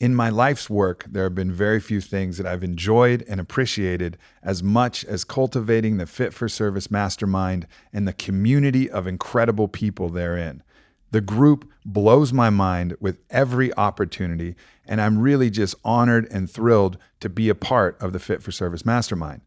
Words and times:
in 0.00 0.14
my 0.14 0.28
life's 0.28 0.70
work, 0.70 1.04
there 1.08 1.24
have 1.24 1.34
been 1.34 1.50
very 1.52 1.80
few 1.80 2.00
things 2.00 2.36
that 2.38 2.46
I've 2.46 2.62
enjoyed 2.62 3.24
and 3.28 3.40
appreciated 3.40 4.16
as 4.42 4.62
much 4.62 5.04
as 5.04 5.24
cultivating 5.24 5.96
the 5.96 6.06
Fit 6.06 6.32
for 6.32 6.48
Service 6.48 6.90
mastermind 6.90 7.66
and 7.92 8.06
the 8.06 8.12
community 8.12 8.88
of 8.88 9.08
incredible 9.08 9.66
people 9.66 10.08
therein. 10.08 10.62
The 11.10 11.20
group 11.20 11.68
blows 11.84 12.32
my 12.32 12.50
mind 12.50 12.96
with 13.00 13.18
every 13.30 13.74
opportunity, 13.76 14.54
and 14.86 15.00
I'm 15.00 15.18
really 15.18 15.50
just 15.50 15.74
honored 15.84 16.28
and 16.30 16.48
thrilled 16.48 16.98
to 17.20 17.28
be 17.28 17.48
a 17.48 17.54
part 17.54 18.00
of 18.00 18.12
the 18.12 18.18
Fit 18.20 18.42
for 18.42 18.52
Service 18.52 18.84
mastermind. 18.84 19.40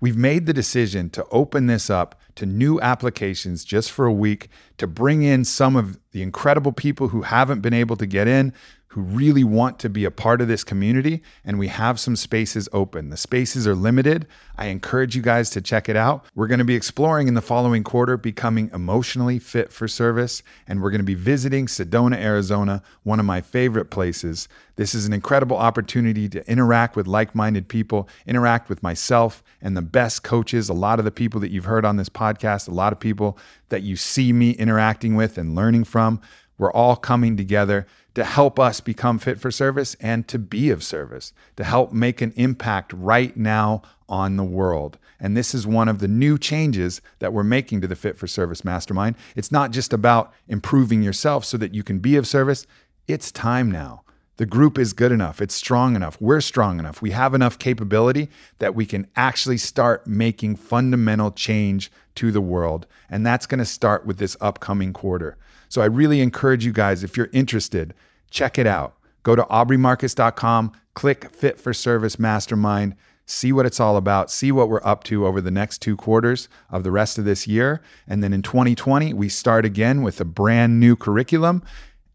We've 0.00 0.16
made 0.18 0.44
the 0.44 0.52
decision 0.52 1.08
to 1.10 1.24
open 1.30 1.66
this 1.66 1.88
up 1.88 2.20
to 2.34 2.44
new 2.44 2.78
applications 2.80 3.64
just 3.64 3.90
for 3.90 4.04
a 4.04 4.12
week 4.12 4.48
to 4.76 4.86
bring 4.86 5.22
in 5.22 5.46
some 5.46 5.76
of 5.76 5.98
the 6.10 6.20
incredible 6.20 6.72
people 6.72 7.08
who 7.08 7.22
haven't 7.22 7.60
been 7.60 7.72
able 7.72 7.96
to 7.96 8.06
get 8.06 8.28
in, 8.28 8.52
who 8.94 9.00
really 9.00 9.42
want 9.42 9.80
to 9.80 9.88
be 9.88 10.04
a 10.04 10.10
part 10.10 10.40
of 10.40 10.46
this 10.46 10.62
community, 10.62 11.20
and 11.44 11.58
we 11.58 11.66
have 11.66 11.98
some 11.98 12.14
spaces 12.14 12.68
open. 12.72 13.10
The 13.10 13.16
spaces 13.16 13.66
are 13.66 13.74
limited. 13.74 14.24
I 14.56 14.66
encourage 14.66 15.16
you 15.16 15.20
guys 15.20 15.50
to 15.50 15.60
check 15.60 15.88
it 15.88 15.96
out. 15.96 16.24
We're 16.36 16.46
going 16.46 16.60
to 16.60 16.64
be 16.64 16.76
exploring 16.76 17.26
in 17.26 17.34
the 17.34 17.42
following 17.42 17.82
quarter 17.82 18.16
becoming 18.16 18.70
emotionally 18.72 19.40
fit 19.40 19.72
for 19.72 19.88
service, 19.88 20.44
and 20.68 20.80
we're 20.80 20.92
going 20.92 21.00
to 21.00 21.04
be 21.04 21.16
visiting 21.16 21.66
Sedona, 21.66 22.14
Arizona, 22.14 22.84
one 23.02 23.18
of 23.18 23.26
my 23.26 23.40
favorite 23.40 23.86
places. 23.86 24.46
This 24.76 24.94
is 24.94 25.06
an 25.06 25.12
incredible 25.12 25.56
opportunity 25.56 26.28
to 26.28 26.48
interact 26.48 26.94
with 26.94 27.08
like 27.08 27.34
minded 27.34 27.66
people, 27.66 28.08
interact 28.28 28.68
with 28.68 28.80
myself 28.80 29.42
and 29.60 29.76
the 29.76 29.82
best 29.82 30.22
coaches, 30.22 30.68
a 30.68 30.72
lot 30.72 31.00
of 31.00 31.04
the 31.04 31.10
people 31.10 31.40
that 31.40 31.50
you've 31.50 31.64
heard 31.64 31.84
on 31.84 31.96
this 31.96 32.08
podcast, 32.08 32.68
a 32.68 32.70
lot 32.70 32.92
of 32.92 33.00
people 33.00 33.36
that 33.70 33.82
you 33.82 33.96
see 33.96 34.32
me 34.32 34.52
interacting 34.52 35.16
with 35.16 35.36
and 35.36 35.56
learning 35.56 35.82
from. 35.82 36.20
We're 36.58 36.72
all 36.72 36.94
coming 36.94 37.36
together 37.36 37.88
to 38.14 38.24
help 38.24 38.58
us 38.58 38.80
become 38.80 39.18
fit 39.18 39.40
for 39.40 39.50
service 39.50 39.96
and 40.00 40.26
to 40.28 40.38
be 40.38 40.70
of 40.70 40.82
service, 40.82 41.32
to 41.56 41.64
help 41.64 41.92
make 41.92 42.20
an 42.20 42.32
impact 42.36 42.92
right 42.92 43.36
now 43.36 43.82
on 44.08 44.36
the 44.36 44.44
world. 44.44 44.98
And 45.18 45.36
this 45.36 45.54
is 45.54 45.66
one 45.66 45.88
of 45.88 45.98
the 45.98 46.08
new 46.08 46.38
changes 46.38 47.00
that 47.18 47.32
we're 47.32 47.42
making 47.42 47.80
to 47.80 47.88
the 47.88 47.96
Fit 47.96 48.18
for 48.18 48.26
Service 48.26 48.64
Mastermind. 48.64 49.16
It's 49.34 49.50
not 49.50 49.70
just 49.70 49.92
about 49.92 50.32
improving 50.48 51.02
yourself 51.02 51.44
so 51.44 51.56
that 51.58 51.74
you 51.74 51.82
can 51.82 51.98
be 51.98 52.16
of 52.16 52.26
service, 52.26 52.66
it's 53.08 53.32
time 53.32 53.70
now. 53.70 54.02
The 54.36 54.46
group 54.46 54.78
is 54.78 54.92
good 54.92 55.12
enough. 55.12 55.40
It's 55.40 55.54
strong 55.54 55.94
enough. 55.94 56.20
We're 56.20 56.40
strong 56.40 56.80
enough. 56.80 57.00
We 57.00 57.12
have 57.12 57.34
enough 57.34 57.58
capability 57.58 58.28
that 58.58 58.74
we 58.74 58.84
can 58.84 59.06
actually 59.14 59.58
start 59.58 60.08
making 60.08 60.56
fundamental 60.56 61.30
change 61.30 61.92
to 62.16 62.32
the 62.32 62.40
world. 62.40 62.86
And 63.08 63.24
that's 63.24 63.46
going 63.46 63.60
to 63.60 63.64
start 63.64 64.04
with 64.04 64.18
this 64.18 64.36
upcoming 64.40 64.92
quarter. 64.92 65.36
So 65.74 65.82
I 65.82 65.86
really 65.86 66.20
encourage 66.20 66.64
you 66.64 66.70
guys, 66.70 67.02
if 67.02 67.16
you're 67.16 67.30
interested, 67.32 67.94
check 68.30 68.60
it 68.60 68.66
out. 68.68 68.94
Go 69.24 69.34
to 69.34 69.42
aubreymarcus.com, 69.42 70.70
click 70.94 71.34
Fit 71.34 71.58
for 71.58 71.74
Service 71.74 72.16
Mastermind, 72.16 72.94
see 73.26 73.50
what 73.50 73.66
it's 73.66 73.80
all 73.80 73.96
about, 73.96 74.30
see 74.30 74.52
what 74.52 74.68
we're 74.68 74.84
up 74.84 75.02
to 75.02 75.26
over 75.26 75.40
the 75.40 75.50
next 75.50 75.78
two 75.78 75.96
quarters 75.96 76.48
of 76.70 76.84
the 76.84 76.92
rest 76.92 77.18
of 77.18 77.24
this 77.24 77.48
year. 77.48 77.82
And 78.06 78.22
then 78.22 78.32
in 78.32 78.40
2020, 78.40 79.14
we 79.14 79.28
start 79.28 79.64
again 79.64 80.02
with 80.02 80.20
a 80.20 80.24
brand 80.24 80.78
new 80.78 80.94
curriculum. 80.94 81.64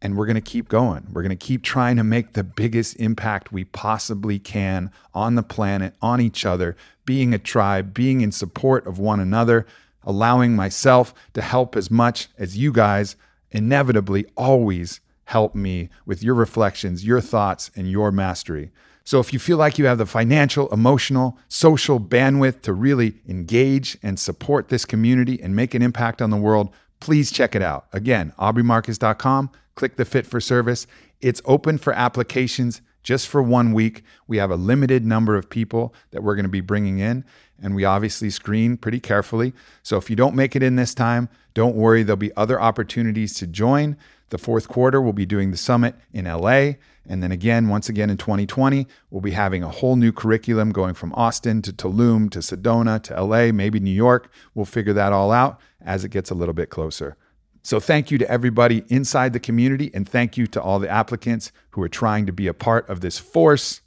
And 0.02 0.16
we're 0.16 0.26
going 0.26 0.36
to 0.36 0.42
keep 0.42 0.70
going. 0.70 1.08
We're 1.12 1.24
going 1.24 1.38
to 1.38 1.46
keep 1.46 1.62
trying 1.62 1.98
to 1.98 2.04
make 2.06 2.32
the 2.32 2.46
biggest 2.46 2.96
impact 2.96 3.52
we 3.52 3.66
possibly 3.66 4.40
can 4.40 4.90
on 5.14 5.36
the 5.36 5.44
planet, 5.44 5.96
on 6.02 6.22
each 6.22 6.46
other, 6.46 6.78
being 7.04 7.34
a 7.34 7.38
tribe, 7.38 7.94
being 7.94 8.22
in 8.22 8.32
support 8.32 8.88
of 8.88 9.00
one 9.00 9.20
another, 9.20 9.68
allowing 10.06 10.56
myself 10.56 11.14
to 11.34 11.42
help 11.42 11.76
as 11.76 11.92
much 11.92 12.30
as 12.38 12.56
you 12.56 12.72
guys 12.72 13.18
inevitably 13.52 14.26
always 14.36 15.00
help 15.26 15.54
me 15.54 15.90
with 16.06 16.24
your 16.24 16.34
reflections, 16.34 17.06
your 17.06 17.22
thoughts, 17.22 17.70
and 17.76 17.90
your 17.90 18.12
mastery. 18.12 18.72
So 19.04 19.20
if 19.20 19.34
you 19.34 19.40
feel 19.40 19.58
like 19.58 19.80
you 19.80 19.86
have 19.86 19.98
the 19.98 20.06
financial, 20.06 20.70
emotional, 20.70 21.38
social 21.48 22.00
bandwidth 22.00 22.62
to 22.62 22.74
really 22.74 23.16
engage 23.28 23.98
and 24.04 24.20
support 24.20 24.70
this 24.70 24.86
community 24.86 25.42
and 25.42 25.56
make 25.56 25.74
an 25.74 25.82
impact 25.82 26.22
on 26.22 26.30
the 26.30 26.38
world, 26.38 26.70
please 27.00 27.32
check 27.32 27.56
it 27.56 27.62
out. 27.62 27.88
Again, 27.94 28.34
aubreymarcus.com, 28.38 29.50
click 29.76 29.96
the 29.96 30.06
Fit 30.06 30.28
for 30.28 30.40
Service. 30.40 30.86
It's 31.22 31.42
open 31.46 31.78
for 31.78 31.94
applications 31.94 32.82
just 33.04 33.28
for 33.28 33.42
one 33.42 33.74
week. 33.74 34.04
We 34.28 34.38
have 34.38 34.52
a 34.52 34.56
limited 34.56 35.06
number 35.06 35.36
of 35.36 35.50
people 35.50 35.94
that 36.12 36.24
we're 36.24 36.36
going 36.36 36.44
to 36.44 36.50
be 36.50 36.62
bringing 36.62 37.00
in, 37.00 37.26
and 37.62 37.76
we 37.76 37.86
obviously 37.86 38.30
screen 38.30 38.78
pretty 38.78 39.00
carefully. 39.00 39.54
So 39.84 39.98
if 39.98 40.10
you 40.10 40.16
don't 40.16 40.36
make 40.36 40.56
it 40.56 40.64
in 40.64 40.76
this 40.76 40.94
time, 40.94 41.30
don't 41.54 41.76
worry, 41.76 42.04
there'll 42.04 42.18
be 42.18 42.36
other 42.36 42.60
opportunities 42.62 43.34
to 43.36 43.48
join. 43.48 43.98
The 44.30 44.38
fourth 44.38 44.68
quarter, 44.68 45.02
we'll 45.02 45.14
be 45.14 45.26
doing 45.26 45.52
the 45.52 45.58
summit 45.58 45.96
in 46.14 46.26
LA. 46.26 46.74
And 47.08 47.24
then 47.24 47.32
again, 47.32 47.70
once 47.70 47.90
again 47.90 48.12
in 48.12 48.18
2020, 48.18 48.86
we'll 49.10 49.22
be 49.22 49.32
having 49.32 49.64
a 49.64 49.70
whole 49.70 49.96
new 49.96 50.12
curriculum 50.12 50.72
going 50.72 50.94
from 50.94 51.12
Austin 51.14 51.64
to 51.64 51.74
Tulum 51.74 52.30
to 52.30 52.40
Sedona 52.40 53.02
to 53.04 53.24
LA, 53.24 53.52
maybe 53.52 53.80
New 53.80 53.90
York. 53.90 54.32
We'll 54.54 54.66
figure 54.66 54.94
that 54.94 55.12
all 55.12 55.32
out 55.32 55.60
as 55.82 56.04
it 56.04 56.10
gets 56.10 56.30
a 56.30 56.36
little 56.36 56.54
bit 56.54 56.70
closer. 56.70 57.18
So, 57.62 57.80
thank 57.80 58.10
you 58.10 58.18
to 58.18 58.30
everybody 58.30 58.84
inside 58.88 59.34
the 59.34 59.40
community, 59.40 59.92
and 59.94 60.08
thank 60.08 60.38
you 60.38 60.48
to 60.48 60.62
all 60.62 60.80
the 60.80 60.90
applicants 60.90 61.52
who 61.72 61.84
are 61.84 61.90
trying 61.90 62.26
to 62.26 62.32
be 62.32 62.48
a 62.48 62.54
part 62.54 62.90
of 62.90 63.02
this 63.02 63.20
force 63.20 63.82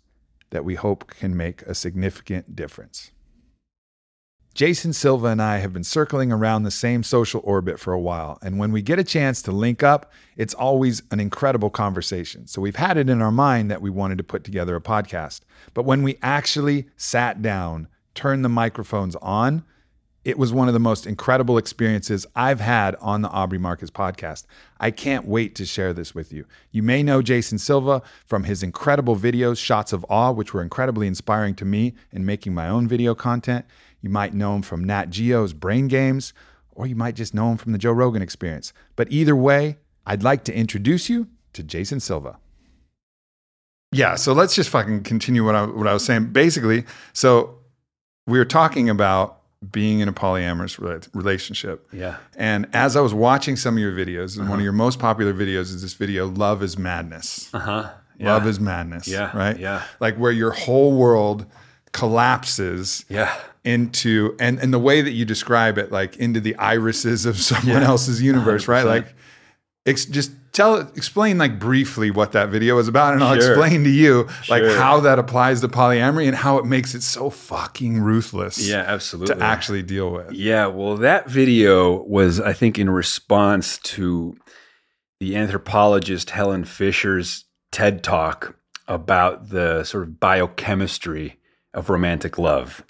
that 0.51 0.65
we 0.65 0.75
hope 0.75 1.09
can 1.09 1.37
make 1.37 1.63
a 1.63 1.75
significant 1.75 2.55
difference. 2.55 3.11
Jason 4.55 4.93
Silva 4.93 5.29
and 5.29 5.41
I 5.41 5.59
have 5.59 5.73
been 5.73 5.83
circling 5.83 6.31
around 6.31 6.63
the 6.63 6.71
same 6.71 7.03
social 7.03 7.41
orbit 7.43 7.81
for 7.81 7.95
a 7.95 8.01
while, 8.01 8.39
and 8.43 8.59
when 8.59 8.71
we 8.71 8.83
get 8.83 8.99
a 8.99 9.05
chance 9.05 9.41
to 9.43 9.53
link 9.53 9.83
up, 9.83 10.13
it's 10.37 10.53
always 10.53 11.03
an 11.11 11.21
incredible 11.21 11.71
conversation. 11.71 12.47
So 12.47 12.61
we've 12.61 12.77
had 12.77 12.99
it 12.99 13.09
in 13.09 13.23
our 13.23 13.33
mind 13.33 13.71
that 13.71 13.81
we 13.81 13.89
wanted 13.89 14.19
to 14.19 14.25
put 14.25 14.45
together 14.45 14.77
a 14.77 14.81
podcast. 14.81 15.41
But 15.73 15.87
when 15.87 16.03
we 16.03 16.19
actually 16.23 16.87
sat 16.99 17.41
down, 17.41 17.89
turned 18.15 18.45
the 18.45 18.51
microphones 18.51 19.17
on, 19.17 19.65
it 20.25 20.39
was 20.39 20.53
one 20.53 20.69
of 20.69 20.75
the 20.75 20.81
most 20.81 21.07
incredible 21.07 21.59
experiences 21.59 22.27
I've 22.37 22.61
had 22.61 22.95
on 22.97 23.23
the 23.23 23.29
Aubrey 23.29 23.59
Marcus 23.59 23.91
podcast. 23.91 24.47
I 24.79 24.91
can't 24.91 25.27
wait 25.27 25.55
to 25.57 25.67
share 25.67 25.93
this 25.93 26.15
with 26.15 26.33
you. 26.33 26.47
You 26.71 26.83
may 26.83 27.03
know 27.03 27.23
Jason 27.23 27.59
Silva 27.59 28.03
from 28.25 28.45
his 28.45 28.63
incredible 28.63 29.17
videos, 29.17 29.59
Shots 29.59 29.93
of 29.93 30.07
Awe, 30.09 30.31
which 30.31 30.55
were 30.55 30.63
incredibly 30.63 31.07
inspiring 31.09 31.55
to 31.57 31.65
me 31.65 31.95
in 32.13 32.25
making 32.25 32.55
my 32.55 32.69
own 32.69 32.87
video 32.87 33.15
content. 33.15 33.65
You 34.01 34.11
might 34.11 34.35
know 34.35 34.55
him 34.55 34.63
from 34.63 34.85
Nat 34.85 35.11
Geo's 35.11 35.53
Brain 35.53 35.89
Games, 35.89 36.33
or 36.71 36.87
you 36.87 36.95
might 36.97 37.17
just 37.17 37.35
know 37.35 37.51
him 37.51 37.57
from 37.57 37.73
the 37.73 37.79
Joe 37.79 37.93
Rogan 37.93 38.23
experience. 38.23 38.73
But 38.95 39.11
either 39.11 39.35
way, 39.35 39.79
I'd 40.07 40.23
like 40.23 40.45
to 40.45 40.55
introduce 40.55 41.09
you 41.09 41.29
to 41.53 41.63
Jason 41.63 42.01
Silva. 42.01 42.39
Yeah, 43.91 44.15
so 44.15 44.33
let's 44.33 44.55
just 44.55 44.71
fucking 44.71 45.03
continue 45.03 45.45
what 45.45 45.55
I, 45.55 45.67
what 45.67 45.87
I 45.87 45.93
was 45.93 46.05
saying. 46.05 46.33
Basically, 46.33 46.85
so 47.13 47.59
we 48.27 48.39
were 48.39 48.45
talking 48.45 48.89
about 48.89 49.42
being 49.71 50.01
in 50.01 50.09
a 50.09 50.13
polyamorous 50.13 50.79
relationship. 51.15 51.87
Yeah. 51.93 52.17
And 52.37 52.69
as 52.73 52.97
I 52.97 53.01
was 53.01 53.15
watching 53.15 53.57
some 53.57 53.77
of 53.77 53.81
your 53.81 53.93
videos, 53.93 54.35
and 54.35 54.43
uh-huh. 54.43 54.51
one 54.51 54.59
of 54.59 54.65
your 54.65 54.73
most 54.73 54.99
popular 54.99 55.33
videos 55.33 55.73
is 55.73 55.83
this 55.83 55.95
video, 55.95 56.27
Love 56.27 56.63
is 56.63 56.77
Madness. 56.77 57.53
Uh 57.55 57.59
huh. 57.59 57.91
Yeah. 58.19 58.33
Love 58.33 58.47
is 58.47 58.59
Madness. 58.59 59.09
Yeah. 59.09 59.37
Right? 59.37 59.59
Yeah. 59.59 59.83
Like 60.01 60.17
where 60.17 60.33
your 60.33 60.51
whole 60.51 60.93
world 60.93 61.47
collapses 61.93 63.05
yeah. 63.09 63.35
into, 63.65 64.37
and, 64.41 64.59
and 64.59 64.73
the 64.73 64.79
way 64.79 65.03
that 65.03 65.13
you 65.13 65.25
describe 65.25 65.79
it, 65.79 65.93
like 65.93 66.17
into 66.17 66.41
the 66.41 66.57
irises 66.57 67.27
of 67.27 67.37
someone 67.39 67.83
yeah. 67.83 67.89
else's 67.89 68.21
universe, 68.21 68.65
100%. 68.65 68.69
right? 68.69 68.85
Like, 68.85 69.15
it's 69.85 70.05
just 70.05 70.33
tell 70.53 70.77
explain 70.81 71.39
like 71.39 71.59
briefly 71.59 72.11
what 72.11 72.33
that 72.33 72.49
video 72.51 72.79
is 72.79 72.87
about 72.89 73.15
and 73.15 73.25
I'll 73.25 73.35
Sure. 73.39 73.53
explain 73.53 73.85
to 73.85 73.91
you 73.91 74.29
like 74.49 74.63
Sure. 74.63 74.77
how 74.77 75.01
that 75.01 75.19
applies 75.19 75.61
to 75.63 75.69
polyamory 75.69 76.27
and 76.27 76.37
how 76.37 76.59
it 76.59 76.65
makes 76.67 76.95
it 76.95 77.03
so 77.03 77.31
fucking 77.31 78.01
ruthless 78.01 78.59
Yeah, 78.69 78.85
absolutely. 78.87 79.35
to 79.37 79.43
actually 79.43 79.83
deal 79.83 80.11
with. 80.11 80.33
Yeah, 80.33 80.67
well, 80.67 80.97
that 80.99 81.29
video 81.29 82.03
was, 82.05 82.39
I 82.41 82.53
think, 82.53 82.79
in 82.79 82.91
response 82.91 83.79
to 83.79 84.37
the 85.21 85.37
anthropologist 85.37 86.31
Helen 86.31 86.65
Fisher's 86.65 87.45
TED 87.71 88.03
talk 88.03 88.57
about 88.89 89.49
the 89.51 89.85
sort 89.85 90.03
of 90.05 90.19
biochemistry 90.21 91.39
of 91.73 91.89
romantic 91.89 92.37
love, 92.39 92.83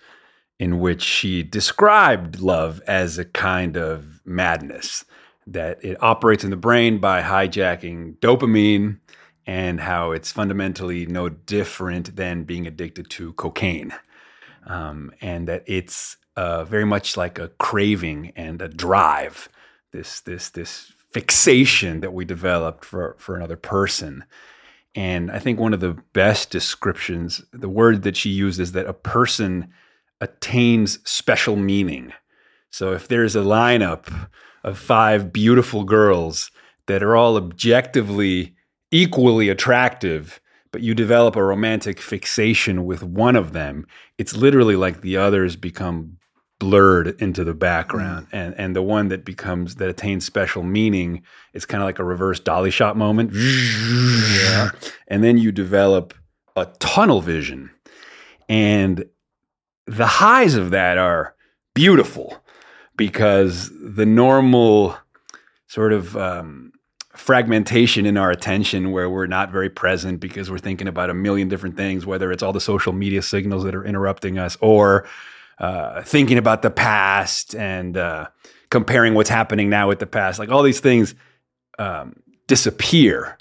in 0.59 0.81
which 0.81 1.03
she 1.03 1.43
described 1.43 2.41
love 2.41 2.81
as 2.87 3.19
a 3.19 3.25
kind 3.25 3.77
of 3.77 4.21
madness, 4.25 5.05
that 5.47 5.85
it 5.85 6.03
operates 6.03 6.45
in 6.45 6.51
the 6.51 6.57
brain 6.57 6.99
by 6.99 7.23
hijacking 7.23 8.17
dopamine 8.19 8.99
and 9.47 9.81
how 9.81 10.13
it's 10.13 10.31
fundamentally 10.31 11.05
no 11.07 11.29
different 11.29 12.15
than 12.17 12.45
being 12.45 12.67
addicted 12.67 13.11
to 13.11 13.33
cocaine 13.33 13.93
um, 14.67 15.13
and 15.21 15.49
that 15.49 15.65
it's 15.67 16.17
uh, 16.37 16.65
very 16.65 16.85
much 16.85 17.17
like 17.17 17.39
a 17.39 17.49
craving 17.49 18.33
and 18.37 18.63
a 18.63 18.69
drive, 18.69 19.49
this 19.93 20.21
this 20.21 20.51
this 20.51 20.93
fixation 21.11 22.01
that 22.01 22.13
we 22.13 22.25
developed 22.25 22.85
for 22.85 23.17
for 23.19 23.37
another 23.37 23.57
person. 23.57 24.25
And 24.95 25.31
I 25.31 25.39
think 25.39 25.59
one 25.59 25.73
of 25.73 25.81
the 25.81 25.97
best 26.13 26.51
descriptions, 26.51 27.43
the 27.51 27.69
word 27.69 28.03
that 28.03 28.17
she 28.17 28.29
used 28.29 28.61
is 28.61 28.73
that 28.73 28.87
a 28.87 28.93
person 28.93 29.73
attains 30.21 30.99
special 31.09 31.57
meaning. 31.57 32.13
So 32.71 32.93
if 32.93 33.09
there's 33.09 33.35
a 33.35 33.41
lineup 33.41 34.29
of 34.65 34.79
five 34.79 35.33
beautiful 35.33 35.85
girls 35.85 36.51
that 36.87 37.03
are 37.03 37.17
all 37.17 37.37
objectively 37.37 38.55
equally 38.91 39.49
attractive, 39.49 40.41
but 40.71 40.83
you 40.83 40.95
develop 40.95 41.37
a 41.37 41.43
romantic 41.43 42.01
fixation 42.01 42.85
with 42.85 43.03
one 43.03 43.37
of 43.37 43.53
them, 43.53 43.87
it's 44.19 44.37
literally 44.37 44.77
like 44.77 45.01
the 45.01 45.17
others 45.17 45.57
become 45.57 46.19
blurred 46.59 47.21
into 47.21 47.43
the 47.43 47.55
background. 47.55 48.27
Mm. 48.27 48.33
And 48.33 48.55
and 48.57 48.77
the 48.77 48.83
one 48.83 49.09
that 49.09 49.25
becomes 49.25 49.77
that 49.77 49.89
attains 49.89 50.25
special 50.25 50.63
meaning 50.63 51.25
is 51.55 51.67
kind 51.67 51.83
of 51.83 51.87
like 51.87 51.99
a 51.99 52.05
reverse 52.05 52.39
dolly 52.39 52.71
shot 52.71 52.97
moment. 52.97 53.33
yeah. 53.35 54.71
And 55.09 55.25
then 55.25 55.39
you 55.39 55.51
develop 55.51 56.15
a 56.55 56.67
tunnel 56.79 57.21
vision. 57.21 57.71
And 58.49 59.07
the 59.87 60.07
highs 60.07 60.55
of 60.55 60.71
that 60.71 60.99
are 60.99 61.35
beautiful 61.75 62.42
because 63.03 63.69
the 63.81 64.07
normal 64.07 64.97
sort 65.67 65.93
of 65.93 66.17
um, 66.17 66.71
fragmentation 67.17 68.07
in 68.07 68.17
our 68.17 68.31
attention 68.31 68.93
where 68.93 69.11
we're 69.11 69.27
not 69.27 69.51
very 69.51 69.69
present 69.69 70.21
because 70.21 70.49
we're 70.49 70.59
thinking 70.59 70.87
about 70.87 71.11
a 71.11 71.15
million 71.15 71.49
different 71.49 71.77
things, 71.77 72.07
whether 72.07 72.31
it's 72.31 72.45
all 72.45 72.53
the 72.53 72.61
social 72.61 72.93
media 72.93 73.21
signals 73.21 73.65
that 73.65 73.75
are 73.75 73.85
interrupting 73.85 74.39
us 74.39 74.57
or 74.61 75.05
uh, 75.59 76.01
thinking 76.03 76.39
about 76.39 76.63
the 76.63 76.71
past 76.71 77.57
and 77.57 77.97
uh, 77.97 78.29
comparing 78.71 79.15
what's 79.15 79.29
happening 79.29 79.69
now 79.69 79.89
with 79.89 79.99
the 79.99 80.07
past. 80.07 80.39
Like 80.39 80.51
all 80.51 80.63
these 80.63 80.79
things 80.79 81.17
um, 81.81 82.15
disappear 82.47 83.37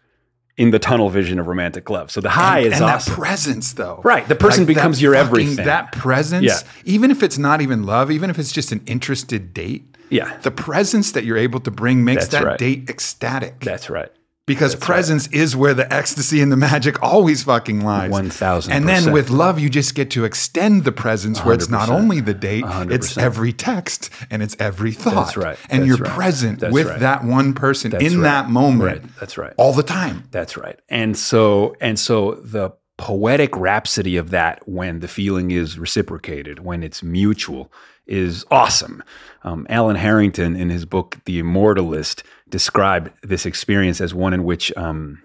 in 0.61 0.69
the 0.71 0.79
tunnel 0.79 1.09
vision 1.09 1.39
of 1.39 1.47
romantic 1.47 1.89
love. 1.89 2.11
So 2.11 2.21
the 2.21 2.29
high 2.29 2.59
and, 2.59 2.67
is 2.67 2.73
and 2.73 2.83
awesome. 2.83 3.11
that 3.13 3.19
presence 3.19 3.73
though 3.73 3.99
Right, 4.03 4.27
the 4.27 4.35
person 4.35 4.63
that 4.63 4.67
becomes 4.73 5.01
your 5.01 5.13
fucking- 5.15 5.27
everything. 5.27 5.65
that 5.65 5.91
presence 5.91 6.45
Yeah. 6.45 6.59
even 6.85 7.09
if 7.11 7.23
it's 7.23 7.37
not 7.37 7.61
even 7.61 7.83
love 7.83 8.11
even 8.11 8.29
if 8.29 8.37
it's 8.37 8.51
just 8.51 8.71
an 8.71 8.81
interested 8.85 9.53
date 9.53 9.83
yeah, 10.09 10.37
the 10.41 10.51
presence 10.51 11.13
that 11.13 11.23
you're 11.23 11.37
able 11.37 11.61
to 11.61 11.71
bring 11.71 12.03
makes 12.03 12.27
That's 12.27 12.33
that 12.33 12.43
right. 12.45 12.59
date 12.59 12.89
ecstatic 12.89 13.59
that's 13.61 13.89
right. 13.89 14.11
Because 14.47 14.75
presence 14.75 15.27
is 15.27 15.55
where 15.55 15.73
the 15.73 15.91
ecstasy 15.93 16.41
and 16.41 16.51
the 16.51 16.57
magic 16.57 17.01
always 17.03 17.43
fucking 17.43 17.81
lies 17.85 18.11
1000%. 18.11 18.69
and 18.71 18.87
then 18.89 19.11
with 19.13 19.29
love 19.29 19.59
you 19.59 19.69
just 19.69 19.93
get 19.95 20.09
to 20.11 20.25
extend 20.25 20.83
the 20.83 20.91
presence 20.91 21.43
where 21.45 21.53
it's 21.53 21.69
not 21.69 21.89
only 21.89 22.19
the 22.19 22.33
date 22.33 22.63
it's 22.67 23.13
100%. 23.13 23.17
every 23.21 23.53
text 23.53 24.09
and 24.29 24.41
it's 24.43 24.55
every 24.59 24.91
thought 24.91 25.13
That's 25.25 25.37
right. 25.37 25.57
and 25.69 25.81
That's 25.83 25.87
you're 25.87 25.97
right. 25.97 26.11
present 26.15 26.59
That's 26.59 26.73
with 26.73 26.87
right. 26.87 26.99
that 26.99 27.23
one 27.23 27.53
person 27.53 27.91
That's 27.91 28.03
in 28.03 28.17
right. 28.19 28.23
that 28.23 28.49
moment 28.49 29.01
Right. 29.03 29.15
That's 29.19 29.37
right. 29.37 29.53
all 29.57 29.73
the 29.73 29.83
time 29.83 30.27
That's 30.31 30.57
right. 30.57 30.79
And 30.89 31.15
so 31.17 31.75
and 31.79 31.97
so 31.99 32.33
the 32.43 32.71
poetic 32.97 33.55
rhapsody 33.57 34.15
of 34.17 34.29
that 34.31 34.67
when 34.67 34.99
the 34.99 35.07
feeling 35.07 35.49
is 35.49 35.79
reciprocated, 35.79 36.59
when 36.59 36.83
it's 36.83 37.01
mutual, 37.01 37.71
is 38.11 38.45
awesome. 38.51 39.03
Um, 39.43 39.65
Alan 39.69 39.95
Harrington, 39.95 40.55
in 40.55 40.69
his 40.69 40.85
book 40.85 41.17
*The 41.25 41.41
Immortalist*, 41.41 42.23
described 42.49 43.11
this 43.23 43.45
experience 43.45 44.01
as 44.01 44.13
one 44.13 44.33
in 44.33 44.43
which 44.43 44.71
um, 44.77 45.23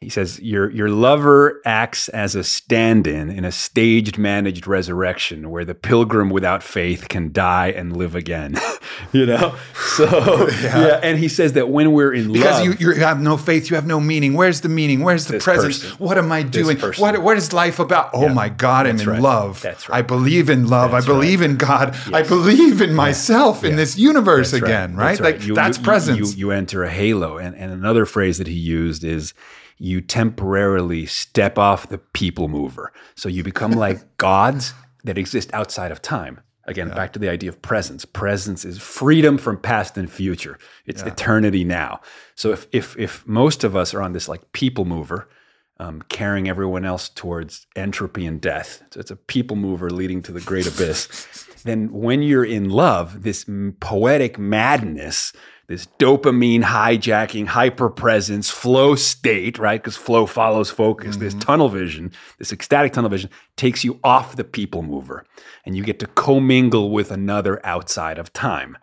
he 0.00 0.08
says 0.08 0.40
your 0.40 0.70
your 0.70 0.88
lover 0.88 1.60
acts 1.66 2.08
as 2.08 2.34
a 2.34 2.42
stand-in 2.42 3.28
in 3.30 3.44
a 3.44 3.52
staged 3.52 4.16
managed 4.16 4.66
resurrection 4.66 5.50
where 5.50 5.64
the 5.64 5.74
pilgrim 5.74 6.30
without 6.30 6.62
faith 6.62 7.08
can 7.10 7.30
die 7.32 7.66
and 7.68 7.94
live 7.94 8.14
again 8.14 8.56
you 9.12 9.26
know 9.26 9.54
so 9.74 10.48
yeah. 10.62 11.00
and 11.02 11.18
he 11.18 11.28
says 11.28 11.52
that 11.52 11.68
when 11.68 11.92
we're 11.92 12.14
in 12.14 12.32
Because 12.32 12.66
love 12.66 12.80
you, 12.80 12.92
you 12.94 13.00
have 13.00 13.20
no 13.20 13.36
faith, 13.36 13.68
you 13.68 13.76
have 13.76 13.86
no 13.86 14.00
meaning. 14.00 14.32
Where's 14.34 14.62
the 14.62 14.68
meaning? 14.70 15.00
Where's 15.02 15.26
the 15.26 15.38
presence? 15.38 15.82
person. 15.82 15.98
What 15.98 16.16
am 16.16 16.32
I 16.32 16.42
doing? 16.44 16.78
What 16.78 17.20
what 17.22 17.36
is 17.36 17.52
life 17.52 17.78
about? 17.78 18.10
Oh 18.14 18.28
my 18.28 18.48
God, 18.48 18.86
I'm 18.86 18.96
That's 18.96 19.06
in 19.06 19.12
right. 19.14 19.20
love. 19.22 19.60
That's 19.60 19.88
right. 19.88 19.98
I 19.98 20.02
believe 20.02 20.48
in 20.48 20.66
love. 20.68 20.92
That's 20.92 21.04
I 21.04 21.08
believe 21.08 21.42
in 21.42 21.56
God. 21.56 21.94
I 22.12 22.22
believe 22.22 22.80
in 22.80 22.94
myself 22.94 23.64
in 23.64 23.76
this 23.76 23.98
universe 23.98 24.52
That's 24.52 24.62
again, 24.62 24.96
right? 24.96 25.18
That's 25.18 25.20
Like 25.20 25.46
You- 25.46 25.54
that's 25.54 25.76
you- 25.78 25.84
presence. 25.84 26.34
You, 26.36 26.46
you 26.46 26.50
enter 26.52 26.82
a 26.84 26.90
halo. 26.90 27.36
And, 27.38 27.54
and 27.56 27.72
another 27.72 28.06
phrase 28.06 28.38
that 28.38 28.46
he 28.46 28.54
used 28.54 29.04
is 29.04 29.34
you 29.80 30.02
temporarily 30.02 31.06
step 31.06 31.56
off 31.58 31.88
the 31.88 31.98
people 31.98 32.48
mover. 32.48 32.92
So 33.14 33.28
you 33.28 33.42
become 33.42 33.72
like 33.72 34.16
gods 34.18 34.74
that 35.04 35.16
exist 35.16 35.50
outside 35.54 35.90
of 35.90 36.02
time. 36.02 36.40
Again, 36.66 36.90
back 36.90 37.14
to 37.14 37.18
the 37.18 37.30
idea 37.30 37.48
of 37.48 37.60
presence. 37.62 38.04
Presence 38.04 38.64
is 38.64 38.78
freedom 38.78 39.38
from 39.38 39.58
past 39.58 39.96
and 39.96 40.08
future. 40.08 40.58
It's 40.86 41.02
eternity 41.02 41.64
now. 41.64 42.00
So 42.36 42.52
if 42.52 42.66
if 42.70 42.96
if 42.96 43.26
most 43.26 43.64
of 43.64 43.74
us 43.74 43.94
are 43.94 44.02
on 44.02 44.12
this 44.12 44.28
like 44.28 44.52
people 44.52 44.84
mover, 44.84 45.28
um, 45.80 46.02
carrying 46.10 46.48
everyone 46.48 46.84
else 46.84 47.08
towards 47.08 47.66
entropy 47.74 48.26
and 48.26 48.40
death. 48.40 48.82
So 48.92 49.00
it's 49.00 49.10
a 49.10 49.16
people 49.16 49.56
mover 49.56 49.88
leading 49.90 50.20
to 50.22 50.32
the 50.32 50.42
great 50.42 50.66
abyss. 50.66 51.46
then 51.64 51.90
when 51.90 52.22
you're 52.22 52.44
in 52.44 52.68
love, 52.68 53.22
this 53.22 53.46
poetic 53.80 54.38
madness, 54.38 55.32
this 55.70 55.86
dopamine 56.00 56.64
hijacking, 56.64 57.46
hyper 57.46 57.88
presence, 57.88 58.50
flow 58.50 58.96
state, 58.96 59.56
right? 59.56 59.80
Because 59.80 59.96
flow 59.96 60.26
follows 60.26 60.68
focus. 60.68 61.18
This 61.18 61.32
mm-hmm. 61.32 61.42
tunnel 61.42 61.68
vision, 61.68 62.10
this 62.38 62.52
ecstatic 62.52 62.92
tunnel 62.92 63.08
vision 63.08 63.30
takes 63.54 63.84
you 63.84 64.00
off 64.02 64.34
the 64.34 64.42
people 64.42 64.82
mover 64.82 65.24
and 65.64 65.76
you 65.76 65.84
get 65.84 66.00
to 66.00 66.08
commingle 66.08 66.90
with 66.90 67.12
another 67.12 67.64
outside 67.64 68.18
of 68.18 68.32
time. 68.32 68.76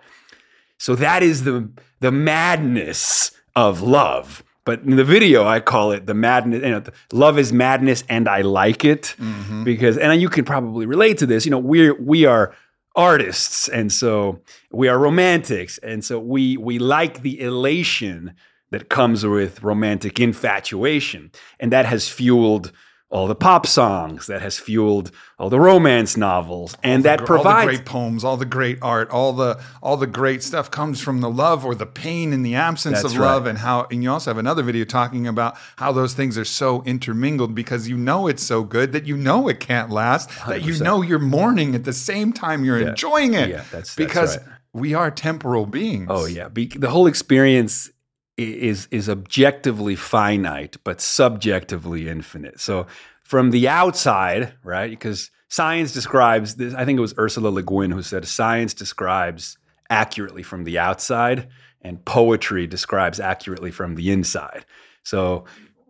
So 0.77 0.95
that 0.95 1.23
is 1.23 1.43
the 1.43 1.69
the 1.99 2.11
madness 2.11 3.31
of 3.53 3.81
love. 3.81 4.41
But 4.63 4.83
in 4.83 4.95
the 4.95 5.03
video, 5.03 5.45
I 5.45 5.59
call 5.59 5.91
it 5.91 6.05
the 6.05 6.13
madness. 6.13 6.63
You 6.63 6.71
know, 6.71 6.83
love 7.11 7.37
is 7.37 7.51
madness, 7.51 8.05
and 8.07 8.29
I 8.29 8.41
like 8.41 8.85
it 8.85 9.13
mm-hmm. 9.19 9.65
because, 9.65 9.97
and 9.97 10.21
you 10.21 10.29
can 10.29 10.45
probably 10.45 10.85
relate 10.85 11.17
to 11.17 11.25
this. 11.25 11.43
You 11.43 11.51
know, 11.51 11.59
we're 11.59 11.95
we 11.95 12.23
are 12.23 12.55
artists, 12.97 13.69
and 13.69 13.91
so 13.93 14.41
we 14.71 14.89
are 14.89 14.99
romantics, 14.99 15.77
and 15.77 16.03
so 16.03 16.19
we 16.19 16.57
we 16.57 16.79
like 16.79 17.21
the 17.21 17.39
elation 17.39 18.33
that 18.71 18.89
comes 18.89 19.25
with 19.25 19.63
romantic 19.63 20.19
infatuation, 20.19 21.31
and 21.59 21.71
that 21.71 21.85
has 21.85 22.09
fueled 22.09 22.73
all 23.09 23.25
the 23.27 23.35
pop 23.35 23.65
songs, 23.65 24.27
that 24.27 24.41
has 24.41 24.59
fueled 24.59 25.11
all 25.39 25.49
the 25.49 25.59
romance 25.59 26.17
novels, 26.17 26.75
and 26.83 27.05
that 27.05 27.21
all 27.21 27.25
provides 27.27 27.67
the 27.71 27.75
great 27.77 27.85
poems, 27.85 28.23
all 28.23 28.35
the 28.35 28.45
great 28.45 28.77
art, 28.81 29.09
all 29.11 29.31
the 29.31 29.61
all 29.81 29.95
the 29.95 30.07
great 30.07 30.43
stuff 30.43 30.69
comes 30.69 30.99
from 30.99 31.21
the 31.21 31.29
love 31.29 31.65
or 31.65 31.73
the 31.73 31.85
pain 31.85 32.33
in 32.33 32.43
the 32.43 32.55
absence 32.55 33.01
That's 33.01 33.13
of 33.13 33.19
love, 33.19 33.43
right. 33.43 33.51
and 33.51 33.59
how. 33.59 33.87
And 33.89 34.03
you 34.03 34.11
also 34.11 34.29
have 34.31 34.37
another 34.37 34.61
video 34.61 34.83
talking 34.83 35.25
about 35.25 35.55
how 35.77 35.93
those 35.93 36.13
things 36.13 36.37
are 36.37 36.43
so 36.45 36.83
intermingled 36.83 37.55
because 37.55 37.87
you 37.87 37.95
know 37.95 38.27
it's 38.27 38.43
so 38.43 38.63
good 38.63 38.91
that 38.91 39.05
you 39.05 39.15
know 39.15 39.47
it 39.47 39.61
can't 39.61 39.89
last, 39.89 40.29
that 40.45 40.63
you 40.63 40.77
know 40.79 41.01
you're 41.01 41.17
mourning 41.19 41.75
at 41.75 41.85
the 41.85 41.93
same 41.93 42.33
time 42.33 42.65
you're 42.65 42.79
enjoying 42.79 43.33
it. 43.35 43.49
Yeah, 43.49 43.55
that's- 43.57 43.71
that's 43.71 43.95
because 43.95 44.37
right. 44.37 44.45
we 44.73 44.93
are 44.95 45.09
temporal 45.11 45.65
beings. 45.65 46.07
Oh 46.09 46.25
yeah, 46.25 46.49
Be- 46.49 46.65
the 46.67 46.89
whole 46.89 47.07
experience 47.07 47.89
is 48.37 48.87
is 48.91 49.09
objectively 49.09 49.95
finite, 49.95 50.77
but 50.83 51.01
subjectively 51.01 52.07
infinite. 52.07 52.59
So 52.59 52.87
from 53.23 53.51
the 53.51 53.67
outside, 53.67 54.53
right? 54.63 54.89
Because 54.89 55.31
science 55.49 55.91
describes 55.91 56.55
this. 56.55 56.73
I 56.73 56.85
think 56.85 56.97
it 56.97 57.01
was 57.01 57.15
Ursula 57.17 57.49
Le 57.49 57.63
Guin 57.63 57.91
who 57.91 58.01
said 58.01 58.27
science 58.27 58.73
describes 58.73 59.57
accurately 59.89 60.43
from 60.43 60.63
the 60.63 60.77
outside, 60.77 61.47
and 61.81 62.03
poetry 62.05 62.67
describes 62.67 63.19
accurately 63.19 63.71
from 63.71 63.95
the 63.95 64.11
inside. 64.11 64.65
So 65.03 65.45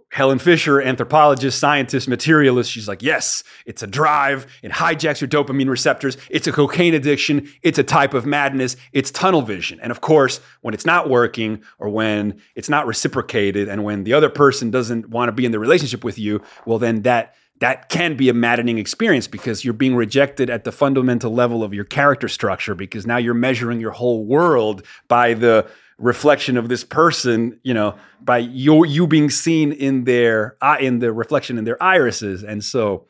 Helen 0.10 0.40
Fisher, 0.40 0.82
anthropologist, 0.82 1.60
scientist, 1.60 2.08
materialist, 2.08 2.72
she's 2.72 2.88
like, 2.88 3.04
yes, 3.04 3.44
it's 3.66 3.84
a 3.84 3.88
drive. 3.88 4.48
It 4.64 4.72
hijacks 4.72 5.20
your 5.20 5.28
dopamine 5.28 5.70
receptors. 5.70 6.18
It's 6.30 6.48
a 6.48 6.52
cocaine 6.52 6.94
addiction. 6.94 7.50
It's 7.62 7.78
a 7.78 7.84
type 7.84 8.14
of 8.14 8.26
madness. 8.26 8.78
It's 8.94 9.12
tunnel 9.12 9.42
vision. 9.42 9.80
And 9.82 9.92
of 9.92 10.02
course, 10.02 10.40
when 10.62 10.74
it's 10.74 10.86
not 10.86 11.10
working 11.10 11.62
or 11.78 11.90
when 11.90 12.40
it's 12.56 12.70
not 12.70 12.88
reciprocated 12.88 13.68
and 13.68 13.84
when 13.84 14.06
the 14.06 14.14
other 14.14 14.30
person 14.30 14.72
doesn't 14.72 15.10
want 15.10 15.28
to 15.28 15.34
be 15.34 15.46
in 15.46 15.52
the 15.52 15.60
relationship 15.60 16.04
with 16.04 16.18
you, 16.18 16.42
well, 16.66 16.80
then 16.80 17.02
that 17.02 17.36
that 17.60 17.90
can 17.90 18.16
be 18.16 18.30
a 18.30 18.34
maddening 18.34 18.78
experience 18.78 19.28
because 19.28 19.66
you're 19.66 19.74
being 19.74 19.96
rejected 19.96 20.50
at 20.50 20.64
the 20.64 20.72
fundamental 20.72 21.34
level 21.34 21.64
of 21.64 21.74
your 21.74 21.86
character 21.86 22.28
structure 22.28 22.76
because 22.76 23.08
now 23.08 23.18
you're 23.18 23.34
measuring 23.34 23.80
your 23.80 23.92
whole 23.92 24.26
world 24.26 24.84
by 25.08 25.34
the 25.34 25.68
reflection 25.98 26.58
of 26.58 26.70
this 26.70 26.84
person, 26.84 27.60
you 27.64 27.74
know, 27.74 27.96
by 28.22 28.38
you 28.38 28.86
you 28.86 29.08
being 29.08 29.30
seen 29.30 29.72
in 29.72 30.04
their 30.04 30.56
uh, 30.62 30.78
in 30.80 31.00
the 31.00 31.12
reflection 31.12 31.58
in 31.58 31.64
their 31.64 31.82
irises. 31.82 32.44
And 32.44 32.64
so 32.64 33.06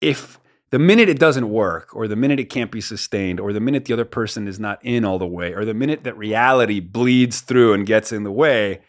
if 0.00 0.38
the 0.70 0.78
minute 0.78 1.08
it 1.08 1.18
doesn't 1.18 1.48
work 1.48 1.94
or 1.94 2.06
the 2.06 2.16
minute 2.16 2.38
it 2.38 2.50
can't 2.50 2.70
be 2.70 2.80
sustained 2.80 3.40
or 3.40 3.52
the 3.52 3.60
minute 3.60 3.86
the 3.86 3.94
other 3.94 4.04
person 4.04 4.46
is 4.46 4.60
not 4.60 4.78
in 4.84 5.04
all 5.04 5.18
the 5.18 5.26
way 5.26 5.54
or 5.54 5.64
the 5.64 5.74
minute 5.74 6.04
that 6.04 6.16
reality 6.18 6.80
bleeds 6.80 7.40
through 7.40 7.72
and 7.72 7.86
gets 7.86 8.12
in 8.12 8.24
the 8.24 8.32
way, 8.32 8.80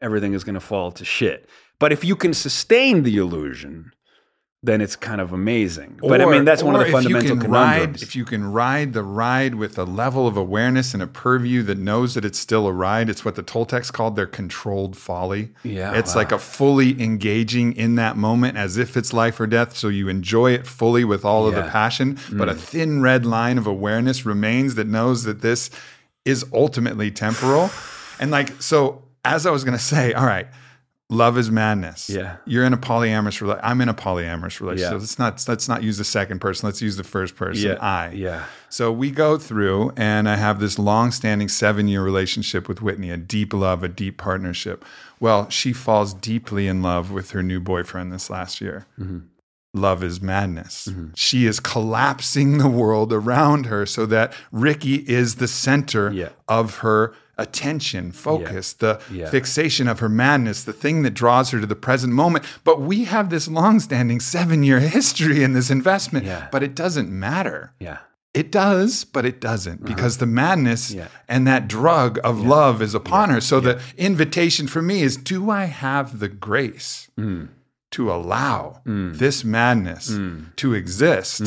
everything 0.00 0.32
is 0.32 0.44
going 0.44 0.54
to 0.54 0.60
fall 0.60 0.92
to 0.92 1.04
shit. 1.04 1.48
But 1.80 1.92
if 1.92 2.04
you 2.04 2.14
can 2.14 2.32
sustain 2.32 3.02
the 3.02 3.16
illusion, 3.16 3.92
then 4.64 4.80
it's 4.80 4.96
kind 4.96 5.20
of 5.20 5.30
amazing. 5.32 5.98
But 6.00 6.22
I 6.22 6.24
mean, 6.24 6.46
that's 6.46 6.62
one 6.62 6.74
of 6.74 6.84
the 6.86 6.90
fundamental 6.90 7.36
can 7.36 7.50
ride, 7.50 7.72
conundrums. 7.74 8.02
if 8.02 8.16
you 8.16 8.24
can 8.24 8.50
ride 8.50 8.94
the 8.94 9.02
ride 9.02 9.56
with 9.56 9.78
a 9.78 9.84
level 9.84 10.26
of 10.26 10.38
awareness 10.38 10.94
and 10.94 11.02
a 11.02 11.06
purview 11.06 11.62
that 11.64 11.76
knows 11.76 12.14
that 12.14 12.24
it's 12.24 12.38
still 12.38 12.66
a 12.66 12.72
ride, 12.72 13.10
it's 13.10 13.26
what 13.26 13.34
the 13.34 13.42
Toltecs 13.42 13.92
called 13.92 14.16
their 14.16 14.26
controlled 14.26 14.96
folly. 14.96 15.50
Yeah, 15.64 15.92
it's 15.98 16.14
wow. 16.14 16.20
like 16.22 16.32
a 16.32 16.38
fully 16.38 17.00
engaging 17.02 17.74
in 17.76 17.96
that 17.96 18.16
moment 18.16 18.56
as 18.56 18.78
if 18.78 18.96
it's 18.96 19.12
life 19.12 19.38
or 19.38 19.46
death. 19.46 19.76
So 19.76 19.88
you 19.88 20.08
enjoy 20.08 20.52
it 20.52 20.66
fully 20.66 21.04
with 21.04 21.24
all 21.26 21.46
of 21.46 21.54
the 21.54 21.60
Yeah. 21.60 21.66
Mm. 21.68 21.72
passion, 21.72 22.18
but 22.32 22.48
a 22.48 22.54
thin 22.54 23.02
red 23.02 23.26
line 23.26 23.58
of 23.58 23.66
awareness 23.66 24.24
remains 24.24 24.76
that 24.76 24.86
knows 24.86 25.24
that 25.24 25.42
this 25.42 25.68
is 26.24 26.44
ultimately 26.54 27.10
temporal. 27.10 27.70
and 28.18 28.30
like, 28.30 28.62
so 28.62 29.02
as 29.26 29.44
I 29.44 29.50
was 29.50 29.62
going 29.62 29.76
to 29.82 29.84
say, 29.84 30.14
all 30.14 30.24
right. 30.26 30.46
Love 31.10 31.36
is 31.36 31.50
madness. 31.50 32.08
Yeah. 32.08 32.36
You're 32.46 32.64
in 32.64 32.72
a 32.72 32.78
polyamorous 32.78 33.40
relationship. 33.42 33.60
I'm 33.62 33.80
in 33.82 33.88
a 33.90 33.94
polyamorous 33.94 34.58
relationship. 34.60 34.92
Yeah. 34.92 34.98
Let's 34.98 35.18
not 35.18 35.44
let's 35.46 35.68
not 35.68 35.82
use 35.82 35.98
the 35.98 36.04
second 36.04 36.40
person. 36.40 36.66
Let's 36.66 36.80
use 36.80 36.96
the 36.96 37.04
first 37.04 37.36
person. 37.36 37.68
yeah, 37.72 37.74
I. 37.74 38.10
yeah, 38.12 38.46
So 38.70 38.90
we 38.90 39.10
go 39.10 39.36
through, 39.36 39.92
and 39.96 40.28
I 40.28 40.36
have 40.36 40.60
this 40.60 40.78
long-standing 40.78 41.48
seven-year 41.48 42.02
relationship 42.02 42.68
with 42.68 42.80
Whitney, 42.80 43.10
a 43.10 43.18
deep 43.18 43.52
love, 43.52 43.82
a 43.82 43.88
deep 43.88 44.16
partnership. 44.16 44.82
Well, 45.20 45.48
she 45.50 45.74
falls 45.74 46.14
deeply 46.14 46.66
in 46.68 46.80
love 46.82 47.10
with 47.10 47.32
her 47.32 47.42
new 47.42 47.60
boyfriend 47.60 48.10
this 48.10 48.30
last 48.30 48.62
year. 48.62 48.86
Mm-hmm. 48.98 49.18
Love 49.76 50.02
is 50.04 50.22
madness. 50.22 50.88
She 51.16 51.46
is 51.46 51.58
collapsing 51.60 52.58
the 52.58 52.68
world 52.68 53.12
around 53.12 53.66
her 53.66 53.84
so 53.86 54.06
that 54.06 54.32
Ricky 54.52 54.96
is 55.08 55.34
the 55.36 55.48
center 55.48 56.12
Yeah. 56.12 56.28
of 56.48 56.76
her 56.78 57.12
attention, 57.38 58.12
focus, 58.12 58.72
the 58.72 59.00
Yeah. 59.10 59.28
fixation 59.30 59.88
of 59.88 60.00
her 60.00 60.08
madness, 60.08 60.64
the 60.64 60.72
thing 60.72 61.02
that 61.02 61.14
draws 61.14 61.50
her 61.50 61.60
to 61.60 61.66
the 61.66 61.76
present 61.76 62.12
moment. 62.12 62.44
But 62.64 62.80
we 62.80 63.04
have 63.04 63.30
this 63.30 63.48
long-standing 63.48 64.20
seven-year 64.20 64.80
history 64.80 65.42
in 65.42 65.52
this 65.52 65.70
investment, 65.70 66.26
Yeah. 66.26 66.48
but 66.52 66.62
it 66.62 66.74
doesn't 66.74 67.10
matter. 67.10 67.72
yeah. 67.80 67.98
It 68.32 68.50
does, 68.50 69.04
but 69.04 69.24
it 69.24 69.40
doesn't 69.40 69.84
because 69.84 70.16
the 70.16 70.26
madness 70.26 70.90
Uh-huh. 70.90 71.02
Yeah. 71.02 71.08
and 71.28 71.46
that 71.46 71.68
drug 71.68 72.18
of 72.24 72.40
love 72.44 72.82
is 72.82 72.92
upon 72.92 73.30
her. 73.30 73.40
So 73.40 73.60
the 73.60 73.78
invitation 73.96 74.66
for 74.66 74.82
me 74.82 75.02
is 75.02 75.16
do 75.16 75.50
I 75.50 75.66
have 75.66 76.18
the 76.18 76.26
grace 76.26 77.06
Mm. 77.16 77.50
to 77.92 78.10
allow 78.10 78.80
this 78.84 79.44
madness 79.44 80.10
Mm. 80.10 80.46
to 80.56 80.74
exist 80.74 81.42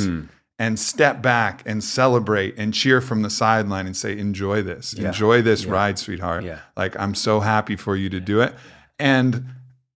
and 0.60 0.80
step 0.80 1.22
back 1.22 1.62
and 1.66 1.84
celebrate 1.84 2.56
and 2.58 2.74
cheer 2.74 3.00
from 3.00 3.22
the 3.22 3.30
sideline 3.30 3.86
and 3.86 3.96
say, 3.96 4.18
enjoy 4.18 4.62
this, 4.64 4.94
enjoy 4.94 5.42
this 5.42 5.66
ride, 5.66 6.00
sweetheart. 6.00 6.44
Yeah. 6.44 6.60
Like, 6.76 7.00
I'm 7.00 7.14
so 7.14 7.42
happy 7.42 7.76
for 7.76 7.96
you 7.96 8.10
to 8.10 8.20
do 8.20 8.42
it. 8.42 8.56
And 8.98 9.46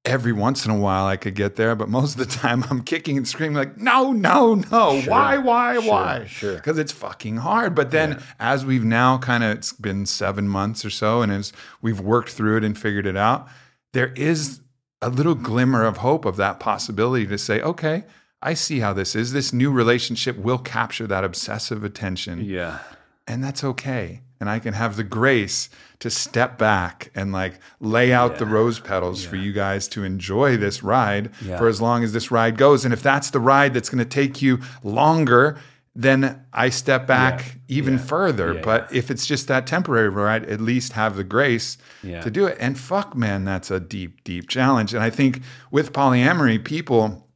every 0.05 0.31
once 0.31 0.65
in 0.65 0.71
a 0.71 0.77
while 0.77 1.05
I 1.05 1.17
could 1.17 1.35
get 1.35 1.55
there, 1.55 1.75
but 1.75 1.89
most 1.89 2.19
of 2.19 2.27
the 2.27 2.37
time 2.37 2.63
I'm 2.69 2.83
kicking 2.83 3.17
and 3.17 3.27
screaming 3.27 3.55
like, 3.55 3.77
no, 3.77 4.11
no, 4.11 4.55
no. 4.55 5.01
Why, 5.01 5.37
why, 5.37 5.79
why? 5.79 6.25
sure. 6.25 6.55
Because 6.55 6.77
it's 6.77 6.91
fucking 6.91 7.37
hard. 7.37 7.73
But 7.73 7.91
then 7.91 8.21
as 8.39 8.65
we've 8.65 8.83
now 8.83 9.17
kind 9.17 9.43
of, 9.43 9.57
it's 9.57 9.73
been 9.73 10.05
seven 10.05 10.47
months 10.47 10.85
or 10.85 10.89
so, 10.91 11.21
and 11.21 11.31
as 11.31 11.53
we've 11.81 11.99
worked 11.99 12.29
through 12.29 12.57
it 12.57 12.63
and 12.63 12.77
figured 12.77 13.07
it 13.07 13.17
out, 13.17 13.47
there 13.93 14.13
is 14.13 14.61
a 15.01 15.09
little 15.09 15.35
glimmer 15.35 15.85
of 15.85 15.97
hope 15.97 16.25
of 16.25 16.35
that 16.37 16.59
possibility 16.59 17.25
to 17.25 17.37
say, 17.37 17.61
okay, 17.61 18.03
I 18.41 18.53
see 18.55 18.79
how 18.79 18.93
this 18.93 19.15
is. 19.15 19.33
This 19.33 19.53
new 19.53 19.71
relationship 19.71 20.37
will 20.37 20.57
capture 20.57 21.07
that 21.07 21.23
obsessive 21.23 21.83
attention. 21.83 22.43
Yeah. 22.43 22.79
and 23.27 23.43
that's 23.43 23.63
okay. 23.63 24.21
And 24.39 24.49
i 24.49 24.57
can 24.57 24.73
have 24.73 24.95
the 24.95 25.03
grace 25.03 25.69
to 25.99 26.09
step 26.09 26.57
back 26.57 27.11
and 27.13 27.31
like 27.31 27.59
lay 27.79 28.11
out 28.11 28.39
the 28.39 28.45
rose 28.47 28.79
petals 28.79 29.23
for 29.23 29.35
you 29.35 29.53
guys 29.53 29.87
to 29.89 30.03
enjoy 30.03 30.57
this 30.57 30.81
ride 30.81 31.29
Yeah. 31.45 31.59
for 31.59 31.67
as 31.67 31.79
long 31.79 32.03
as 32.03 32.11
this 32.13 32.31
ride 32.31 32.57
goes. 32.57 32.83
And 32.83 32.91
if 32.93 33.03
that's 33.03 33.29
the 33.29 33.39
ride 33.39 33.75
that's 33.75 33.89
going 33.89 34.03
to 34.03 34.09
take 34.21 34.41
you 34.41 34.59
longer 34.83 35.59
then 35.93 36.41
i 36.53 36.69
step 36.69 37.05
back 37.05 37.57
even 37.67 37.99
further. 37.99 38.53
Yeah, 38.53 38.61
but 38.63 38.95
if 38.95 39.11
it's 39.11 39.25
just 39.27 39.47
that 39.49 39.67
temporary 39.67 40.07
ride 40.09 40.45
at 40.45 40.61
least 40.61 40.93
have 40.93 41.15
the 41.17 41.23
grace 41.25 41.77
Yeah. 42.01 42.21
to 42.21 42.31
do 42.31 42.47
it. 42.47 42.57
And 42.61 42.79
fuck 42.79 43.15
man 43.15 43.43
that's 43.45 43.69
a 43.69 43.79
deep 43.79 44.23
deep 44.23 44.47
challenge. 44.49 44.93
And 44.95 45.03
i 45.03 45.09
think 45.11 45.41
with 45.69 45.91
polyamory 45.93 46.63
people 46.63 47.27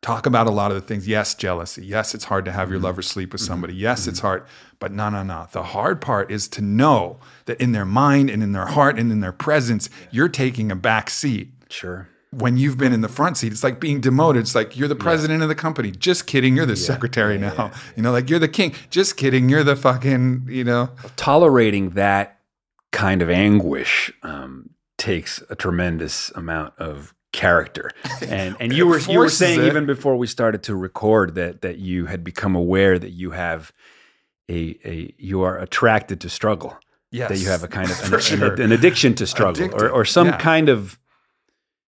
talk 0.00 0.26
about 0.26 0.46
a 0.46 0.50
lot 0.50 0.70
of 0.70 0.74
the 0.76 0.80
things. 0.80 1.08
Yes, 1.08 1.34
jealousy. 1.34 1.84
Yes, 1.84 2.14
it's 2.14 2.24
hard 2.24 2.44
to 2.44 2.52
have 2.52 2.64
Mm-hmm. 2.68 2.72
your 2.74 2.80
lover 2.82 3.02
sleep 3.02 3.32
with 3.32 3.40
somebody. 3.40 3.74
Yes, 3.74 4.06
it's 4.06 4.20
hard. 4.20 4.44
But 4.78 4.92
no, 4.92 5.10
no, 5.10 5.22
no. 5.22 5.48
The 5.52 5.62
hard 5.64 6.00
part 6.00 6.30
is 6.30 6.46
to 6.48 6.62
know 6.62 7.18
that 7.46 7.60
in 7.60 7.72
their 7.72 7.84
mind 7.84 8.30
and 8.30 8.42
in 8.42 8.52
their 8.52 8.66
heart 8.66 8.98
and 8.98 9.10
in 9.10 9.20
their 9.20 9.32
presence, 9.32 9.90
you're 10.10 10.28
taking 10.28 10.70
a 10.70 10.76
back 10.76 11.10
seat. 11.10 11.50
Sure. 11.68 12.08
When 12.30 12.58
you've 12.58 12.76
been 12.76 12.92
in 12.92 13.00
the 13.00 13.08
front 13.08 13.38
seat, 13.38 13.52
it's 13.52 13.64
like 13.64 13.80
being 13.80 14.00
demoted. 14.02 14.42
It's 14.42 14.54
like 14.54 14.76
you're 14.76 14.86
the 14.86 14.94
president 14.94 15.42
of 15.42 15.48
the 15.48 15.54
company. 15.54 15.90
Just 15.90 16.26
kidding. 16.26 16.54
You're 16.56 16.66
the 16.66 16.76
secretary 16.76 17.38
now. 17.38 17.72
You 17.96 18.02
know, 18.02 18.12
like 18.12 18.28
you're 18.28 18.38
the 18.38 18.48
king. 18.48 18.74
Just 18.90 19.16
kidding. 19.16 19.48
You're 19.48 19.64
the 19.64 19.76
fucking, 19.76 20.46
you 20.50 20.62
know. 20.62 20.90
Tolerating 21.16 21.90
that 21.90 22.38
kind 22.92 23.22
of 23.22 23.30
anguish 23.30 24.12
um, 24.22 24.70
takes 24.98 25.42
a 25.48 25.56
tremendous 25.56 26.30
amount 26.34 26.74
of 26.78 27.14
character. 27.32 27.90
And 28.28 28.56
and 28.60 28.72
you 28.72 28.86
were 28.86 28.98
you 28.98 29.18
were 29.18 29.28
saying 29.28 29.60
it. 29.60 29.66
even 29.66 29.86
before 29.86 30.16
we 30.16 30.26
started 30.26 30.62
to 30.64 30.74
record 30.74 31.34
that 31.36 31.62
that 31.62 31.78
you 31.78 32.06
had 32.06 32.24
become 32.24 32.54
aware 32.54 32.98
that 32.98 33.10
you 33.10 33.30
have 33.30 33.72
a 34.50 34.78
a 34.84 35.14
you 35.18 35.42
are 35.42 35.58
attracted 35.58 36.20
to 36.22 36.28
struggle. 36.28 36.76
Yes. 37.10 37.30
That 37.30 37.38
you 37.38 37.48
have 37.48 37.62
a 37.62 37.68
kind 37.68 37.90
of 37.90 38.12
an, 38.12 38.20
For 38.20 38.54
an- 38.54 38.60
an 38.60 38.72
addiction 38.72 39.14
to 39.14 39.26
struggle 39.26 39.74
or, 39.74 39.88
or 39.88 40.04
some 40.04 40.26
yeah. 40.28 40.38
kind 40.38 40.68
of 40.68 40.98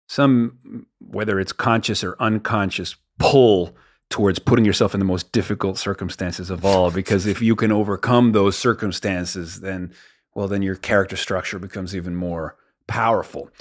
some 0.07 0.85
whether 0.99 1.39
it's 1.39 1.51
conscious 1.51 2.03
or 2.03 2.15
unconscious 2.19 2.95
pull 3.17 3.75
towards 4.09 4.39
putting 4.39 4.65
yourself 4.65 4.93
in 4.93 4.99
the 4.99 5.05
most 5.05 5.31
difficult 5.31 5.77
circumstances 5.77 6.49
of 6.49 6.65
all 6.65 6.89
because 6.89 7.25
if 7.25 7.41
you 7.41 7.55
can 7.55 7.71
overcome 7.71 8.31
those 8.31 8.57
circumstances 8.57 9.61
then 9.61 9.91
well 10.33 10.47
then 10.47 10.61
your 10.61 10.75
character 10.75 11.15
structure 11.15 11.59
becomes 11.59 11.95
even 11.95 12.15
more 12.15 12.55
powerful 12.87 13.51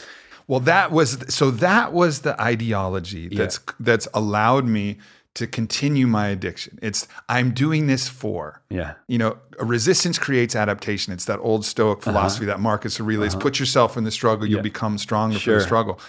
Well, 0.49 0.61
that 0.61 0.91
was 0.91 1.25
so 1.29 1.51
that 1.53 1.93
was 1.93 2.21
the 2.21 2.41
ideology 2.41 3.29
that's 3.29 3.61
that's 3.79 4.09
allowed 4.15 4.65
me 4.67 4.99
to 5.35 5.47
continue 5.47 6.07
my 6.09 6.29
addiction. 6.29 6.79
It's 6.83 7.07
I'm 7.29 7.53
doing 7.53 7.87
this 7.87 8.09
for. 8.09 8.61
yeah 8.71 8.95
You 9.07 9.19
know, 9.19 9.39
a 9.61 9.65
resistance 9.65 10.19
creates 10.19 10.57
adaptation. 10.57 11.13
It's 11.13 11.27
that 11.27 11.39
old 11.41 11.65
Stoic 11.65 11.99
Uh-huh. 11.99 12.11
philosophy 12.11 12.47
that 12.47 12.59
Marcus 12.61 12.99
Aurelius 13.01 13.35
put 13.37 13.61
yourself 13.61 13.97
in 13.97 14.03
the 14.05 14.11
struggle, 14.11 14.47
you'll 14.49 14.63
become 14.63 14.99
stronger 14.99 15.37
for 15.37 15.41
Sure. 15.45 15.59
the 15.59 15.65
struggle. 15.65 16.01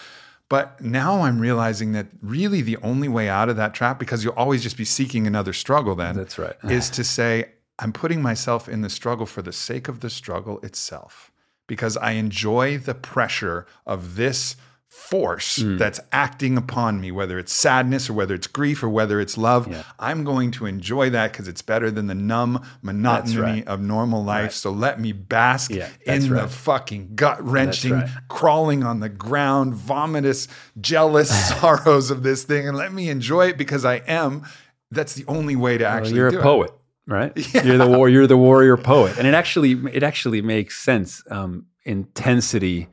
But 0.47 0.81
now 0.81 1.21
I'm 1.21 1.39
realizing 1.39 1.91
that 1.91 2.07
really 2.23 2.61
the 2.63 2.77
only 2.77 3.07
way 3.07 3.29
out 3.29 3.49
of 3.49 3.55
that 3.57 3.75
trap, 3.75 3.99
because 3.99 4.23
you'll 4.23 4.33
always 4.33 4.63
just 4.63 4.77
be 4.77 4.85
seeking 4.85 5.27
another 5.27 5.53
struggle 5.53 5.93
then, 5.93 6.15
That's 6.15 6.39
right. 6.39 6.55
is 6.63 6.89
to 6.91 7.03
say, 7.03 7.51
I'm 7.77 7.93
putting 7.93 8.21
myself 8.23 8.67
in 8.67 8.81
the 8.81 8.89
struggle 8.89 9.27
for 9.27 9.43
the 9.43 9.51
sake 9.53 9.87
of 9.87 9.99
the 9.99 10.09
struggle 10.09 10.59
itself. 10.61 11.28
Because 11.69 11.95
I 11.95 12.11
enjoy 12.11 12.77
the 12.77 12.93
pressure 12.95 13.65
of 13.85 14.15
this 14.17 14.57
force 14.89 15.57
Hmm. 15.61 15.77
that's 15.77 15.99
acting 16.11 16.57
upon 16.57 16.99
me, 16.99 17.11
whether 17.11 17.39
it's 17.39 17.53
sadness 17.53 18.09
or 18.09 18.13
whether 18.13 18.35
it's 18.35 18.47
grief 18.47 18.83
or 18.83 18.89
whether 18.89 19.19
it's 19.21 19.37
love. 19.37 19.67
I'm 19.99 20.23
going 20.23 20.51
to 20.51 20.65
enjoy 20.65 21.09
that 21.11 21.31
because 21.31 21.47
it's 21.47 21.61
better 21.61 21.89
than 21.89 22.07
the 22.07 22.15
numb 22.15 22.61
monotony 22.81 23.37
right. 23.41 23.67
of 23.67 23.79
normal 23.81 24.23
life. 24.23 24.51
So 24.53 24.71
let 24.71 24.99
me 24.99 25.11
bask 25.13 25.71
Yeah, 25.71 25.87
in 26.05 26.29
the 26.29 26.47
fucking 26.47 27.11
gut 27.15 27.41
wrenching, 27.43 27.93
right. 27.93 28.09
crawling 28.27 28.83
on 28.83 28.99
the 28.99 29.09
ground, 29.09 29.73
vomitous, 29.75 30.47
jealous 30.81 31.29
sorrows 31.61 32.11
of 32.11 32.23
this 32.23 32.43
thing, 32.43 32.67
and 32.67 32.75
let 32.75 32.91
me 32.91 33.09
enjoy 33.09 33.47
it 33.49 33.57
because 33.57 33.85
I 33.85 33.97
am. 34.07 34.43
That's 34.91 35.13
the 35.13 35.23
only 35.27 35.55
way 35.55 35.77
to 35.77 35.85
actually 35.85 36.15
you're 36.15 36.31
do 36.31 36.39
a 36.39 36.61
it. 36.63 36.73
Right 37.09 37.33
you're 37.65 37.77
the 37.77 37.87
war 37.87 38.07
you're 38.07 38.27
the 38.27 38.37
warrior 38.37 38.77
poet 38.77 39.17
and 39.17 39.27
it 39.27 39.33
actually 39.33 39.71
it 39.91 40.03
actually 40.03 40.41
makes 40.41 40.77
sense 40.77 41.21
um, 41.29 41.65
intensity 41.85 42.87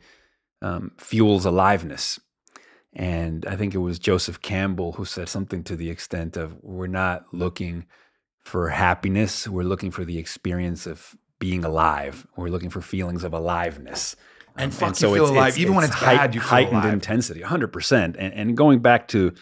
um, 0.62 0.90
fuels 0.98 1.44
aliveness 1.44 2.18
And 2.94 3.44
I 3.44 3.56
think 3.56 3.74
it 3.74 3.78
was 3.78 3.98
Joseph 3.98 4.40
Campbell 4.40 4.92
who 4.92 5.04
said 5.04 5.28
something 5.28 5.62
to 5.64 5.76
the 5.76 5.90
extent 5.90 6.36
of 6.36 6.56
we're 6.62 6.86
not 6.86 7.26
looking 7.32 7.84
for 8.42 8.70
happiness, 8.70 9.46
we're 9.46 9.64
looking 9.64 9.90
for 9.90 10.04
the 10.04 10.18
experience 10.18 10.86
of 10.86 11.14
being 11.38 11.64
alive. 11.64 12.26
We're 12.36 12.48
looking 12.48 12.70
for 12.70 12.80
feelings 12.80 13.22
of 13.24 13.34
aliveness. 13.34 14.16
And 14.56 14.72
fuck, 14.72 14.98
you 15.00 15.14
feel 15.14 15.28
alive. 15.28 15.58
Even 15.58 15.74
when 15.74 15.84
it's 15.84 16.00
bad, 16.00 16.34
you 16.34 16.40
feel 16.40 16.48
heightened 16.48 16.84
alive. 16.84 16.94
intensity, 16.94 17.40
100%. 17.40 18.16
And, 18.18 18.32
and 18.32 18.56
going 18.56 18.78
back 18.78 19.08
to 19.08 19.34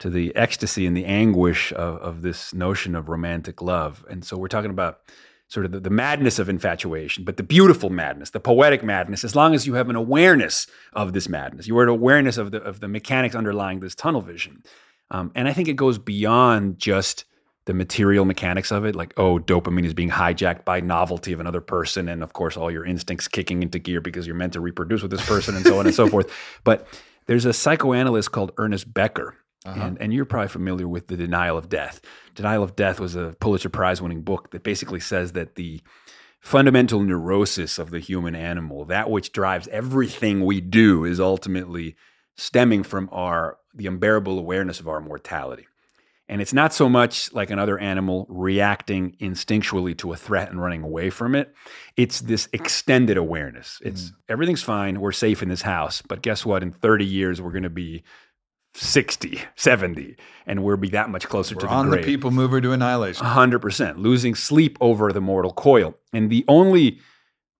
to 0.00 0.10
the 0.10 0.34
ecstasy 0.34 0.86
and 0.86 0.96
the 0.96 1.04
anguish 1.04 1.72
of, 1.72 1.96
of 1.98 2.22
this 2.22 2.52
notion 2.52 2.94
of 2.94 3.08
romantic 3.08 3.62
love. 3.62 4.04
And 4.10 4.24
so 4.24 4.36
we're 4.36 4.48
talking 4.48 4.70
about 4.70 5.00
sort 5.48 5.66
of 5.66 5.72
the, 5.72 5.80
the 5.80 5.90
madness 5.90 6.38
of 6.38 6.48
infatuation, 6.48 7.24
but 7.24 7.36
the 7.36 7.42
beautiful 7.42 7.90
madness, 7.90 8.30
the 8.30 8.40
poetic 8.40 8.82
madness, 8.82 9.24
as 9.24 9.36
long 9.36 9.54
as 9.54 9.66
you 9.66 9.74
have 9.74 9.90
an 9.90 9.96
awareness 9.96 10.66
of 10.92 11.12
this 11.12 11.28
madness, 11.28 11.66
you 11.66 11.76
are 11.78 11.82
an 11.82 11.88
awareness 11.88 12.38
of 12.38 12.50
the, 12.50 12.62
of 12.62 12.80
the 12.80 12.88
mechanics 12.88 13.34
underlying 13.34 13.80
this 13.80 13.94
tunnel 13.94 14.20
vision. 14.20 14.62
Um, 15.10 15.32
and 15.34 15.48
I 15.48 15.52
think 15.52 15.68
it 15.68 15.74
goes 15.74 15.98
beyond 15.98 16.78
just 16.78 17.24
the 17.66 17.74
material 17.74 18.24
mechanics 18.24 18.72
of 18.72 18.84
it, 18.84 18.94
like, 18.94 19.12
oh, 19.18 19.38
dopamine 19.38 19.84
is 19.84 19.92
being 19.92 20.10
hijacked 20.10 20.64
by 20.64 20.80
novelty 20.80 21.32
of 21.32 21.40
another 21.40 21.60
person. 21.60 22.08
And 22.08 22.22
of 22.22 22.32
course, 22.32 22.56
all 22.56 22.70
your 22.70 22.86
instincts 22.86 23.28
kicking 23.28 23.62
into 23.62 23.78
gear 23.78 24.00
because 24.00 24.26
you're 24.26 24.36
meant 24.36 24.54
to 24.54 24.60
reproduce 24.60 25.02
with 25.02 25.10
this 25.10 25.26
person 25.26 25.56
and 25.56 25.66
so 25.66 25.78
on 25.78 25.86
and 25.86 25.94
so 25.94 26.06
forth. 26.08 26.32
But 26.64 26.86
there's 27.26 27.44
a 27.44 27.52
psychoanalyst 27.52 28.32
called 28.32 28.52
Ernest 28.56 28.92
Becker 28.94 29.36
uh-huh. 29.64 29.80
And, 29.80 30.00
and 30.00 30.12
you're 30.12 30.24
probably 30.24 30.48
familiar 30.48 30.88
with 30.88 31.08
The 31.08 31.16
Denial 31.16 31.58
of 31.58 31.68
Death. 31.68 32.00
Denial 32.34 32.62
of 32.62 32.76
Death 32.76 32.98
was 32.98 33.14
a 33.14 33.36
Pulitzer 33.40 33.68
Prize 33.68 34.00
winning 34.00 34.22
book 34.22 34.50
that 34.52 34.62
basically 34.62 35.00
says 35.00 35.32
that 35.32 35.56
the 35.56 35.82
fundamental 36.40 37.00
neurosis 37.00 37.78
of 37.78 37.90
the 37.90 37.98
human 37.98 38.34
animal, 38.34 38.86
that 38.86 39.10
which 39.10 39.32
drives 39.32 39.68
everything 39.68 40.44
we 40.44 40.62
do, 40.62 41.04
is 41.04 41.20
ultimately 41.20 41.94
stemming 42.36 42.82
from 42.82 43.08
our 43.12 43.58
the 43.74 43.86
unbearable 43.86 44.38
awareness 44.38 44.80
of 44.80 44.88
our 44.88 45.00
mortality. 45.00 45.66
And 46.28 46.40
it's 46.40 46.52
not 46.52 46.72
so 46.72 46.88
much 46.88 47.32
like 47.32 47.50
another 47.50 47.78
animal 47.78 48.26
reacting 48.28 49.16
instinctually 49.20 49.98
to 49.98 50.12
a 50.12 50.16
threat 50.16 50.48
and 50.48 50.60
running 50.60 50.82
away 50.82 51.10
from 51.10 51.34
it. 51.34 51.52
It's 51.96 52.20
this 52.20 52.48
extended 52.52 53.16
awareness. 53.16 53.80
It's 53.84 54.04
mm. 54.04 54.14
everything's 54.28 54.62
fine, 54.62 55.00
we're 55.00 55.12
safe 55.12 55.42
in 55.42 55.48
this 55.48 55.62
house, 55.62 56.02
but 56.02 56.22
guess 56.22 56.46
what? 56.46 56.62
In 56.62 56.72
30 56.72 57.04
years, 57.04 57.40
we're 57.40 57.50
going 57.50 57.64
to 57.64 57.70
be 57.70 58.04
60, 58.74 59.40
70, 59.56 60.16
and 60.46 60.62
we'll 60.62 60.76
be 60.76 60.90
that 60.90 61.10
much 61.10 61.28
closer 61.28 61.54
We're 61.54 61.62
to 61.62 61.66
the 61.66 61.72
on 61.72 61.88
grave. 61.88 62.04
the 62.04 62.06
people 62.06 62.30
mover 62.30 62.60
to 62.60 62.72
annihilation. 62.72 63.26
100%, 63.26 63.98
losing 63.98 64.34
sleep 64.34 64.78
over 64.80 65.12
the 65.12 65.20
mortal 65.20 65.52
coil. 65.52 65.96
And 66.12 66.30
the 66.30 66.44
only 66.48 67.00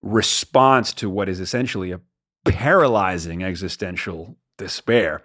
response 0.01 0.93
to 0.93 1.09
what 1.09 1.29
is 1.29 1.39
essentially 1.39 1.91
a 1.91 2.01
paralyzing 2.45 3.43
existential 3.43 4.37
despair 4.57 5.21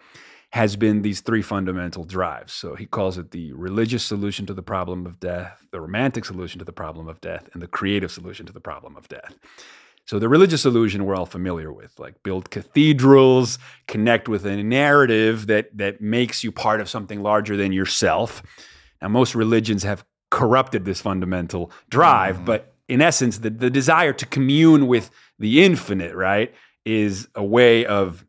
has 0.51 0.77
been 0.77 1.03
these 1.03 1.21
three 1.21 1.43
fundamental 1.43 2.05
drives. 2.05 2.53
So 2.53 2.75
he 2.75 2.87
calls 2.87 3.19
it 3.19 3.31
the 3.31 3.53
religious 3.53 4.05
solution 4.05 4.47
to 4.47 4.55
the 4.55 4.63
problem 4.63 5.05
of 5.05 5.21
death, 5.21 5.67
the 5.71 5.81
romantic 5.81 6.25
solution 6.25 6.59
to 6.61 6.65
the 6.65 6.73
problem 6.73 7.09
of 7.09 7.21
death, 7.21 7.49
and 7.53 7.63
the 7.63 7.67
creative 7.67 8.11
solution 8.11 8.47
to 8.47 8.53
the 8.53 8.61
problem 8.61 8.97
of 8.97 9.09
death. 9.09 9.35
So 10.07 10.21
the 10.21 10.29
religious 10.29 10.65
illusion 10.65 11.05
we're 11.05 11.17
all 11.17 11.27
familiar 11.27 11.73
with, 11.73 11.99
like 11.99 12.23
build 12.23 12.51
cathedrals, 12.51 13.59
connect 13.89 14.29
with 14.29 14.47
a 14.47 14.63
narrative 14.63 15.49
that 15.49 15.77
that 15.77 16.01
makes 16.01 16.45
you 16.45 16.53
part 16.53 16.81
of 16.81 16.89
something 16.89 17.23
larger 17.23 17.57
than 17.57 17.73
yourself. 17.73 18.43
Now 19.03 19.09
most 19.09 19.35
religions 19.35 19.83
have 19.83 20.05
corrupted 20.31 20.85
this 20.85 21.01
fundamental 21.01 21.73
drive, 21.91 22.37
mm-hmm. 22.37 22.45
but 22.45 22.75
in 22.89 23.03
essence, 23.03 23.39
the, 23.39 23.51
the 23.51 23.71
desire 23.71 24.13
to 24.13 24.27
commune 24.27 24.87
with 24.87 25.11
the 25.39 25.65
infinite, 25.65 26.15
right, 26.15 26.55
is 26.85 27.29
a 27.35 27.45
way 27.45 27.85
of 27.85 28.25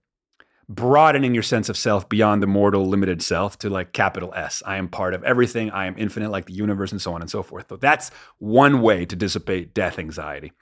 broadening 0.67 1.33
your 1.33 1.43
sense 1.43 1.69
of 1.69 1.77
self 1.77 2.09
beyond 2.09 2.43
the 2.43 2.47
mortal 2.47 2.87
limited 2.87 3.21
self 3.21 3.57
to 3.59 3.69
like 3.69 3.93
capital 3.93 4.33
S. 4.35 4.61
I 4.65 4.77
am 4.77 4.89
part 4.89 5.13
of 5.13 5.23
everything. 5.23 5.69
I 5.71 5.85
am 5.85 5.95
infinite 5.97 6.31
like 6.31 6.45
the 6.45 6.53
universe 6.53 6.91
and 6.91 7.01
so 7.01 7.13
on 7.13 7.21
and 7.21 7.29
so 7.29 7.43
forth. 7.43 7.67
So 7.69 7.77
that's 7.77 8.11
one 8.39 8.81
way 8.81 9.05
to 9.05 9.15
dissipate 9.15 9.73
death 9.73 9.99
anxiety. 9.99 10.53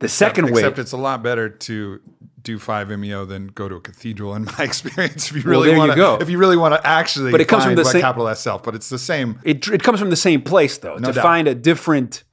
The 0.00 0.08
second 0.08 0.46
except, 0.46 0.54
way, 0.54 0.60
except 0.62 0.78
it's 0.78 0.92
a 0.92 0.96
lot 0.96 1.22
better 1.22 1.48
to 1.48 2.00
do 2.42 2.58
five 2.58 2.88
meo 2.88 3.24
than 3.24 3.48
go 3.48 3.68
to 3.68 3.76
a 3.76 3.80
cathedral. 3.80 4.34
In 4.34 4.44
my 4.44 4.54
experience, 4.58 5.30
if 5.30 5.36
you 5.36 5.42
really 5.42 5.70
well, 5.70 5.88
want 5.88 5.92
to, 5.94 6.18
if 6.22 6.30
you 6.30 6.38
really 6.38 6.56
want 6.56 6.74
to 6.74 6.86
actually, 6.86 7.30
but 7.30 7.40
it 7.40 7.48
comes 7.48 7.64
from 7.64 7.74
the 7.74 7.84
same 7.84 8.00
capital 8.00 8.28
S 8.28 8.40
self. 8.40 8.62
But 8.62 8.74
it's 8.74 8.88
the 8.88 8.98
same. 8.98 9.38
It 9.44 9.68
it 9.68 9.82
comes 9.82 10.00
from 10.00 10.10
the 10.10 10.16
same 10.16 10.42
place 10.42 10.78
though. 10.78 10.96
No 10.96 11.08
to 11.08 11.14
doubt. 11.14 11.22
find 11.22 11.48
a 11.48 11.54
different 11.54 12.24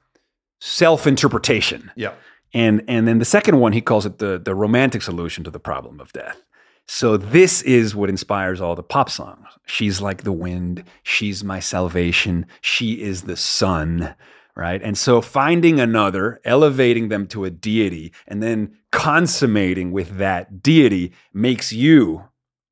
self 0.60 1.06
interpretation. 1.06 1.90
Yeah. 1.94 2.14
And 2.54 2.82
and 2.88 3.06
then 3.06 3.18
the 3.18 3.24
second 3.24 3.60
one 3.60 3.72
he 3.72 3.80
calls 3.80 4.06
it 4.06 4.18
the 4.18 4.40
the 4.42 4.54
romantic 4.54 5.02
solution 5.02 5.44
to 5.44 5.50
the 5.50 5.60
problem 5.60 6.00
of 6.00 6.12
death. 6.12 6.42
So 6.86 7.18
this 7.18 7.60
is 7.62 7.94
what 7.94 8.08
inspires 8.08 8.62
all 8.62 8.74
the 8.74 8.82
pop 8.82 9.10
songs. 9.10 9.46
She's 9.66 10.00
like 10.00 10.22
the 10.22 10.32
wind. 10.32 10.84
She's 11.02 11.44
my 11.44 11.60
salvation. 11.60 12.46
She 12.62 13.02
is 13.02 13.22
the 13.22 13.36
sun 13.36 14.14
right? 14.58 14.82
And 14.82 14.98
so 14.98 15.20
finding 15.20 15.78
another, 15.78 16.40
elevating 16.44 17.08
them 17.08 17.28
to 17.28 17.44
a 17.44 17.50
deity, 17.50 18.12
and 18.26 18.42
then 18.42 18.76
consummating 18.90 19.92
with 19.92 20.18
that 20.18 20.62
deity 20.64 21.12
makes 21.32 21.72
you 21.72 22.24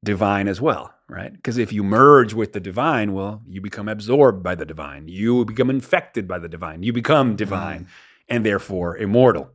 divine 0.03 0.49
as 0.49 0.61
well, 0.61 0.93
right? 1.09 1.33
Because 1.33 1.59
if 1.59 1.73
you 1.73 1.85
merge 1.85 2.35
with 2.35 2.53
the 2.53 2.61
divine, 2.61 3.13
well, 3.13 3.41
you 3.47 3.61
become 3.61 3.89
absorbed 3.89 4.43
by 4.43 4.57
the 4.57 4.67
divine, 4.67 5.07
you 5.07 5.45
become 5.45 5.71
infected 5.71 6.27
by 6.27 6.41
the 6.41 6.49
divine, 6.49 6.83
you 6.83 6.93
become 6.93 7.37
divine, 7.37 7.85
mm. 7.85 7.89
and 8.29 8.45
therefore 8.45 8.97
immortal. 8.97 9.53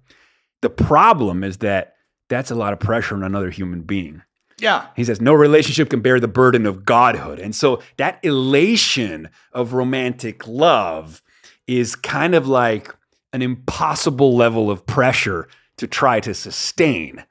The 0.62 0.70
problem 0.70 1.44
is 1.44 1.58
that 1.58 1.96
that's 2.30 2.50
a 2.50 2.56
lot 2.56 2.72
of 2.72 2.80
pressure 2.80 3.16
on 3.16 3.24
another 3.24 3.50
human 3.50 3.82
being. 3.82 4.22
Yeah. 4.58 4.88
He 4.96 5.04
says, 5.04 5.20
no 5.20 5.34
relationship 5.34 5.90
can 5.90 6.00
bear 6.00 6.20
the 6.20 6.30
burden 6.30 6.66
of 6.66 6.86
godhood. 6.86 7.40
And 7.40 7.54
so 7.54 7.82
that 7.98 8.20
elation 8.24 9.30
of 9.52 9.74
romantic 9.74 10.48
love 10.48 11.22
is 11.80 11.96
kind 11.96 12.36
of 12.36 12.48
like 12.48 12.94
an 13.34 13.42
impossible 13.42 14.36
level 14.36 14.70
of 14.70 14.86
pressure 14.86 15.48
to 15.78 15.88
try 15.88 16.20
to 16.20 16.34
sustain. 16.34 17.24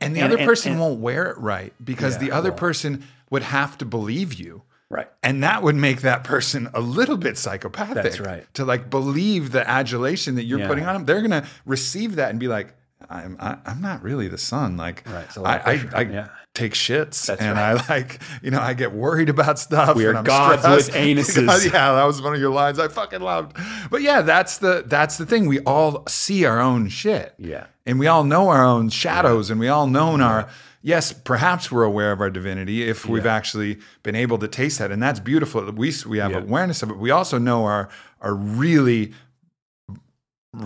And 0.00 0.16
the 0.16 0.20
and, 0.20 0.32
other 0.32 0.44
person 0.44 0.72
and, 0.72 0.80
won't 0.80 1.00
wear 1.00 1.30
it 1.30 1.38
right 1.38 1.72
because 1.82 2.14
yeah, 2.14 2.28
the 2.28 2.32
other 2.32 2.50
well, 2.50 2.58
person 2.58 3.04
would 3.30 3.42
have 3.42 3.78
to 3.78 3.84
believe 3.84 4.34
you. 4.34 4.62
Right. 4.90 5.08
And 5.22 5.42
that 5.42 5.62
would 5.62 5.74
make 5.74 6.02
that 6.02 6.22
person 6.22 6.68
a 6.74 6.80
little 6.80 7.16
bit 7.16 7.38
psychopathic. 7.38 8.02
That's 8.02 8.20
right. 8.20 8.52
To 8.54 8.64
like 8.64 8.90
believe 8.90 9.52
the 9.52 9.68
adulation 9.68 10.34
that 10.34 10.44
you're 10.44 10.60
yeah. 10.60 10.68
putting 10.68 10.84
on 10.84 10.94
them. 10.94 11.04
They're 11.06 11.26
going 11.26 11.42
to 11.42 11.48
receive 11.64 12.16
that 12.16 12.30
and 12.30 12.38
be 12.38 12.48
like, 12.48 12.74
I'm, 13.08 13.36
I, 13.40 13.52
am 13.52 13.62
i 13.64 13.70
am 13.70 13.80
not 13.80 14.02
really 14.02 14.28
the 14.28 14.38
sun. 14.38 14.76
Like, 14.76 15.02
right. 15.08 15.38
I, 15.38 15.56
I, 15.56 15.88
I, 15.94 16.00
yeah 16.02 16.28
take 16.54 16.74
shits 16.74 17.26
That's 17.26 17.40
and 17.40 17.56
right. 17.56 17.80
I 17.80 17.94
like, 17.94 18.20
you 18.42 18.50
know, 18.50 18.60
I 18.60 18.74
get 18.74 18.92
worried 18.92 19.28
about 19.28 19.58
stuff. 19.58 19.96
We 19.96 20.04
are 20.04 20.22
gods 20.22 20.62
stressed. 20.62 20.88
with 20.88 20.96
anuses. 20.96 21.64
yeah, 21.72 21.92
that 21.92 22.04
was 22.04 22.20
one 22.20 22.34
of 22.34 22.40
your 22.40 22.50
lines 22.50 22.78
I 22.78 22.88
fucking 22.88 23.20
loved. 23.20 23.56
But 23.90 24.02
yeah, 24.02 24.22
that's 24.22 24.58
the 24.58 24.84
that's 24.86 25.16
the 25.16 25.26
thing. 25.26 25.46
We 25.46 25.60
all 25.60 26.06
see 26.08 26.44
our 26.44 26.60
own 26.60 26.88
shit. 26.88 27.34
Yeah. 27.38 27.66
And 27.86 27.98
we 27.98 28.06
all 28.06 28.24
know 28.24 28.48
our 28.48 28.64
own 28.64 28.90
shadows 28.90 29.48
yeah. 29.48 29.52
and 29.52 29.60
we 29.60 29.68
all 29.68 29.86
know 29.86 30.16
yeah. 30.16 30.24
our 30.24 30.48
yes, 30.82 31.12
perhaps 31.12 31.72
we're 31.72 31.84
aware 31.84 32.12
of 32.12 32.20
our 32.20 32.30
divinity 32.30 32.88
if 32.88 33.06
we've 33.06 33.24
yeah. 33.24 33.34
actually 33.34 33.78
been 34.02 34.14
able 34.14 34.38
to 34.38 34.48
taste 34.48 34.78
that. 34.78 34.92
And 34.92 35.02
that's 35.02 35.20
beautiful. 35.20 35.70
We 35.72 35.92
we 36.06 36.18
have 36.18 36.34
awareness 36.34 36.82
of 36.82 36.90
it. 36.90 36.98
We 36.98 37.10
also 37.10 37.38
know 37.38 37.64
our 37.64 37.88
our 38.20 38.34
really 38.34 39.12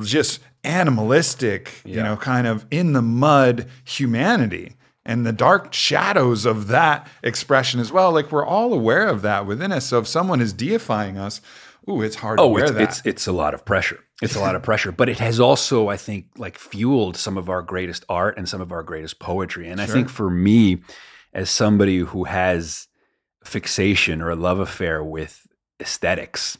just 0.02 0.40
animalistic, 0.64 1.80
you 1.84 2.02
know, 2.02 2.16
kind 2.16 2.48
of 2.48 2.66
in 2.72 2.92
the 2.92 3.02
mud 3.02 3.68
humanity 3.84 4.75
and 5.06 5.24
the 5.24 5.32
dark 5.32 5.72
shadows 5.72 6.44
of 6.44 6.66
that 6.66 7.08
expression 7.22 7.80
as 7.80 7.92
well. 7.92 8.12
Like 8.12 8.30
we're 8.32 8.44
all 8.44 8.74
aware 8.74 9.06
of 9.06 9.22
that 9.22 9.46
within 9.46 9.72
us. 9.72 9.86
So 9.86 10.00
if 10.00 10.06
someone 10.08 10.40
is 10.40 10.52
deifying 10.52 11.16
us, 11.16 11.40
ooh, 11.88 12.02
it's 12.02 12.16
hard 12.16 12.40
oh, 12.40 12.48
to 12.48 12.48
wear 12.48 12.64
it's, 12.64 12.72
that. 12.72 12.82
It's 12.82 13.02
it's 13.04 13.26
a 13.26 13.32
lot 13.32 13.54
of 13.54 13.64
pressure. 13.64 14.00
It's 14.20 14.34
a 14.34 14.40
lot 14.40 14.56
of 14.56 14.62
pressure, 14.62 14.92
but 14.92 15.08
it 15.08 15.18
has 15.18 15.38
also, 15.38 15.88
I 15.88 15.96
think, 15.96 16.26
like 16.36 16.58
fueled 16.58 17.16
some 17.16 17.36
of 17.38 17.48
our 17.48 17.62
greatest 17.62 18.04
art 18.08 18.36
and 18.36 18.48
some 18.48 18.60
of 18.60 18.72
our 18.72 18.82
greatest 18.82 19.18
poetry. 19.18 19.68
And 19.68 19.78
sure. 19.78 19.88
I 19.88 19.92
think 19.92 20.08
for 20.08 20.30
me, 20.30 20.82
as 21.32 21.50
somebody 21.50 21.98
who 21.98 22.24
has 22.24 22.88
fixation 23.44 24.22
or 24.22 24.30
a 24.30 24.36
love 24.36 24.58
affair 24.58 25.04
with 25.04 25.46
aesthetics, 25.80 26.58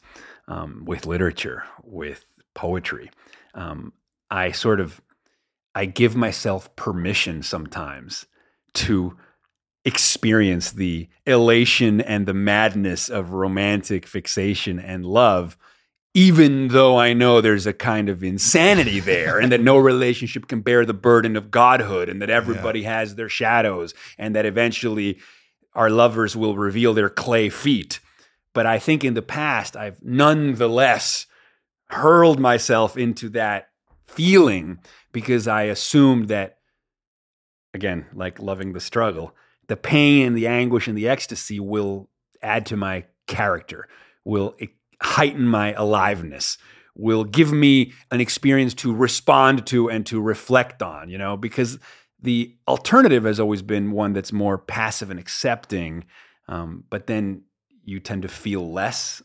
um, 0.49 0.85
with 0.87 1.07
literature, 1.07 1.65
with 1.83 2.27
poetry, 2.55 3.11
um, 3.55 3.95
I 4.31 4.53
sort 4.53 4.79
of 4.79 5.01
I 5.75 5.87
give 5.87 6.15
myself 6.15 6.75
permission 6.77 7.43
sometimes 7.43 8.27
to 8.77 9.17
experience 9.85 10.73
the 10.73 11.09
elation 11.27 12.01
and 12.01 12.27
the 12.27 12.35
madness 12.35 13.09
of 13.09 13.33
romantic 13.33 14.07
fixation 14.07 14.79
and 14.81 15.07
love, 15.07 15.57
even 16.13 16.69
though 16.69 16.99
I 16.99 17.13
know 17.13 17.41
there's 17.41 17.67
a 17.67 17.73
kind 17.73 18.09
of 18.09 18.25
insanity 18.25 19.01
there 19.01 19.39
and 19.39 19.53
that 19.53 19.61
no 19.61 19.77
relationship 19.93 20.49
can 20.49 20.61
bear 20.61 20.85
the 20.85 20.95
burden 20.95 21.37
of 21.37 21.51
godhood 21.51 22.09
and 22.09 22.21
that 22.21 22.31
everybody 22.31 22.81
yeah. 22.81 22.99
has 22.99 23.15
their 23.15 23.29
shadows 23.29 23.95
and 24.19 24.35
that 24.35 24.45
eventually 24.45 25.19
our 25.75 25.91
lovers 25.91 26.35
will 26.35 26.57
reveal 26.57 26.93
their 26.93 27.11
clay 27.11 27.49
feet. 27.49 28.01
But 28.55 28.67
I 28.67 28.79
think 28.79 29.05
in 29.05 29.15
the 29.15 29.23
past, 29.23 29.77
I've 29.77 30.03
nonetheless 30.03 31.27
hurled 31.91 32.41
myself 32.41 32.97
into 32.97 33.29
that 33.31 33.69
feeling 34.07 34.79
because 35.13 35.47
I 35.47 35.65
assumed 35.65 36.29
that 36.29 36.56
again, 37.77 38.07
like 38.13 38.41
loving 38.41 38.73
the 38.73 38.81
struggle, 38.81 39.37
the 39.69 39.77
pain, 39.77 40.27
and 40.27 40.37
the 40.37 40.49
anguish, 40.49 40.89
and 40.89 40.99
the 40.99 41.09
ecstasy 41.09 41.61
will 41.61 42.09
add 42.43 42.67
to 42.67 42.77
my 42.77 43.05
character, 43.29 43.87
will 44.25 44.57
heighten 45.01 45.47
my 45.47 45.73
aliveness, 45.75 46.59
will 46.97 47.25
give 47.25 47.53
me 47.53 47.93
an 48.11 48.21
experience 48.21 48.75
to 48.75 48.93
respond 48.93 49.67
to 49.67 49.89
and 49.89 50.07
to 50.07 50.21
reflect 50.21 50.83
on, 50.83 51.09
you 51.09 51.19
know, 51.19 51.37
because 51.37 51.79
the 52.21 52.57
alternative 52.67 53.25
has 53.25 53.39
always 53.39 53.63
been 53.63 53.93
one 53.93 54.13
that's 54.13 54.33
more 54.33 54.59
passive 54.59 55.11
and 55.11 55.21
accepting, 55.21 56.05
um, 56.49 56.85
but 56.91 57.07
then 57.07 57.43
you 57.85 58.01
tend 58.01 58.23
to 58.23 58.29
feel 58.29 58.73
less 58.73 59.23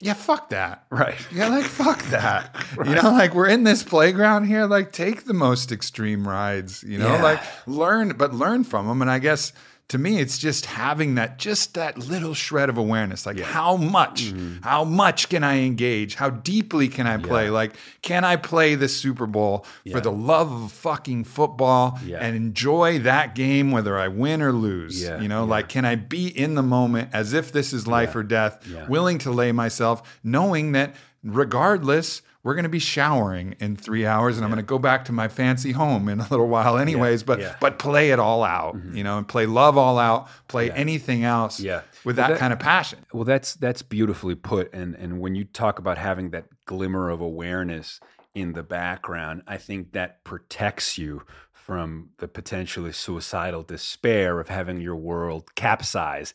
yeah, 0.00 0.14
fuck 0.14 0.50
that. 0.50 0.84
Right. 0.90 1.18
Yeah, 1.32 1.48
like 1.48 1.64
fuck 1.66 2.02
that. 2.04 2.54
right. 2.76 2.88
You 2.88 2.94
know, 2.94 3.10
like 3.10 3.34
we're 3.34 3.48
in 3.48 3.64
this 3.64 3.82
playground 3.82 4.44
here. 4.44 4.66
Like 4.66 4.92
take 4.92 5.24
the 5.24 5.34
most 5.34 5.72
extreme 5.72 6.26
rides. 6.26 6.84
You 6.84 6.98
know, 6.98 7.14
yeah. 7.14 7.22
like 7.22 7.40
learn, 7.66 8.10
but 8.16 8.32
learn 8.32 8.64
from 8.64 8.86
them. 8.86 9.02
And 9.02 9.10
I 9.10 9.18
guess 9.18 9.52
to 9.88 9.96
me 9.96 10.20
it's 10.20 10.36
just 10.36 10.66
having 10.66 11.14
that 11.14 11.38
just 11.38 11.74
that 11.74 11.96
little 11.96 12.34
shred 12.34 12.68
of 12.68 12.76
awareness 12.76 13.24
like 13.24 13.38
yeah. 13.38 13.44
how 13.44 13.76
much 13.76 14.26
mm-hmm. 14.26 14.62
how 14.62 14.84
much 14.84 15.28
can 15.28 15.42
i 15.42 15.58
engage 15.60 16.14
how 16.14 16.28
deeply 16.30 16.88
can 16.88 17.06
i 17.06 17.16
play 17.16 17.46
yeah. 17.46 17.50
like 17.50 17.74
can 18.02 18.24
i 18.24 18.36
play 18.36 18.74
the 18.74 18.88
super 18.88 19.26
bowl 19.26 19.64
yeah. 19.84 19.94
for 19.94 20.00
the 20.00 20.12
love 20.12 20.52
of 20.52 20.72
fucking 20.72 21.24
football 21.24 21.98
and 22.20 22.36
enjoy 22.36 22.98
that 22.98 23.34
game 23.34 23.70
whether 23.70 23.98
i 23.98 24.08
win 24.08 24.42
or 24.42 24.52
lose 24.52 25.02
you 25.02 25.28
know 25.28 25.44
like 25.44 25.68
can 25.68 25.84
i 25.84 25.94
be 25.94 26.28
in 26.28 26.54
the 26.54 26.62
moment 26.62 27.08
as 27.12 27.32
if 27.32 27.50
this 27.50 27.72
is 27.72 27.86
life 27.86 28.14
or 28.14 28.22
death 28.22 28.62
willing 28.88 29.18
to 29.18 29.30
lay 29.30 29.52
myself 29.52 30.18
knowing 30.22 30.72
that 30.72 30.94
regardless 31.24 32.22
we're 32.48 32.54
going 32.54 32.62
to 32.62 32.70
be 32.70 32.78
showering 32.78 33.54
in 33.60 33.76
three 33.76 34.06
hours 34.06 34.38
and 34.38 34.40
yeah. 34.40 34.46
I'm 34.46 34.50
going 34.50 34.64
to 34.64 34.66
go 34.66 34.78
back 34.78 35.04
to 35.04 35.12
my 35.12 35.28
fancy 35.28 35.72
home 35.72 36.08
in 36.08 36.18
a 36.18 36.26
little 36.30 36.48
while 36.48 36.78
anyways, 36.78 37.20
yeah. 37.20 37.26
but, 37.26 37.40
yeah. 37.40 37.56
but 37.60 37.78
play 37.78 38.10
it 38.10 38.18
all 38.18 38.42
out, 38.42 38.74
mm-hmm. 38.74 38.96
you 38.96 39.04
know, 39.04 39.18
and 39.18 39.28
play 39.28 39.44
love 39.44 39.76
all 39.76 39.98
out, 39.98 40.28
play 40.48 40.70
anything 40.70 41.24
else 41.24 41.60
yeah. 41.60 41.82
with 42.06 42.16
well, 42.16 42.26
that, 42.26 42.32
that, 42.32 42.38
kind 42.38 42.54
of 42.54 42.58
passion. 42.58 43.04
Well, 43.12 43.24
that's, 43.24 43.52
that's 43.52 43.82
beautifully 43.82 44.34
put. 44.34 44.72
And, 44.72 44.94
and 44.94 45.20
when 45.20 45.34
you 45.34 45.44
talk 45.44 45.78
about 45.78 45.98
having 45.98 46.30
that 46.30 46.46
glimmer 46.64 47.10
of 47.10 47.20
awareness 47.20 48.00
in 48.34 48.54
the 48.54 48.62
background, 48.62 49.42
I 49.46 49.58
think 49.58 49.92
that 49.92 50.24
protects 50.24 50.96
you 50.96 51.24
from 51.52 52.12
the 52.16 52.28
potentially 52.28 52.92
suicidal 52.92 53.62
despair 53.62 54.40
of 54.40 54.48
having 54.48 54.80
your 54.80 54.96
world 54.96 55.54
capsize 55.54 56.32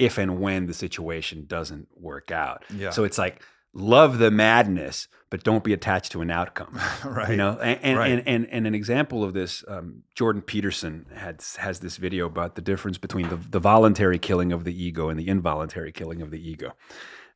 if 0.00 0.18
and 0.18 0.40
when 0.40 0.66
the 0.66 0.74
situation 0.74 1.44
doesn't 1.46 1.86
work 1.94 2.32
out. 2.32 2.64
Yeah. 2.74 2.90
So 2.90 3.04
it's 3.04 3.18
like, 3.18 3.40
love 3.74 4.18
the 4.18 4.30
madness, 4.30 5.08
but 5.30 5.42
don't 5.42 5.64
be 5.64 5.72
attached 5.72 6.12
to 6.12 6.22
an 6.22 6.30
outcome. 6.30 6.78
right. 7.04 7.30
You 7.30 7.36
know, 7.36 7.58
and 7.58 7.80
and, 7.82 7.98
right. 7.98 8.12
and, 8.12 8.28
and, 8.28 8.48
and, 8.50 8.66
an 8.66 8.74
example 8.74 9.24
of 9.24 9.34
this, 9.34 9.64
um, 9.68 10.04
Jordan 10.14 10.42
Peterson 10.42 11.06
has 11.14 11.56
has 11.56 11.80
this 11.80 11.96
video 11.96 12.26
about 12.26 12.54
the 12.54 12.62
difference 12.62 12.98
between 12.98 13.28
the, 13.28 13.36
the 13.36 13.58
voluntary 13.58 14.18
killing 14.18 14.52
of 14.52 14.64
the 14.64 14.82
ego 14.82 15.08
and 15.08 15.18
the 15.18 15.28
involuntary 15.28 15.92
killing 15.92 16.22
of 16.22 16.30
the 16.30 16.48
ego. 16.48 16.72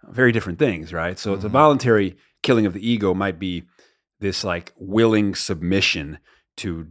Very 0.05 0.33
different 0.33 0.59
things, 0.59 0.92
right? 0.92 1.18
So 1.18 1.33
mm-hmm. 1.33 1.42
the 1.42 1.48
voluntary 1.48 2.16
killing 2.42 2.66
of 2.66 2.72
the 2.72 2.88
ego 2.88 3.14
might 3.14 3.38
be 3.38 3.64
this 4.20 4.44
like 4.44 4.72
willing 4.79 5.35
submission 5.35 6.18
to 6.59 6.88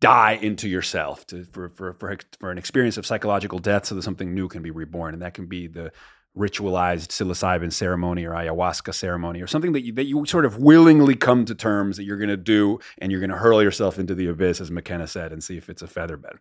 die 0.00 0.38
into 0.40 0.68
yourself 0.68 1.26
to, 1.26 1.44
for, 1.52 1.68
for, 1.70 1.92
for, 1.94 2.16
for 2.38 2.50
an 2.50 2.58
experience 2.58 2.96
of 2.96 3.04
psychological 3.04 3.58
death 3.58 3.84
so 3.84 3.94
that 3.94 4.02
something 4.02 4.34
new 4.34 4.48
can 4.48 4.62
be 4.62 4.70
reborn. 4.70 5.14
And 5.14 5.22
that 5.22 5.34
can 5.34 5.46
be 5.46 5.66
the 5.66 5.92
ritualized 6.36 7.08
psilocybin 7.08 7.72
ceremony 7.72 8.24
or 8.24 8.30
ayahuasca 8.30 8.94
ceremony 8.94 9.40
or 9.40 9.46
something 9.46 9.72
that 9.72 9.82
you, 9.82 9.92
that 9.92 10.04
you 10.04 10.24
sort 10.26 10.44
of 10.44 10.58
willingly 10.58 11.16
come 11.16 11.44
to 11.44 11.54
terms 11.54 11.96
that 11.96 12.04
you're 12.04 12.16
going 12.16 12.28
to 12.28 12.36
do 12.36 12.78
and 12.98 13.10
you're 13.10 13.20
going 13.20 13.30
to 13.30 13.36
hurl 13.36 13.62
yourself 13.62 13.98
into 13.98 14.14
the 14.14 14.28
abyss, 14.28 14.60
as 14.60 14.70
McKenna 14.70 15.06
said, 15.06 15.32
and 15.32 15.42
see 15.42 15.56
if 15.56 15.68
it's 15.68 15.82
a 15.82 15.86
featherbed. 15.86 16.38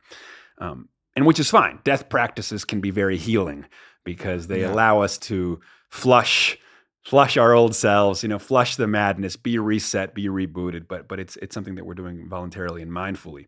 Um, 0.60 0.90
and 1.16 1.26
which 1.26 1.40
is 1.40 1.50
fine. 1.50 1.80
Death 1.84 2.08
practices 2.08 2.64
can 2.66 2.82
be 2.82 2.92
very 2.92 3.18
healing 3.18 3.66
because 4.04 4.48
they 4.48 4.62
yeah. 4.62 4.72
allow 4.72 5.02
us 5.02 5.18
to 5.18 5.60
flush 5.90 6.58
flush 7.04 7.38
our 7.38 7.54
old 7.54 7.76
selves, 7.76 8.22
you 8.22 8.30
know, 8.30 8.38
flush 8.38 8.76
the 8.76 8.86
madness, 8.86 9.36
be 9.36 9.58
reset, 9.58 10.14
be 10.14 10.28
rebooted. 10.28 10.88
But 10.88 11.08
but 11.08 11.20
it's 11.20 11.36
it's 11.38 11.54
something 11.54 11.76
that 11.76 11.86
we're 11.86 11.96
doing 11.96 12.30
voluntarily 12.30 12.82
and 12.82 12.92
mindfully. 12.92 13.48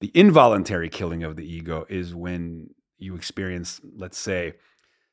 The 0.00 0.10
involuntary 0.14 0.88
killing 0.88 1.24
of 1.24 1.36
the 1.36 1.44
ego 1.44 1.86
is 1.88 2.14
when 2.14 2.70
you 2.98 3.16
experience, 3.16 3.80
let's 3.96 4.18
say, 4.18 4.54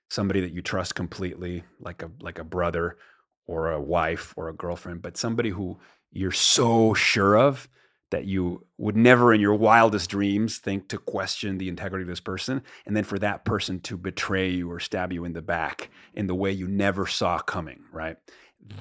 somebody 0.10 0.42
that 0.42 0.54
you 0.54 0.62
trust 0.62 0.96
completely, 0.96 1.64
like 1.80 2.04
a 2.04 2.12
like 2.22 2.40
a 2.40 2.44
brother 2.44 2.98
or 3.46 3.72
a 3.72 3.82
wife 3.82 4.34
or 4.38 4.50
a 4.50 4.54
girlfriend, 4.54 5.02
but 5.02 5.18
somebody 5.18 5.50
who 5.50 5.80
you're 6.12 6.32
so 6.32 6.94
sure 6.94 7.38
of 7.38 7.68
that 8.10 8.26
you 8.26 8.66
would 8.78 8.96
never 8.96 9.34
in 9.34 9.42
your 9.42 9.56
wildest 9.56 10.10
dreams 10.10 10.58
think 10.58 10.88
to 10.88 10.98
question 10.98 11.58
the 11.58 11.68
integrity 11.68 12.04
of 12.04 12.08
this 12.08 12.22
person 12.22 12.62
and 12.86 12.96
then 12.96 13.04
for 13.04 13.20
that 13.20 13.44
person 13.44 13.80
to 13.82 13.98
betray 13.98 14.50
you 14.50 14.72
or 14.72 14.80
stab 14.80 15.12
you 15.12 15.26
in 15.26 15.34
the 15.34 15.42
back 15.42 15.90
in 16.14 16.28
the 16.28 16.36
way 16.36 16.52
you 16.52 16.68
never 16.68 17.06
saw 17.06 17.40
coming 17.40 17.82
right? 17.92 18.18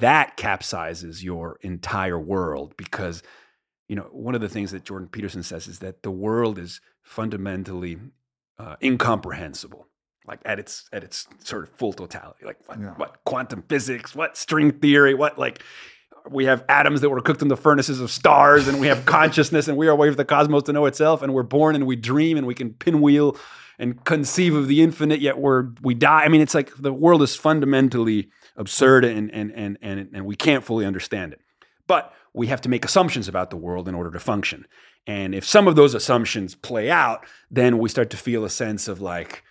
That 0.00 0.36
capsizes 0.36 1.24
your 1.24 1.58
entire 1.62 2.18
world 2.18 2.74
because 2.76 3.22
you 3.88 3.96
know 3.96 4.08
one 4.12 4.34
of 4.34 4.40
the 4.40 4.48
things 4.48 4.72
that 4.72 4.84
jordan 4.84 5.08
peterson 5.08 5.42
says 5.42 5.68
is 5.68 5.78
that 5.78 6.02
the 6.02 6.10
world 6.10 6.58
is 6.58 6.80
fundamentally 7.02 7.98
uh, 8.58 8.76
incomprehensible 8.82 9.86
like 10.26 10.40
at 10.44 10.58
its 10.58 10.88
at 10.92 11.04
its 11.04 11.26
sort 11.44 11.64
of 11.64 11.70
full 11.70 11.92
totality. 11.92 12.44
Like 12.44 12.58
what, 12.66 12.80
yeah. 12.80 12.94
what 12.96 13.24
quantum 13.24 13.62
physics, 13.62 14.14
what 14.14 14.36
string 14.36 14.72
theory, 14.72 15.14
what 15.14 15.38
like 15.38 15.62
we 16.28 16.46
have 16.46 16.64
atoms 16.68 17.00
that 17.02 17.10
were 17.10 17.20
cooked 17.20 17.42
in 17.42 17.48
the 17.48 17.56
furnaces 17.56 18.00
of 18.00 18.10
stars, 18.10 18.68
and 18.68 18.80
we 18.80 18.88
have 18.88 19.04
consciousness, 19.06 19.68
and 19.68 19.76
we 19.76 19.86
are 19.86 19.92
a 19.92 19.96
way 19.96 20.10
for 20.10 20.16
the 20.16 20.24
cosmos 20.24 20.64
to 20.64 20.72
know 20.72 20.86
itself, 20.86 21.22
and 21.22 21.32
we're 21.32 21.42
born 21.42 21.74
and 21.74 21.86
we 21.86 21.96
dream 21.96 22.36
and 22.36 22.46
we 22.46 22.54
can 22.54 22.72
pinwheel 22.74 23.36
and 23.78 24.04
conceive 24.04 24.54
of 24.54 24.68
the 24.68 24.82
infinite, 24.82 25.20
yet 25.20 25.38
we're 25.38 25.68
we 25.82 25.94
die. 25.94 26.22
I 26.22 26.28
mean, 26.28 26.40
it's 26.40 26.54
like 26.54 26.74
the 26.76 26.92
world 26.92 27.22
is 27.22 27.36
fundamentally 27.36 28.30
absurd 28.56 29.04
and 29.04 29.30
and 29.32 29.52
and 29.52 29.78
and, 29.82 30.08
and 30.12 30.26
we 30.26 30.36
can't 30.36 30.64
fully 30.64 30.86
understand 30.86 31.32
it. 31.32 31.40
But 31.86 32.12
we 32.32 32.48
have 32.48 32.60
to 32.62 32.68
make 32.68 32.84
assumptions 32.84 33.28
about 33.28 33.50
the 33.50 33.56
world 33.56 33.88
in 33.88 33.94
order 33.94 34.10
to 34.10 34.20
function. 34.20 34.66
And 35.06 35.34
if 35.34 35.46
some 35.46 35.68
of 35.68 35.76
those 35.76 35.94
assumptions 35.94 36.54
play 36.54 36.90
out, 36.90 37.24
then 37.50 37.78
we 37.78 37.88
start 37.88 38.10
to 38.10 38.16
feel 38.16 38.44
a 38.44 38.50
sense 38.50 38.88
of 38.88 39.00
like, 39.00 39.44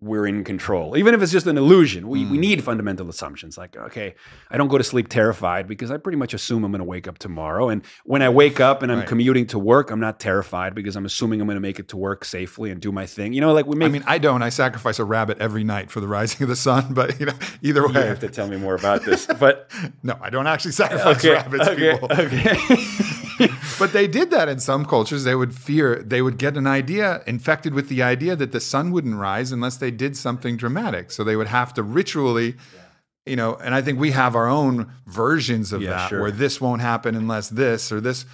we're 0.00 0.26
in 0.26 0.44
control. 0.44 0.96
Even 0.96 1.12
if 1.12 1.22
it's 1.22 1.32
just 1.32 1.46
an 1.46 1.58
illusion, 1.58 2.08
we, 2.08 2.24
mm. 2.24 2.30
we 2.30 2.38
need 2.38 2.62
fundamental 2.62 3.08
assumptions. 3.08 3.58
Like, 3.58 3.76
okay, 3.76 4.14
I 4.48 4.56
don't 4.56 4.68
go 4.68 4.78
to 4.78 4.84
sleep 4.84 5.08
terrified 5.08 5.66
because 5.66 5.90
I 5.90 5.96
pretty 5.96 6.18
much 6.18 6.34
assume 6.34 6.64
I'm 6.64 6.70
going 6.70 6.78
to 6.78 6.84
wake 6.84 7.08
up 7.08 7.18
tomorrow. 7.18 7.68
And 7.68 7.82
when 8.04 8.22
I 8.22 8.28
wake 8.28 8.60
up 8.60 8.82
and 8.82 8.92
I'm 8.92 8.98
right. 8.98 9.08
commuting 9.08 9.46
to 9.48 9.58
work, 9.58 9.90
I'm 9.90 9.98
not 9.98 10.20
terrified 10.20 10.74
because 10.74 10.94
I'm 10.94 11.04
assuming 11.04 11.40
I'm 11.40 11.48
going 11.48 11.56
to 11.56 11.60
make 11.60 11.80
it 11.80 11.88
to 11.88 11.96
work 11.96 12.24
safely 12.24 12.70
and 12.70 12.80
do 12.80 12.92
my 12.92 13.06
thing. 13.06 13.32
You 13.32 13.40
know, 13.40 13.52
like 13.52 13.66
we 13.66 13.74
make. 13.74 13.88
I 13.88 13.90
mean, 13.90 14.04
I 14.06 14.18
don't. 14.18 14.42
I 14.42 14.50
sacrifice 14.50 15.00
a 15.00 15.04
rabbit 15.04 15.38
every 15.38 15.64
night 15.64 15.90
for 15.90 16.00
the 16.00 16.08
rising 16.08 16.44
of 16.44 16.48
the 16.48 16.56
sun. 16.56 16.86
But 16.98 17.20
you 17.20 17.26
know, 17.26 17.34
either 17.62 17.86
way, 17.86 17.94
you 17.94 18.06
have 18.06 18.20
to 18.20 18.28
tell 18.28 18.48
me 18.48 18.56
more 18.56 18.74
about 18.74 19.04
this. 19.04 19.26
But 19.26 19.70
no, 20.02 20.18
I 20.20 20.30
don't 20.30 20.46
actually 20.46 20.72
sacrifice 20.72 21.18
okay, 21.18 21.34
rabbits. 21.34 21.68
Okay, 21.68 21.92
people. 21.92 22.08
okay. 22.12 23.14
but 23.78 23.92
they 23.92 24.06
did 24.06 24.30
that 24.30 24.48
in 24.48 24.60
some 24.60 24.84
cultures. 24.84 25.24
They 25.24 25.34
would 25.34 25.54
fear, 25.54 26.02
they 26.04 26.22
would 26.22 26.38
get 26.38 26.56
an 26.56 26.66
idea, 26.66 27.22
infected 27.26 27.74
with 27.74 27.88
the 27.88 28.02
idea 28.02 28.36
that 28.36 28.52
the 28.52 28.60
sun 28.60 28.90
wouldn't 28.90 29.16
rise 29.16 29.52
unless 29.52 29.76
they 29.76 29.90
did 29.90 30.16
something 30.16 30.56
dramatic. 30.56 31.10
So 31.10 31.24
they 31.24 31.36
would 31.36 31.48
have 31.48 31.74
to 31.74 31.82
ritually, 31.82 32.56
you 33.26 33.36
know, 33.36 33.54
and 33.56 33.74
I 33.74 33.82
think 33.82 33.98
we 33.98 34.10
have 34.12 34.34
our 34.34 34.48
own 34.48 34.92
versions 35.06 35.72
of 35.72 35.82
yeah, 35.82 35.90
that 35.90 36.08
sure. 36.08 36.22
where 36.22 36.30
this 36.30 36.60
won't 36.60 36.80
happen 36.80 37.14
unless 37.14 37.48
this 37.48 37.92
or 37.92 38.00
this. 38.00 38.24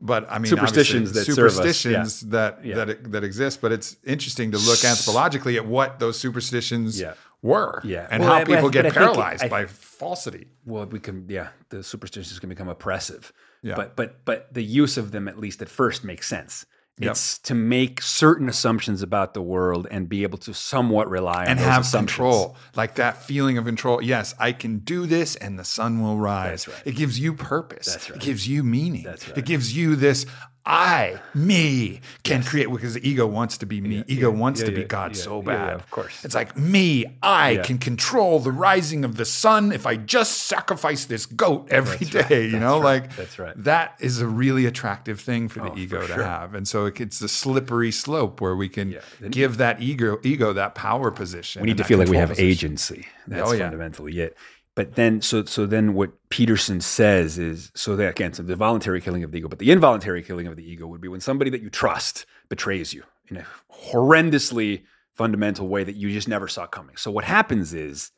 But 0.00 0.30
I 0.30 0.38
mean, 0.38 0.46
superstitions 0.46 1.12
that 1.12 1.24
superstitions 1.24 2.22
yeah. 2.22 2.30
that 2.30 2.64
yeah. 2.64 2.74
that 2.76 3.12
that 3.12 3.24
exist. 3.24 3.60
But 3.60 3.72
it's 3.72 3.96
interesting 4.04 4.52
to 4.52 4.58
look 4.58 4.78
anthropologically 4.78 5.56
at 5.56 5.66
what 5.66 5.98
those 5.98 6.16
superstitions 6.18 7.02
were, 7.42 7.80
yeah, 7.84 8.06
and 8.10 8.22
well, 8.22 8.32
how 8.38 8.44
people 8.44 8.68
I, 8.68 8.70
get 8.70 8.86
I 8.86 8.90
paralyzed 8.90 9.44
I, 9.44 9.48
by 9.48 9.66
falsity. 9.98 10.46
Well, 10.64 10.86
we 10.86 11.00
can, 11.00 11.26
yeah, 11.28 11.48
the 11.70 11.82
superstitions 11.82 12.38
can 12.38 12.48
become 12.48 12.68
oppressive. 12.68 13.32
Yeah. 13.62 13.74
But 13.74 13.96
but 13.96 14.24
but 14.24 14.52
the 14.52 14.62
use 14.62 14.96
of 14.96 15.10
them 15.10 15.28
at 15.28 15.38
least 15.38 15.62
at 15.62 15.68
first 15.68 16.04
makes 16.04 16.26
sense. 16.28 16.66
It's 17.00 17.38
yep. 17.38 17.42
to 17.44 17.54
make 17.54 18.02
certain 18.02 18.48
assumptions 18.48 19.02
about 19.02 19.32
the 19.32 19.42
world 19.42 19.86
and 19.90 20.08
be 20.08 20.24
able 20.24 20.38
to 20.38 20.52
somewhat 20.52 21.08
rely 21.08 21.44
on 21.44 21.52
and 21.52 21.60
have 21.60 21.88
control, 21.90 22.56
like 22.74 22.96
that 22.96 23.22
feeling 23.22 23.56
of 23.56 23.64
control. 23.64 24.02
Yes, 24.02 24.34
I 24.38 24.50
can 24.52 24.78
do 24.78 25.06
this, 25.06 25.36
and 25.36 25.58
the 25.58 25.64
sun 25.64 26.02
will 26.02 26.18
rise. 26.18 26.66
Right. 26.66 26.76
It 26.84 26.96
gives 26.96 27.20
you 27.20 27.34
purpose. 27.34 28.08
Right. 28.10 28.16
It 28.16 28.22
gives 28.22 28.48
you 28.48 28.64
meaning. 28.64 29.04
Right. 29.04 29.38
It 29.38 29.44
gives 29.44 29.76
you 29.76 29.94
this. 29.94 30.26
I, 30.70 31.18
me, 31.34 32.02
can 32.24 32.42
yes. 32.42 32.48
create 32.50 32.70
because 32.70 32.92
the 32.92 33.08
ego 33.08 33.26
wants 33.26 33.56
to 33.58 33.66
be 33.66 33.80
me. 33.80 33.96
Yeah, 33.96 34.02
ego 34.06 34.30
yeah, 34.30 34.38
wants 34.38 34.60
yeah, 34.60 34.66
to 34.66 34.72
be 34.72 34.84
God 34.84 35.16
so 35.16 35.40
bad. 35.40 35.72
of 35.72 35.90
course. 35.90 36.22
It's 36.26 36.34
like 36.34 36.58
me, 36.58 37.06
I 37.22 37.62
can 37.64 37.78
control 37.78 38.38
the 38.38 38.52
rising 38.52 39.02
of 39.02 39.16
the 39.16 39.24
sun 39.24 39.72
if 39.72 39.86
I 39.86 39.96
just 39.96 40.42
sacrifice 40.42 41.06
this 41.06 41.24
goat 41.24 41.68
every 41.70 42.06
That's 42.06 42.28
day. 42.28 42.46
You 42.46 42.58
know, 42.58 42.78
like 42.78 43.16
That's 43.16 43.38
right. 43.38 43.54
That 43.64 43.96
is 43.98 44.20
a 44.20 44.26
really 44.26 44.66
attractive 44.66 45.20
thing 45.20 45.48
for 45.48 45.60
the 45.60 45.72
oh, 45.72 45.76
ego 45.76 46.02
for 46.02 46.08
to 46.08 46.14
sure. 46.14 46.22
have. 46.22 46.54
And 46.54 46.68
so 46.68 46.84
it's 46.84 47.20
a 47.22 47.28
slippery 47.28 47.90
slope 47.90 48.42
where 48.42 48.54
we 48.54 48.68
can 48.68 48.98
give 49.30 49.56
that 49.56 49.80
ego 49.80 50.20
ego 50.22 50.52
that 50.52 50.74
power 50.74 51.10
position. 51.10 51.62
We 51.62 51.68
need 51.68 51.78
to 51.78 51.84
feel 51.84 51.98
like 51.98 52.08
we 52.08 52.18
have 52.18 52.28
position. 52.28 52.50
agency. 52.50 53.06
Oh, 53.06 53.22
That's 53.28 53.48
oh, 53.48 53.52
yeah. 53.52 53.62
fundamentally 53.64 54.20
it. 54.20 54.36
But 54.78 54.94
then, 54.94 55.20
so 55.22 55.44
so 55.44 55.66
then, 55.66 55.92
what 55.92 56.12
Peterson 56.28 56.80
says 56.80 57.36
is, 57.36 57.72
so 57.74 57.96
that 57.96 58.10
again, 58.10 58.32
so 58.32 58.44
the 58.44 58.54
voluntary 58.54 59.00
killing 59.00 59.24
of 59.24 59.32
the 59.32 59.38
ego, 59.38 59.48
but 59.48 59.58
the 59.58 59.72
involuntary 59.72 60.22
killing 60.22 60.46
of 60.46 60.54
the 60.54 60.62
ego 60.62 60.86
would 60.86 61.00
be 61.00 61.08
when 61.08 61.20
somebody 61.20 61.50
that 61.50 61.60
you 61.60 61.68
trust 61.68 62.26
betrays 62.48 62.94
you 62.94 63.02
in 63.26 63.38
a 63.38 63.46
horrendously 63.72 64.84
fundamental 65.16 65.66
way 65.66 65.82
that 65.82 65.96
you 65.96 66.12
just 66.12 66.28
never 66.28 66.46
saw 66.46 66.64
coming. 66.64 66.96
So 66.96 67.10
what 67.10 67.24
happens 67.24 67.74
is 67.74 68.12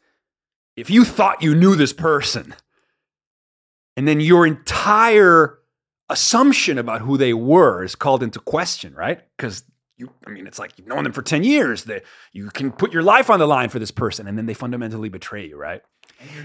if 0.76 0.90
you 0.90 1.06
thought 1.06 1.42
you 1.42 1.54
knew 1.54 1.76
this 1.76 1.94
person 1.94 2.54
and 3.96 4.06
then 4.06 4.20
your 4.20 4.46
entire 4.46 5.60
assumption 6.10 6.76
about 6.76 7.00
who 7.00 7.16
they 7.16 7.32
were 7.32 7.82
is 7.82 7.94
called 7.94 8.22
into 8.22 8.38
question, 8.38 8.92
right? 8.92 9.22
Because 9.34 9.64
you, 9.96 10.12
I 10.26 10.30
mean, 10.30 10.46
it's 10.46 10.58
like 10.58 10.72
you've 10.76 10.88
known 10.88 11.04
them 11.04 11.14
for 11.14 11.22
10 11.22 11.42
years. 11.42 11.84
That 11.84 12.04
you 12.34 12.50
can 12.50 12.70
put 12.70 12.92
your 12.92 13.02
life 13.02 13.30
on 13.30 13.38
the 13.38 13.46
line 13.46 13.70
for 13.70 13.78
this 13.78 13.90
person, 13.90 14.26
and 14.26 14.36
then 14.36 14.44
they 14.44 14.52
fundamentally 14.52 15.08
betray 15.08 15.46
you, 15.46 15.56
right? 15.56 15.80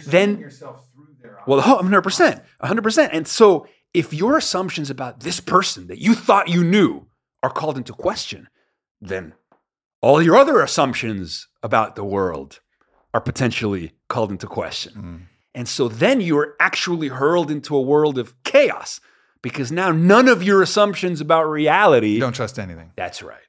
Then 0.05 0.39
yourself 0.39 0.87
through 0.93 1.15
their 1.21 1.39
well, 1.47 1.61
100%, 1.61 2.41
100%. 2.63 3.09
And 3.11 3.27
so 3.27 3.67
if 3.93 4.13
your 4.13 4.37
assumptions 4.37 4.89
about 4.89 5.21
this 5.21 5.39
person 5.39 5.87
that 5.87 5.99
you 5.99 6.15
thought 6.15 6.49
you 6.49 6.63
knew 6.63 7.07
are 7.43 7.49
called 7.49 7.77
into 7.77 7.93
question, 7.93 8.49
then 9.01 9.33
all 10.01 10.21
your 10.21 10.35
other 10.35 10.61
assumptions 10.61 11.47
about 11.63 11.95
the 11.95 12.03
world 12.03 12.59
are 13.13 13.21
potentially 13.21 13.93
called 14.09 14.31
into 14.31 14.47
question. 14.47 14.93
Mm. 14.93 15.21
And 15.55 15.67
so 15.69 15.87
then 15.87 16.19
you're 16.19 16.55
actually 16.59 17.07
hurled 17.07 17.49
into 17.49 17.75
a 17.75 17.81
world 17.81 18.17
of 18.17 18.35
chaos 18.43 18.99
because 19.41 19.71
now 19.71 19.91
none 19.91 20.27
of 20.27 20.43
your 20.43 20.61
assumptions 20.61 21.21
about 21.21 21.43
reality. 21.43 22.09
You 22.09 22.19
don't 22.19 22.35
trust 22.35 22.59
anything. 22.59 22.91
That's 22.97 23.23
right. 23.23 23.39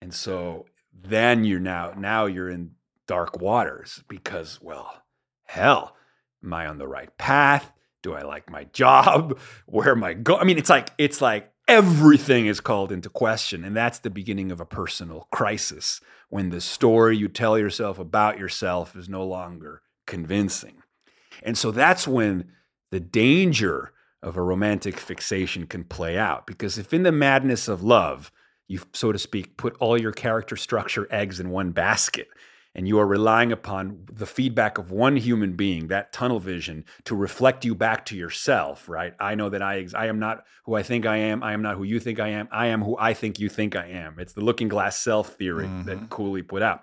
And 0.00 0.14
so 0.14 0.66
then 0.92 1.44
you're 1.44 1.58
now 1.58 1.94
now 1.96 2.26
you're 2.26 2.48
in 2.48 2.72
dark 3.08 3.40
waters 3.40 4.04
because 4.08 4.60
well, 4.62 5.02
hell, 5.46 5.96
am 6.44 6.52
I 6.52 6.66
on 6.66 6.78
the 6.78 6.88
right 6.88 7.16
path? 7.18 7.72
Do 8.02 8.14
I 8.14 8.22
like 8.22 8.50
my 8.50 8.64
job? 8.64 9.38
Where 9.66 9.90
am 9.90 10.04
I 10.04 10.14
going? 10.14 10.40
I 10.40 10.44
mean, 10.44 10.58
it's 10.58 10.70
like 10.70 10.90
it's 10.98 11.20
like 11.20 11.52
everything 11.68 12.46
is 12.46 12.60
called 12.60 12.92
into 12.92 13.08
question 13.08 13.64
and 13.64 13.76
that's 13.76 13.98
the 13.98 14.10
beginning 14.10 14.52
of 14.52 14.60
a 14.60 14.64
personal 14.66 15.26
crisis 15.32 16.00
when 16.28 16.50
the 16.50 16.60
story 16.60 17.16
you 17.16 17.26
tell 17.26 17.58
yourself 17.58 17.98
about 17.98 18.38
yourself 18.38 18.94
is 18.94 19.08
no 19.08 19.26
longer 19.26 19.82
convincing. 20.06 20.82
And 21.42 21.58
so 21.58 21.72
that's 21.72 22.06
when 22.06 22.52
the 22.92 23.00
danger 23.00 23.92
of 24.22 24.36
a 24.36 24.42
romantic 24.42 24.98
fixation 24.98 25.66
can 25.66 25.84
play 25.84 26.16
out 26.18 26.46
because 26.46 26.78
if 26.78 26.92
in 26.94 27.02
the 27.02 27.12
madness 27.12 27.68
of 27.68 27.82
love 27.82 28.32
you 28.66 28.80
so 28.92 29.12
to 29.12 29.18
speak 29.18 29.56
put 29.56 29.76
all 29.78 30.00
your 30.00 30.12
character 30.12 30.56
structure 30.56 31.06
eggs 31.10 31.38
in 31.38 31.50
one 31.50 31.70
basket 31.70 32.28
and 32.76 32.86
you 32.86 32.98
are 32.98 33.06
relying 33.06 33.52
upon 33.52 34.06
the 34.12 34.26
feedback 34.26 34.76
of 34.76 34.90
one 34.90 35.16
human 35.16 35.54
being, 35.54 35.88
that 35.88 36.12
tunnel 36.12 36.38
vision, 36.38 36.84
to 37.04 37.16
reflect 37.16 37.64
you 37.64 37.74
back 37.74 38.04
to 38.04 38.14
yourself, 38.14 38.86
right? 38.86 39.14
I 39.18 39.34
know 39.34 39.48
that 39.48 39.62
I, 39.62 39.86
I 39.94 40.08
am 40.08 40.18
not 40.18 40.44
who 40.66 40.74
I 40.74 40.82
think 40.82 41.06
I 41.06 41.16
am. 41.16 41.42
I 41.42 41.54
am 41.54 41.62
not 41.62 41.76
who 41.76 41.84
you 41.84 41.98
think 41.98 42.20
I 42.20 42.28
am. 42.28 42.48
I 42.52 42.66
am 42.66 42.82
who 42.82 42.94
I 42.98 43.14
think 43.14 43.40
you 43.40 43.48
think 43.48 43.74
I 43.74 43.86
am. 43.86 44.18
It's 44.18 44.34
the 44.34 44.42
looking 44.42 44.68
glass 44.68 44.98
self 44.98 45.36
theory 45.36 45.64
mm-hmm. 45.64 45.84
that 45.84 46.10
Cooley 46.10 46.42
put 46.42 46.60
out. 46.60 46.82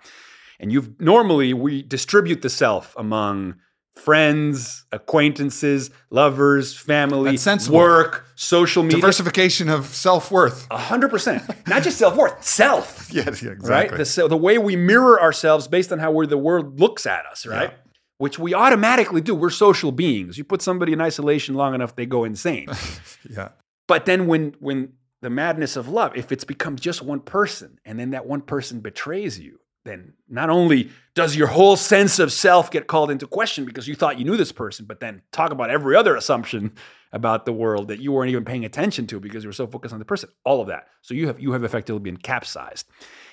And 0.58 0.72
you've 0.72 1.00
normally 1.00 1.54
we 1.54 1.82
distribute 1.82 2.42
the 2.42 2.50
self 2.50 2.92
among 2.98 3.54
friends, 3.96 4.84
acquaintances, 4.92 5.90
lovers, 6.10 6.76
family, 6.76 7.38
work, 7.70 8.26
social 8.34 8.82
media. 8.82 8.98
Diversification 8.98 9.68
of 9.68 9.86
self 9.86 10.30
worth. 10.30 10.66
A 10.70 10.78
hundred 10.78 11.10
percent. 11.10 11.42
Not 11.66 11.82
just 11.82 11.98
self 11.98 12.16
worth, 12.16 12.42
self. 12.44 13.12
yeah, 13.12 13.22
exactly. 13.28 13.68
Right? 13.68 13.90
The, 13.90 14.26
the 14.28 14.36
way 14.36 14.58
we 14.58 14.76
mirror 14.76 15.20
ourselves 15.20 15.68
based 15.68 15.92
on 15.92 15.98
how 15.98 16.24
the 16.24 16.38
world 16.38 16.80
looks 16.80 17.06
at 17.06 17.24
us, 17.26 17.46
right? 17.46 17.70
Yeah. 17.70 17.78
Which 18.18 18.38
we 18.38 18.54
automatically 18.54 19.20
do. 19.20 19.34
We're 19.34 19.50
social 19.50 19.92
beings. 19.92 20.38
You 20.38 20.44
put 20.44 20.62
somebody 20.62 20.92
in 20.92 21.00
isolation 21.00 21.54
long 21.54 21.74
enough, 21.74 21.96
they 21.96 22.06
go 22.06 22.24
insane. 22.24 22.68
yeah. 23.30 23.50
But 23.86 24.06
then 24.06 24.26
when 24.26 24.54
when 24.60 24.92
the 25.20 25.30
madness 25.30 25.76
of 25.76 25.88
love, 25.88 26.16
if 26.16 26.30
it's 26.32 26.44
become 26.44 26.76
just 26.76 27.02
one 27.02 27.20
person 27.20 27.78
and 27.84 27.98
then 27.98 28.10
that 28.10 28.26
one 28.26 28.42
person 28.42 28.80
betrays 28.80 29.38
you, 29.38 29.58
then 29.84 30.14
not 30.28 30.50
only 30.50 30.90
does 31.14 31.36
your 31.36 31.46
whole 31.46 31.76
sense 31.76 32.18
of 32.18 32.32
self 32.32 32.70
get 32.70 32.86
called 32.86 33.10
into 33.10 33.26
question 33.26 33.64
because 33.64 33.86
you 33.86 33.94
thought 33.94 34.18
you 34.18 34.24
knew 34.24 34.36
this 34.36 34.52
person, 34.52 34.86
but 34.86 35.00
then 35.00 35.22
talk 35.30 35.52
about 35.52 35.70
every 35.70 35.94
other 35.94 36.16
assumption 36.16 36.72
about 37.12 37.46
the 37.46 37.52
world 37.52 37.88
that 37.88 38.00
you 38.00 38.10
weren't 38.10 38.30
even 38.30 38.44
paying 38.44 38.64
attention 38.64 39.06
to 39.06 39.20
because 39.20 39.44
you 39.44 39.48
were 39.48 39.54
so 39.54 39.68
focused 39.68 39.92
on 39.92 40.00
the 40.00 40.04
person. 40.04 40.28
All 40.44 40.60
of 40.60 40.66
that. 40.66 40.88
So 41.02 41.14
you 41.14 41.28
have 41.28 41.38
you 41.38 41.52
have 41.52 41.62
effectively 41.62 42.00
been 42.00 42.16
capsized. 42.16 42.88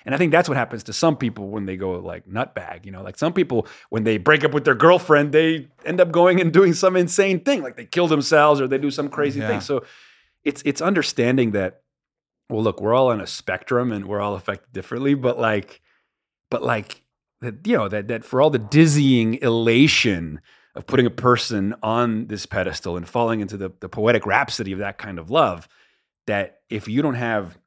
And 0.06 0.14
I 0.14 0.18
think 0.18 0.32
that's 0.32 0.50
what 0.50 0.58
happens 0.58 0.84
to 0.84 0.94
some 0.94 1.16
people 1.16 1.50
when 1.50 1.66
they 1.66 1.78
go 1.78 1.92
like 1.94 2.28
nutbag. 2.28 2.86
You 2.86 2.92
know, 2.92 3.02
like 3.02 3.18
some 3.18 3.34
people 3.34 3.68
when 3.90 4.04
they 4.04 4.18
break 4.18 4.44
up 4.44 4.54
with 4.54 4.66
their 4.66 4.76
girlfriend, 4.76 5.32
they 5.32 5.68
end 5.86 6.00
up 6.00 6.12
going 6.12 6.40
and 6.40 6.54
doing 6.60 6.74
some 6.74 6.96
insane 6.96 7.40
thing, 7.40 7.64
like 7.64 7.76
they 7.76 7.86
kill 7.86 8.08
themselves 8.08 8.62
or 8.62 8.68
they 8.68 8.78
do 8.78 8.92
some 8.92 9.10
crazy 9.10 9.40
yeah. 9.40 9.48
thing. 9.48 9.62
So 9.62 9.84
it's 10.44 10.62
it's 10.66 10.82
understanding 10.82 11.52
that. 11.52 11.82
Well, 12.50 12.64
look, 12.64 12.82
we're 12.82 12.94
all 12.94 13.08
on 13.08 13.22
a 13.22 13.28
spectrum 13.28 13.94
and 13.94 14.06
we're 14.06 14.20
all 14.20 14.36
affected 14.36 14.74
differently, 14.74 15.14
but 15.14 15.40
like 15.40 15.82
but 16.52 16.62
like 16.62 17.02
that, 17.40 17.56
you 17.66 17.76
know, 17.76 17.88
that 17.88 18.10
that 18.10 18.24
for 18.24 18.40
all 18.40 18.52
the 18.52 18.60
dizzying 18.60 19.40
elation 19.42 20.40
of 20.76 20.86
putting 20.86 21.08
a 21.08 21.12
person 21.12 21.74
on 21.82 22.28
this 22.28 22.46
pedestal 22.46 22.96
and 22.96 23.10
falling 23.10 23.40
into 23.40 23.58
the, 23.58 23.72
the 23.80 23.90
poetic 23.90 24.26
rhapsody 24.26 24.72
of 24.72 24.80
that 24.80 25.00
kind 25.00 25.18
of 25.18 25.32
love, 25.32 25.68
that 26.28 26.62
if 26.70 26.88
you 26.88 27.02
don't 27.02 27.16
have 27.16 27.58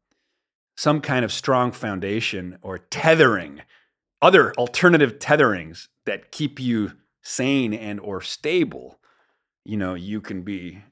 some 0.76 1.00
kind 1.00 1.24
of 1.24 1.32
strong 1.32 1.72
foundation 1.72 2.58
or 2.62 2.78
tethering, 2.78 3.60
other 4.22 4.54
alternative 4.54 5.18
tetherings 5.18 5.88
that 6.06 6.30
keep 6.30 6.58
you 6.60 6.92
sane 7.22 7.74
and 7.74 8.00
or 8.00 8.20
stable, 8.20 8.98
you 9.64 9.76
know, 9.76 9.94
you 9.94 10.20
can 10.20 10.42
be 10.42 10.82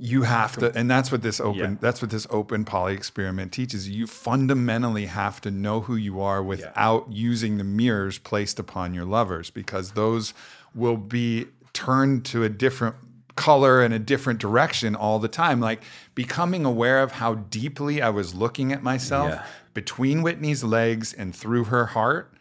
you 0.00 0.22
have 0.22 0.56
to 0.56 0.72
and 0.76 0.88
that's 0.88 1.10
what 1.10 1.22
this 1.22 1.40
open 1.40 1.72
yeah. 1.72 1.76
that's 1.80 2.00
what 2.00 2.10
this 2.10 2.26
open 2.30 2.64
poly 2.64 2.94
experiment 2.94 3.52
teaches 3.52 3.88
you 3.88 4.06
fundamentally 4.06 5.06
have 5.06 5.40
to 5.40 5.50
know 5.50 5.80
who 5.80 5.96
you 5.96 6.20
are 6.20 6.40
without 6.40 7.06
yeah. 7.08 7.16
using 7.16 7.58
the 7.58 7.64
mirrors 7.64 8.16
placed 8.18 8.60
upon 8.60 8.94
your 8.94 9.04
lovers 9.04 9.50
because 9.50 9.92
those 9.92 10.34
will 10.72 10.96
be 10.96 11.46
turned 11.72 12.24
to 12.24 12.44
a 12.44 12.48
different 12.48 12.94
color 13.34 13.82
and 13.82 13.92
a 13.92 13.98
different 13.98 14.38
direction 14.38 14.94
all 14.94 15.18
the 15.18 15.28
time 15.28 15.58
like 15.58 15.82
becoming 16.14 16.64
aware 16.64 17.02
of 17.02 17.12
how 17.12 17.34
deeply 17.34 18.00
i 18.00 18.08
was 18.08 18.36
looking 18.36 18.72
at 18.72 18.84
myself 18.84 19.30
yeah. 19.30 19.44
between 19.74 20.22
whitney's 20.22 20.62
legs 20.62 21.12
and 21.12 21.34
through 21.34 21.64
her 21.64 21.86
heart 21.86 22.32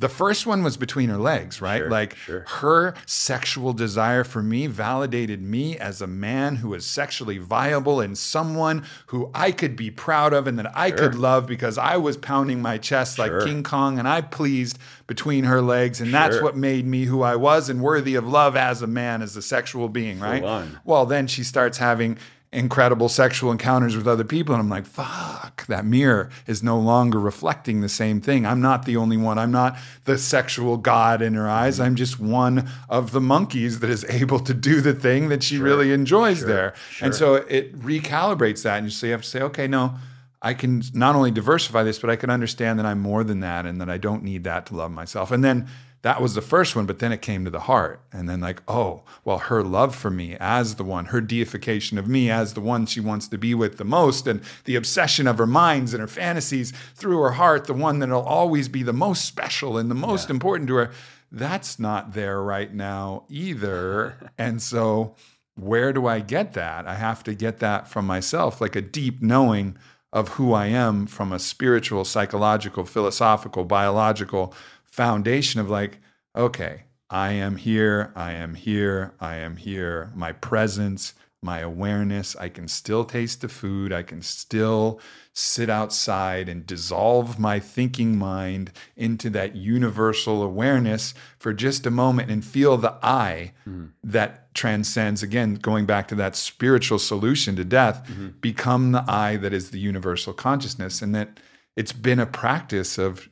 the 0.00 0.08
first 0.08 0.46
one 0.46 0.62
was 0.62 0.76
between 0.76 1.08
her 1.08 1.18
legs, 1.18 1.60
right? 1.60 1.78
Sure, 1.78 1.90
like 1.90 2.14
sure. 2.14 2.44
her 2.46 2.94
sexual 3.04 3.72
desire 3.72 4.22
for 4.22 4.40
me 4.44 4.68
validated 4.68 5.42
me 5.42 5.76
as 5.76 6.00
a 6.00 6.06
man 6.06 6.56
who 6.56 6.68
was 6.68 6.86
sexually 6.86 7.38
viable 7.38 8.00
and 8.00 8.16
someone 8.16 8.84
who 9.06 9.28
I 9.34 9.50
could 9.50 9.74
be 9.74 9.90
proud 9.90 10.32
of 10.32 10.46
and 10.46 10.56
that 10.56 10.70
I 10.76 10.90
sure. 10.90 10.98
could 10.98 11.14
love 11.16 11.48
because 11.48 11.78
I 11.78 11.96
was 11.96 12.16
pounding 12.16 12.62
my 12.62 12.78
chest 12.78 13.18
like 13.18 13.32
King 13.44 13.64
Kong 13.64 13.98
and 13.98 14.06
I 14.06 14.20
pleased 14.20 14.78
between 15.08 15.44
her 15.44 15.60
legs. 15.60 16.00
And 16.00 16.14
that's 16.14 16.40
what 16.40 16.56
made 16.56 16.86
me 16.86 17.04
who 17.06 17.22
I 17.22 17.34
was 17.34 17.68
and 17.68 17.82
worthy 17.82 18.14
of 18.14 18.24
love 18.24 18.54
as 18.54 18.82
a 18.82 18.86
man, 18.86 19.20
as 19.20 19.36
a 19.36 19.42
sexual 19.42 19.88
being, 19.88 20.20
right? 20.20 20.44
Well, 20.84 21.06
then 21.06 21.26
she 21.26 21.42
starts 21.42 21.78
having 21.78 22.18
incredible 22.52 23.08
sexual 23.08 23.52
encounters 23.52 23.96
with 23.96 24.08
other 24.08 24.24
people. 24.24 24.54
And 24.54 24.62
I'm 24.62 24.70
like, 24.70 24.86
fuck, 24.86 25.66
that 25.66 25.84
mirror 25.84 26.30
is 26.46 26.62
no 26.62 26.78
longer 26.78 27.18
reflecting 27.20 27.80
the 27.80 27.88
same 27.88 28.20
thing. 28.20 28.46
I'm 28.46 28.60
not 28.60 28.86
the 28.86 28.96
only 28.96 29.16
one. 29.16 29.38
I'm 29.38 29.50
not 29.50 29.76
the 30.06 30.16
sexual 30.16 30.78
god 30.78 31.20
in 31.20 31.34
her 31.34 31.48
eyes. 31.48 31.74
Mm-hmm. 31.74 31.84
I'm 31.84 31.94
just 31.94 32.18
one 32.18 32.68
of 32.88 33.12
the 33.12 33.20
monkeys 33.20 33.80
that 33.80 33.90
is 33.90 34.04
able 34.08 34.40
to 34.40 34.54
do 34.54 34.80
the 34.80 34.94
thing 34.94 35.28
that 35.28 35.42
she 35.42 35.56
sure. 35.56 35.64
really 35.64 35.92
enjoys 35.92 36.38
sure. 36.38 36.48
there. 36.48 36.74
Sure. 36.90 37.06
And 37.06 37.14
so 37.14 37.34
it 37.34 37.78
recalibrates 37.78 38.62
that. 38.62 38.78
And 38.82 38.90
so 38.92 39.06
you 39.06 39.12
have 39.12 39.22
to 39.22 39.28
say, 39.28 39.42
okay, 39.42 39.66
no. 39.66 39.94
I 40.40 40.54
can 40.54 40.82
not 40.94 41.16
only 41.16 41.32
diversify 41.32 41.82
this, 41.82 41.98
but 41.98 42.10
I 42.10 42.16
can 42.16 42.30
understand 42.30 42.78
that 42.78 42.86
I'm 42.86 43.00
more 43.00 43.24
than 43.24 43.40
that 43.40 43.66
and 43.66 43.80
that 43.80 43.90
I 43.90 43.98
don't 43.98 44.22
need 44.22 44.44
that 44.44 44.66
to 44.66 44.76
love 44.76 44.92
myself. 44.92 45.32
And 45.32 45.42
then 45.42 45.66
that 46.02 46.22
was 46.22 46.34
the 46.34 46.42
first 46.42 46.76
one, 46.76 46.86
but 46.86 47.00
then 47.00 47.10
it 47.10 47.22
came 47.22 47.44
to 47.44 47.50
the 47.50 47.60
heart. 47.60 48.00
And 48.12 48.28
then, 48.28 48.40
like, 48.40 48.62
oh, 48.68 49.02
well, 49.24 49.38
her 49.38 49.62
love 49.64 49.96
for 49.96 50.10
me 50.10 50.36
as 50.38 50.76
the 50.76 50.84
one, 50.84 51.06
her 51.06 51.20
deification 51.20 51.98
of 51.98 52.06
me 52.06 52.30
as 52.30 52.54
the 52.54 52.60
one 52.60 52.86
she 52.86 53.00
wants 53.00 53.26
to 53.28 53.38
be 53.38 53.54
with 53.54 53.78
the 53.78 53.84
most, 53.84 54.26
and 54.26 54.40
the 54.64 54.76
obsession 54.76 55.26
of 55.26 55.38
her 55.38 55.46
minds 55.46 55.92
and 55.92 56.00
her 56.00 56.06
fantasies 56.06 56.72
through 56.94 57.20
her 57.20 57.32
heart, 57.32 57.66
the 57.66 57.74
one 57.74 57.98
that'll 57.98 58.22
always 58.22 58.68
be 58.68 58.82
the 58.82 58.92
most 58.92 59.24
special 59.24 59.76
and 59.76 59.90
the 59.90 59.94
most 59.94 60.28
yeah. 60.28 60.34
important 60.34 60.68
to 60.68 60.76
her, 60.76 60.90
that's 61.32 61.78
not 61.78 62.14
there 62.14 62.40
right 62.40 62.72
now 62.72 63.24
either. 63.28 64.30
and 64.38 64.62
so, 64.62 65.16
where 65.56 65.92
do 65.92 66.06
I 66.06 66.20
get 66.20 66.52
that? 66.52 66.86
I 66.86 66.94
have 66.94 67.24
to 67.24 67.34
get 67.34 67.58
that 67.58 67.88
from 67.88 68.06
myself, 68.06 68.60
like 68.60 68.76
a 68.76 68.80
deep 68.80 69.20
knowing 69.20 69.76
of 70.12 70.28
who 70.30 70.52
I 70.52 70.66
am 70.66 71.06
from 71.06 71.32
a 71.32 71.38
spiritual, 71.38 72.04
psychological, 72.04 72.84
philosophical, 72.84 73.64
biological 73.64 74.54
foundation 74.98 75.60
of 75.60 75.70
like, 75.70 76.00
okay, 76.34 76.82
I 77.08 77.30
am 77.30 77.54
here, 77.54 78.12
I 78.16 78.32
am 78.32 78.56
here, 78.56 79.14
I 79.20 79.36
am 79.36 79.54
here. 79.54 80.10
My 80.12 80.32
presence, 80.32 81.14
my 81.40 81.60
awareness, 81.60 82.34
I 82.34 82.48
can 82.48 82.66
still 82.66 83.04
taste 83.04 83.40
the 83.40 83.48
food, 83.48 83.92
I 83.92 84.02
can 84.02 84.22
still 84.22 84.98
sit 85.32 85.70
outside 85.70 86.48
and 86.48 86.66
dissolve 86.66 87.38
my 87.38 87.60
thinking 87.60 88.18
mind 88.18 88.72
into 88.96 89.30
that 89.30 89.54
universal 89.54 90.42
awareness 90.42 91.14
for 91.38 91.52
just 91.52 91.86
a 91.86 91.92
moment 91.92 92.28
and 92.28 92.44
feel 92.44 92.76
the 92.76 92.96
I 93.00 93.52
mm-hmm. 93.68 93.90
that 94.02 94.52
transcends, 94.52 95.22
again, 95.22 95.54
going 95.54 95.86
back 95.86 96.08
to 96.08 96.16
that 96.16 96.34
spiritual 96.34 96.98
solution 96.98 97.54
to 97.54 97.64
death, 97.64 98.04
mm-hmm. 98.08 98.30
become 98.40 98.90
the 98.90 99.04
I 99.06 99.36
that 99.36 99.52
is 99.52 99.70
the 99.70 99.78
universal 99.78 100.32
consciousness. 100.32 101.00
And 101.02 101.14
that 101.14 101.38
it's 101.76 101.92
been 101.92 102.18
a 102.18 102.26
practice 102.26 102.98
of 102.98 103.28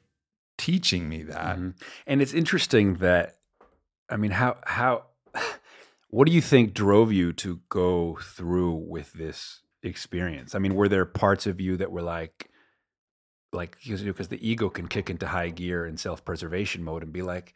teaching 0.58 1.08
me 1.08 1.22
that. 1.24 1.58
Mhm. 1.58 1.74
And 2.06 2.22
it's 2.22 2.32
interesting 2.32 2.94
that, 2.96 3.38
I 4.08 4.16
mean, 4.16 4.32
how 4.32 4.56
how 4.64 5.06
what 6.10 6.26
do 6.26 6.32
you 6.32 6.40
think 6.40 6.74
drove 6.74 7.12
you 7.12 7.32
to 7.34 7.60
go 7.68 8.18
through 8.22 8.74
with 8.74 9.12
this 9.12 9.60
experience? 9.82 10.54
I 10.54 10.58
mean, 10.58 10.74
were 10.74 10.88
there 10.88 11.04
parts 11.04 11.46
of 11.46 11.60
you 11.60 11.76
that 11.76 11.90
were 11.90 12.02
like, 12.02 12.50
like 13.52 13.76
because 13.84 14.28
the 14.28 14.48
ego 14.48 14.68
can 14.68 14.88
kick 14.88 15.10
into 15.10 15.28
high 15.28 15.50
gear 15.50 15.84
and 15.84 15.98
self 15.98 16.24
preservation 16.24 16.82
mode 16.82 17.02
and 17.02 17.12
be 17.12 17.22
like, 17.22 17.54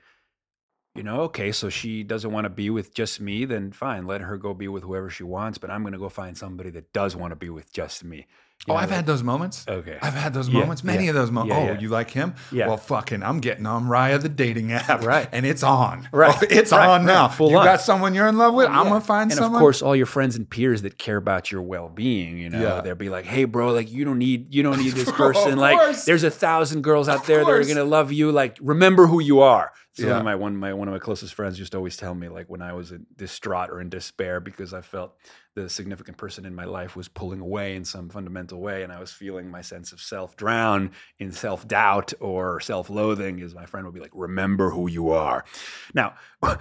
you 0.94 1.02
know, 1.02 1.22
okay, 1.22 1.52
so 1.52 1.68
she 1.68 2.02
doesn't 2.02 2.32
want 2.32 2.44
to 2.44 2.50
be 2.50 2.68
with 2.68 2.92
just 2.94 3.20
me, 3.20 3.44
then 3.44 3.70
fine, 3.70 4.06
let 4.06 4.22
her 4.22 4.36
go 4.36 4.54
be 4.54 4.66
with 4.68 4.82
whoever 4.82 5.08
she 5.08 5.22
wants. 5.22 5.58
But 5.58 5.70
I'm 5.70 5.82
going 5.82 5.92
to 5.92 5.98
go 5.98 6.08
find 6.08 6.36
somebody 6.36 6.70
that 6.70 6.92
does 6.92 7.14
want 7.14 7.30
to 7.30 7.36
be 7.36 7.50
with 7.50 7.72
just 7.72 8.02
me. 8.02 8.26
You 8.68 8.75
Oh, 8.75 8.77
I've 8.77 8.90
had 8.90 9.07
those 9.07 9.23
moments. 9.23 9.64
Okay. 9.66 9.96
I've 10.03 10.12
had 10.12 10.35
those 10.35 10.49
Yeah, 10.49 10.61
moments, 10.61 10.85
many 10.85 11.05
yeah, 11.05 11.11
of 11.11 11.16
those 11.16 11.31
moments. 11.31 11.57
yeah, 11.59 11.77
oh, 11.77 11.81
you 11.81 11.88
like 11.88 12.11
him? 12.11 12.35
Yeah. 12.53 12.68
Well, 12.68 12.77
fucking, 12.77 13.23
I'm 13.23 13.40
getting 13.40 13.64
on 13.64 13.87
Raya, 13.87 14.20
the 14.20 14.29
dating 14.29 14.70
app. 14.73 15.03
Right. 15.03 15.29
And 15.33 15.46
it's 15.46 15.62
on. 15.62 16.09
Right, 16.12 16.35
Oh, 16.37 16.46
it's 16.51 16.70
right, 16.70 16.87
on 16.88 17.07
now. 17.07 17.29
full 17.29 17.51
you 17.51 17.57
on. 17.59 17.64
got 17.64 17.81
someone 17.81 18.14
you're 18.14 18.29
in 18.29 18.37
love 18.37 18.53
with? 18.53 18.68
I'm 18.68 18.88
going 18.88 19.01
to 19.01 19.07
find 19.07 19.31
and 19.31 19.38
someone. 19.38 19.57
of 19.59 19.61
course 19.61 19.81
all 19.81 19.96
your 19.96 20.05
friends 20.07 20.37
and 20.37 20.49
peers 20.49 20.83
that 20.83 20.99
care 20.99 21.16
about 21.16 21.51
your 21.51 21.62
well-being 21.62 22.37
you 22.38 22.51
know 22.51 22.81
they'll 22.83 22.94
be 22.94 23.09
like 23.09 23.25
hey 23.25 23.44
bro 23.44 23.73
like 23.73 23.90
you 23.90 24.05
don't 24.05 24.18
need 24.18 24.55
you 24.55 24.62
don't 24.62 24.79
need 24.79 24.92
this 24.94 25.09
of 25.09 25.14
person 25.14 25.57
like 25.59 26.05
there's 26.05 26.23
a 26.23 26.31
thousand 26.31 26.83
girls 26.83 27.09
out 27.09 27.25
there 27.27 27.44
that 27.44 27.51
are 27.51 27.64
gonna 27.64 27.85
love 27.85 28.12
you 28.12 28.31
like 28.31 28.59
remember 28.61 29.07
who 29.07 29.20
you 29.20 29.40
are 29.40 29.73
so 29.92 30.05
one 30.05 30.11
Yeah. 30.12 30.18
of 30.18 30.24
my 30.24 30.35
one 30.35 30.57
my 30.57 30.72
one 30.72 30.88
of 30.88 30.92
my 30.94 30.98
closest 31.00 31.35
friends 31.35 31.59
used 31.59 31.72
to 31.72 31.79
always 31.79 31.96
tell 31.96 32.14
me 32.14 32.29
like 32.29 32.48
when 32.48 32.62
i 32.62 32.72
was 32.72 32.92
in 32.92 33.07
distraught 33.16 33.70
or 33.70 33.81
in 33.81 33.88
despair 33.88 34.40
because 34.40 34.72
i 34.74 34.81
felt 34.81 35.16
the 35.57 35.68
significant 35.68 36.16
person 36.16 36.46
in 36.46 36.55
my 36.55 36.64
life 36.64 36.94
was 36.94 37.09
pulling 37.09 37.40
away 37.40 37.74
in 37.74 37.85
some 37.85 38.09
fundamental 38.09 38.61
way 38.61 38.85
and 38.85 38.92
i 38.92 39.00
was 39.00 39.11
feeling 39.12 39.50
my 39.50 39.61
sense 39.61 39.90
of 39.92 40.00
self 40.00 40.37
drown 40.37 40.90
in 41.18 41.33
self-doubt 41.33 42.12
or 42.20 42.61
self-loathing 42.61 43.40
is 43.40 43.53
my 43.55 43.66
friend 43.66 43.85
would 43.85 43.94
be 43.94 44.00
like 44.00 44.12
remember 44.14 44.70
who 44.70 44.88
you 44.88 45.11
are. 45.11 45.44
Now 45.92 46.14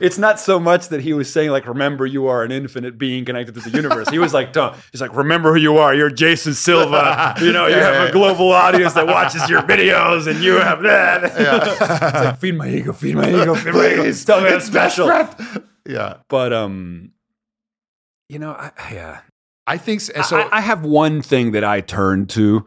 it's 0.00 0.18
not 0.18 0.40
so 0.40 0.58
much 0.58 0.88
that 0.88 1.00
he 1.02 1.12
was 1.12 1.32
saying 1.32 1.50
like 1.50 1.66
remember 1.66 2.06
you 2.06 2.26
are 2.26 2.42
an 2.42 2.50
infinite 2.50 2.98
being 2.98 3.24
connected 3.24 3.54
to 3.54 3.60
the 3.60 3.70
universe. 3.70 4.08
He 4.08 4.18
was 4.18 4.32
like 4.34 4.54
he's 4.90 5.00
like 5.00 5.14
remember 5.14 5.52
who 5.54 5.60
you 5.60 5.76
are. 5.78 5.94
You're 5.94 6.10
jason 6.10 6.54
silva. 6.54 7.34
You 7.40 7.52
know 7.52 7.66
you 7.66 7.74
have 7.74 8.08
a 8.08 8.12
global 8.12 8.50
audience 8.50 8.94
that 8.94 9.06
watches 9.06 9.48
your 9.48 9.62
videos 9.62 10.26
and 10.26 10.42
you 10.42 10.54
have 10.54 10.82
that 10.82 11.22
Yeah. 11.42 11.60
it's 11.70 11.80
like 11.80 12.38
feed 12.40 12.56
my 12.62 12.68
ego 12.68 12.92
feed 12.92 13.16
my 13.16 13.28
ego 13.28 13.54
feed 13.54 13.74
my 13.74 13.86
ego 13.86 14.02
Please, 14.02 14.24
tell 14.28 14.40
me 14.40 14.48
it's 14.48 14.66
special. 14.66 15.08
Yeah. 15.86 16.18
but 16.28 16.52
um 16.52 17.12
you 18.28 18.38
know 18.38 18.52
I, 18.52 18.70
yeah 18.92 19.20
I 19.66 19.78
think 19.78 20.00
so. 20.00 20.20
so 20.22 20.38
I, 20.38 20.58
I 20.58 20.60
have 20.60 20.84
one 20.84 21.22
thing 21.22 21.52
that 21.52 21.64
I 21.64 21.80
turn 21.80 22.26
to 22.28 22.66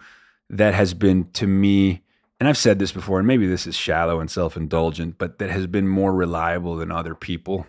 that 0.50 0.74
has 0.74 0.94
been 0.94 1.30
to 1.34 1.48
me, 1.48 2.04
and 2.40 2.48
I've 2.48 2.58
said 2.58 2.80
this 2.80 2.92
before, 2.92 3.20
and 3.20 3.28
maybe 3.28 3.48
this 3.48 3.68
is 3.68 3.76
shallow 3.76 4.20
and 4.20 4.32
self 4.32 4.56
indulgent, 4.56 5.18
but 5.18 5.40
that 5.40 5.50
has 5.50 5.68
been 5.68 5.88
more 5.88 6.14
reliable 6.14 6.78
than 6.78 6.92
other 6.92 7.16
people, 7.16 7.68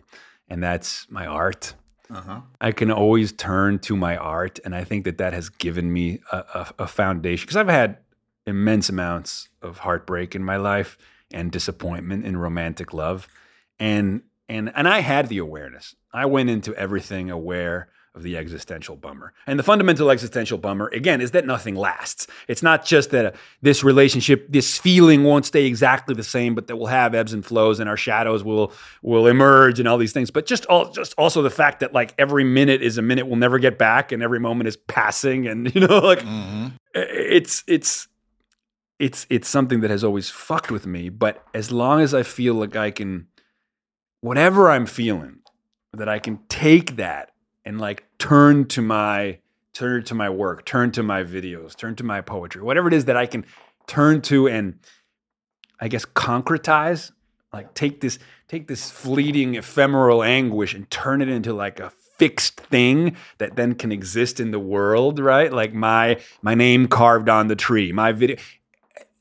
and 0.48 0.62
that's 0.62 1.10
my 1.10 1.26
art. 1.26 1.74
uh-huh. 2.08 2.42
I 2.60 2.70
can 2.70 2.90
always 2.90 3.32
turn 3.32 3.80
to 3.80 3.96
my 3.96 4.16
art, 4.16 4.60
and 4.64 4.74
I 4.76 4.84
think 4.84 5.04
that 5.04 5.18
that 5.18 5.32
has 5.32 5.48
given 5.48 5.92
me 5.92 6.20
a, 6.30 6.36
a, 6.36 6.72
a 6.80 6.86
foundation 6.86 7.44
because 7.46 7.56
I've 7.56 7.68
had 7.68 7.98
immense 8.46 8.88
amounts 8.88 9.48
of 9.60 9.78
heartbreak 9.78 10.36
in 10.36 10.44
my 10.44 10.56
life 10.56 10.96
and 11.32 11.50
disappointment 11.52 12.24
in 12.24 12.36
romantic 12.36 12.92
love, 12.92 13.28
and 13.78 14.22
and 14.48 14.72
and 14.74 14.88
I 14.88 15.00
had 15.00 15.28
the 15.28 15.38
awareness. 15.38 15.94
I 16.12 16.26
went 16.26 16.50
into 16.50 16.74
everything 16.74 17.30
aware 17.30 17.88
of 18.14 18.22
the 18.22 18.38
existential 18.38 18.96
bummer, 18.96 19.34
and 19.46 19.58
the 19.58 19.62
fundamental 19.62 20.10
existential 20.10 20.56
bummer 20.56 20.88
again 20.94 21.20
is 21.20 21.32
that 21.32 21.44
nothing 21.44 21.74
lasts. 21.74 22.26
It's 22.48 22.62
not 22.62 22.82
just 22.86 23.10
that 23.10 23.26
uh, 23.26 23.30
this 23.60 23.84
relationship, 23.84 24.46
this 24.50 24.78
feeling 24.78 25.22
won't 25.24 25.44
stay 25.44 25.66
exactly 25.66 26.14
the 26.14 26.22
same, 26.22 26.54
but 26.54 26.66
that 26.68 26.76
we'll 26.76 26.86
have 26.86 27.14
ebbs 27.14 27.34
and 27.34 27.44
flows, 27.44 27.78
and 27.78 27.90
our 27.90 27.96
shadows 27.98 28.42
will 28.42 28.72
will 29.02 29.26
emerge, 29.26 29.78
and 29.80 29.86
all 29.86 29.98
these 29.98 30.12
things. 30.14 30.30
But 30.30 30.46
just 30.46 30.64
all, 30.66 30.90
just 30.92 31.12
also 31.18 31.42
the 31.42 31.50
fact 31.50 31.80
that 31.80 31.92
like 31.92 32.14
every 32.16 32.44
minute 32.44 32.80
is 32.82 32.96
a 32.96 33.02
minute 33.02 33.26
we'll 33.26 33.36
never 33.36 33.58
get 33.58 33.76
back, 33.76 34.12
and 34.12 34.22
every 34.22 34.40
moment 34.40 34.68
is 34.68 34.76
passing, 34.78 35.46
and 35.46 35.72
you 35.74 35.82
know, 35.82 35.98
like 35.98 36.20
Mhm. 36.20 36.72
it's 36.94 37.64
it's 37.66 38.08
it's 38.98 39.26
it's 39.28 39.48
something 39.48 39.80
that 39.80 39.90
has 39.90 40.02
always 40.02 40.30
fucked 40.30 40.70
with 40.70 40.87
me 40.87 41.09
but 41.09 41.44
as 41.52 41.70
long 41.70 42.00
as 42.00 42.14
i 42.14 42.22
feel 42.22 42.54
like 42.54 42.76
i 42.76 42.90
can 42.90 43.26
whatever 44.20 44.70
i'm 44.70 44.87
feeling 44.87 45.38
that 45.92 46.09
i 46.09 46.18
can 46.18 46.38
take 46.48 46.96
that 46.96 47.32
and 47.64 47.80
like 47.80 48.06
turn 48.18 48.66
to 48.66 48.80
my 48.80 49.38
turn 49.74 50.02
to 50.02 50.14
my 50.14 50.30
work 50.30 50.64
turn 50.64 50.90
to 50.90 51.02
my 51.02 51.22
videos 51.22 51.76
turn 51.76 51.94
to 51.94 52.04
my 52.04 52.20
poetry 52.20 52.62
whatever 52.62 52.88
it 52.88 52.94
is 52.94 53.04
that 53.04 53.16
i 53.16 53.26
can 53.26 53.44
turn 53.87 54.20
to 54.20 54.48
and 54.48 54.78
i 55.80 55.88
guess 55.88 56.04
concretize 56.04 57.12
like 57.52 57.74
take 57.74 58.00
this 58.00 58.18
take 58.48 58.66
this 58.68 58.90
fleeting 58.90 59.54
ephemeral 59.54 60.22
anguish 60.22 60.74
and 60.74 60.90
turn 60.90 61.20
it 61.20 61.28
into 61.28 61.52
like 61.52 61.80
a 61.80 61.90
fixed 62.18 62.61
thing 62.61 63.14
that 63.38 63.56
then 63.56 63.74
can 63.74 63.92
exist 63.92 64.40
in 64.40 64.50
the 64.50 64.59
world 64.59 65.18
right? 65.18 65.52
Like 65.52 65.74
my 65.74 66.20
my 66.42 66.54
name 66.54 66.88
carved 66.88 67.28
on 67.28 67.48
the 67.48 67.56
tree 67.56 67.92
my 67.92 68.12
video 68.12 68.37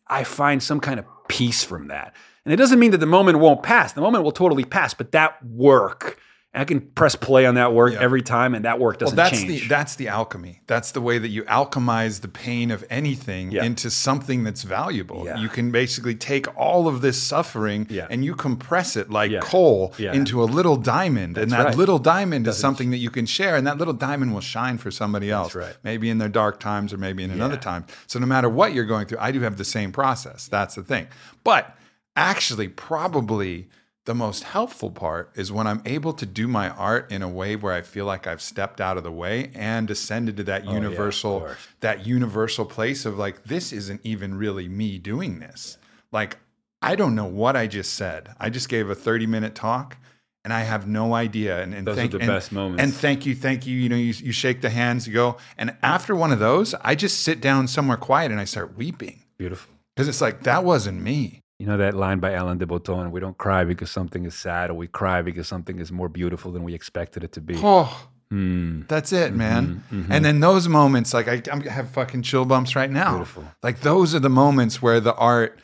i 0.08 0.24
find 0.24 0.62
some 0.62 0.80
kind 0.80 1.00
of 1.00 1.06
peace 1.28 1.64
from 1.64 1.88
that. 1.88 2.16
And 2.44 2.54
it 2.54 2.58
doesn't 2.58 2.80
mean 2.80 2.92
that 2.92 3.00
the 3.00 3.08
moment 3.08 3.40
won't 3.40 3.64
pass. 3.64 3.94
The 3.94 4.02
moment 4.02 4.24
will 4.24 4.32
totally 4.32 4.64
pass 4.64 4.94
but 4.94 5.12
that 5.12 5.44
work 5.44 6.20
i 6.56 6.64
can 6.66 6.80
press 6.82 7.16
play 7.16 7.46
on 7.46 7.56
that 7.56 7.74
work 7.74 7.94
Yeah. 7.94 8.02
every 8.02 8.22
time 8.22 8.56
and 8.56 8.66
that 8.66 8.80
work 8.80 9.00
doesn't 9.00 9.16
well, 9.16 9.26
that's 9.30 9.42
change 9.42 9.62
the 9.64 9.68
that's 9.68 9.96
the 9.96 10.08
alchemy. 10.08 10.62
That's 10.68 10.92
the 10.92 11.02
way 11.02 11.18
that 11.20 11.28
you 11.30 11.44
alchemize 11.44 12.22
the 12.22 12.28
pain 12.28 12.72
of 12.72 12.84
anything 12.90 13.52
Yeah. 13.52 13.64
into 13.64 13.90
something 13.92 14.44
that's 14.44 14.64
valuable. 14.64 15.24
Yeah. 15.26 15.38
You 15.38 15.50
can 15.50 15.72
basically 15.72 16.16
take 16.16 16.46
all 16.58 16.88
of 16.88 17.02
this 17.02 17.22
suffering 17.22 17.88
and 18.10 18.24
you 18.26 18.36
compress 18.36 18.96
it 18.96 19.10
like 19.10 19.40
coal 19.42 19.94
into 20.00 20.42
a 20.44 20.46
little 20.46 20.78
diamond, 20.78 21.38
and 21.38 21.52
that 21.52 21.66
right. 21.66 21.76
little 21.76 22.00
diamond 22.00 22.48
is 22.48 22.58
something 22.58 22.92
that 22.92 22.98
you 22.98 23.10
can 23.10 23.26
share, 23.26 23.56
and 23.56 23.66
that 23.68 23.78
little 23.78 23.94
diamond 23.94 24.34
will 24.34 24.42
shine 24.42 24.78
for 24.78 24.92
somebody 24.92 25.30
else. 25.32 25.54
right. 25.56 25.76
Maybe 25.84 26.10
in 26.10 26.18
their 26.18 26.30
dark 26.30 26.60
times, 26.60 26.94
or 26.94 26.98
maybe 26.98 27.24
in 27.24 27.32
another 27.32 27.58
time. 27.58 27.86
So 28.08 28.20
no 28.20 28.26
matter 28.26 28.50
what 28.50 28.74
you're 28.74 28.86
going 28.86 29.06
through, 29.08 29.20
I 29.20 29.32
do 29.32 29.42
have 29.42 29.58
the 29.58 29.66
same 29.66 29.92
process. 29.92 30.48
That's 30.48 30.76
the 30.76 30.84
thing. 30.84 31.08
But 31.44 31.76
actually, 32.16 32.68
probably 32.70 33.68
the 34.06 34.16
most 34.16 34.44
helpful 34.44 34.92
part 34.92 35.32
is 35.36 35.52
when 35.52 35.66
I'm 35.68 35.82
able 35.86 36.14
to 36.14 36.26
do 36.26 36.48
my 36.48 36.70
art 36.70 37.12
in 37.12 37.22
a 37.24 37.28
way 37.28 37.56
where 37.56 37.74
I 37.74 37.82
feel 37.82 38.06
like 38.06 38.28
I've 38.28 38.42
stepped 38.42 38.80
out 38.80 38.98
of 38.98 39.04
the 39.04 39.12
way 39.12 39.52
and 39.56 39.90
ascended 39.90 40.38
to 40.38 40.44
that 40.44 40.64
Oh, 40.68 40.74
universal 40.74 41.40
course. 41.40 41.58
that 41.82 42.06
universal 42.06 42.66
place 42.66 43.06
of 43.06 43.18
like 43.18 43.44
this 43.46 43.74
isn't 43.74 44.02
even 44.04 44.36
really 44.38 44.68
me 44.68 44.98
doing 45.00 45.40
this. 45.40 45.78
Like 46.12 46.38
I 46.82 46.96
don't 46.96 47.16
know 47.16 47.26
what 47.26 47.56
I 47.56 47.66
just 47.68 47.94
said. 47.94 48.30
I 48.40 48.50
just 48.52 48.70
gave 48.70 48.90
a 48.90 48.96
30 48.96 49.26
minute 49.26 49.56
talk 49.56 49.98
and 50.44 50.54
I 50.54 50.60
have 50.62 50.88
no 50.88 51.16
idea. 51.16 51.60
And, 51.64 51.74
and 51.74 51.88
Those 51.88 51.94
are 51.94 52.02
thank, 52.02 52.12
the 52.12 52.18
and- 52.20 52.28
best 52.28 52.52
moments. 52.52 52.84
And 52.84 52.94
thank 52.94 53.26
you, 53.26 53.34
thank 53.34 53.66
you. 53.66 53.76
You 53.76 53.90
know, 53.90 53.96
you, 53.96 54.14
you 54.14 54.32
shake 54.32 54.62
the 54.62 54.70
hands, 54.70 55.08
you 55.08 55.14
go. 55.16 55.38
And 55.58 55.76
after 55.82 56.16
one 56.16 56.32
of 56.32 56.38
those, 56.38 56.76
I 56.82 56.94
just 56.94 57.22
sit 57.24 57.42
down 57.42 57.68
somewhere 57.68 57.98
quiet 57.98 58.30
and 58.32 58.40
I 58.40 58.44
start 58.46 58.78
weeping 58.78 59.24
beautiful 59.40 59.74
because 59.96 60.08
it's 60.08 60.22
like 60.22 60.44
that 60.44 60.64
wasn't 60.64 61.02
me. 61.02 61.42
You 61.60 61.66
know 61.68 61.78
that 61.78 61.94
line 61.94 62.20
by 62.20 62.32
Alain 62.32 62.58
de 62.58 62.66
Botton, 62.68 63.12
we 63.12 63.20
don't 63.22 63.38
cry 63.38 63.64
because 63.64 63.90
something 63.90 64.26
is 64.26 64.36
sad, 64.36 64.70
or 64.70 64.74
we 64.74 64.88
cry 64.88 65.22
because 65.22 65.48
something 65.48 65.80
is 65.80 65.90
more 65.92 66.10
beautiful 66.10 66.52
than 66.52 66.64
we 66.64 66.74
expected 66.74 67.24
it 67.24 67.32
to 67.34 67.42
be. 67.42 67.56
Oh, 67.64 68.08
Hmm. 68.30 68.82
that's 68.88 69.14
it, 69.14 69.34
man. 69.36 69.84
mhm. 69.92 70.08
And 70.10 70.26
then 70.26 70.40
those 70.42 70.68
moments, 70.68 71.14
like 71.14 71.28
I, 71.28 71.42
I'm- 71.50 71.64
I 71.66 71.70
have 71.72 71.90
fucking 71.92 72.24
chill 72.24 72.44
bumps 72.44 72.76
right 72.76 72.90
now. 72.92 73.12
Beautiful. 73.12 73.46
Like 73.64 73.82
those 73.82 74.14
are 74.16 74.20
the 74.20 74.30
moments 74.30 74.82
where 74.82 75.00
the 75.00 75.14
art 75.16 75.60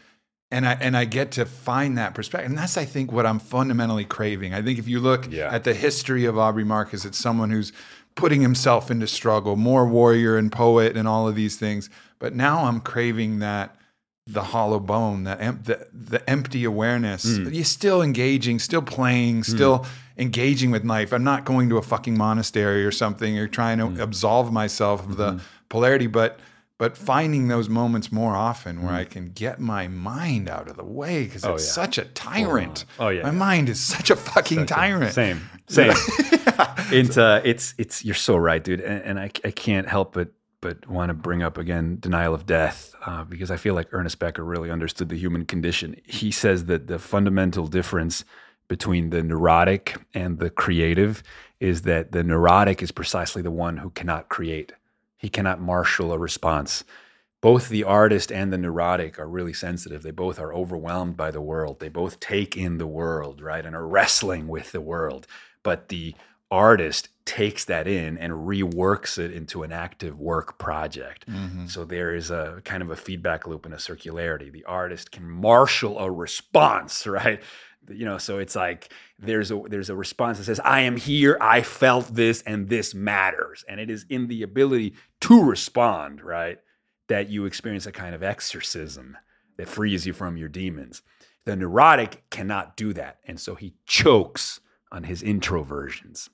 and 0.51 0.67
I 0.67 0.73
and 0.73 0.95
I 0.95 1.05
get 1.05 1.31
to 1.31 1.45
find 1.45 1.97
that 1.97 2.13
perspective. 2.13 2.49
And 2.51 2.57
that's 2.57 2.77
I 2.77 2.85
think 2.85 3.11
what 3.11 3.25
I'm 3.25 3.39
fundamentally 3.39 4.05
craving. 4.05 4.53
I 4.53 4.61
think 4.61 4.77
if 4.79 4.87
you 4.87 4.99
look 4.99 5.29
Yeah. 5.31 5.49
at 5.51 5.63
the 5.63 5.73
history 5.73 6.23
of 6.25 6.37
Aubrey 6.37 6.63
Marcus, 6.63 7.03
it's 7.03 7.17
someone 7.17 7.49
who's 7.49 7.73
putting 8.15 8.41
himself 8.41 8.91
into 8.91 9.07
struggle, 9.07 9.55
more 9.55 9.85
warrior 9.87 10.37
and 10.37 10.51
poet 10.51 10.95
and 10.95 11.07
all 11.07 11.27
of 11.27 11.35
these 11.35 11.57
things. 11.57 11.89
But 12.19 12.35
now 12.35 12.65
I'm 12.65 12.79
craving 12.79 13.39
that 13.39 13.75
the 14.31 14.43
hollow 14.43 14.79
bone, 14.79 15.23
the 15.23 15.39
em- 15.41 15.61
the, 15.63 15.87
the 15.93 16.29
empty 16.29 16.63
awareness. 16.63 17.23
Hmm. 17.23 17.49
You're 17.49 17.63
still 17.63 18.01
engaging, 18.01 18.59
still 18.59 18.81
playing, 18.81 19.37
hmm. 19.37 19.41
still 19.43 19.85
engaging 20.17 20.71
with 20.71 20.85
life. 20.85 21.11
I'm 21.11 21.23
not 21.23 21.45
going 21.45 21.69
to 21.69 21.77
a 21.77 21.81
fucking 21.81 22.17
monastery 22.17 22.85
or 22.85 22.91
something 22.91 23.37
or 23.37 23.47
trying 23.47 23.77
to 23.79 23.87
hmm. 23.87 23.99
absolve 23.99 24.51
myself 24.51 25.07
of 25.07 25.17
the 25.17 25.41
polarity, 25.69 26.07
but 26.07 26.39
but 26.77 26.97
finding 26.97 27.47
those 27.47 27.69
moments 27.69 28.11
more 28.11 28.35
often 28.35 28.81
where 28.81 28.95
I 28.95 29.03
can 29.03 29.27
get 29.27 29.59
my 29.59 29.87
mind 29.87 30.49
out 30.49 30.67
of 30.67 30.77
the 30.77 30.83
way 30.83 31.25
because 31.25 31.45
Oh, 31.45 31.53
it's 31.53 31.67
yeah. 31.67 31.73
such 31.73 31.99
a 31.99 32.05
tyrant. 32.05 32.85
Oh, 32.97 33.09
yeah, 33.09 33.21
my 33.21 33.29
yeah. 33.29 33.35
mind 33.35 33.69
is 33.69 33.79
such 33.79 34.09
a 34.09 34.15
fucking 34.15 34.65
tyrant. 34.65 35.13
Same, 35.13 35.47
same. 35.67 35.91
it's 36.91 37.19
uh, 37.19 37.39
it's 37.43 37.75
it's. 37.77 38.03
You're 38.03 38.15
so 38.15 38.35
right, 38.35 38.63
dude. 38.63 38.79
And, 38.79 39.03
and 39.03 39.19
I 39.19 39.29
I 39.45 39.51
can't 39.51 39.87
help 39.87 40.13
but 40.13 40.29
but 40.61 40.87
want 40.87 41.09
to 41.09 41.15
bring 41.15 41.43
up 41.43 41.57
again 41.57 41.97
denial 41.99 42.33
of 42.35 42.45
death 42.45 42.95
uh, 43.05 43.23
because 43.25 43.51
I 43.51 43.57
feel 43.57 43.75
like 43.75 43.89
Ernest 43.93 44.19
Becker 44.19 44.45
really 44.45 44.71
understood 44.71 45.09
the 45.09 45.17
human 45.17 45.45
condition. 45.45 45.95
He 46.05 46.31
says 46.31 46.65
that 46.65 46.87
the 46.87 46.99
fundamental 46.99 47.67
difference 47.67 48.25
between 48.69 49.09
the 49.11 49.23
neurotic 49.23 49.97
and 50.13 50.39
the 50.39 50.49
creative 50.49 51.23
is 51.59 51.83
that 51.83 52.11
the 52.13 52.23
neurotic 52.23 52.81
is 52.83 52.91
precisely 52.91 53.41
the 53.41 53.51
one 53.51 53.77
who 53.77 53.89
cannot 53.91 54.29
create. 54.29 54.73
He 55.17 55.29
cannot 55.29 55.61
marshal 55.61 56.13
a 56.13 56.19
response. 56.19 56.83
both 57.41 57.69
the 57.69 57.83
artist 57.83 58.31
and 58.31 58.53
the 58.53 58.57
neurotic 58.57 59.19
are 59.19 59.27
really 59.27 59.53
sensitive. 59.53 60.03
They 60.03 60.11
both 60.11 60.39
are 60.39 60.53
overwhelmed 60.53 61.17
by 61.17 61.31
the 61.31 61.41
world. 61.41 61.79
They 61.79 61.89
both 61.89 62.19
take 62.19 62.57
in 62.57 62.77
the 62.77 62.87
world, 62.87 63.41
right, 63.41 63.65
and 63.65 63.75
are 63.75 63.87
wrestling 63.87 64.47
with 64.47 64.71
the 64.71 64.81
world. 64.81 65.27
But 65.63 65.89
the 65.89 66.15
artist 66.51 67.09
takes 67.25 67.65
that 67.65 67.87
in 67.87 68.17
and 68.17 68.33
reworks 68.33 69.17
it 69.17 69.31
into 69.31 69.63
an 69.63 69.71
active 69.71 70.19
work 70.19 70.57
project. 70.57 71.29
Mm-hmm. 71.29 71.67
So 71.67 71.85
there 71.85 72.13
is 72.13 72.31
a 72.31 72.61
kind 72.65 72.81
of 72.81 72.89
a 72.89 72.95
feedback 72.95 73.47
loop 73.47 73.65
and 73.65 73.73
a 73.73 73.77
circularity. 73.77 74.51
The 74.51 74.65
artist 74.65 75.11
can 75.11 75.29
marshal 75.29 75.99
a 75.99 76.09
response, 76.09 77.05
right? 77.07 77.41
You 77.89 78.05
know, 78.05 78.17
so 78.17 78.37
it's 78.37 78.55
like 78.55 78.91
there's 79.17 79.51
a 79.51 79.61
there's 79.67 79.89
a 79.89 79.95
response 79.95 80.37
that 80.37 80.43
says, 80.45 80.59
I 80.59 80.81
am 80.81 80.97
here, 80.97 81.37
I 81.41 81.61
felt 81.61 82.13
this, 82.13 82.41
and 82.43 82.69
this 82.69 82.93
matters. 82.93 83.65
And 83.67 83.79
it 83.79 83.89
is 83.89 84.05
in 84.09 84.27
the 84.27 84.43
ability 84.43 84.93
to 85.21 85.43
respond, 85.43 86.21
right? 86.21 86.59
That 87.07 87.29
you 87.29 87.45
experience 87.45 87.85
a 87.85 87.91
kind 87.91 88.13
of 88.15 88.23
exorcism 88.23 89.17
that 89.57 89.67
frees 89.67 90.05
you 90.05 90.13
from 90.13 90.37
your 90.37 90.49
demons. 90.49 91.01
The 91.45 91.55
neurotic 91.55 92.29
cannot 92.29 92.77
do 92.77 92.93
that. 92.93 93.17
And 93.25 93.39
so 93.39 93.55
he 93.55 93.73
chokes 93.85 94.59
on 94.91 95.03
his 95.03 95.23
introversions. 95.23 96.29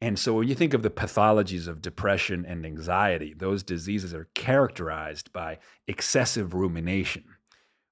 And 0.00 0.18
so 0.18 0.34
when 0.34 0.48
you 0.48 0.54
think 0.54 0.74
of 0.74 0.82
the 0.82 0.90
pathologies 0.90 1.66
of 1.66 1.82
depression 1.82 2.44
and 2.46 2.64
anxiety, 2.64 3.34
those 3.36 3.64
diseases 3.64 4.14
are 4.14 4.28
characterized 4.34 5.32
by 5.32 5.58
excessive 5.88 6.54
rumination, 6.54 7.24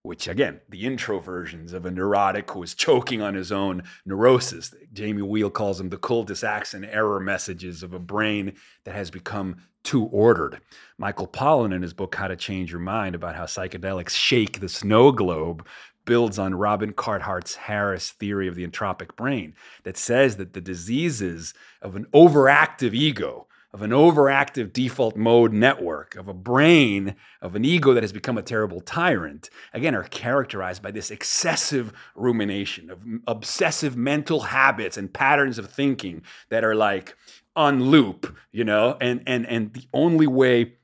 which 0.02 0.28
again, 0.28 0.60
the 0.68 0.86
introversions 0.86 1.72
of 1.72 1.84
a 1.84 1.90
neurotic 1.90 2.48
who 2.52 2.62
is 2.62 2.74
choking 2.74 3.22
on 3.22 3.34
his 3.34 3.50
own 3.50 3.82
neurosis. 4.04 4.72
Jamie 4.92 5.22
Wheal 5.22 5.52
calls 5.52 5.78
them 5.78 5.88
the 5.88 5.98
cul-de-sacs 5.98 6.74
and 6.74 6.84
error 6.84 7.18
messages 7.18 7.82
of 7.82 7.92
a 7.92 7.98
brain 7.98 8.52
that 8.84 8.94
has 8.94 9.10
become 9.10 9.56
too 9.82 10.04
ordered. 10.06 10.60
Michael 10.98 11.28
Pollan, 11.28 11.74
in 11.74 11.82
his 11.82 11.92
book 11.92 12.14
How 12.14 12.28
to 12.28 12.36
Change 12.36 12.70
Your 12.70 12.80
Mind, 12.80 13.16
about 13.16 13.34
how 13.34 13.44
psychedelics 13.46 14.10
shake 14.10 14.60
the 14.60 14.68
snow 14.68 15.10
globe, 15.10 15.66
builds 16.06 16.38
on 16.38 16.54
Robin 16.54 16.92
Carhart's 16.92 17.56
Harris 17.56 18.10
theory 18.10 18.48
of 18.48 18.54
the 18.54 18.66
entropic 18.66 19.14
brain 19.16 19.54
that 19.82 19.98
says 19.98 20.36
that 20.36 20.54
the 20.54 20.60
diseases 20.60 21.52
of 21.82 21.94
an 21.94 22.06
overactive 22.14 22.94
ego, 22.94 23.46
of 23.72 23.82
an 23.82 23.90
overactive 23.90 24.72
default 24.72 25.16
mode 25.16 25.52
network, 25.52 26.14
of 26.14 26.28
a 26.28 26.32
brain, 26.32 27.14
of 27.42 27.54
an 27.54 27.64
ego 27.64 27.92
that 27.92 28.02
has 28.02 28.12
become 28.12 28.38
a 28.38 28.42
terrible 28.42 28.80
tyrant, 28.80 29.50
again, 29.74 29.94
are 29.94 30.04
characterized 30.04 30.82
by 30.82 30.90
this 30.90 31.10
excessive 31.10 31.92
rumination 32.14 32.88
of 32.88 33.04
obsessive 33.26 33.96
mental 33.96 34.40
habits 34.40 34.96
and 34.96 35.12
patterns 35.12 35.58
of 35.58 35.70
thinking 35.70 36.22
that 36.48 36.64
are 36.64 36.74
like 36.74 37.14
on 37.54 37.84
loop, 37.84 38.34
you 38.52 38.64
know, 38.64 38.96
and 39.00 39.22
and 39.26 39.46
and 39.46 39.74
the 39.74 39.86
only 39.92 40.26
way 40.26 40.76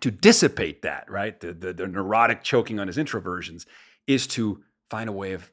to 0.00 0.10
dissipate 0.10 0.82
that, 0.82 1.10
right? 1.10 1.40
The, 1.40 1.52
the, 1.52 1.72
the 1.72 1.86
neurotic 1.86 2.42
choking 2.42 2.78
on 2.78 2.86
his 2.86 2.98
introversions 2.98 3.66
is 4.08 4.26
to 4.26 4.64
find 4.90 5.08
a 5.08 5.12
way 5.12 5.32
of 5.32 5.52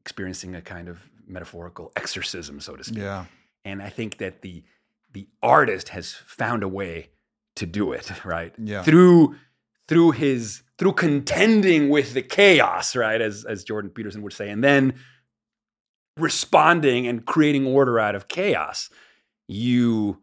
experiencing 0.00 0.54
a 0.54 0.62
kind 0.62 0.88
of 0.88 1.10
metaphorical 1.26 1.92
exorcism, 1.96 2.60
so 2.60 2.76
to 2.76 2.84
speak. 2.84 3.02
Yeah. 3.02 3.26
And 3.66 3.82
I 3.82 3.90
think 3.90 4.16
that 4.18 4.40
the 4.40 4.62
the 5.12 5.28
artist 5.42 5.90
has 5.90 6.12
found 6.12 6.62
a 6.62 6.68
way 6.68 7.10
to 7.56 7.66
do 7.66 7.92
it, 7.92 8.10
right? 8.24 8.54
Yeah. 8.56 8.82
Through 8.82 9.36
through 9.88 10.12
his 10.12 10.62
through 10.78 10.94
contending 10.94 11.90
with 11.90 12.14
the 12.14 12.22
chaos, 12.22 12.96
right? 12.96 13.20
As 13.20 13.44
as 13.44 13.64
Jordan 13.64 13.90
Peterson 13.90 14.22
would 14.22 14.32
say, 14.32 14.48
and 14.48 14.64
then 14.64 14.94
responding 16.16 17.06
and 17.06 17.26
creating 17.26 17.66
order 17.66 17.98
out 17.98 18.14
of 18.14 18.28
chaos. 18.28 18.88
You 19.48 20.22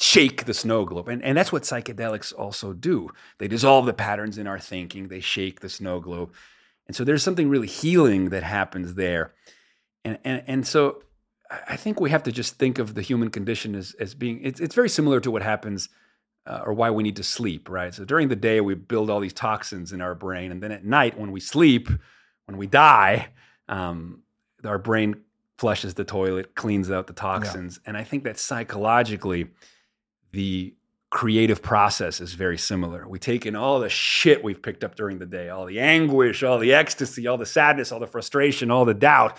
shake 0.00 0.46
the 0.46 0.54
snow 0.54 0.84
globe. 0.84 1.08
And, 1.08 1.22
and 1.22 1.36
that's 1.36 1.52
what 1.52 1.62
psychedelics 1.62 2.32
also 2.36 2.72
do. 2.72 3.10
They 3.38 3.48
dissolve 3.48 3.86
the 3.86 3.92
patterns 3.92 4.38
in 4.38 4.46
our 4.46 4.58
thinking, 4.58 5.08
they 5.08 5.20
shake 5.20 5.60
the 5.60 5.68
snow 5.68 6.00
globe. 6.00 6.32
And 6.90 6.96
so 6.96 7.04
there's 7.04 7.22
something 7.22 7.48
really 7.48 7.68
healing 7.68 8.30
that 8.30 8.42
happens 8.42 8.94
there. 8.94 9.32
And, 10.04 10.18
and, 10.24 10.42
and 10.48 10.66
so 10.66 11.04
I 11.68 11.76
think 11.76 12.00
we 12.00 12.10
have 12.10 12.24
to 12.24 12.32
just 12.32 12.58
think 12.58 12.80
of 12.80 12.96
the 12.96 13.00
human 13.00 13.30
condition 13.30 13.76
as, 13.76 13.94
as 14.00 14.12
being, 14.16 14.40
it's, 14.42 14.58
it's 14.58 14.74
very 14.74 14.88
similar 14.88 15.20
to 15.20 15.30
what 15.30 15.42
happens 15.42 15.88
uh, 16.46 16.62
or 16.66 16.72
why 16.72 16.90
we 16.90 17.04
need 17.04 17.14
to 17.14 17.22
sleep, 17.22 17.68
right? 17.68 17.94
So 17.94 18.04
during 18.04 18.26
the 18.26 18.34
day, 18.34 18.60
we 18.60 18.74
build 18.74 19.08
all 19.08 19.20
these 19.20 19.32
toxins 19.32 19.92
in 19.92 20.00
our 20.00 20.16
brain. 20.16 20.50
And 20.50 20.60
then 20.60 20.72
at 20.72 20.84
night, 20.84 21.16
when 21.16 21.30
we 21.30 21.38
sleep, 21.38 21.88
when 22.46 22.56
we 22.56 22.66
die, 22.66 23.28
um, 23.68 24.24
our 24.64 24.78
brain 24.78 25.20
flushes 25.58 25.94
the 25.94 26.02
toilet, 26.04 26.56
cleans 26.56 26.90
out 26.90 27.06
the 27.06 27.12
toxins. 27.12 27.78
Yeah. 27.84 27.90
And 27.90 27.96
I 27.96 28.02
think 28.02 28.24
that 28.24 28.36
psychologically, 28.36 29.46
the 30.32 30.74
creative 31.10 31.60
process 31.60 32.20
is 32.20 32.34
very 32.34 32.56
similar. 32.56 33.06
We 33.06 33.18
take 33.18 33.44
in 33.44 33.56
all 33.56 33.80
the 33.80 33.88
shit 33.88 34.44
we've 34.44 34.62
picked 34.62 34.84
up 34.84 34.94
during 34.94 35.18
the 35.18 35.26
day, 35.26 35.48
all 35.48 35.66
the 35.66 35.80
anguish, 35.80 36.42
all 36.42 36.58
the 36.58 36.72
ecstasy, 36.72 37.26
all 37.26 37.36
the 37.36 37.46
sadness, 37.46 37.90
all 37.90 38.00
the 38.00 38.06
frustration, 38.06 38.70
all 38.70 38.84
the 38.84 38.94
doubt, 38.94 39.36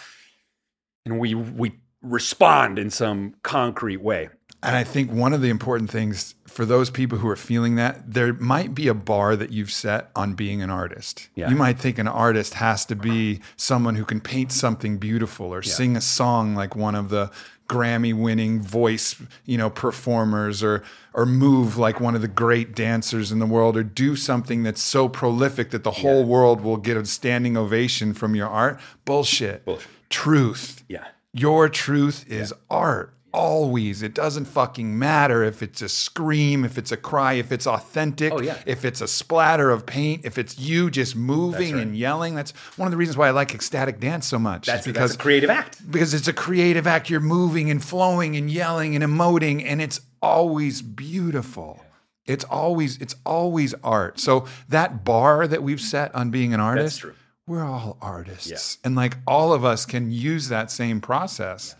and 1.06 1.20
we 1.20 1.34
we 1.34 1.80
respond 2.02 2.78
in 2.78 2.90
some 2.90 3.36
concrete 3.44 4.02
way. 4.02 4.30
And 4.64 4.76
I 4.76 4.84
think 4.84 5.12
one 5.12 5.34
of 5.34 5.42
the 5.42 5.50
important 5.50 5.90
things 5.90 6.36
for 6.46 6.66
those 6.66 6.92
people 6.92 7.18
who 7.18 7.28
are 7.28 7.36
feeling 7.36 7.76
that, 7.76 8.14
there 8.14 8.34
might 8.34 8.76
be 8.76 8.88
a 8.88 8.94
bar 8.94 9.36
that 9.36 9.52
you've 9.52 9.72
set 9.72 10.12
on 10.16 10.36
being 10.36 10.62
an 10.62 10.70
artist. 10.70 11.30
Yeah. 11.34 11.50
You 11.50 11.56
might 11.56 11.80
think 11.80 11.98
an 11.98 12.08
artist 12.08 12.56
has 12.56 12.86
to 12.88 12.96
be 12.96 13.40
someone 13.56 13.96
who 13.96 14.06
can 14.06 14.22
paint 14.22 14.52
something 14.52 14.98
beautiful 14.98 15.48
or 15.48 15.64
yeah. 15.64 15.72
sing 15.72 15.98
a 15.98 16.02
song 16.02 16.54
like 16.54 16.76
one 16.76 16.94
of 16.94 17.10
the 17.10 17.32
Grammy 17.72 18.14
winning 18.14 18.62
voice, 18.62 19.16
you 19.46 19.58
know, 19.58 19.70
performers 19.70 20.62
or 20.62 20.84
or 21.14 21.26
move 21.26 21.78
like 21.78 22.02
one 22.02 22.16
of 22.16 22.22
the 22.22 22.28
great 22.28 22.76
dancers 22.76 23.32
in 23.32 23.40
the 23.40 23.46
world 23.46 23.78
or 23.78 23.84
do 23.84 24.16
something 24.16 24.64
that's 24.64 24.82
so 24.82 25.08
prolific 25.08 25.72
that 25.72 25.84
the 25.84 25.92
whole 25.92 26.20
yeah. 26.20 26.26
world 26.26 26.62
will 26.62 26.78
get 26.78 26.98
a 26.98 27.06
standing 27.06 27.56
ovation 27.56 28.14
from 28.14 28.36
your 28.36 28.48
art. 28.48 28.80
Bullshit. 29.06 29.64
Bullshit. 29.64 29.88
Truth. 30.10 30.84
Yeah. 30.90 31.06
Your 31.34 31.70
truth 31.70 32.26
is 32.30 32.52
yeah. 32.52 32.78
art 32.78 33.14
always. 33.34 34.02
It 34.04 34.14
doesn't 34.14 34.46
fucking 34.46 34.98
matter 34.98 35.44
if 35.44 35.62
it's 35.64 35.82
a 35.82 35.90
scream, 35.90 36.64
if 36.66 36.78
it's 36.78 36.92
a 36.92 36.98
cry, 36.98 37.34
if 37.34 37.52
it's 37.52 37.68
authentic, 37.68 38.34
oh, 38.34 38.42
yeah. 38.42 38.58
if 38.66 38.86
it's 38.86 39.02
a 39.02 39.08
splatter 39.08 39.70
of 39.70 39.86
paint, 39.86 40.26
if 40.26 40.38
it's 40.38 40.60
you 40.60 40.90
just 40.90 41.16
moving 41.16 41.76
right. 41.76 41.82
and 41.84 41.98
yelling. 41.98 42.36
That's 42.36 42.52
one 42.78 42.88
of 42.88 42.92
the 42.92 42.98
reasons 42.98 43.18
why 43.18 43.28
I 43.28 43.32
like 43.32 43.54
ecstatic 43.54 44.00
dance 44.00 44.28
so 44.28 44.40
much. 44.40 44.68
That's 44.68 44.86
because 44.86 45.12
that's 45.12 45.20
a 45.20 45.24
creative 45.24 45.50
act. 45.50 45.92
Because 45.92 46.14
it's 46.14 46.28
a 46.28 46.34
creative 46.34 46.88
act. 46.88 47.10
You're 47.10 47.20
moving 47.20 47.70
and 47.70 47.84
flowing 47.84 48.36
and 48.36 48.50
yelling 48.50 48.96
and 48.96 49.04
emoting, 49.04 49.64
and 49.66 49.82
it's 49.82 50.02
always 50.22 50.82
beautiful. 50.82 51.84
It's 52.26 52.44
always 52.46 52.98
it's 52.98 53.16
always 53.26 53.74
art. 53.84 54.20
So 54.20 54.46
that 54.70 55.04
bar 55.04 55.48
that 55.48 55.64
we've 55.64 55.82
set 55.82 56.14
on 56.16 56.30
being 56.32 56.54
an 56.54 56.60
artist, 56.60 57.04
we're 57.48 57.64
all 57.64 57.98
artists, 58.02 58.78
yeah. 58.80 58.88
and 58.88 58.96
like 58.96 59.18
all 59.28 59.54
of 59.54 59.66
us 59.66 59.86
can 59.86 60.12
use 60.12 60.48
that 60.50 60.72
same 60.72 61.02
process. 61.02 61.76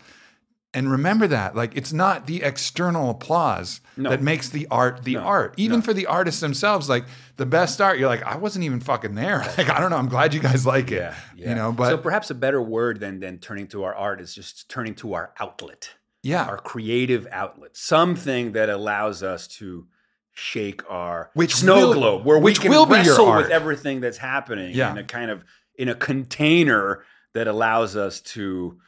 And 0.74 0.90
remember 0.90 1.26
that 1.26 1.54
like 1.54 1.76
it's 1.76 1.92
not 1.92 2.26
the 2.26 2.42
external 2.42 3.10
applause 3.10 3.80
no. 3.96 4.08
that 4.08 4.22
makes 4.22 4.48
the 4.48 4.66
art 4.70 5.04
the 5.04 5.14
no. 5.14 5.20
art 5.20 5.54
even 5.58 5.80
no. 5.80 5.84
for 5.84 5.92
the 5.92 6.06
artists 6.06 6.40
themselves 6.40 6.88
like 6.88 7.04
the 7.36 7.44
best 7.44 7.80
art 7.80 7.98
you're 7.98 8.08
like 8.08 8.22
i 8.22 8.36
wasn't 8.36 8.64
even 8.64 8.80
fucking 8.80 9.14
there 9.14 9.40
like 9.58 9.68
i 9.68 9.80
don't 9.80 9.90
know 9.90 9.96
i'm 9.96 10.08
glad 10.08 10.32
you 10.32 10.40
guys 10.40 10.64
like 10.64 10.90
it 10.90 10.96
yeah, 10.96 11.14
yeah. 11.36 11.48
you 11.50 11.54
know 11.54 11.72
but 11.72 11.90
so 11.90 11.98
perhaps 11.98 12.30
a 12.30 12.34
better 12.34 12.62
word 12.62 13.00
than 13.00 13.20
than 13.20 13.38
turning 13.38 13.66
to 13.66 13.84
our 13.84 13.94
art 13.94 14.20
is 14.20 14.34
just 14.34 14.68
turning 14.70 14.94
to 14.94 15.12
our 15.12 15.34
outlet 15.38 15.90
yeah 16.22 16.46
our 16.46 16.58
creative 16.58 17.26
outlet 17.30 17.76
something 17.76 18.52
that 18.52 18.70
allows 18.70 19.22
us 19.22 19.46
to 19.46 19.86
shake 20.34 20.82
our 20.90 21.30
which 21.34 21.56
snow 21.56 21.88
will, 21.88 21.94
globe 21.94 22.24
where 22.24 22.38
we 22.38 22.54
can 22.54 22.70
will 22.70 22.86
wrestle 22.86 23.36
with 23.36 23.50
everything 23.50 24.00
that's 24.00 24.18
happening 24.18 24.74
yeah. 24.74 24.90
in 24.90 24.98
a 24.98 25.04
kind 25.04 25.30
of 25.30 25.44
in 25.76 25.88
a 25.88 25.94
container 25.94 27.04
that 27.34 27.46
allows 27.46 27.96
us 27.96 28.20
to 28.20 28.78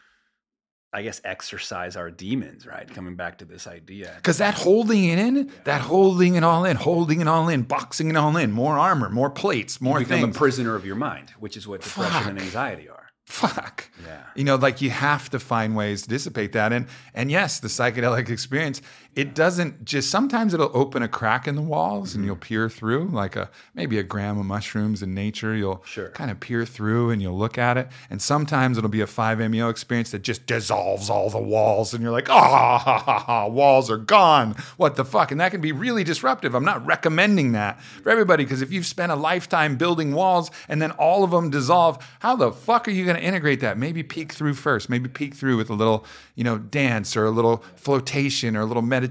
I 0.95 1.03
guess 1.03 1.21
exercise 1.25 1.97
our 1.97 2.11
demons, 2.11 2.67
right? 2.67 2.87
Mm. 2.87 2.95
Coming 2.95 3.17
back 3.17 3.39
to 3.39 3.45
this 3.45 3.67
idea. 3.67 4.13
Because 4.17 4.39
that 4.39 4.55
holding 4.55 5.05
it 5.05 5.19
in, 5.19 5.37
yeah. 5.37 5.43
that 5.65 5.81
holding 5.81 6.37
it 6.37 6.45
all 6.45 6.65
in, 6.65 6.77
holding 6.77 7.21
it 7.21 7.27
all 7.27 7.49
in, 7.49 7.63
boxing 7.63 8.09
it 8.09 8.17
all 8.17 8.37
in, 8.37 8.53
more 8.53 8.79
armor, 8.79 9.11
more 9.11 9.29
plates, 9.29 9.81
more 9.81 9.99
you 9.99 10.07
become 10.07 10.21
things. 10.21 10.37
a 10.37 10.39
prisoner 10.39 10.77
of 10.77 10.87
your 10.87 10.97
mind, 10.97 11.33
which 11.41 11.57
is 11.57 11.67
what 11.67 11.83
depression 11.83 12.13
Fuck. 12.13 12.31
and 12.31 12.41
anxiety 12.41 12.89
are 12.89 13.05
fuck. 13.27 13.91
Yeah. 14.07 14.23
You 14.35 14.45
know, 14.45 14.57
like 14.57 14.81
you 14.81 14.91
have 14.91 15.31
to 15.31 15.39
find 15.39 15.75
ways 15.75 16.03
to 16.03 16.09
dissipate 16.09 16.53
that. 16.53 16.73
And 16.73 16.87
and 17.15 17.31
yes, 17.31 17.61
the 17.61 17.69
psychedelic 17.69 18.29
experience, 18.29 18.81
it 19.17 19.35
doesn't 19.35 19.85
just 19.85 20.11
sometimes 20.11 20.53
it'll 20.53 20.71
open 20.75 21.03
a 21.03 21.09
crack 21.09 21.49
in 21.49 21.55
the 21.55 21.63
walls 21.63 22.11
mm-hmm. 22.11 22.19
and 22.19 22.27
you'll 22.27 22.37
peer 22.37 22.69
through, 22.69 23.09
like 23.09 23.35
a 23.35 23.51
maybe 23.75 23.99
a 23.99 24.03
gram 24.03 24.39
of 24.39 24.45
mushrooms 24.45 25.03
in 25.03 25.15
nature. 25.15 25.57
You'll 25.57 25.83
sure. 25.87 26.11
kind 26.11 26.31
of 26.31 26.39
peer 26.39 26.67
through 26.67 27.11
and 27.11 27.23
you'll 27.23 27.39
look 27.39 27.57
at 27.57 27.79
it. 27.79 27.89
And 28.11 28.21
sometimes 28.21 28.77
it'll 28.77 28.91
be 28.91 29.01
a 29.01 29.07
5-MeO 29.07 29.71
experience 29.71 30.11
that 30.11 30.23
just 30.23 30.45
dissolves 30.47 31.09
all 31.09 31.31
the 31.31 31.39
walls 31.39 31.95
and 31.95 32.03
you're 32.03 32.13
like, 32.13 32.29
ah, 32.29 32.79
ha, 32.79 32.99
ha, 32.99 33.19
ha, 33.21 33.47
walls 33.47 33.91
are 33.91 33.97
gone. 33.97 34.55
What 34.77 34.97
the 34.97 35.05
fuck? 35.05 35.33
And 35.33 35.41
that 35.41 35.51
can 35.51 35.63
be 35.63 35.73
really 35.73 36.05
disruptive. 36.05 36.55
I'm 36.55 36.65
not 36.65 36.85
recommending 36.85 37.53
that 37.53 37.81
for 37.83 38.11
everybody 38.11 38.45
because 38.45 38.61
if 38.61 38.71
you've 38.71 38.87
spent 38.87 39.13
a 39.13 39.17
lifetime 39.17 39.77
building 39.77 40.13
walls 40.13 40.51
and 40.69 40.83
then 40.83 40.91
all 40.93 41.25
of 41.25 41.31
them 41.31 41.49
dissolve, 41.49 42.05
how 42.19 42.37
the 42.37 42.53
fuck 42.53 42.87
are 42.87 42.91
you 42.91 43.07
going 43.07 43.15
going 43.15 43.23
to 43.23 43.29
integrate 43.29 43.61
that. 43.61 43.79
Maybe 43.79 44.03
peek 44.03 44.33
through 44.33 44.55
first. 44.55 44.91
Maybe 44.91 45.09
peek 45.09 45.35
through 45.35 45.57
with 45.57 45.71
a 45.71 45.75
little, 45.75 46.05
you 46.35 46.45
know, 46.45 46.59
dance 46.59 47.17
or 47.17 47.25
a 47.25 47.31
little 47.31 47.65
flotation 47.77 48.57
or 48.57 48.61
a 48.61 48.65
little 48.67 48.83
meditation 48.83 49.04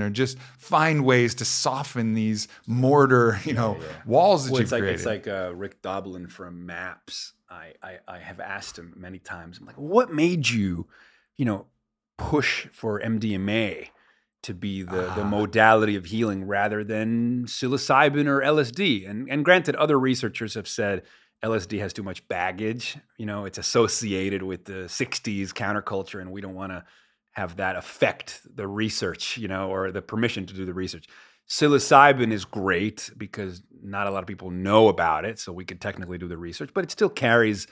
or 0.00 0.10
just 0.10 0.38
find 0.58 1.04
ways 1.04 1.34
to 1.36 1.44
soften 1.44 2.14
these 2.14 2.48
mortar, 2.66 3.40
you 3.44 3.52
know, 3.54 3.78
walls 4.06 4.44
that 4.46 4.52
Well, 4.52 4.60
you've 4.60 4.64
it's 4.66 4.72
like 4.72 4.80
created. 4.80 4.94
it's 5.00 5.06
like 5.06 5.28
uh, 5.28 5.52
Rick 5.54 5.82
Doblin 5.82 6.28
from 6.28 6.66
Maps. 6.66 7.32
I, 7.50 7.74
I 7.82 7.98
I 8.08 8.18
have 8.18 8.40
asked 8.40 8.78
him 8.78 8.94
many 8.96 9.18
times. 9.18 9.58
I'm 9.58 9.66
like, 9.66 9.76
what 9.76 10.12
made 10.12 10.48
you, 10.48 10.88
you 11.36 11.44
know, 11.44 11.66
push 12.18 12.66
for 12.72 13.00
MDMA 13.00 13.88
to 14.42 14.54
be 14.54 14.82
the 14.82 14.90
the 15.16 15.22
Ah. 15.22 15.28
modality 15.28 15.94
of 15.96 16.06
healing 16.06 16.46
rather 16.46 16.82
than 16.82 17.44
psilocybin 17.46 18.26
or 18.26 18.40
LSD? 18.40 19.08
And 19.08 19.28
and 19.30 19.44
granted, 19.44 19.76
other 19.76 19.98
researchers 20.00 20.54
have 20.54 20.66
said 20.66 21.02
LSD 21.44 21.78
has 21.80 21.92
too 21.92 22.02
much 22.02 22.26
baggage. 22.28 22.96
You 23.18 23.26
know, 23.26 23.44
it's 23.44 23.58
associated 23.58 24.42
with 24.42 24.64
the 24.64 24.88
'60s 24.88 25.50
counterculture, 25.52 26.20
and 26.20 26.32
we 26.32 26.40
don't 26.40 26.54
want 26.54 26.72
to 26.72 26.84
have 27.32 27.56
that 27.56 27.76
affect 27.76 28.40
the 28.54 28.66
research. 28.66 29.36
You 29.38 29.48
know, 29.48 29.70
or 29.70 29.90
the 29.90 30.02
permission 30.02 30.46
to 30.46 30.54
do 30.54 30.64
the 30.64 30.74
research 30.74 31.06
psilocybin 31.48 32.32
is 32.32 32.44
great 32.44 33.10
because 33.16 33.62
not 33.82 34.06
a 34.06 34.10
lot 34.10 34.22
of 34.22 34.26
people 34.26 34.50
know 34.50 34.88
about 34.88 35.24
it 35.24 35.38
so 35.38 35.52
we 35.52 35.64
could 35.64 35.80
technically 35.80 36.16
do 36.16 36.28
the 36.28 36.36
research 36.38 36.70
but 36.72 36.84
it 36.84 36.90
still 36.90 37.10
carries 37.10 37.66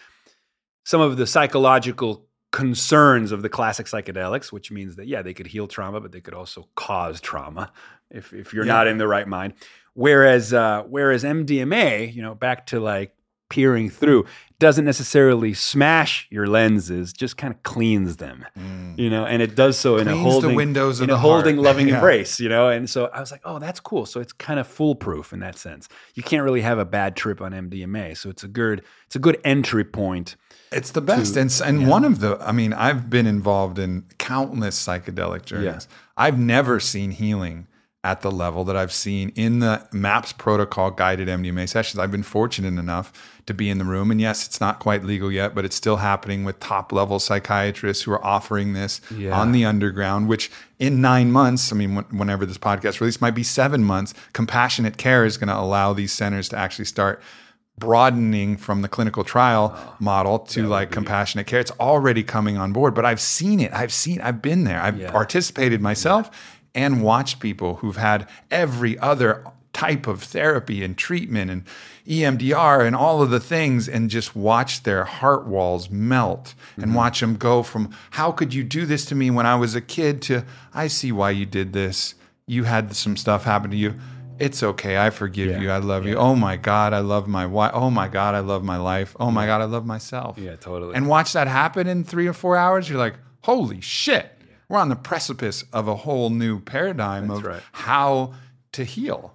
some 0.85 1.01
of 1.01 1.17
the 1.17 1.27
psychological 1.27 2.27
concerns 2.53 3.31
of 3.33 3.43
the 3.43 3.49
classic 3.49 3.87
psychedelics 3.87 4.51
which 4.53 4.71
means 4.73 4.97
that 4.97 5.07
yeah 5.07 5.23
they 5.23 5.33
could 5.33 5.47
heal 5.47 5.67
trauma 5.69 6.01
but 6.01 6.11
they 6.13 6.21
could 6.21 6.35
also 6.35 6.69
cause 6.75 7.21
trauma 7.21 7.73
if, 8.11 8.33
if 8.33 8.53
you're 8.53 8.67
Yeah. 8.67 8.73
not 8.73 8.87
in 8.89 8.99
the 8.99 9.07
right 9.09 9.27
mind 9.27 9.55
whereas 9.95 10.53
uh, 10.53 10.83
whereas 10.89 11.23
mdma 11.25 12.13
you 12.13 12.23
know 12.23 12.35
back 12.35 12.67
to 12.67 12.81
like 12.81 13.15
peering 13.51 13.91
through 13.91 14.25
doesn't 14.59 14.85
necessarily 14.85 15.55
smash 15.55 16.27
your 16.31 16.47
lenses 16.47 17.13
just 17.15 17.37
kind 17.39 17.53
of 17.55 17.63
cleans 17.63 18.17
them 18.19 18.45
mm. 18.59 18.99
you 18.99 19.09
know 19.09 19.25
and 19.25 19.41
it 19.43 19.55
does 19.55 19.79
so 19.79 19.97
in 19.97 20.07
a 20.07 20.13
Cleans 20.13 20.23
holding 20.33 20.55
windows 20.55 21.01
in 21.01 21.09
a 21.11 21.17
holding 21.17 21.57
heart. 21.57 21.65
loving 21.65 21.89
Yeah. 21.91 21.95
embrace 21.97 22.39
you 22.41 22.49
know 22.49 22.69
and 22.69 22.89
so 22.89 23.07
i 23.07 23.21
was 23.21 23.31
like 23.33 23.41
oh 23.45 23.59
that's 23.59 23.81
cool 23.81 24.05
so 24.07 24.21
it's 24.21 24.33
kind 24.35 24.61
of 24.61 24.67
foolproof 24.67 25.33
in 25.33 25.41
that 25.41 25.57
sense 25.57 25.89
you 26.15 26.23
can't 26.23 26.45
really 26.45 26.61
have 26.61 26.79
a 26.79 26.85
bad 26.85 27.17
trip 27.17 27.41
on 27.41 27.53
mdma 27.53 28.17
so 28.17 28.29
it's 28.29 28.45
a 28.45 28.49
good 28.49 28.83
it's 29.07 29.17
a 29.17 29.19
good 29.19 29.41
entry 29.45 29.85
point 29.85 30.37
It's 30.73 30.93
the 30.93 31.01
best. 31.01 31.37
and 31.37 31.51
s- 31.51 31.61
and 31.61 31.89
one 31.89 32.05
of 32.05 32.21
the, 32.21 32.37
I 32.41 32.53
mean, 32.53 32.73
I've 32.73 33.11
been 33.11 33.27
involved 33.27 33.77
in 33.77 34.05
countless 34.19 34.79
psychedelic 34.87 35.45
journeys. 35.45 35.89
I've 36.17 36.39
never 36.39 36.79
seen 36.79 37.11
healing 37.11 37.67
at 38.03 38.23
the 38.23 38.31
level 38.31 38.65
that 38.65 38.77
I've 38.77 38.93
seen 38.93 39.31
in 39.37 39.59
the 39.59 39.87
MAPS 39.93 40.33
protocol 40.33 40.91
guided 40.91 41.29
MDMA 41.29 41.69
sessions. 41.69 41.99
I've 41.99 42.11
been 42.11 42.23
fortunate 42.23 42.79
enough 42.79 43.13
to 43.45 43.53
be 43.53 43.69
in 43.69 43.77
the 43.77 43.85
room. 43.85 44.11
And 44.11 44.19
yes, 44.19 44.47
it's 44.47 44.59
not 44.61 44.79
quite 44.79 45.05
legal 45.05 45.31
yet, 45.31 45.55
but 45.55 45.67
it's 45.67 45.77
still 45.77 45.97
happening 45.97 46.43
with 46.45 46.59
top 46.61 46.93
level 46.93 47.19
psychiatrists 47.19 48.05
who 48.05 48.13
are 48.13 48.25
offering 48.25 48.73
this 48.73 49.03
Yeah. 49.15 49.39
on 49.39 49.53
the 49.53 49.67
underground, 49.67 50.29
which 50.29 50.51
in 50.79 51.03
nine 51.03 51.31
months, 51.31 51.71
I 51.73 51.77
mean, 51.77 51.97
whenever 52.11 52.47
this 52.47 52.57
podcast 52.57 53.01
released, 53.01 53.21
might 53.21 53.35
be 53.35 53.43
seven 53.43 53.85
months, 53.85 54.15
compassionate 54.33 54.97
care 54.97 55.27
is 55.27 55.37
going 55.37 55.49
to 55.49 55.59
allow 55.59 55.93
these 55.93 56.13
centers 56.13 56.49
to 56.51 56.57
actually 56.59 56.87
start 56.87 57.21
broadening 57.79 58.57
from 58.57 58.83
the 58.83 58.89
clinical 58.89 59.25
trial 59.25 59.77
model 59.99 60.39
to 60.39 60.67
like 60.67 60.91
compassionate 60.91 61.47
care. 61.47 61.61
It's 61.61 61.71
already 61.73 62.23
coming 62.23 62.57
on 62.59 62.73
board, 62.73 62.95
but 62.95 63.05
I've 63.05 63.21
seen 63.21 63.59
it. 63.61 63.73
I've 63.73 63.93
seen, 63.93 64.21
I've 64.21 64.41
been 64.43 64.65
there. 64.65 64.81
I've 64.83 64.99
Yeah. 64.99 65.11
participated 65.11 65.81
myself 65.81 66.31
and 66.75 67.03
watched 67.03 67.41
people 67.41 67.77
who've 67.77 67.97
had 67.97 68.29
every 68.51 68.99
other 68.99 69.45
type 69.73 70.07
of 70.07 70.23
therapy 70.23 70.83
and 70.83 70.97
treatment 70.99 71.51
and 71.51 71.65
EMDR 72.07 72.85
and 72.85 72.97
all 72.97 73.23
of 73.23 73.31
the 73.31 73.39
things 73.41 73.89
and 73.89 74.11
just 74.11 74.35
watch 74.35 74.83
their 74.83 75.05
heart 75.05 75.47
walls 75.47 75.91
melt 75.91 76.55
and 76.77 76.87
mm-hmm. 76.87 76.95
watch 76.95 77.21
them 77.21 77.37
go 77.37 77.63
from 77.63 77.91
how 78.11 78.33
could 78.33 78.53
you 78.53 78.65
do 78.65 78.85
this 78.85 79.05
to 79.07 79.15
me 79.15 79.31
when 79.31 79.47
I 79.47 79.55
was 79.55 79.75
a 79.75 79.81
kid 79.81 80.23
to 80.23 80.45
I 80.75 80.89
see 80.89 81.13
why 81.13 81.31
you 81.31 81.47
did 81.47 81.73
this. 81.73 82.15
You 82.47 82.65
had 82.65 82.97
some 82.97 83.17
stuff 83.17 83.45
happen 83.45 83.71
to 83.71 83.77
you. 83.77 83.95
It's 84.41 84.63
okay. 84.63 84.99
I 84.99 85.11
forgive 85.11 85.51
Yeah. 85.51 85.61
you. 85.61 85.71
I 85.71 85.79
love 85.79 86.05
you. 86.07 86.17
Oh 86.17 86.35
my 86.35 86.57
God, 86.57 86.93
I 86.93 87.01
love 87.01 87.29
my 87.29 87.47
wife. 87.47 87.73
Oh 87.75 87.91
my 87.91 88.09
God, 88.09 88.35
I 88.35 88.41
love 88.41 88.65
my 88.65 88.79
life. 88.79 89.15
Oh 89.21 89.31
my 89.31 89.47
God, 89.47 89.61
I 89.61 89.65
love 89.65 89.87
myself. 89.87 90.37
Yeah, 90.39 90.57
totally. 90.57 90.97
And 90.97 91.07
watch 91.07 91.33
that 91.35 91.47
happen 91.47 91.87
in 91.87 92.03
three 92.03 92.27
or 92.27 92.33
four 92.33 92.57
hours. 92.57 92.89
You're 92.89 92.99
like, 92.99 93.15
holy 93.45 93.81
shit. 93.81 94.37
We're 94.71 94.79
on 94.79 94.89
the 94.89 94.95
precipice 94.95 95.65
of 95.73 95.89
a 95.89 95.97
whole 95.97 96.31
new 96.31 96.61
paradigm 96.61 97.27
That's 97.27 97.41
of 97.41 97.45
right. 97.45 97.63
how 97.73 98.35
to 98.71 98.85
heal. 98.85 99.35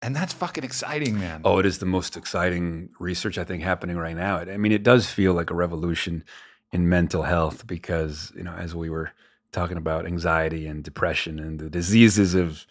And 0.00 0.14
that's 0.14 0.32
fucking 0.32 0.62
exciting, 0.62 1.18
man. 1.18 1.40
Oh, 1.44 1.58
it 1.58 1.66
is 1.66 1.78
the 1.78 1.86
most 1.86 2.16
exciting 2.16 2.90
research 3.00 3.38
I 3.38 3.44
think 3.44 3.64
happening 3.64 3.96
right 3.96 4.14
now. 4.14 4.38
I 4.38 4.56
mean, 4.56 4.70
it 4.70 4.84
does 4.84 5.10
feel 5.10 5.34
like 5.34 5.50
a 5.50 5.54
revolution 5.54 6.22
in 6.70 6.88
mental 6.88 7.24
health 7.24 7.66
because 7.66 8.30
you 8.36 8.44
know, 8.44 8.52
as 8.52 8.72
we 8.72 8.88
were 8.88 9.10
talking 9.50 9.76
about 9.76 10.06
anxiety 10.06 10.68
and 10.68 10.84
depression 10.84 11.40
and 11.40 11.58
the 11.58 11.68
diseases 11.68 12.36
of 12.36 12.64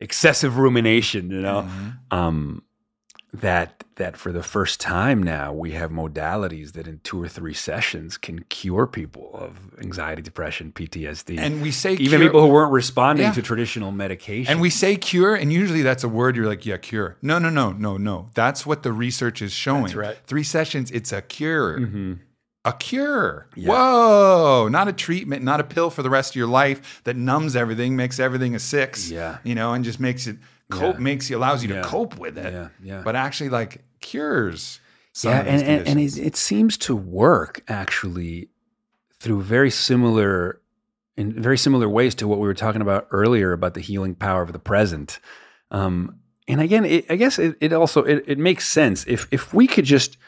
excessive 0.00 0.58
rumination, 0.58 1.30
you 1.30 1.42
know, 1.42 1.68
um, 2.10 2.64
that 3.40 3.82
that 3.96 4.16
for 4.16 4.30
the 4.30 4.42
first 4.42 4.78
time 4.80 5.22
now 5.22 5.52
we 5.52 5.70
have 5.72 5.90
modalities 5.90 6.72
that 6.72 6.86
in 6.86 7.00
two 7.02 7.20
or 7.22 7.28
three 7.28 7.54
sessions 7.54 8.18
can 8.18 8.40
cure 8.50 8.86
people 8.86 9.30
of 9.32 9.56
anxiety, 9.80 10.20
depression, 10.20 10.70
PTSD, 10.72 11.38
And 11.38 11.62
we 11.62 11.70
say 11.70 11.94
even 11.94 12.08
cure- 12.08 12.20
people 12.20 12.42
who 12.42 12.48
weren't 12.48 12.72
responding 12.72 13.24
Yeah. 13.26 13.32
to 13.32 13.40
traditional 13.42 13.92
medication. 13.92 14.50
And 14.52 14.60
we 14.60 14.68
say 14.68 14.96
cure, 14.96 15.34
and 15.34 15.50
usually 15.52 15.80
that's 15.82 16.04
a 16.04 16.08
word 16.08 16.36
you're 16.36 16.46
like, 16.46 16.66
yeah, 16.66 16.76
cure. 16.76 17.16
No, 17.22 17.38
no, 17.38 17.48
no, 17.48 17.72
no, 17.72 17.96
no. 17.96 18.28
That's 18.34 18.66
what 18.66 18.82
the 18.82 18.92
research 18.92 19.40
is 19.40 19.52
showing. 19.52 19.84
That's 19.84 19.94
right. 19.94 20.18
Three 20.26 20.42
sessions, 20.44 20.90
it's 20.90 21.10
a 21.12 21.22
cure. 21.22 21.78
Mhm. 21.80 22.18
A 22.66 22.72
cure. 22.72 23.46
Yeah. 23.54 23.68
Whoa. 23.68 24.68
Not 24.68 24.88
a 24.88 24.92
treatment, 24.92 25.42
not 25.44 25.60
a 25.60 25.64
pill 25.64 25.88
for 25.88 26.02
the 26.02 26.10
rest 26.10 26.32
of 26.32 26.36
your 26.36 26.48
life 26.48 27.00
that 27.04 27.16
numbs 27.16 27.54
everything, 27.56 27.94
makes 27.96 28.18
everything 28.18 28.54
a 28.54 28.58
six. 28.58 29.08
Yeah. 29.10 29.38
You 29.44 29.54
know, 29.54 29.72
and 29.72 29.84
just 29.84 30.00
makes 30.00 30.26
it 30.26 30.36
cope, 30.70 30.94
Yeah. 30.96 31.00
makes 31.00 31.30
you, 31.30 31.36
allows 31.38 31.62
you 31.64 31.70
Yeah. 31.74 31.82
to 31.82 31.88
cope 31.88 32.18
with 32.18 32.36
it. 32.38 32.52
Yeah, 32.52 32.68
yeah. 32.82 33.02
But 33.04 33.16
actually, 33.16 33.50
like, 33.50 33.84
cures. 34.00 34.80
yeah, 35.22 35.40
and, 35.40 35.62
and, 35.62 35.88
and 35.88 36.00
it, 36.00 36.18
it 36.18 36.36
seems 36.36 36.76
to 36.78 36.94
work 36.96 37.62
actually 37.68 38.50
through 39.20 39.42
very 39.42 39.70
similar 39.70 40.60
in 41.16 41.32
very 41.40 41.56
similar 41.56 41.88
ways 41.88 42.14
to 42.14 42.28
what 42.28 42.38
we 42.38 42.46
were 42.46 42.52
talking 42.54 42.82
about 42.82 43.08
earlier 43.10 43.52
about 43.52 43.72
the 43.72 43.80
healing 43.80 44.14
power 44.14 44.42
of 44.42 44.52
the 44.52 44.58
present. 44.58 45.18
Um, 45.70 46.18
and 46.46 46.60
again, 46.60 46.84
it, 46.84 47.06
I 47.10 47.16
guess 47.16 47.38
it, 47.38 47.56
it 47.60 47.72
also 47.72 48.02
it, 48.02 48.24
it 48.26 48.38
makes 48.38 48.68
sense 48.68 49.04
if 49.08 49.26
if 49.30 49.54
we 49.54 49.66
could 49.66 49.86
just 49.86 50.18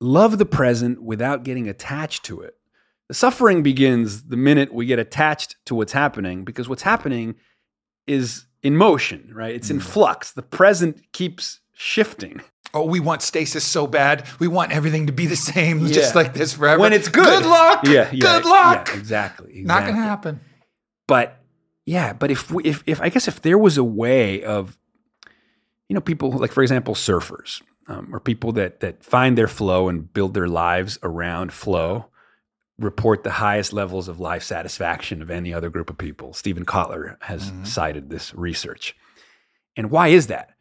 love 0.00 0.38
the 0.38 0.46
present 0.46 1.02
without 1.02 1.42
getting 1.44 1.68
attached 1.68 2.24
to 2.24 2.40
it. 2.42 2.54
The 3.08 3.14
suffering 3.14 3.62
begins 3.62 4.24
the 4.24 4.36
minute 4.36 4.72
we 4.72 4.86
get 4.86 4.98
attached 4.98 5.56
to 5.66 5.74
what's 5.74 5.92
happening 5.92 6.44
because 6.44 6.68
what's 6.68 6.82
happening 6.82 7.34
is 8.06 8.44
in 8.62 8.76
motion, 8.76 9.30
right? 9.34 9.54
It's 9.54 9.70
in 9.70 9.78
Mm. 9.78 9.82
flux. 9.82 10.32
The 10.32 10.42
present 10.42 11.00
keeps 11.12 11.60
shifting. 11.74 12.40
oh, 12.72 12.84
we 12.84 13.00
want 13.00 13.20
stasis 13.20 13.64
so 13.64 13.84
bad. 13.88 14.24
We 14.38 14.46
want 14.46 14.70
everything 14.70 15.06
to 15.08 15.12
be 15.12 15.26
the 15.26 15.34
same, 15.34 15.86
just 16.00 16.14
like 16.14 16.34
this 16.34 16.52
forever. 16.52 16.80
When 16.80 16.92
it's 16.92 17.08
good. 17.08 17.24
Good 17.24 17.46
luck. 17.46 17.80
Yeah, 17.84 18.08
yeah, 18.12 18.20
Good 18.20 18.44
luck. 18.44 18.88
Yeah, 18.88 18.98
exactly, 19.00 19.48
exactly. 19.48 19.62
Not 19.64 19.82
going 19.82 19.96
to 19.96 20.02
happen. 20.02 20.40
But 21.08 21.40
yeah, 21.84 22.12
but 22.12 22.30
if 22.30 22.48
we, 22.52 22.62
if 22.64 22.84
if 22.86 23.00
I 23.00 23.08
guess 23.08 23.26
if 23.26 23.42
there 23.42 23.58
was 23.58 23.76
a 23.76 23.82
way 23.82 24.44
of, 24.44 24.78
you 25.88 25.94
know, 25.94 26.00
people 26.00 26.30
like 26.30 26.52
for 26.52 26.62
example 26.62 26.94
surfers 26.94 27.60
um, 27.88 28.08
or 28.14 28.20
people 28.20 28.52
that 28.52 28.78
that 28.80 29.02
find 29.04 29.36
their 29.36 29.48
flow 29.48 29.88
and 29.88 30.12
build 30.12 30.34
their 30.34 30.46
lives 30.46 30.96
around 31.02 31.52
flow, 31.52 32.06
report 32.80 33.22
the 33.22 33.30
highest 33.32 33.72
levels 33.72 34.08
of 34.08 34.18
life 34.18 34.42
satisfaction 34.42 35.22
of 35.22 35.30
any 35.30 35.52
other 35.54 35.70
group 35.70 35.90
of 35.90 35.98
people. 35.98 36.32
Steven 36.32 36.64
Kotler 36.64 37.16
has 37.22 37.50
Mhm. 37.50 37.66
cited 37.66 38.10
this 38.10 38.34
research, 38.34 38.96
and 39.76 39.90
why 39.90 40.08
is 40.08 40.26
that? 40.28 40.54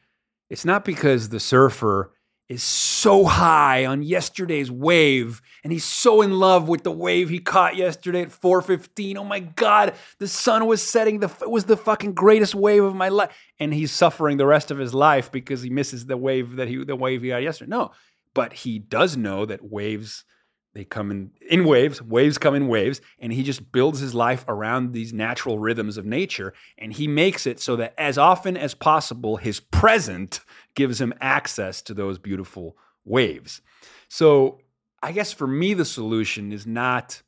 It's 0.50 0.66
not 0.66 0.84
because 0.86 1.30
the 1.30 1.40
surfer 1.40 2.12
is 2.50 2.64
so 2.64 3.26
high 3.26 3.86
on 3.86 4.02
yesterday's 4.02 4.72
wave 4.72 5.40
and 5.64 5.72
he's 5.72 5.84
so 5.86 6.20
in 6.24 6.32
love 6.40 6.68
with 6.68 6.84
the 6.84 6.92
wave 6.92 7.30
he 7.30 7.38
caught 7.38 7.76
yesterday 7.76 8.24
at 8.24 8.32
4:15. 8.32 9.18
Oh 9.18 9.24
my 9.24 9.40
god, 9.40 9.94
the 10.18 10.28
sun 10.28 10.66
was 10.66 10.82
setting 10.82 11.20
the 11.20 11.30
it 11.42 11.52
was 11.52 11.66
the 11.66 11.78
fucking 11.78 12.14
greatest 12.16 12.56
wave 12.56 12.84
of 12.84 12.96
my 12.96 13.08
life 13.10 13.30
and 13.60 13.72
he's 13.72 13.92
suffering 13.92 14.38
the 14.38 14.48
rest 14.48 14.72
of 14.72 14.80
his 14.80 14.96
life 14.96 15.32
because 15.32 15.62
he 15.62 15.70
misses 15.70 16.08
the 16.08 16.18
wave 16.18 16.56
that 16.56 16.68
he 16.68 16.84
the 16.84 16.96
wave 16.96 17.22
he 17.22 17.28
got 17.30 17.44
yesterday. 17.44 17.70
No, 17.70 17.92
but 18.34 18.52
he 18.54 18.80
does 18.80 19.16
know 19.16 19.46
that 19.46 19.64
waves 19.64 20.26
they 20.74 20.86
come 20.86 21.12
in 21.12 21.32
in 21.50 21.66
waves 21.66 22.02
waves 22.02 22.38
come 22.38 22.56
in 22.56 22.68
waves 22.68 23.02
and 23.20 23.34
he 23.34 23.44
just 23.44 23.72
builds 23.72 24.00
his 24.00 24.14
life 24.14 24.46
around 24.48 24.94
these 24.94 25.12
natural 25.12 25.60
rhythms 25.60 25.98
of 25.98 26.06
nature 26.06 26.54
and 26.78 26.94
he 26.94 27.08
makes 27.08 27.48
it 27.48 27.60
so 27.60 27.76
that 27.76 27.94
as 27.98 28.18
often 28.18 28.56
as 28.56 28.74
possible 28.76 29.38
his 29.38 29.60
present 29.60 30.42
gives 30.76 31.02
him 31.02 31.14
access 31.20 31.82
to 31.82 31.94
those 31.94 32.18
beautiful 32.18 32.78
waves. 33.06 33.62
So 34.08 34.60
i 35.02 35.12
guess 35.12 35.32
for 35.32 35.48
me 35.48 35.74
the 35.74 35.86
solution 35.86 36.52
is 36.52 36.68
not 36.68 37.22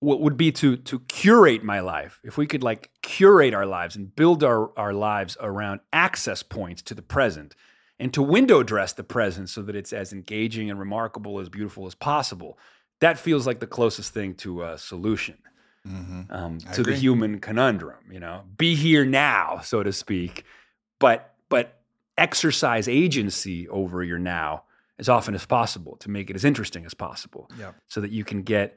what 0.00 0.20
would 0.20 0.36
be 0.36 0.50
to 0.50 0.76
to 0.76 1.00
curate 1.00 1.62
my 1.62 1.80
life. 1.80 2.20
If 2.24 2.36
we 2.36 2.46
could 2.46 2.62
like 2.62 2.90
curate 3.02 3.54
our 3.54 3.66
lives 3.66 3.96
and 3.96 4.14
build 4.14 4.42
our, 4.42 4.76
our 4.78 4.94
lives 4.94 5.36
around 5.40 5.80
access 5.92 6.42
points 6.42 6.82
to 6.82 6.94
the 6.94 7.02
present 7.02 7.54
and 8.00 8.12
to 8.14 8.22
window 8.22 8.62
dress 8.64 8.92
the 8.94 9.04
present 9.04 9.48
so 9.48 9.62
that 9.62 9.76
it's 9.76 9.92
as 9.92 10.12
engaging 10.12 10.70
and 10.70 10.78
remarkable 10.80 11.38
as 11.38 11.48
beautiful 11.48 11.86
as 11.86 11.94
possible 11.94 12.58
that 13.00 13.18
feels 13.18 13.46
like 13.46 13.60
the 13.60 13.66
closest 13.66 14.12
thing 14.12 14.34
to 14.34 14.62
a 14.64 14.76
solution 14.78 15.36
Mm-hmm. 15.88 16.30
um, 16.30 16.58
to 16.74 16.82
the 16.82 16.94
human 16.94 17.38
conundrum 17.40 18.04
you 18.12 18.20
know 18.20 18.42
be 18.58 18.74
here 18.74 19.06
now 19.06 19.60
so 19.64 19.82
to 19.82 19.92
speak 19.94 20.44
but 20.98 21.34
but 21.48 21.80
exercise 22.18 22.86
agency 22.86 23.66
over 23.70 24.02
your 24.02 24.18
now 24.18 24.64
as 24.98 25.08
often 25.08 25.34
as 25.34 25.46
possible 25.46 25.96
to 26.00 26.10
make 26.10 26.28
it 26.28 26.36
as 26.36 26.44
interesting 26.44 26.84
as 26.84 26.92
possible 26.92 27.48
Yeah. 27.58 27.72
so 27.88 28.02
that 28.02 28.10
you 28.10 28.24
can 28.24 28.42
get 28.42 28.76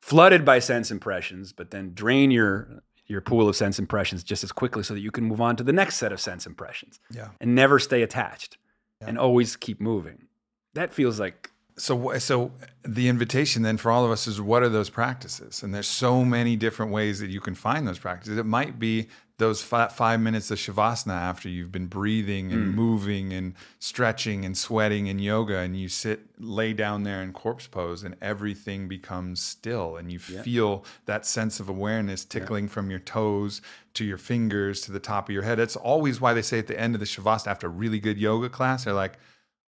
flooded 0.00 0.44
by 0.44 0.58
sense 0.58 0.90
impressions, 0.90 1.52
but 1.52 1.70
then 1.70 1.92
drain 1.94 2.32
your 2.32 2.82
your 3.12 3.20
pool 3.20 3.48
of 3.48 3.54
sense 3.54 3.78
impressions 3.78 4.24
just 4.24 4.42
as 4.42 4.50
quickly 4.50 4.82
so 4.82 4.94
that 4.94 5.00
you 5.00 5.10
can 5.12 5.24
move 5.24 5.40
on 5.40 5.54
to 5.56 5.62
the 5.62 5.72
next 5.72 5.96
set 5.96 6.10
of 6.12 6.20
sense 6.20 6.46
impressions 6.46 6.98
Yeah. 7.10 7.28
and 7.40 7.54
never 7.54 7.78
stay 7.78 8.02
attached 8.02 8.58
Yeah. 9.00 9.08
and 9.08 9.18
always 9.18 9.54
keep 9.56 9.80
moving. 9.80 10.26
That 10.74 10.92
feels 10.92 11.20
like 11.20 11.50
So, 11.76 12.18
so 12.18 12.52
the 12.84 13.08
invitation 13.08 13.62
then 13.62 13.76
for 13.78 13.90
all 13.90 14.04
of 14.04 14.10
us 14.10 14.26
is 14.26 14.40
what 14.40 14.62
are 14.62 14.68
those 14.68 14.90
practices? 14.90 15.62
And 15.62 15.74
there's 15.74 15.88
so 15.88 16.22
many 16.24 16.54
different 16.56 16.92
ways 16.92 17.18
that 17.20 17.30
you 17.30 17.40
can 17.40 17.54
find 17.54 17.86
those 17.88 17.98
practices. 17.98 18.36
It 18.38 18.44
might 18.46 18.78
be 18.78 19.08
those 19.38 19.62
fi- 19.62 19.88
five 19.88 20.20
minutes 20.20 20.50
of 20.50 20.58
shavasana 20.58 21.14
after 21.14 21.48
you've 21.48 21.72
been 21.72 21.86
breathing 21.86 22.52
and 22.52 22.72
mm. 22.72 22.74
moving 22.74 23.32
and 23.32 23.54
stretching 23.78 24.44
and 24.44 24.56
sweating 24.56 25.06
in 25.06 25.18
yoga, 25.18 25.58
and 25.58 25.78
you 25.78 25.88
sit, 25.88 26.20
lay 26.38 26.72
down 26.72 27.02
there 27.02 27.22
in 27.22 27.32
corpse 27.32 27.66
pose, 27.66 28.04
and 28.04 28.14
everything 28.20 28.88
becomes 28.88 29.40
still, 29.40 29.96
and 29.96 30.12
you 30.12 30.18
feel 30.18 30.84
that 31.06 31.26
sense 31.26 31.60
of 31.60 31.68
awareness 31.68 32.24
tickling 32.24 32.68
from 32.68 32.90
your 32.90 33.00
toes 33.00 33.62
to 33.94 34.04
your 34.04 34.18
fingers 34.18 34.80
to 34.82 34.92
the 34.92 35.00
top 35.00 35.28
of 35.28 35.34
your 35.34 35.42
head. 35.42 35.58
That's 35.58 35.76
always 35.76 36.20
why 36.20 36.34
they 36.34 36.42
say 36.42 36.58
at 36.58 36.66
the 36.66 36.78
end 36.78 36.94
of 36.94 37.00
the 37.00 37.06
shavasana 37.06 37.48
after 37.48 37.66
a 37.66 37.70
really 37.70 37.98
good 37.98 38.18
yoga 38.18 38.48
class, 38.48 38.84
they're 38.84 38.94
like, 38.94 39.18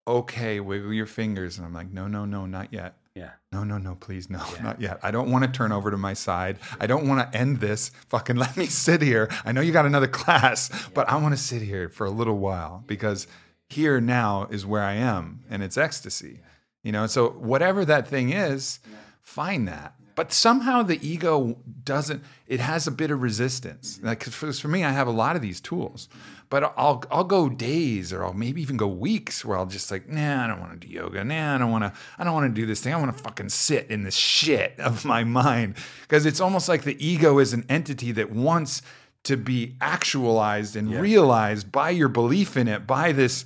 okay, 0.07 0.61
wiggle 0.61 0.93
your 0.93 1.07
fingers. 1.07 1.57
And 1.57 1.67
I'm 1.67 1.75
like, 1.75 1.91
no, 1.91 2.07
no, 2.07 2.25
no, 2.25 2.47
not 2.47 2.73
yet. 2.73 2.97
Yeah. 3.15 3.31
No, 3.53 3.63
no, 3.63 3.79
no, 3.79 3.95
please, 3.95 4.29
no, 4.29 4.43
not 4.63 4.81
yet. 4.81 4.99
I 5.03 5.13
don't 5.13 5.31
want 5.31 5.45
to 5.45 5.51
turn 5.51 5.71
over 5.71 5.91
to 5.91 5.97
my 5.97 6.15
side. 6.15 6.59
I 6.81 6.87
don't 6.89 7.07
want 7.07 7.33
to 7.33 7.39
end 7.39 7.61
this. 7.61 7.91
Fucking 8.09 8.37
let 8.37 8.57
me 8.57 8.67
sit 8.67 9.03
here. 9.03 9.31
I 9.45 9.53
know 9.53 9.61
you 9.61 9.73
got 9.73 9.87
another 9.87 10.09
class, 10.09 10.71
but 10.95 11.09
I 11.09 11.17
want 11.17 11.35
to 11.35 11.41
sit 11.41 11.63
here 11.63 11.89
for 11.89 12.07
a 12.07 12.11
little 12.11 12.39
while 12.39 12.83
because 12.87 13.29
here 13.69 14.01
now 14.01 14.49
is 14.51 14.67
where 14.67 14.83
I 14.83 14.95
am 14.95 15.45
and 15.49 15.63
it's 15.63 15.79
ecstasy. 15.79 16.41
You 16.83 16.93
know, 16.93 17.07
so 17.07 17.31
whatever 17.31 17.85
that 17.85 18.09
thing 18.09 18.33
is, 18.33 18.81
find 19.23 19.69
that. 19.69 19.95
But 20.15 20.33
somehow 20.33 20.83
the 20.83 21.05
ego 21.07 21.59
doesn't, 21.83 22.23
it 22.47 22.61
has 22.61 22.87
a 22.87 22.91
bit 22.91 23.11
of 23.11 23.23
resistance. 23.23 23.99
Like 24.03 24.23
for, 24.23 24.53
for 24.53 24.69
me, 24.69 24.85
I 24.85 24.93
have 24.93 25.09
a 25.09 25.13
lot 25.13 25.35
of 25.35 25.43
these 25.43 25.61
tools, 25.61 26.09
but 26.51 26.73
I'll, 26.77 27.03
I'll 27.11 27.25
go 27.25 27.49
days 27.49 28.13
or 28.13 28.25
I'll 28.25 28.33
maybe 28.33 28.63
even 28.63 28.77
go 28.77 28.87
weeks 28.87 29.45
where 29.45 29.59
I'll 29.59 29.67
just 29.67 29.91
like, 29.91 30.09
nah, 30.09 30.45
I 30.45 30.47
don't 30.47 30.61
want 30.61 30.81
to 30.81 30.87
do 30.87 30.93
yoga. 30.93 31.25
Nah, 31.25 31.57
I 31.57 31.59
don't 31.59 31.73
want 31.73 31.85
to, 31.85 31.93
I 32.19 32.25
don't 32.25 32.35
want 32.35 32.55
to 32.55 32.61
do 32.61 32.67
this 32.67 32.81
thing. 32.81 32.95
I 32.95 32.97
want 32.97 33.17
to 33.17 33.23
fucking 33.23 33.49
sit 33.49 33.91
in 33.91 34.05
the 34.05 34.11
shit 34.13 34.75
of 34.79 35.05
my 35.05 35.25
mind. 35.25 35.77
Cause 36.09 36.27
it's 36.27 36.41
almost 36.41 36.69
like 36.69 36.83
the 36.83 37.05
ego 37.05 37.39
is 37.39 37.53
an 37.53 37.65
entity 37.69 38.13
that 38.13 38.31
wants 38.31 38.83
to 39.25 39.37
be 39.37 39.75
actualized 39.81 40.77
and 40.77 40.93
realized 40.95 41.73
by 41.73 41.91
your 41.91 42.09
belief 42.09 42.57
in 42.57 42.69
it, 42.69 42.87
by 42.87 43.11
this 43.11 43.45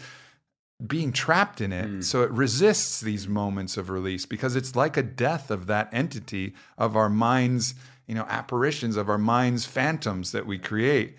being 0.85 1.13
trapped 1.13 1.61
in 1.61 1.73
it. 1.73 1.87
Hmm. 1.87 2.01
So 2.01 2.23
it 2.23 2.31
resists 2.31 3.01
these 3.01 3.27
moments 3.27 3.77
of 3.77 3.91
release 3.91 4.27
because 4.27 4.57
it's 4.57 4.77
like 4.77 4.97
a 4.97 5.03
death 5.03 5.51
of 5.51 5.67
that 5.67 5.89
entity 5.93 6.55
of 6.77 6.97
our 6.97 7.09
minds, 7.09 7.75
you 8.07 8.15
know, 8.15 8.27
apparitions 8.29 8.97
of 8.97 9.09
our 9.09 9.19
minds, 9.19 9.67
phantoms 9.67 10.33
that 10.33 10.47
we 10.47 10.59
create. 10.59 11.17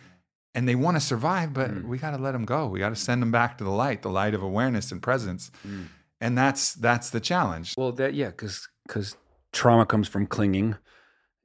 And 0.56 0.68
they 0.68 0.76
want 0.76 0.98
to 0.98 1.02
survive, 1.02 1.54
but 1.54 1.70
hmm. 1.70 1.88
we 1.88 1.98
got 1.98 2.12
to 2.12 2.18
let 2.18 2.32
them 2.32 2.46
go. 2.46 2.68
We 2.68 2.80
got 2.80 2.90
to 2.90 2.96
send 2.96 3.22
them 3.22 3.32
back 3.32 3.58
to 3.58 3.64
the 3.64 3.70
light, 3.70 4.02
the 4.02 4.10
light 4.10 4.34
of 4.34 4.42
awareness 4.42 4.92
and 4.92 5.02
presence. 5.02 5.52
Hmm. 5.62 5.84
And 6.22 6.38
that's 6.38 6.74
that's 6.74 7.12
the 7.12 7.22
challenge. 7.22 7.76
Well, 7.78 7.94
that 7.94 8.14
yeah, 8.14 8.28
because 8.28 8.68
because 8.86 9.16
trauma 9.54 9.86
comes 9.86 10.10
from 10.10 10.28
clinging, 10.28 10.76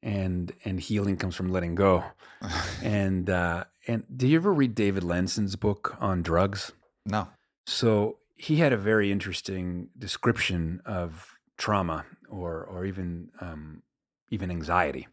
and 0.02 0.52
and 0.64 0.80
healing 0.80 1.16
comes 1.16 1.36
from 1.36 1.52
letting 1.52 1.76
go. 1.76 2.02
and 2.82 3.30
uh, 3.30 3.64
and 3.86 4.04
did 4.16 4.30
you 4.30 4.36
ever 4.36 4.52
read 4.52 4.74
David 4.74 5.04
Lenson's 5.04 5.54
book 5.54 5.96
on 6.00 6.22
drugs? 6.22 6.72
No. 7.06 7.28
So 7.66 8.18
he 8.36 8.56
had 8.56 8.72
a 8.72 8.76
very 8.76 9.10
interesting 9.10 9.88
description 9.98 10.82
of 10.84 11.38
trauma, 11.56 12.04
or 12.28 12.64
or 12.64 12.84
even 12.84 13.30
um, 13.40 13.82
even 14.30 14.50
anxiety. 14.50 15.06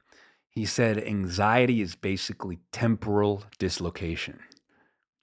He 0.50 0.66
said 0.66 0.98
anxiety 0.98 1.82
is 1.82 1.96
basically 1.96 2.60
temporal 2.72 3.44
dislocation. 3.58 4.40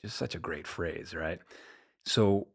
Just 0.03 0.17
such 0.17 0.35
a 0.35 0.39
great 0.39 0.67
phrase, 0.67 1.15
right? 1.15 1.41
So 2.07 2.49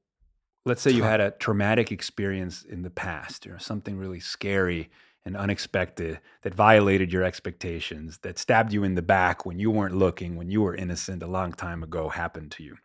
let's 0.66 0.82
say 0.82 0.92
you 0.92 1.04
had 1.04 1.22
a 1.22 1.32
traumatic 1.32 1.92
experience 1.92 2.64
in 2.64 2.82
the 2.82 2.90
past, 2.90 3.46
or 3.46 3.60
something 3.60 3.98
really 3.98 4.22
scary 4.22 4.90
and 5.26 5.38
unexpected 5.38 6.20
that 6.42 6.54
violated 6.54 7.12
your 7.12 7.24
expectations, 7.24 8.20
that 8.24 8.40
stabbed 8.40 8.74
you 8.74 8.84
in 8.84 8.96
the 8.96 9.02
back 9.02 9.46
when 9.46 9.60
you 9.60 9.70
weren't 9.72 9.96
looking, 9.96 10.36
when 10.36 10.50
you 10.50 10.62
were 10.62 10.76
innocent 10.76 11.22
a 11.22 11.28
long 11.28 11.54
time 11.54 11.84
ago 11.84 12.10
happened 12.10 12.52
to 12.52 12.64
you. 12.64 12.78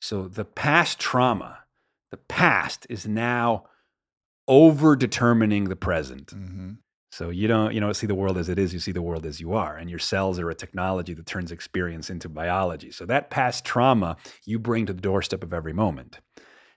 So 0.00 0.26
the 0.28 0.44
past 0.44 0.98
trauma, 0.98 1.60
the 2.10 2.16
past 2.16 2.86
is 2.88 3.06
now 3.06 3.64
over 4.48 4.96
determining 4.96 5.64
the 5.64 5.76
present. 5.76 6.30
hmm 6.30 6.72
So 7.12 7.30
you 7.30 7.48
don't 7.48 7.72
you 7.74 7.80
don't 7.80 7.94
see 7.94 8.06
the 8.06 8.14
world 8.14 8.38
as 8.38 8.48
it 8.48 8.58
is, 8.58 8.72
you 8.72 8.80
see 8.80 8.92
the 8.92 9.02
world 9.02 9.26
as 9.26 9.40
you 9.40 9.52
are. 9.52 9.76
And 9.76 9.90
your 9.90 9.98
cells 9.98 10.38
are 10.38 10.50
a 10.50 10.54
technology 10.54 11.14
that 11.14 11.26
turns 11.26 11.52
experience 11.52 12.10
into 12.10 12.28
biology. 12.28 12.90
So 12.90 13.04
that 13.06 13.30
past 13.30 13.64
trauma 13.64 14.16
you 14.44 14.58
bring 14.58 14.86
to 14.86 14.92
the 14.92 15.00
doorstep 15.00 15.42
of 15.42 15.52
every 15.52 15.72
moment. 15.72 16.18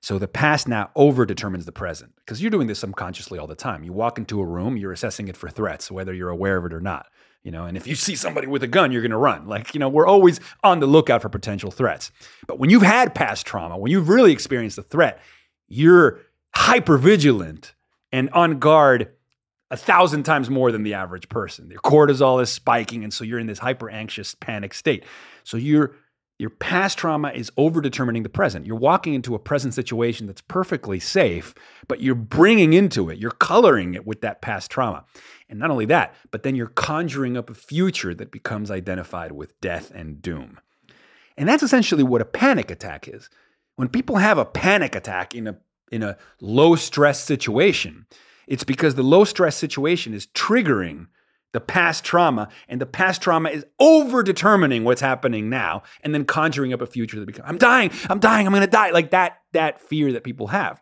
So 0.02 0.20
the 0.20 0.28
past 0.28 0.68
now 0.68 0.92
over 0.96 1.26
determines 1.26 1.66
the 1.66 1.72
present 1.72 2.12
because 2.18 2.42
you're 2.42 2.52
doing 2.52 2.68
this 2.68 2.80
subconsciously 2.80 3.40
all 3.40 3.48
the 3.48 3.56
time. 3.56 3.86
You 3.86 3.94
walk 3.94 4.18
into 4.18 4.42
a 4.42 4.46
room, 4.46 4.76
you're 4.76 4.92
assessing 4.92 5.30
it 5.30 5.38
for 5.38 5.50
threats, 5.50 5.90
whether 5.90 6.14
you're 6.14 6.30
aware 6.30 6.58
of 6.58 6.66
it 6.66 6.74
or 6.74 6.82
not. 6.82 7.08
You 7.44 7.52
know, 7.52 7.66
and 7.66 7.76
if 7.76 7.88
you 7.88 7.96
see 8.08 8.16
somebody 8.16 8.48
with 8.48 8.64
a 8.64 8.68
gun, 8.68 8.92
you're 8.92 9.02
going 9.02 9.12
to 9.12 9.18
run. 9.18 9.48
Like, 9.48 9.74
you 9.74 9.80
know, 9.80 9.90
we're 9.90 10.08
always 10.08 10.40
on 10.64 10.80
the 10.80 10.88
lookout 10.88 11.22
for 11.22 11.30
potential 11.30 11.72
threats. 11.72 12.12
But 12.48 12.60
when 12.60 12.70
you've 12.70 12.84
had 12.84 13.14
past 13.14 13.46
trauma, 13.46 13.78
when 13.78 13.92
you've 13.92 14.10
really 14.10 14.32
experienced 14.32 14.78
a 14.78 14.84
threat, 14.84 15.22
you're 15.68 16.20
hyper 16.56 16.98
vigilant 16.98 17.74
and 18.12 18.30
on 18.30 18.60
guard 18.60 19.12
a 19.72 19.78
thousand 19.78 20.22
times 20.22 20.52
more 20.52 20.72
than 20.72 20.84
the 20.84 20.94
average 20.94 21.28
person. 21.30 21.70
Your 21.72 21.82
cortisol 21.82 22.42
is 22.42 22.52
spiking, 22.52 23.04
and 23.04 23.12
so 23.12 23.24
you're 23.24 23.40
in 23.40 23.48
this 23.48 23.58
hyper 23.60 23.90
anxious 23.90 24.36
panic 24.36 24.74
state. 24.74 25.04
So 25.44 25.58
your 25.58 25.96
your 26.40 26.50
past 26.50 26.98
trauma 26.98 27.30
is 27.30 27.52
over 27.58 27.80
determining 27.80 28.24
the 28.24 28.30
present. 28.30 28.66
You're 28.66 28.76
walking 28.76 29.14
into 29.14 29.34
a 29.34 29.40
present 29.40 29.74
situation 29.74 30.28
that's 30.28 30.42
perfectly 30.42 31.00
safe, 31.00 31.56
but 31.88 32.02
you're 32.02 32.16
bringing 32.16 32.74
into 32.74 33.10
it, 33.10 33.18
you're 33.18 33.32
coloring 33.32 33.94
it 33.94 34.06
with 34.06 34.22
that 34.22 34.42
past 34.42 34.70
trauma. 34.70 35.06
And 35.54 35.60
not 35.60 35.70
only 35.70 35.86
that, 35.86 36.16
but 36.32 36.42
then 36.42 36.56
you're 36.56 36.66
conjuring 36.66 37.38
up 37.38 37.48
a 37.48 37.54
future 37.54 38.16
that 38.16 38.32
becomes 38.32 38.72
identified 38.72 39.34
with 39.34 39.62
death 39.62 39.92
and 39.94 40.20
doom. 40.20 40.60
And 41.38 41.48
that's 41.48 41.62
essentially 41.62 42.02
what 42.02 42.22
a 42.22 42.26
panic 42.26 42.72
attack 42.72 43.08
is. 43.08 43.30
When 43.76 43.88
people 43.88 44.16
have 44.16 44.40
a 44.40 44.46
panic 44.46 44.96
attack 44.96 45.36
in 45.36 45.46
a 45.46 45.58
in 45.92 46.02
a 46.02 46.18
low 46.42 46.76
stress 46.76 47.24
situation, 47.24 48.08
it's 48.48 48.64
because 48.64 48.96
the 48.96 49.04
low 49.04 49.26
stress 49.26 49.56
situation 49.56 50.16
is 50.16 50.26
triggering 50.26 51.06
the 51.52 51.62
past 51.62 52.04
trauma, 52.04 52.50
and 52.68 52.82
the 52.82 52.88
past 52.88 53.22
trauma 53.22 53.52
is 53.52 53.64
over 53.80 54.24
determining 54.24 54.84
what's 54.84 55.02
happening 55.02 55.52
now, 55.52 55.84
and 56.02 56.16
then 56.16 56.26
conjuring 56.26 56.74
up 56.74 56.82
a 56.82 56.88
future 56.88 57.20
that 57.20 57.28
becomes 57.28 57.48
I'm 57.48 57.60
dying, 57.60 57.92
I'm 58.10 58.20
dying, 58.20 58.48
I'm 58.48 58.54
gonna 58.54 58.66
die. 58.66 58.90
Like 58.90 59.12
that, 59.12 59.42
that 59.52 59.82
fear 59.82 60.14
that 60.14 60.24
people 60.24 60.48
have. 60.48 60.82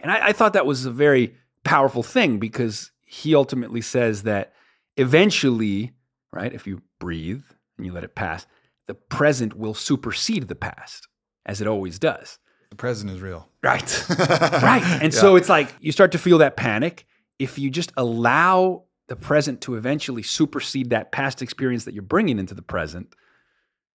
And 0.00 0.10
I, 0.10 0.28
I 0.28 0.32
thought 0.32 0.54
that 0.54 0.64
was 0.64 0.86
a 0.86 0.90
very 0.90 1.36
powerful 1.62 2.02
thing 2.02 2.38
because 2.38 2.90
he 3.12 3.34
ultimately 3.34 3.80
says 3.80 4.22
that 4.22 4.52
eventually, 4.96 5.90
right, 6.32 6.54
if 6.54 6.64
you 6.64 6.80
breathe 7.00 7.42
and 7.76 7.84
you 7.84 7.92
let 7.92 8.04
it 8.04 8.14
pass, 8.14 8.46
the 8.86 8.94
present 8.94 9.56
will 9.56 9.74
supersede 9.74 10.46
the 10.46 10.54
past, 10.54 11.08
as 11.44 11.60
it 11.60 11.66
always 11.66 11.98
does. 11.98 12.38
The 12.70 12.76
present 12.76 13.10
is 13.10 13.20
real. 13.20 13.48
Right. 13.64 14.04
right. 14.18 14.98
And 15.02 15.12
so 15.12 15.34
it's 15.34 15.48
like 15.48 15.74
you 15.80 15.90
start 15.90 16.12
to 16.12 16.18
feel 16.18 16.38
that 16.38 16.56
panic. 16.56 17.04
If 17.40 17.58
you 17.58 17.68
just 17.68 17.92
allow 17.96 18.84
the 19.08 19.16
present 19.16 19.60
to 19.62 19.74
eventually 19.74 20.22
supersede 20.22 20.90
that 20.90 21.10
past 21.10 21.42
experience 21.42 21.86
that 21.86 21.94
you're 21.94 22.04
bringing 22.04 22.38
into 22.38 22.54
the 22.54 22.62
present, 22.62 23.12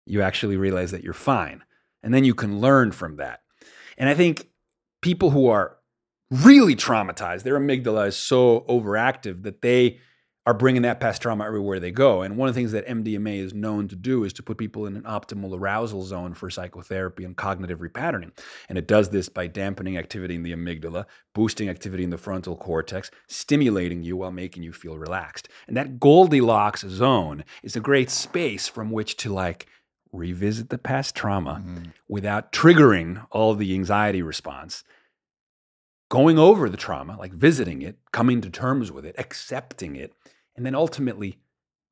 you 0.05 0.21
actually 0.21 0.55
realize 0.55 0.91
that 0.91 1.03
you're 1.03 1.13
fine. 1.13 1.63
And 2.01 2.13
then 2.13 2.23
you 2.23 2.33
can 2.33 2.61
learn 2.61 2.93
from 2.93 3.17
that. 3.17 3.41
And 3.97 4.07
I 4.07 4.13
think 4.13 4.47
people 5.01 5.31
who 5.31 5.47
are 5.47 5.75
really 6.31 6.75
traumatized, 6.75 7.43
their 7.43 7.59
amygdala 7.59 8.07
is 8.07 8.17
so 8.17 8.61
overactive 8.61 9.43
that 9.43 9.61
they 9.61 9.99
are 10.47 10.55
bringing 10.55 10.81
that 10.81 10.99
past 10.99 11.21
trauma 11.21 11.45
everywhere 11.45 11.79
they 11.79 11.91
go. 11.91 12.23
And 12.23 12.35
one 12.35 12.49
of 12.49 12.55
the 12.55 12.59
things 12.59 12.71
that 12.71 12.87
MDMA 12.87 13.37
is 13.37 13.53
known 13.53 13.87
to 13.89 13.95
do 13.95 14.23
is 14.23 14.33
to 14.33 14.43
put 14.43 14.57
people 14.57 14.87
in 14.87 14.95
an 14.95 15.03
optimal 15.03 15.55
arousal 15.55 16.03
zone 16.03 16.33
for 16.33 16.49
psychotherapy 16.49 17.23
and 17.23 17.37
cognitive 17.37 17.79
repatterning. 17.79 18.31
And 18.67 18.77
it 18.77 18.87
does 18.87 19.09
this 19.09 19.29
by 19.29 19.45
dampening 19.45 19.97
activity 19.97 20.33
in 20.33 20.41
the 20.41 20.53
amygdala, 20.53 21.05
boosting 21.35 21.69
activity 21.69 22.03
in 22.03 22.09
the 22.09 22.17
frontal 22.17 22.55
cortex, 22.55 23.11
stimulating 23.27 24.01
you 24.01 24.17
while 24.17 24.31
making 24.31 24.63
you 24.63 24.73
feel 24.73 24.97
relaxed. 24.97 25.47
And 25.67 25.77
that 25.77 25.99
Goldilocks 25.99 26.81
zone 26.81 27.43
is 27.61 27.75
a 27.75 27.79
great 27.79 28.09
space 28.09 28.67
from 28.67 28.89
which 28.89 29.17
to 29.17 29.31
like 29.31 29.67
revisit 30.11 30.69
the 30.69 30.79
past 30.79 31.13
trauma 31.13 31.61
mm-hmm. 31.63 31.89
without 32.07 32.51
triggering 32.51 33.27
all 33.29 33.53
the 33.53 33.75
anxiety 33.75 34.23
response, 34.23 34.83
going 36.11 36.37
over 36.37 36.67
the 36.69 36.75
trauma, 36.77 37.15
like 37.17 37.31
visiting 37.31 37.81
it, 37.81 37.97
coming 38.11 38.41
to 38.41 38.49
terms 38.49 38.91
with 38.91 39.05
it, 39.05 39.15
accepting 39.17 39.95
it, 39.95 40.13
and 40.57 40.65
then 40.65 40.75
ultimately 40.75 41.39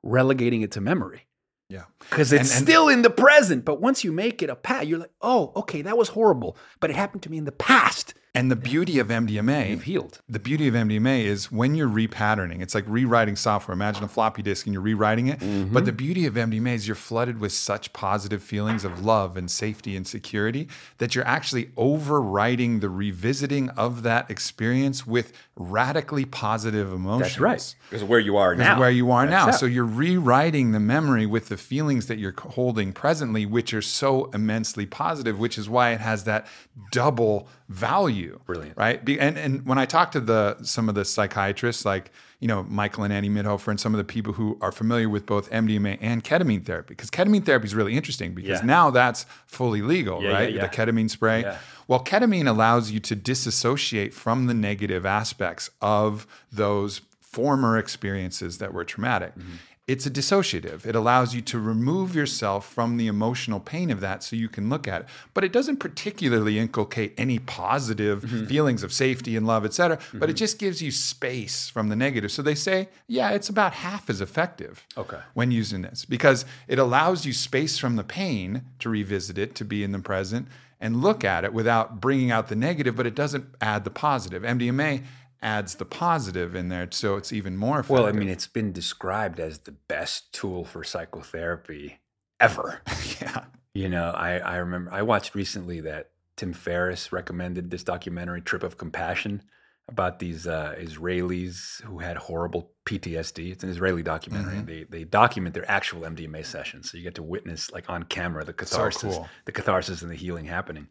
relegating 0.04 0.62
it 0.62 0.72
to 0.74 0.82
memory. 0.82 1.26
Yeah. 1.70 1.84
Because 2.00 2.34
it's 2.34 2.52
And- 2.52 2.58
and- 2.60 2.68
still 2.68 2.90
in 2.90 3.02
the 3.02 3.10
present. 3.10 3.64
But 3.64 3.80
once 3.80 4.04
you 4.04 4.12
make 4.12 4.44
it 4.44 4.50
a 4.50 4.56
past, 4.56 4.88
you're 4.88 5.00
like, 5.00 5.14
oh, 5.22 5.54
okay, 5.56 5.82
that 5.84 5.98
was 5.98 6.10
horrible. 6.10 6.58
But 6.82 6.90
it 6.90 6.96
happened 6.98 7.24
to 7.24 7.32
me 7.32 7.38
in 7.38 7.46
the 7.46 7.52
past. 7.54 8.14
And 8.40 8.50
the 8.50 8.56
beauty 8.56 9.00
of 9.00 9.10
MDMA 9.10 9.70
You've 9.72 9.84
healed. 9.84 10.22
the 10.30 10.40
beauty 10.40 10.70
of 10.70 10.74
MDMA 10.74 11.26
is 11.26 11.52
when 11.52 11.76
you're 11.76 11.90
repatterning, 11.90 12.62
it's 12.62 12.74
like 12.74 12.86
rewriting 12.88 13.36
software. 13.36 13.74
Imagine 13.74 14.06
a 14.06 14.08
floppy 14.08 14.42
disk 14.42 14.66
and 14.66 14.72
you're 14.72 14.82
rewriting 14.82 15.28
it. 15.28 15.40
Mm-hmm. 15.40 15.74
But 15.74 15.84
the 15.84 15.92
beauty 15.92 16.26
of 16.26 16.36
MDMA 16.36 16.76
is 16.76 16.88
you're 16.88 16.96
flooded 16.96 17.42
with 17.42 17.52
such 17.52 17.92
positive 17.92 18.42
feelings 18.42 18.86
of 18.86 19.04
love 19.04 19.36
and 19.36 19.52
safety 19.52 19.98
and 19.98 20.08
security 20.08 20.70
that 21.00 21.16
you're 21.16 21.28
actually 21.28 21.66
overwriting 21.78 22.80
the 22.80 22.90
revisiting 22.90 23.72
of 23.72 24.04
that 24.04 24.32
experience 24.32 25.06
with 25.06 25.34
radically 25.58 26.24
positive 26.24 26.94
emotions. 26.94 27.32
That's 27.32 27.40
right. 27.42 27.76
Because 27.90 28.06
where 28.06 28.22
you 28.22 28.38
are 28.38 28.56
now. 28.56 28.80
where 28.80 28.90
you 28.90 29.12
are 29.12 29.26
now. 29.26 29.48
That's 29.48 29.60
So 29.60 29.66
you're 29.66 29.84
rewriting 29.84 30.72
the 30.72 30.80
memory 30.80 31.26
with 31.26 31.50
the 31.50 31.58
feelings 31.58 32.08
that 32.08 32.20
you're 32.20 32.36
holding 32.38 32.94
presently, 32.94 33.46
which 33.46 33.74
are 33.74 33.82
so 33.82 34.30
immensely 34.32 34.86
positive, 34.86 35.38
which 35.38 35.58
is 35.58 35.68
why 35.68 35.92
it 35.92 36.00
has 36.00 36.24
that 36.24 36.48
double 36.92 37.50
value. 37.70 38.40
Brilliant. 38.46 38.76
Right. 38.78 39.00
And 39.08 39.38
and 39.38 39.66
when 39.66 39.78
I 39.78 39.86
talk 39.86 40.12
to 40.14 40.20
the 40.20 40.58
some 40.64 40.90
of 40.90 40.96
the 40.96 41.06
psychiatrists, 41.06 41.86
like 41.86 42.12
you 42.40 42.48
know 42.48 42.64
Michael 42.64 43.04
and 43.04 43.14
Annie 43.14 43.30
Mithoefer, 43.30 43.68
and 43.70 43.80
some 43.80 43.94
of 43.94 44.00
the 44.00 44.04
people 44.04 44.34
who 44.34 44.58
are 44.60 44.72
familiar 44.72 45.08
with 45.08 45.26
both 45.26 45.50
MDMA 45.52 45.98
and 46.02 46.24
ketamine 46.24 46.66
therapy, 46.66 46.90
because 46.96 47.10
ketamine 47.12 47.46
therapy 47.46 47.66
is 47.66 47.76
really 47.76 47.96
interesting 47.96 48.34
because 48.34 48.60
Yeah. 48.60 48.66
now 48.66 48.90
that's 48.90 49.26
fully 49.46 49.82
legal, 49.82 50.22
Yeah, 50.24 50.32
right? 50.32 50.52
yeah. 50.54 50.62
The 50.62 50.70
ketamine 50.70 51.10
spray. 51.10 51.46
Well, 51.88 52.04
ketamine 52.04 52.48
allows 52.48 52.92
you 52.92 53.00
to 53.02 53.16
disassociate 53.16 54.14
from 54.14 54.48
the 54.48 54.54
negative 54.54 55.06
aspects 55.06 55.70
of 55.82 56.26
those 56.52 57.02
former 57.22 57.78
experiences 57.78 58.58
that 58.58 58.74
were 58.74 58.84
traumatic. 58.84 59.36
Mm-hmm. 59.38 59.52
It's 59.90 60.06
a 60.06 60.12
dissociative. 60.12 60.86
It 60.86 60.96
allows 60.96 61.34
you 61.34 61.42
to 61.42 61.58
remove 61.60 62.16
yourself 62.16 62.72
from 62.72 62.98
the 62.98 63.08
emotional 63.08 63.60
pain 63.60 63.90
of 63.90 64.00
that 64.02 64.22
so 64.24 64.36
you 64.36 64.48
can 64.48 64.70
look 64.70 64.88
at 64.88 65.02
it. 65.02 65.08
But 65.34 65.44
it 65.44 65.52
doesn't 65.52 65.78
particularly 65.78 66.60
inculcate 66.60 67.14
any 67.18 67.40
positive 67.40 68.22
Mm-hmm. 68.24 68.46
feelings 68.46 68.84
of 68.84 68.94
safety 68.94 69.36
and 69.36 69.48
love, 69.48 69.66
et 69.66 69.74
cetera. 69.74 69.98
But 70.14 70.30
it 70.30 70.34
just 70.34 70.60
gives 70.60 70.82
you 70.82 70.92
space 70.92 71.70
from 71.70 71.90
the 71.90 71.96
negative. 71.96 72.32
So 72.32 72.42
they 72.44 72.56
say, 72.56 72.90
yeah, 73.08 73.32
it's 73.32 73.50
about 73.50 73.74
half 73.74 74.10
as 74.10 74.22
effective 74.22 74.86
Okay. 74.98 75.20
when 75.34 75.50
using 75.52 75.82
this 75.82 76.06
because 76.06 76.46
it 76.68 76.78
allows 76.80 77.26
you 77.26 77.34
space 77.34 77.78
from 77.80 77.96
the 77.96 78.04
pain 78.04 78.64
to 78.80 78.90
revisit 78.90 79.38
it, 79.38 79.56
to 79.56 79.66
be 79.66 79.84
in 79.84 79.92
the 79.92 80.00
present 80.00 80.48
and 80.82 81.02
look 81.02 81.26
at 81.26 81.44
it 81.44 81.52
without 81.54 82.00
bringing 82.00 82.32
out 82.32 82.48
the 82.48 82.56
negative, 82.56 82.96
but 82.96 83.06
it 83.08 83.16
doesn't 83.16 83.46
add 83.60 83.84
the 83.84 83.90
positive. 83.90 84.44
MDMA 84.44 85.04
adds 85.42 85.76
the 85.76 85.86
positive 85.86 86.56
in 86.56 86.70
there, 86.70 86.88
so 86.92 87.16
it's 87.16 87.32
even 87.32 87.56
more 87.58 87.80
effective. 87.80 88.04
Well, 88.04 88.08
I 88.08 88.12
mean, 88.12 88.30
it's 88.30 88.48
been 88.48 88.72
described 88.72 89.40
as 89.40 89.60
the 89.60 89.72
best 89.72 90.34
tool 90.34 90.66
for 90.66 90.84
psychotherapy 90.84 92.00
ever. 92.40 92.82
yeah. 93.22 93.46
You 93.74 93.90
know, 93.90 94.12
I, 94.12 94.40
I 94.40 94.58
remember 94.58 94.92
I 94.92 95.04
watched 95.04 95.36
recently 95.36 95.82
that 95.82 96.12
Tim 96.36 96.54
Ferriss 96.54 97.12
recommended 97.12 97.70
this 97.70 97.84
documentary, 97.84 98.42
Trip 98.42 98.64
of 98.64 98.78
Compassion, 98.78 99.44
about 99.88 100.20
these 100.20 100.48
uh, 100.48 100.76
Israelis 100.78 101.82
who 101.84 102.00
had 102.00 102.18
horrible 102.18 102.72
PTSD. 102.86 103.52
It's 103.52 103.64
an 103.64 103.70
Israeli 103.70 104.04
documentary. 104.04 104.58
Mm-hmm. 104.58 104.66
They 104.66 104.84
they 104.84 105.04
document 105.04 105.54
their 105.54 105.70
actual 105.70 106.02
MDMA 106.02 106.46
sessions, 106.46 106.92
so 106.92 106.98
you 106.98 107.04
get 107.04 107.16
to 107.16 107.24
witness, 107.24 107.72
like 107.72 107.90
on 107.90 108.04
camera, 108.04 108.44
the 108.44 108.54
catharsis, 108.54 109.16
cool. 109.16 109.30
the 109.46 109.52
catharsis 109.52 110.02
and 110.02 110.12
the 110.12 110.16
healing 110.16 110.46
happening. 110.46 110.88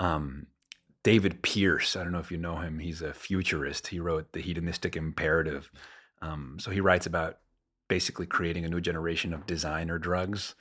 Um, 0.00 0.48
David 1.04 1.42
Pearce, 1.42 1.96
I 1.96 2.02
don't 2.02 2.12
know 2.12 2.18
if 2.18 2.32
you 2.32 2.38
know 2.38 2.56
him. 2.56 2.78
He's 2.78 3.02
a 3.02 3.12
futurist. 3.12 3.86
He 3.86 4.00
wrote 4.00 4.32
The 4.32 4.40
Hedonistic 4.40 4.96
Imperative. 4.96 5.70
Um, 6.22 6.56
so 6.58 6.70
he 6.70 6.80
writes 6.80 7.06
about 7.06 7.38
basically 7.88 8.26
creating 8.26 8.64
a 8.64 8.68
new 8.68 8.80
generation 8.80 9.34
of 9.34 9.46
designer 9.46 9.98
drugs 9.98 10.54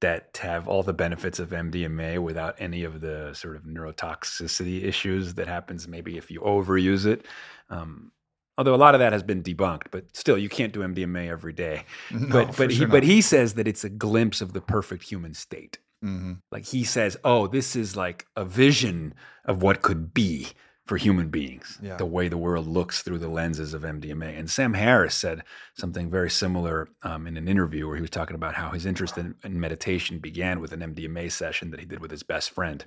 that 0.00 0.38
have 0.40 0.66
all 0.66 0.82
the 0.82 0.94
benefits 0.94 1.38
of 1.38 1.50
MDMA 1.50 2.18
without 2.18 2.56
any 2.58 2.84
of 2.84 3.02
the 3.02 3.34
sort 3.34 3.56
of 3.56 3.64
neurotoxicity 3.64 4.82
issues 4.82 5.34
that 5.34 5.46
happens 5.46 5.86
maybe 5.86 6.16
if 6.16 6.30
you 6.30 6.40
overuse 6.40 7.04
it. 7.04 7.26
Um, 7.68 8.12
although 8.56 8.74
a 8.74 8.76
lot 8.76 8.94
of 8.94 9.00
that 9.00 9.12
has 9.12 9.22
been 9.22 9.42
debunked, 9.42 9.88
but 9.90 10.16
still, 10.16 10.38
you 10.38 10.48
can't 10.48 10.72
do 10.72 10.80
MDMA 10.80 11.28
every 11.28 11.52
day. 11.52 11.84
No, 12.10 12.46
but 12.46 12.56
but 12.56 12.70
he 12.70 12.78
sure 12.78 12.88
but 12.88 13.02
he 13.02 13.20
says 13.20 13.54
that 13.54 13.68
it's 13.68 13.84
a 13.84 13.90
glimpse 13.90 14.40
of 14.40 14.54
the 14.54 14.62
perfect 14.62 15.04
human 15.04 15.34
state. 15.34 15.78
Mhm. 16.04 16.40
Like 16.50 16.66
he 16.66 16.84
says, 16.84 17.16
oh, 17.24 17.46
this 17.46 17.76
is 17.76 17.96
like 17.96 18.26
a 18.36 18.44
vision 18.44 19.14
of 19.44 19.62
what 19.62 19.82
could 19.82 20.14
be 20.14 20.48
for 20.86 20.96
human 20.96 21.28
beings, 21.28 21.78
Yeah. 21.80 21.96
the 21.96 22.06
way 22.06 22.26
the 22.28 22.36
world 22.36 22.66
looks 22.66 23.02
through 23.02 23.18
the 23.18 23.28
lenses 23.28 23.74
of 23.74 23.84
MDMA. 23.84 24.36
And 24.36 24.50
Sam 24.50 24.74
Harris 24.74 25.14
said 25.14 25.44
something 25.74 26.10
very 26.10 26.30
similar 26.30 26.88
um, 27.04 27.28
in 27.28 27.36
an 27.36 27.46
interview 27.46 27.86
where 27.86 27.94
he 27.94 28.00
was 28.02 28.10
talking 28.10 28.34
about 28.34 28.54
how 28.56 28.70
his 28.70 28.86
interest 28.86 29.16
in, 29.16 29.36
in 29.44 29.60
meditation 29.60 30.18
began 30.18 30.58
with 30.58 30.72
an 30.72 30.80
MDMA 30.80 31.30
session 31.30 31.70
that 31.70 31.78
he 31.78 31.86
did 31.86 32.00
with 32.00 32.10
his 32.10 32.24
best 32.24 32.50
friend. 32.50 32.84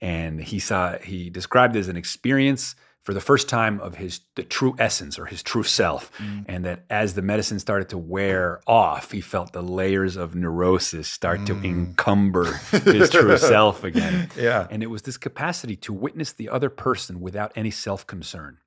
And 0.00 0.40
he 0.40 0.58
saw, 0.58 0.96
he 0.98 1.28
described 1.28 1.76
it 1.76 1.80
as 1.80 1.88
an 1.88 1.96
experience 1.98 2.76
for 3.04 3.12
the 3.12 3.20
first 3.20 3.50
time 3.50 3.80
of 3.80 3.96
his 3.96 4.20
the 4.34 4.42
true 4.42 4.74
essence 4.78 5.18
or 5.18 5.26
his 5.26 5.42
true 5.42 5.62
self. 5.62 6.10
Mm. 6.18 6.44
And 6.48 6.64
that 6.64 6.84
as 6.90 7.14
the 7.14 7.22
medicine 7.22 7.60
started 7.60 7.90
to 7.90 7.98
wear 7.98 8.60
off 8.66 9.12
he 9.12 9.20
felt 9.20 9.52
the 9.52 9.62
layers 9.62 10.16
of 10.16 10.34
neurosis 10.34 11.06
start 11.06 11.46
to 11.46 11.54
mm. 11.54 11.64
encumber 11.64 12.52
his 12.84 13.10
true 13.10 13.36
self 13.36 13.84
again. 13.84 14.30
Yeah. 14.36 14.66
and 14.70 14.82
it 14.82 14.86
was 14.86 15.02
this 15.02 15.18
capacity 15.18 15.76
to 15.76 15.92
witness 15.92 16.32
the 16.32 16.48
other 16.48 16.70
person 16.70 17.20
without 17.20 17.52
any 17.54 17.70
self-concern. 17.70 18.58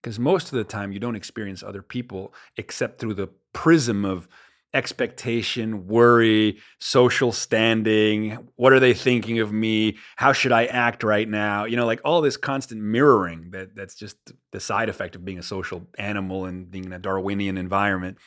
Because 0.00 0.18
most 0.18 0.52
of 0.52 0.52
the 0.52 0.64
time 0.64 0.92
you 0.92 1.00
don't 1.00 1.16
experience 1.16 1.62
other 1.62 1.82
people 1.82 2.32
except 2.56 2.98
through 2.98 3.14
the 3.14 3.28
prism 3.52 4.04
of 4.04 4.28
expectation, 4.72 5.86
worry, 5.86 6.58
social 6.78 7.32
standing. 7.32 8.48
What 8.56 8.72
are 8.72 8.80
they 8.80 8.94
thinking 8.94 9.40
of 9.40 9.52
me? 9.52 9.98
How 10.16 10.32
should 10.32 10.52
I 10.52 10.66
act 10.66 11.02
right 11.02 11.28
now? 11.28 11.64
You 11.64 11.76
know, 11.76 11.86
like 11.86 12.00
all 12.04 12.20
this 12.20 12.36
constant 12.36 12.80
mirroring 12.80 13.50
that 13.50 13.74
that's 13.74 13.94
just 13.94 14.16
the 14.52 14.60
side 14.60 14.88
effect 14.88 15.16
of 15.16 15.24
being 15.24 15.38
a 15.38 15.42
social 15.42 15.88
animal 15.98 16.44
and 16.44 16.70
being 16.70 16.84
in 16.84 16.92
a 16.92 16.98
Darwinian 16.98 17.58
environment. 17.58 18.18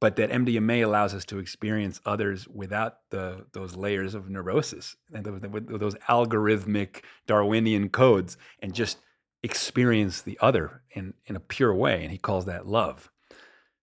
But 0.00 0.14
that 0.16 0.30
MDMA 0.30 0.84
allows 0.84 1.12
us 1.12 1.24
to 1.24 1.40
experience 1.40 2.00
others 2.06 2.46
without 2.46 2.98
the 3.10 3.46
those 3.52 3.74
layers 3.74 4.14
of 4.14 4.30
neurosis 4.30 4.94
and 5.12 5.24
those, 5.24 5.96
algorithmic 6.08 7.02
Darwinian 7.26 7.88
codes, 7.88 8.36
and 8.60 8.72
just 8.72 8.98
experience 9.42 10.22
the 10.22 10.38
other 10.40 10.82
in 10.92 11.14
in 11.26 11.34
a 11.34 11.40
pure 11.40 11.74
way. 11.74 12.02
And 12.02 12.12
he 12.12 12.18
calls 12.18 12.44
that 12.44 12.64
love. 12.64 13.10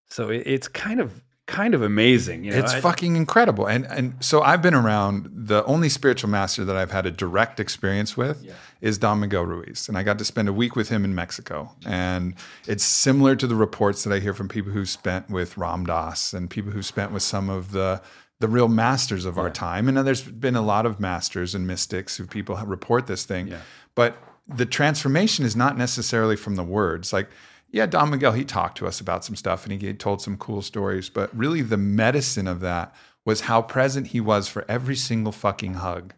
So 0.07 0.29
it, 0.29 0.43
it's 0.45 0.69
kind 0.69 1.01
of 1.01 1.21
kind 1.47 1.75
of 1.75 1.81
amazing. 1.81 2.43
You 2.43 2.51
know, 2.51 2.57
It's 2.57 2.73
I- 2.73 2.81
fucking 2.81 3.15
incredible. 3.15 3.67
And 3.67 3.85
and 3.85 4.15
so 4.19 4.41
I've 4.41 4.61
been 4.61 4.73
around 4.73 5.29
the 5.31 5.63
only 5.65 5.89
spiritual 5.89 6.29
master 6.29 6.65
that 6.65 6.75
I've 6.75 6.91
had 6.91 7.05
a 7.05 7.11
direct 7.11 7.59
experience 7.59 8.17
with 8.17 8.45
is 8.81 8.97
Don 8.97 9.19
Miguel 9.19 9.45
Ruiz. 9.45 9.87
And 9.87 9.97
I 9.97 10.03
got 10.03 10.17
to 10.19 10.25
spend 10.25 10.47
a 10.49 10.53
week 10.53 10.75
with 10.75 10.89
him 10.89 11.05
in 11.05 11.13
Mexico. 11.15 11.71
And 11.85 12.33
it's 12.67 12.83
similar 12.83 13.35
to 13.35 13.47
the 13.47 13.55
reports 13.55 14.03
that 14.03 14.13
I 14.13 14.19
hear 14.19 14.33
from 14.33 14.47
people 14.49 14.71
who 14.71 14.85
spent 14.85 15.29
with 15.29 15.57
Ram 15.57 15.85
Dass 15.85 16.33
and 16.33 16.49
people 16.49 16.71
who 16.71 16.81
spent 16.81 17.11
with 17.11 17.23
some 17.23 17.49
of 17.49 17.71
the 17.71 18.01
the 18.39 18.47
real 18.49 18.67
masters 18.67 19.23
of 19.25 19.37
our 19.37 19.49
time. 19.49 19.87
And 19.87 19.97
there's 19.99 20.23
been 20.23 20.55
a 20.55 20.61
lot 20.61 20.85
of 20.85 20.99
masters 20.99 21.55
and 21.55 21.65
mystics 21.65 22.17
who 22.17 22.25
people 22.27 22.55
report 22.57 23.07
this 23.07 23.23
thing. 23.23 23.53
But 23.95 24.17
the 24.47 24.65
transformation 24.65 25.45
is 25.45 25.55
not 25.55 25.77
necessarily 25.77 26.35
from 26.35 26.55
the 26.55 26.63
words. 26.63 27.13
Like 27.13 27.29
yeah, 27.75 27.85
Don 27.85 28.09
Miguel, 28.09 28.31
he 28.31 28.45
talked 28.45 28.77
to 28.77 28.87
us 28.87 29.01
about 29.01 29.25
some 29.25 29.35
stuff 29.35 29.65
and 29.65 29.81
he 29.81 29.93
told 29.93 30.21
some 30.21 30.37
cool 30.37 30.61
stories. 30.61 31.09
But 31.09 31.37
really, 31.37 31.61
the 31.61 31.75
medicine 31.75 32.47
of 32.47 32.61
that 32.61 32.95
was 33.25 33.41
how 33.41 33.61
present 33.61 34.07
he 34.07 34.21
was 34.21 34.47
for 34.47 34.63
every 34.69 34.95
single 34.95 35.33
fucking 35.33 35.73
hug, 35.73 36.13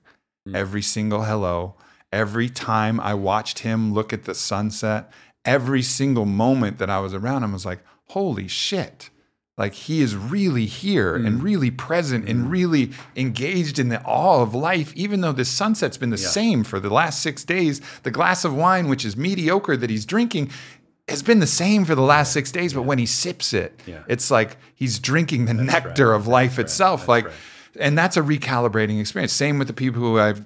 hmm. 0.46 0.56
every 0.56 0.84
single 0.84 1.24
hello, 1.24 1.74
every 2.12 2.48
time 2.48 3.00
I 3.00 3.16
watched 3.16 3.60
him 3.60 3.92
look 3.92 4.14
at 4.14 4.26
the 4.26 4.36
sunset, 4.36 5.12
every 5.46 5.82
single 5.82 6.26
moment 6.26 6.78
that 6.78 6.92
I 6.92 7.00
was 7.00 7.16
around 7.16 7.42
him 7.44 7.54
was 7.54 7.66
like, 7.66 7.80
holy 8.10 8.48
shit. 8.48 9.10
Like 9.58 9.74
he 9.74 10.04
is 10.04 10.16
really 10.16 10.68
here 10.68 11.16
and 11.16 11.40
hmm. 11.40 11.44
really 11.44 11.72
present 11.72 12.30
and 12.30 12.44
hmm. 12.44 12.50
really 12.50 12.92
engaged 13.16 13.80
in 13.80 13.90
the 13.90 14.04
awe 14.04 14.44
of 14.44 14.54
life, 14.54 14.94
even 14.96 15.22
though 15.22 15.32
this 15.32 15.50
sunset's 15.50 15.98
been 15.98 16.12
the 16.12 16.18
same 16.20 16.64
for 16.64 16.80
the 16.80 16.94
last 16.94 17.24
six 17.24 17.44
days. 17.44 17.82
The 18.04 18.12
glass 18.12 18.46
of 18.46 18.54
wine, 18.54 18.88
which 18.88 19.04
is 19.04 19.18
mediocre 19.18 19.76
that 19.76 19.90
he's 19.90 20.06
drinking, 20.06 20.52
has 21.08 21.24
been 21.24 21.40
the 21.40 21.48
same 21.48 21.86
for 21.86 21.96
the 21.96 22.02
last 22.02 22.34
six 22.34 22.52
days. 22.52 22.74
But 22.74 22.84
when 22.84 22.98
he 22.98 23.06
sips 23.06 23.54
it, 23.54 23.80
it's 24.08 24.30
like 24.30 24.58
he's 24.76 25.00
drinking 25.00 25.46
the 25.46 25.54
nectar 25.54 26.14
of 26.14 26.28
life 26.28 26.60
itself. 26.60 27.08
like, 27.08 27.28
and 27.80 27.98
that's 27.98 28.18
a 28.18 28.22
recalibrating 28.22 29.00
experience. 29.00 29.34
Same 29.34 29.60
with 29.60 29.68
the 29.68 29.74
people 29.74 30.02
who 30.02 30.20
I've 30.20 30.46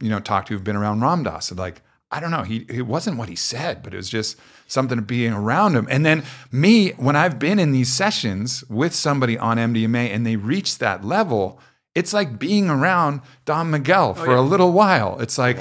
you 0.00 0.10
know 0.10 0.20
talked 0.20 0.48
to 0.48 0.54
who've 0.54 0.64
been 0.64 0.76
around 0.76 1.00
Ram 1.00 1.22
Dass. 1.22 1.50
And 1.50 1.58
like, 1.58 1.82
I 2.10 2.20
don't 2.20 2.30
know, 2.30 2.42
he 2.42 2.66
it 2.68 2.82
wasn't 2.82 3.16
what 3.16 3.28
he 3.28 3.36
said, 3.36 3.82
but 3.82 3.94
it 3.94 3.96
was 3.96 4.08
just 4.08 4.38
something 4.66 4.98
of 4.98 5.06
being 5.06 5.32
around 5.32 5.74
him. 5.74 5.86
And 5.90 6.04
then 6.04 6.22
me, 6.50 6.90
when 6.90 7.16
I've 7.16 7.38
been 7.38 7.58
in 7.58 7.72
these 7.72 7.92
sessions 7.92 8.64
with 8.68 8.94
somebody 8.94 9.38
on 9.38 9.56
MDMA 9.56 10.12
and 10.12 10.26
they 10.26 10.36
reach 10.36 10.78
that 10.78 11.04
level, 11.04 11.60
it's 11.94 12.12
like 12.12 12.38
being 12.38 12.70
around 12.70 13.20
Don 13.44 13.70
Miguel 13.70 14.14
for 14.14 14.32
yeah. 14.32 14.40
a 14.40 14.42
little 14.42 14.72
while. 14.72 15.20
It's 15.20 15.38
like. 15.38 15.58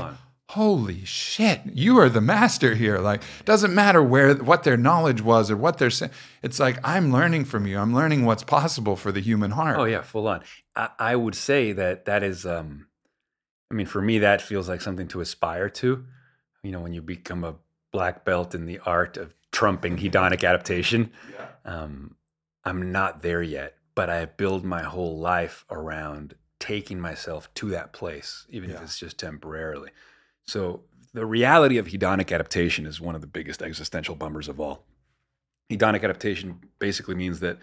Holy 0.51 1.05
shit, 1.05 1.61
you 1.73 1.97
are 1.97 2.09
the 2.09 2.21
master 2.21 2.75
here. 2.75 2.99
Like, 2.99 3.21
doesn't 3.45 3.73
matter 3.73 4.03
where 4.03 4.35
what 4.35 4.63
their 4.63 4.77
knowledge 4.77 5.21
was 5.21 5.49
or 5.49 5.55
what 5.55 5.77
they're 5.77 5.89
saying. 5.89 6.11
It's 6.41 6.59
like 6.59 6.77
I'm 6.83 7.11
learning 7.11 7.45
from 7.45 7.65
you. 7.65 7.79
I'm 7.79 7.93
learning 7.93 8.25
what's 8.25 8.43
possible 8.43 8.95
for 8.95 9.11
the 9.11 9.21
human 9.21 9.51
heart. 9.51 9.77
Oh 9.77 9.85
yeah, 9.85 10.01
full 10.01 10.27
on. 10.27 10.43
I, 10.75 10.89
I 10.99 11.15
would 11.15 11.35
say 11.35 11.71
that 11.73 12.05
that 12.05 12.23
is. 12.23 12.45
Um, 12.45 12.87
I 13.69 13.73
mean, 13.73 13.85
for 13.85 14.01
me, 14.01 14.19
that 14.19 14.41
feels 14.41 14.67
like 14.67 14.81
something 14.81 15.07
to 15.09 15.21
aspire 15.21 15.69
to. 15.69 16.05
You 16.63 16.71
know, 16.71 16.81
when 16.81 16.93
you 16.93 17.01
become 17.01 17.43
a 17.43 17.55
black 17.91 18.25
belt 18.25 18.53
in 18.53 18.65
the 18.65 18.79
art 18.79 19.17
of 19.17 19.33
trumping 19.51 19.97
hedonic 19.97 20.47
adaptation. 20.47 21.11
Um, 21.65 22.15
I'm 22.63 22.91
not 22.91 23.21
there 23.21 23.41
yet, 23.41 23.75
but 23.95 24.09
I 24.09 24.25
build 24.25 24.63
my 24.63 24.83
whole 24.83 25.17
life 25.17 25.65
around 25.69 26.35
taking 26.59 26.99
myself 26.99 27.53
to 27.55 27.69
that 27.69 27.91
place, 27.91 28.45
even 28.49 28.69
if 28.69 28.81
it's 28.81 28.99
just 28.99 29.17
temporarily. 29.17 29.89
So 30.51 30.81
the 31.13 31.25
reality 31.25 31.77
of 31.77 31.87
hedonic 31.87 32.29
adaptation 32.29 32.85
is 32.85 32.99
one 32.99 33.15
of 33.15 33.21
the 33.21 33.27
biggest 33.27 33.61
existential 33.61 34.15
bummers 34.15 34.49
of 34.49 34.59
all. 34.59 34.83
Hedonic 35.71 36.03
adaptation 36.03 36.59
basically 36.77 37.15
means 37.15 37.39
that 37.39 37.57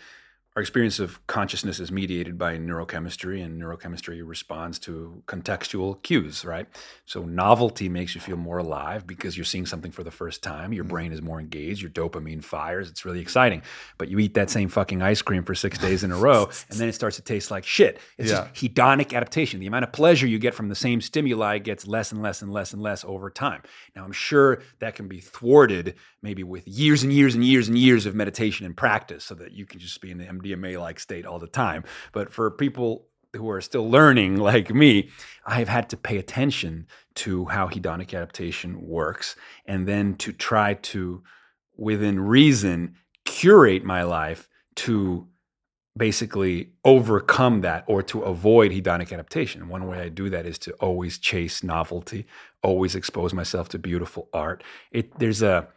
our 0.59 0.61
experience 0.61 0.99
of 0.99 1.25
consciousness 1.29 1.79
is 1.79 1.93
mediated 1.93 2.37
by 2.37 2.59
neurochemistry, 2.59 3.45
and 3.45 3.63
neurochemistry 3.63 4.23
responds 4.25 4.81
to 4.81 5.23
contextual 5.29 6.03
cues, 6.03 6.45
right? 6.45 6.67
So, 7.07 7.23
novelty 7.23 7.89
makes 7.89 8.17
you 8.17 8.21
feel 8.21 8.37
more 8.37 8.59
alive 8.59 9.07
because 9.07 9.37
you're 9.37 9.45
seeing 9.45 9.67
something 9.67 9.93
for 9.93 10.03
the 10.03 10.11
first 10.11 10.43
time. 10.43 10.73
Your 10.73 10.85
mm. 10.85 10.89
brain 10.89 11.13
is 11.13 11.23
more 11.23 11.39
engaged, 11.39 11.81
your 11.81 11.93
dopamine 11.93 12.43
fires. 12.43 12.91
It's 12.91 13.05
really 13.05 13.21
exciting. 13.21 13.63
But 13.99 14.09
you 14.09 14.19
eat 14.19 14.35
that 14.35 14.51
same 14.51 14.69
fucking 14.69 15.01
ice 15.01 15.23
cream 15.23 15.45
for 15.45 15.55
six 15.55 15.79
days 15.79 16.03
in 16.03 16.11
a 16.11 16.17
row, 16.17 16.51
and 16.71 16.81
then 16.81 16.89
it 16.89 16.95
starts 16.97 17.15
to 17.15 17.23
taste 17.23 17.53
like 17.53 17.65
shit. 17.65 18.01
It's 18.17 18.33
Yeah. 18.33 18.49
just 18.53 18.55
hedonic 18.55 19.15
adaptation. 19.15 19.61
The 19.61 19.69
amount 19.69 19.85
of 19.85 19.93
pleasure 19.93 20.27
you 20.27 20.41
get 20.41 20.55
from 20.55 20.71
the 20.71 20.75
same 20.75 21.01
stimuli 21.01 21.59
gets 21.59 21.87
less 21.87 22.11
and 22.11 22.21
less 22.21 22.43
and 22.43 22.53
less 22.53 22.73
and 22.73 22.83
less 22.83 23.05
over 23.05 23.31
time. 23.31 23.63
Now, 23.95 24.03
I'm 24.03 24.11
sure 24.11 24.61
that 24.81 24.97
can 24.97 25.07
be 25.07 25.21
thwarted 25.21 25.95
maybe 26.23 26.43
with 26.43 26.67
years 26.67 27.03
and 27.03 27.13
years 27.13 27.35
and 27.35 27.45
years 27.45 27.69
and 27.69 27.79
years 27.79 28.07
of 28.07 28.15
meditation 28.15 28.67
and 28.67 28.77
practice 28.77 29.25
so 29.25 29.35
that 29.35 29.53
you 29.53 29.67
can 29.67 29.79
just 29.79 30.01
be 30.01 30.11
in 30.11 30.19
the 30.19 30.25
MDMA 30.25 30.81
like 30.81 30.99
state 30.99 31.27
all 31.27 31.39
the 31.39 31.47
time. 31.47 31.85
But 32.13 32.33
for 32.33 32.51
people 32.51 33.07
who 33.37 33.49
are 33.51 33.61
still 33.61 33.89
learning 33.89 34.37
like 34.51 34.75
me, 34.75 35.11
I've 35.47 35.69
had 35.69 35.89
to 35.91 35.97
pay 35.97 36.19
attention 36.19 36.87
to 37.17 37.47
how 37.47 37.69
hedonic 37.69 38.15
adaptation 38.15 38.87
works 38.87 39.37
and 39.67 39.87
then 39.87 40.17
to 40.17 40.33
try 40.33 40.75
to, 40.75 41.23
within 41.77 42.21
reason, 42.21 42.97
curate 43.25 43.85
my 43.85 44.03
life 44.03 44.49
to 44.77 45.29
basically 45.97 46.71
overcome 46.85 47.61
that 47.63 47.85
or 47.89 48.03
to 48.05 48.23
avoid 48.23 48.71
hedonic 48.71 49.13
adaptation. 49.13 49.69
One 49.69 49.87
way 49.89 50.01
I 50.01 50.09
do 50.09 50.31
that 50.31 50.47
is 50.47 50.59
to 50.61 50.73
always 50.75 51.19
chase 51.19 51.65
novelty, 51.65 52.27
always 52.63 52.95
expose 52.95 53.35
myself 53.35 53.69
to 53.71 53.79
beautiful 53.79 54.29
art. 54.33 54.63
It 54.93 55.19
there's 55.19 55.43
a 55.43 55.69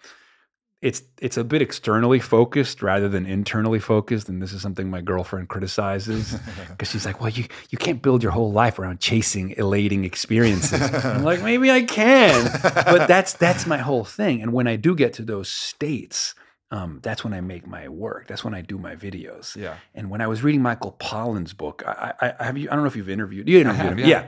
it's 0.82 1.04
it's 1.22 1.38
a 1.38 1.44
bit 1.44 1.62
externally 1.62 2.20
focused 2.20 2.82
rather 2.82 3.08
than 3.08 3.26
internally 3.26 3.80
focused 3.80 4.28
and 4.30 4.42
this 4.42 4.52
is 4.52 4.62
something 4.62 4.90
my 4.90 5.02
girlfriend 5.02 5.48
criticizes 5.48 6.36
because 6.70 6.90
she's 6.90 7.06
like 7.06 7.22
well 7.22 7.30
you 7.30 7.46
you 7.70 7.78
can't 7.78 8.02
build 8.02 8.24
your 8.24 8.32
whole 8.32 8.52
life 8.52 8.80
around 8.80 9.00
chasing 9.00 9.54
elating 9.58 10.04
experiences 10.06 10.82
i'm 11.06 11.24
like 11.24 11.42
maybe 11.44 11.70
i 11.70 11.84
can 11.84 12.50
but 12.64 13.08
that's 13.08 13.34
that's 13.34 13.68
my 13.68 13.78
whole 13.78 14.04
thing 14.04 14.42
and 14.42 14.54
when 14.54 14.68
i 14.68 14.76
do 14.76 14.96
get 14.96 15.14
to 15.14 15.22
those 15.24 15.50
states 15.50 16.34
um, 16.72 17.00
that's 17.04 17.24
when 17.24 17.34
i 17.34 17.42
make 17.42 17.68
my 17.68 17.88
work 17.90 18.28
that's 18.28 18.44
when 18.44 18.54
i 18.56 18.62
do 18.62 18.78
my 18.80 18.96
videos 18.96 19.56
Yeah. 19.56 19.76
and 19.94 20.10
when 20.10 20.22
I 20.22 20.28
was 20.28 20.42
reading 20.42 20.62
Michael 20.62 20.96
Pollan's 21.00 21.54
book, 21.54 21.84
I, 21.86 22.14
I, 22.22 22.34
I 22.40 22.44
have 22.46 22.58
you. 22.58 22.70
I 22.70 22.74
don't 22.76 22.84
know 22.84 22.88
if 22.88 22.96
you've 22.96 23.10
interviewed. 23.10 23.48
You 23.50 23.60
interviewed 23.60 23.84
have, 23.90 23.98
him, 23.98 24.00
yeah. 24.00 24.08
yeah. 24.08 24.28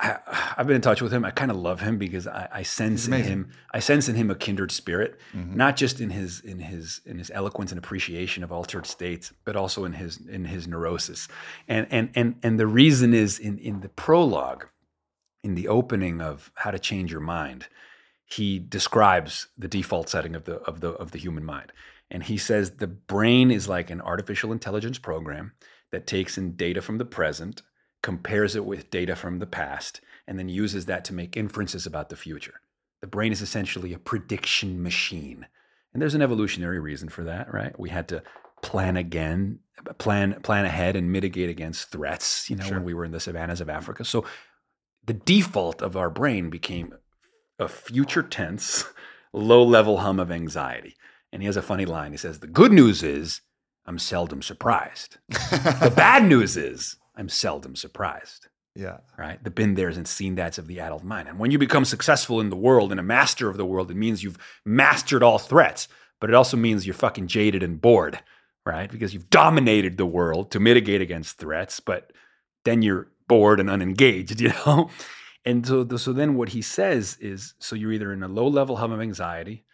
I, 0.00 0.54
I've 0.56 0.66
been 0.66 0.76
in 0.76 0.82
touch 0.82 1.00
with 1.02 1.12
him. 1.12 1.24
I 1.24 1.30
kind 1.30 1.50
of 1.50 1.56
love 1.56 1.80
him 1.80 1.98
because 1.98 2.26
I, 2.26 2.48
I 2.52 2.62
sense 2.62 3.06
in 3.06 3.12
him. 3.24 3.50
I 3.72 3.78
sense 3.80 4.08
in 4.08 4.14
him 4.16 4.30
a 4.30 4.34
kindred 4.34 4.70
spirit, 4.72 5.18
Mhm. 5.34 5.54
not 5.54 5.76
just 5.76 6.00
in 6.00 6.10
his 6.10 6.40
in 6.40 6.58
his 6.60 7.00
in 7.06 7.18
his 7.18 7.30
eloquence 7.32 7.70
and 7.72 7.78
appreciation 7.78 8.42
of 8.44 8.52
altered 8.52 8.86
states, 8.86 9.32
but 9.44 9.56
also 9.56 9.84
in 9.84 9.94
his 9.94 10.18
in 10.26 10.46
his 10.46 10.66
neurosis. 10.68 11.28
And 11.66 11.86
and 11.90 12.10
and 12.14 12.36
and 12.42 12.58
the 12.58 12.66
reason 12.66 13.14
is 13.14 13.38
in 13.38 13.58
in 13.58 13.80
the 13.80 13.88
prologue, 13.88 14.66
in 15.42 15.54
the 15.54 15.68
opening 15.68 16.20
of 16.20 16.50
How 16.56 16.70
to 16.70 16.78
Change 16.78 17.10
Your 17.12 17.20
Mind, 17.20 17.66
he 18.26 18.58
describes 18.58 19.46
the 19.56 19.68
default 19.68 20.08
setting 20.08 20.34
of 20.34 20.44
the 20.44 20.56
of 20.62 20.80
the 20.80 20.90
of 20.90 21.12
the 21.12 21.18
human 21.18 21.44
mind. 21.44 21.72
And 22.10 22.22
he 22.22 22.38
says 22.38 22.72
the 22.72 22.86
brain 22.86 23.50
is 23.50 23.68
like 23.68 23.90
an 23.90 24.00
artificial 24.00 24.50
intelligence 24.52 24.98
program 24.98 25.52
that 25.92 26.06
takes 26.06 26.36
in 26.38 26.56
data 26.56 26.80
from 26.82 26.98
the 26.98 27.04
present, 27.04 27.62
compares 28.02 28.54
it 28.56 28.64
with 28.64 28.90
data 28.90 29.16
from 29.16 29.38
the 29.38 29.46
past, 29.46 30.00
and 30.26 30.38
then 30.38 30.48
uses 30.48 30.86
that 30.86 31.04
to 31.06 31.14
make 31.14 31.36
inferences 31.36 31.86
about 31.86 32.08
the 32.08 32.16
future. 32.16 32.60
The 33.00 33.06
brain 33.06 33.32
is 33.32 33.42
essentially 33.42 33.92
a 33.92 33.98
prediction 33.98 34.82
machine. 34.82 35.46
And 35.92 36.02
there's 36.02 36.14
an 36.14 36.22
evolutionary 36.22 36.80
reason 36.80 37.08
for 37.08 37.24
that, 37.24 37.52
right? 37.52 37.78
We 37.78 37.90
had 37.90 38.08
to 38.08 38.22
plan 38.62 38.96
again, 38.96 39.60
plan 39.98 40.40
plan 40.42 40.64
ahead 40.64 40.96
and 40.96 41.10
mitigate 41.12 41.48
against 41.48 41.90
threats, 41.90 42.50
you 42.50 42.56
know, 42.56 42.64
Sure. 42.64 42.74
when 42.78 42.84
we 42.84 42.94
were 42.94 43.04
in 43.04 43.12
the 43.12 43.20
savannas 43.20 43.60
of 43.60 43.70
Africa. 43.70 44.04
So 44.04 44.24
the 45.04 45.14
default 45.14 45.80
of 45.80 45.96
our 45.96 46.10
brain 46.10 46.50
became 46.50 46.92
a 47.58 47.68
future 47.68 48.22
tense, 48.22 48.84
low 49.32 49.62
level 49.62 49.98
hum 49.98 50.20
of 50.20 50.30
anxiety. 50.30 50.96
And 51.32 51.42
he 51.42 51.46
has 51.46 51.56
a 51.56 51.62
funny 51.62 51.84
line. 51.86 52.12
He 52.12 52.18
says, 52.18 52.40
The 52.40 52.46
good 52.46 52.72
news 52.72 53.02
is 53.02 53.40
I'm 53.86 53.98
seldom 53.98 54.42
surprised. 54.42 55.18
The 55.28 55.92
bad 55.94 56.24
news 56.24 56.56
is 56.56 56.96
I'm 57.18 57.28
seldom 57.28 57.76
surprised. 57.76 58.46
yeah. 58.74 58.98
Right? 59.18 59.42
The 59.42 59.50
been 59.50 59.74
there's 59.74 59.96
and 59.96 60.06
seen 60.06 60.36
that's 60.36 60.56
of 60.56 60.68
the 60.68 60.80
adult 60.80 61.02
mind. 61.02 61.28
And 61.28 61.38
when 61.38 61.50
you 61.50 61.58
become 61.58 61.84
successful 61.84 62.40
in 62.40 62.48
the 62.48 62.56
world 62.56 62.92
and 62.92 63.00
a 63.00 63.02
master 63.02 63.48
of 63.50 63.56
the 63.56 63.66
world, 63.66 63.90
it 63.90 63.96
means 63.96 64.22
you've 64.22 64.38
mastered 64.64 65.22
all 65.22 65.38
threats, 65.38 65.88
but 66.20 66.30
it 66.30 66.34
also 66.34 66.56
means 66.56 66.86
you're 66.86 66.94
fucking 66.94 67.26
jaded 67.26 67.62
and 67.62 67.80
bored, 67.80 68.20
right? 68.64 68.90
Because 68.90 69.12
you've 69.12 69.30
dominated 69.30 69.96
the 69.96 70.06
world 70.06 70.52
to 70.52 70.60
mitigate 70.60 71.00
against 71.00 71.38
threats, 71.38 71.80
but 71.80 72.12
then 72.64 72.82
you're 72.82 73.08
bored 73.26 73.58
and 73.60 73.68
unengaged, 73.68 74.40
you 74.40 74.52
know? 74.64 74.90
And 75.44 75.66
so, 75.66 75.86
so 75.96 76.12
then 76.12 76.34
what 76.34 76.50
he 76.50 76.62
says 76.62 77.16
is 77.20 77.54
so 77.58 77.74
you're 77.74 77.92
either 77.92 78.12
in 78.12 78.22
a 78.22 78.28
low 78.28 78.46
level 78.46 78.76
hum 78.76 78.92
of 78.92 79.00
anxiety 79.00 79.64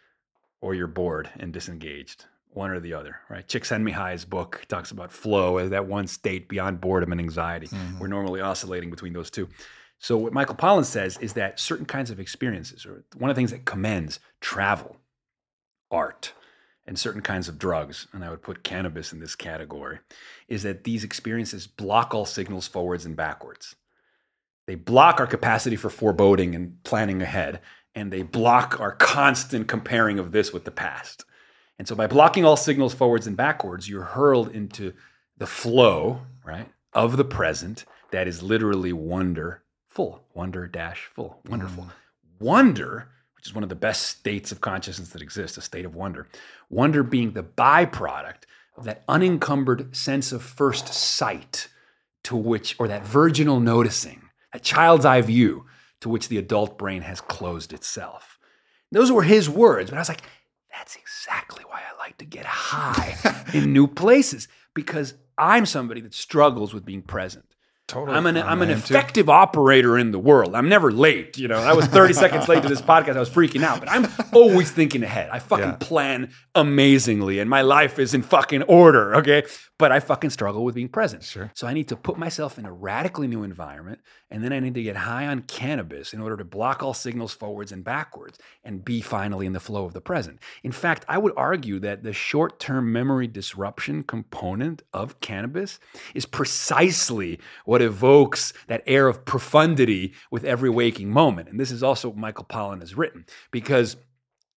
or 0.61 0.73
you're 0.73 0.87
bored 0.87 1.29
and 1.37 1.53
disengaged, 1.53 2.25
one 2.55 2.71
or 2.71 2.79
the 2.79 2.93
other, 2.93 3.19
right? 3.29 3.47
Csikszentmihalyi's 3.47 4.25
book 4.25 4.65
talks 4.67 4.91
about 4.91 5.11
flow 5.11 5.57
as 5.57 5.69
that 5.71 5.87
one 5.87 6.07
state 6.07 6.47
beyond 6.47 6.81
boredom 6.81 7.11
and 7.11 7.21
anxiety. 7.21 7.67
Mhm. 7.67 7.99
We're 7.99 8.07
normally 8.07 8.41
oscillating 8.41 8.89
between 8.89 9.13
those 9.13 9.29
two. 9.29 9.49
So 9.99 10.17
what 10.17 10.33
Michael 10.33 10.55
Pollan 10.55 10.85
says 10.85 11.17
is 11.19 11.33
that 11.33 11.59
certain 11.59 11.85
kinds 11.85 12.11
of 12.11 12.19
experiences, 12.19 12.85
or 12.85 13.03
one 13.15 13.29
of 13.29 13.35
the 13.35 13.39
things 13.39 13.51
that 13.51 13.65
commends 13.65 14.19
travel, 14.41 14.97
art, 15.91 16.33
and 16.85 16.99
certain 16.99 17.21
kinds 17.21 17.47
of 17.47 17.57
drugs, 17.57 18.07
and 18.13 18.23
I 18.23 18.29
would 18.29 18.43
put 18.43 18.63
cannabis 18.63 19.11
in 19.11 19.19
this 19.19 19.35
category, 19.35 19.99
is 20.47 20.63
that 20.63 20.83
these 20.83 21.03
experiences 21.03 21.65
block 21.67 22.13
all 22.13 22.25
signals 22.25 22.67
forwards 22.67 23.05
and 23.05 23.15
backwards. 23.15 23.75
They 24.67 24.75
block 24.75 25.19
our 25.19 25.27
capacity 25.27 25.75
for 25.75 25.89
foreboding 25.89 26.55
and 26.55 26.83
planning 26.83 27.21
ahead, 27.21 27.61
and 27.93 28.11
they 28.11 28.23
block 28.23 28.79
our 28.79 28.91
constant 28.91 29.67
comparing 29.67 30.19
of 30.19 30.31
this 30.31 30.51
with 30.53 30.65
the 30.65 30.71
past. 30.71 31.25
And 31.77 31.87
so 31.87 31.95
by 31.95 32.07
blocking 32.07 32.45
all 32.45 32.57
signals 32.57 32.93
forwards 32.93 33.27
and 33.27 33.35
backwards, 33.35 33.89
you're 33.89 34.03
hurled 34.03 34.49
into 34.55 34.93
the 35.37 35.47
flow, 35.47 36.21
right, 36.43 36.69
of 36.93 37.17
the 37.17 37.25
present 37.25 37.85
that 38.11 38.27
is 38.27 38.41
literally 38.41 38.93
wonderful, 38.93 40.23
wonder 40.33 40.67
dash 40.67 41.09
full, 41.13 41.39
wonderful. 41.49 41.83
Mm. 41.83 41.89
Wonder, 42.39 43.09
which 43.35 43.47
is 43.47 43.53
one 43.53 43.63
of 43.63 43.69
the 43.69 43.75
best 43.75 44.03
states 44.03 44.51
of 44.51 44.61
consciousness 44.61 45.09
that 45.09 45.21
exists, 45.21 45.57
a 45.57 45.61
state 45.61 45.85
of 45.85 45.95
wonder. 45.95 46.27
Wonder 46.69 47.03
being 47.03 47.31
the 47.31 47.43
byproduct 47.43 48.43
of 48.77 48.85
that 48.85 49.03
unencumbered 49.07 49.95
sense 49.95 50.31
of 50.31 50.41
first 50.41 50.93
sight 50.93 51.67
to 52.23 52.35
which, 52.35 52.75
or 52.79 52.87
that 52.87 53.05
virginal 53.05 53.59
noticing, 53.59 54.29
that 54.51 54.63
child's 54.63 55.05
eye 55.05 55.21
view 55.21 55.65
to 56.01 56.09
which 56.09 56.27
the 56.27 56.37
adult 56.37 56.77
brain 56.77 57.01
has 57.01 57.21
closed 57.21 57.73
itself. 57.73 58.39
Those 58.91 59.11
were 59.11 59.23
his 59.23 59.49
words, 59.49 59.89
but 59.89 59.97
I 59.97 59.99
was 59.99 60.09
like, 60.09 60.23
that's 60.77 60.95
exactly 60.95 61.63
why 61.67 61.79
I 61.79 61.97
like 61.97 62.17
to 62.17 62.25
get 62.25 62.45
high 62.45 63.15
in 63.53 63.73
new 63.73 63.87
places 63.87 64.47
because 64.73 65.15
I'm 65.37 65.65
somebody 65.65 66.01
that 66.01 66.13
struggles 66.13 66.73
with 66.73 66.85
being 66.85 67.01
present. 67.01 67.45
Totally. 67.87 68.17
I'm 68.17 68.25
an 68.25 68.35
I'm 68.37 68.63
an 68.63 68.71
am 68.71 68.81
too. 68.81 68.95
effective 68.95 69.29
operator 69.29 69.95
in 69.95 70.09
the 70.11 70.17
world. 70.17 70.55
I'm 70.55 70.67
never 70.67 70.91
late. 70.91 71.37
You 71.37 71.47
know, 71.47 71.59
I 71.59 71.73
was 71.73 71.85
30 71.85 72.13
seconds 72.13 72.47
late 72.49 72.63
to 72.63 72.67
this 72.69 72.81
podcast. 72.81 73.15
I 73.15 73.19
was 73.19 73.29
freaking 73.29 73.63
out, 73.63 73.79
but 73.79 73.89
I'm 73.91 74.07
always 74.33 74.71
thinking 74.71 75.03
ahead. 75.03 75.29
I 75.31 75.37
fucking 75.37 75.65
Yeah. 75.65 75.77
plan 75.79 76.31
amazingly, 76.55 77.37
and 77.39 77.47
my 77.49 77.61
life 77.61 77.99
is 77.99 78.13
in 78.15 78.23
fucking 78.23 78.63
order. 78.63 79.15
Okay, 79.17 79.43
but 79.77 79.91
I 79.91 79.99
fucking 79.99 80.31
struggle 80.31 80.63
with 80.65 80.73
being 80.73 80.89
present. 80.89 81.23
Sure. 81.23 81.51
So 81.53 81.67
I 81.67 81.73
need 81.73 81.87
to 81.89 81.95
put 81.95 82.17
myself 82.17 82.57
in 82.57 82.65
a 82.65 82.71
radically 82.73 83.27
new 83.27 83.43
environment, 83.43 83.99
and 84.31 84.43
then 84.43 84.51
I 84.51 84.59
need 84.59 84.73
to 84.73 84.81
get 84.83 84.95
high 84.95 85.27
on 85.27 85.41
cannabis 85.41 86.11
in 86.13 86.21
order 86.21 86.37
to 86.37 86.43
block 86.45 86.81
all 86.81 86.93
signals 86.95 87.33
forwards 87.33 87.71
and 87.71 87.83
backwards 87.83 88.39
and 88.63 88.83
be 88.83 88.99
finally 89.01 89.45
in 89.45 89.53
the 89.53 89.59
flow 89.59 89.85
of 89.85 89.93
the 89.93 90.01
present. 90.01 90.39
In 90.63 90.71
fact, 90.71 91.05
I 91.07 91.19
would 91.19 91.33
argue 91.37 91.77
that 91.79 92.01
the 92.03 92.13
short-term 92.13 92.91
memory 92.91 93.27
disruption 93.27 94.01
component 94.03 94.81
of 94.91 95.19
cannabis 95.19 95.77
is 96.15 96.25
precisely 96.25 97.39
what 97.65 97.74
what 97.75 97.81
evokes 97.81 98.53
that 98.67 98.81
air 98.87 99.09
of 99.09 99.25
profundity 99.25 100.13
with 100.31 100.45
every 100.45 100.69
waking 100.69 101.09
moment. 101.09 101.49
And 101.49 101.59
this 101.59 101.71
is 101.71 101.83
also 101.83 102.07
what 102.07 102.17
Michael 102.17 102.45
Pollan 102.45 102.79
has 102.79 102.95
written 102.95 103.25
because 103.51 103.97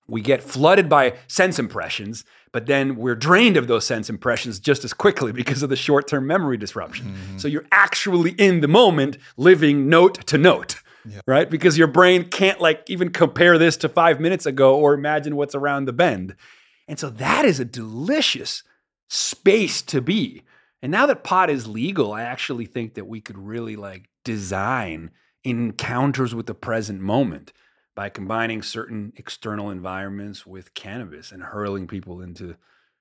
we 0.06 0.20
get 0.20 0.40
flooded 0.40 0.88
by 0.88 1.16
sense 1.26 1.58
impressions, 1.58 2.24
but 2.52 2.66
then 2.66 2.94
we're 2.94 3.16
drained 3.16 3.56
of 3.56 3.66
those 3.66 3.84
sense 3.84 4.08
impressions 4.08 4.60
just 4.60 4.84
as 4.84 4.92
quickly 4.92 5.32
because 5.40 5.64
of 5.64 5.68
the 5.68 5.74
short 5.74 6.06
term 6.06 6.28
memory 6.28 6.56
disruption. 6.56 7.06
Mm-hmm. 7.06 7.38
So 7.38 7.48
you're 7.48 7.66
actually 7.72 8.30
in 8.38 8.60
the 8.60 8.68
moment, 8.68 9.18
living 9.36 9.88
note 9.88 10.24
to 10.28 10.38
note. 10.38 10.76
Yeah. 11.04 11.20
Right? 11.26 11.50
Because 11.50 11.76
your 11.76 11.88
brain 11.88 12.28
can't 12.28 12.60
like 12.60 12.84
even 12.86 13.10
compare 13.10 13.58
this 13.58 13.76
to 13.78 13.88
five 13.88 14.20
minutes 14.20 14.46
ago 14.46 14.76
or 14.76 14.94
imagine 14.94 15.34
what's 15.34 15.56
around 15.56 15.86
the 15.86 15.92
bend. 15.92 16.36
And 16.86 17.00
so 17.00 17.10
that 17.10 17.44
is 17.44 17.58
a 17.58 17.64
delicious 17.64 18.62
space 19.08 19.82
to 19.82 20.00
be. 20.00 20.44
And 20.82 20.92
now 20.92 21.06
that 21.06 21.24
pot 21.24 21.50
is 21.50 21.66
legal, 21.66 22.12
I 22.12 22.22
actually 22.22 22.66
think 22.66 22.94
that 22.94 23.06
we 23.06 23.20
could 23.20 23.38
really 23.38 23.76
like 23.76 24.08
design 24.24 25.10
encounters 25.44 26.34
with 26.34 26.46
the 26.46 26.54
present 26.54 27.00
moment 27.00 27.52
by 27.96 28.08
combining 28.08 28.62
certain 28.62 29.12
external 29.16 29.70
environments 29.70 30.46
with 30.46 30.74
cannabis 30.74 31.32
and 31.32 31.42
hurling 31.42 31.88
people 31.88 32.20
into 32.20 32.56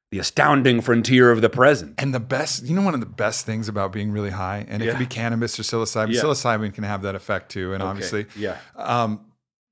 the 0.09 0.19
astounding 0.19 0.81
frontier 0.81 1.31
of 1.31 1.41
the 1.41 1.49
present. 1.49 1.93
And 1.97 2.13
the 2.13 2.19
best, 2.19 2.63
you 2.65 2.73
know, 2.73 2.81
one 2.81 2.93
of 2.93 2.99
the 2.99 3.05
best 3.05 3.45
things 3.45 3.67
about 3.67 3.91
being 3.91 4.11
really 4.11 4.29
high, 4.29 4.65
and 4.67 4.81
it 4.81 4.85
yeah. 4.85 4.91
can 4.93 4.99
be 4.99 5.05
cannabis 5.05 5.59
or 5.59 5.63
psilocybin. 5.63 6.13
Yeah. 6.13 6.21
Psilocybin 6.21 6.73
can 6.73 6.83
have 6.83 7.01
that 7.03 7.13
effect 7.13 7.51
too, 7.51 7.73
and 7.73 7.83
okay. 7.83 7.89
obviously, 7.89 8.25
yeah. 8.35 8.57
Um, 8.75 9.25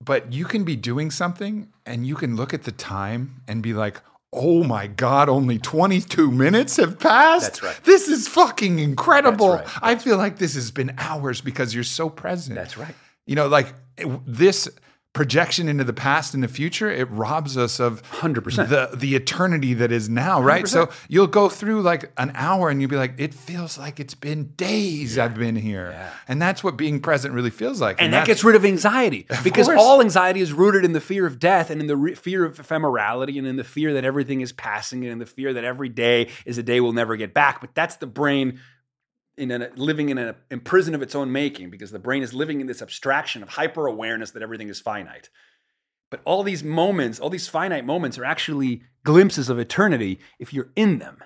but 0.04 0.34
you 0.34 0.46
can 0.46 0.64
be 0.64 0.76
doing 0.76 1.10
something, 1.10 1.70
and 1.86 2.06
you 2.06 2.16
can 2.16 2.36
look 2.36 2.54
at 2.54 2.64
the 2.64 2.72
time 2.72 3.42
and 3.48 3.64
be 3.64 3.74
like, 3.74 4.02
"Oh 4.36 4.64
my 4.64 4.88
god, 4.88 5.30
only 5.30 5.58
22 5.58 6.30
minutes 6.30 6.78
have 6.78 7.00
passed. 7.00 7.46
That's 7.46 7.64
right. 7.64 7.80
This 7.84 8.08
is 8.08 8.28
fucking 8.28 8.80
incredible. 8.80 9.54
That's 9.54 9.66
right. 9.74 9.82
That's 9.82 10.02
I 10.02 10.04
feel 10.04 10.18
like 10.18 10.38
this 10.38 10.56
has 10.56 10.72
been 10.72 10.94
hours 10.98 11.42
because 11.42 11.74
you're 11.74 11.84
so 11.84 12.10
present. 12.10 12.56
That's 12.56 12.78
right. 12.78 12.94
You 13.26 13.36
know, 13.36 13.48
like 13.48 13.74
this 14.28 14.70
projection 15.16 15.70
into 15.70 15.86
the 15.86 15.94
past 15.94 16.34
and 16.34 16.44
the 16.44 16.48
future, 16.48 16.92
it 16.92 17.10
robs 17.10 17.58
us 17.58 17.80
of 17.80 18.04
100% 18.12 18.68
the, 18.68 18.96
the 18.96 19.16
eternity 19.16 19.74
that 19.74 19.90
is 19.90 20.10
now, 20.10 20.42
right? 20.42 20.66
100%. 20.66 20.68
So 20.68 20.90
you'll 21.08 21.26
go 21.26 21.48
through 21.48 21.82
like 21.82 22.12
an 22.18 22.34
hour 22.36 22.70
and 22.70 22.82
you'll 22.82 22.90
be 22.90 22.98
like, 22.98 23.14
it 23.18 23.34
feels 23.34 23.78
like 23.78 24.00
it's 24.00 24.14
been 24.14 24.52
days 24.58 25.16
yeah. 25.16 25.24
I've 25.24 25.36
been 25.36 25.56
here. 25.56 25.92
Yeah. 25.92 26.12
And 26.28 26.42
that's 26.42 26.64
what 26.64 26.76
being 26.76 27.00
present 27.00 27.34
really 27.34 27.50
feels 27.50 27.80
like. 27.80 27.96
And, 27.98 28.08
and 28.08 28.14
that 28.14 28.28
gets 28.28 28.44
rid 28.44 28.58
of 28.58 28.66
anxiety 28.66 29.26
of 29.30 29.42
because 29.42 29.68
course. 29.68 29.80
all 29.80 30.02
anxiety 30.02 30.42
is 30.42 30.52
rooted 30.52 30.84
in 30.84 30.92
the 30.92 31.02
fear 31.02 31.26
of 31.26 31.40
death 31.40 31.70
and 31.70 31.80
in 31.80 31.88
the 31.88 31.96
re- 31.96 32.16
fear 32.16 32.44
of 32.44 32.58
ephemerality 32.58 33.38
and 33.38 33.48
in 33.48 33.56
the 33.56 33.64
fear 33.64 33.94
that 33.94 34.04
everything 34.04 34.42
is 34.42 34.52
passing 34.52 35.04
and 35.04 35.14
in 35.14 35.20
the 35.20 35.26
fear 35.26 35.54
that 35.54 35.64
every 35.64 35.90
day 35.90 36.30
is 36.46 36.58
a 36.58 36.64
day 36.64 36.82
we'll 36.82 36.92
never 36.92 37.16
get 37.16 37.34
back. 37.34 37.62
But 37.62 37.74
that's 37.74 37.96
the 37.96 38.08
brain 38.08 38.60
in 39.38 39.52
a, 39.52 39.70
living 39.76 40.10
in 40.10 40.18
a 40.18 40.36
in 40.50 40.60
prison 40.60 40.96
of 40.96 41.02
its 41.02 41.16
own 41.16 41.32
making 41.32 41.70
because 41.70 41.92
the 41.92 42.00
brain 42.00 42.24
is 42.24 42.34
living 42.34 42.62
in 42.62 42.68
this 42.68 42.82
abstraction 42.82 43.44
of 43.44 43.50
hyper 43.50 43.88
awareness 43.88 44.32
that 44.32 44.42
everything 44.42 44.70
is 44.70 44.80
finite. 44.80 45.30
But 46.12 46.22
all 46.24 46.44
these 46.44 46.64
moments, 46.64 47.20
all 47.20 47.30
these 47.30 47.48
finite 47.48 47.86
moments, 47.86 48.18
are 48.18 48.26
actually 48.26 48.84
glimpses 49.04 49.50
of 49.50 49.60
eternity 49.60 50.20
if 50.40 50.54
you're 50.54 50.70
in 50.76 51.00
them. 51.00 51.24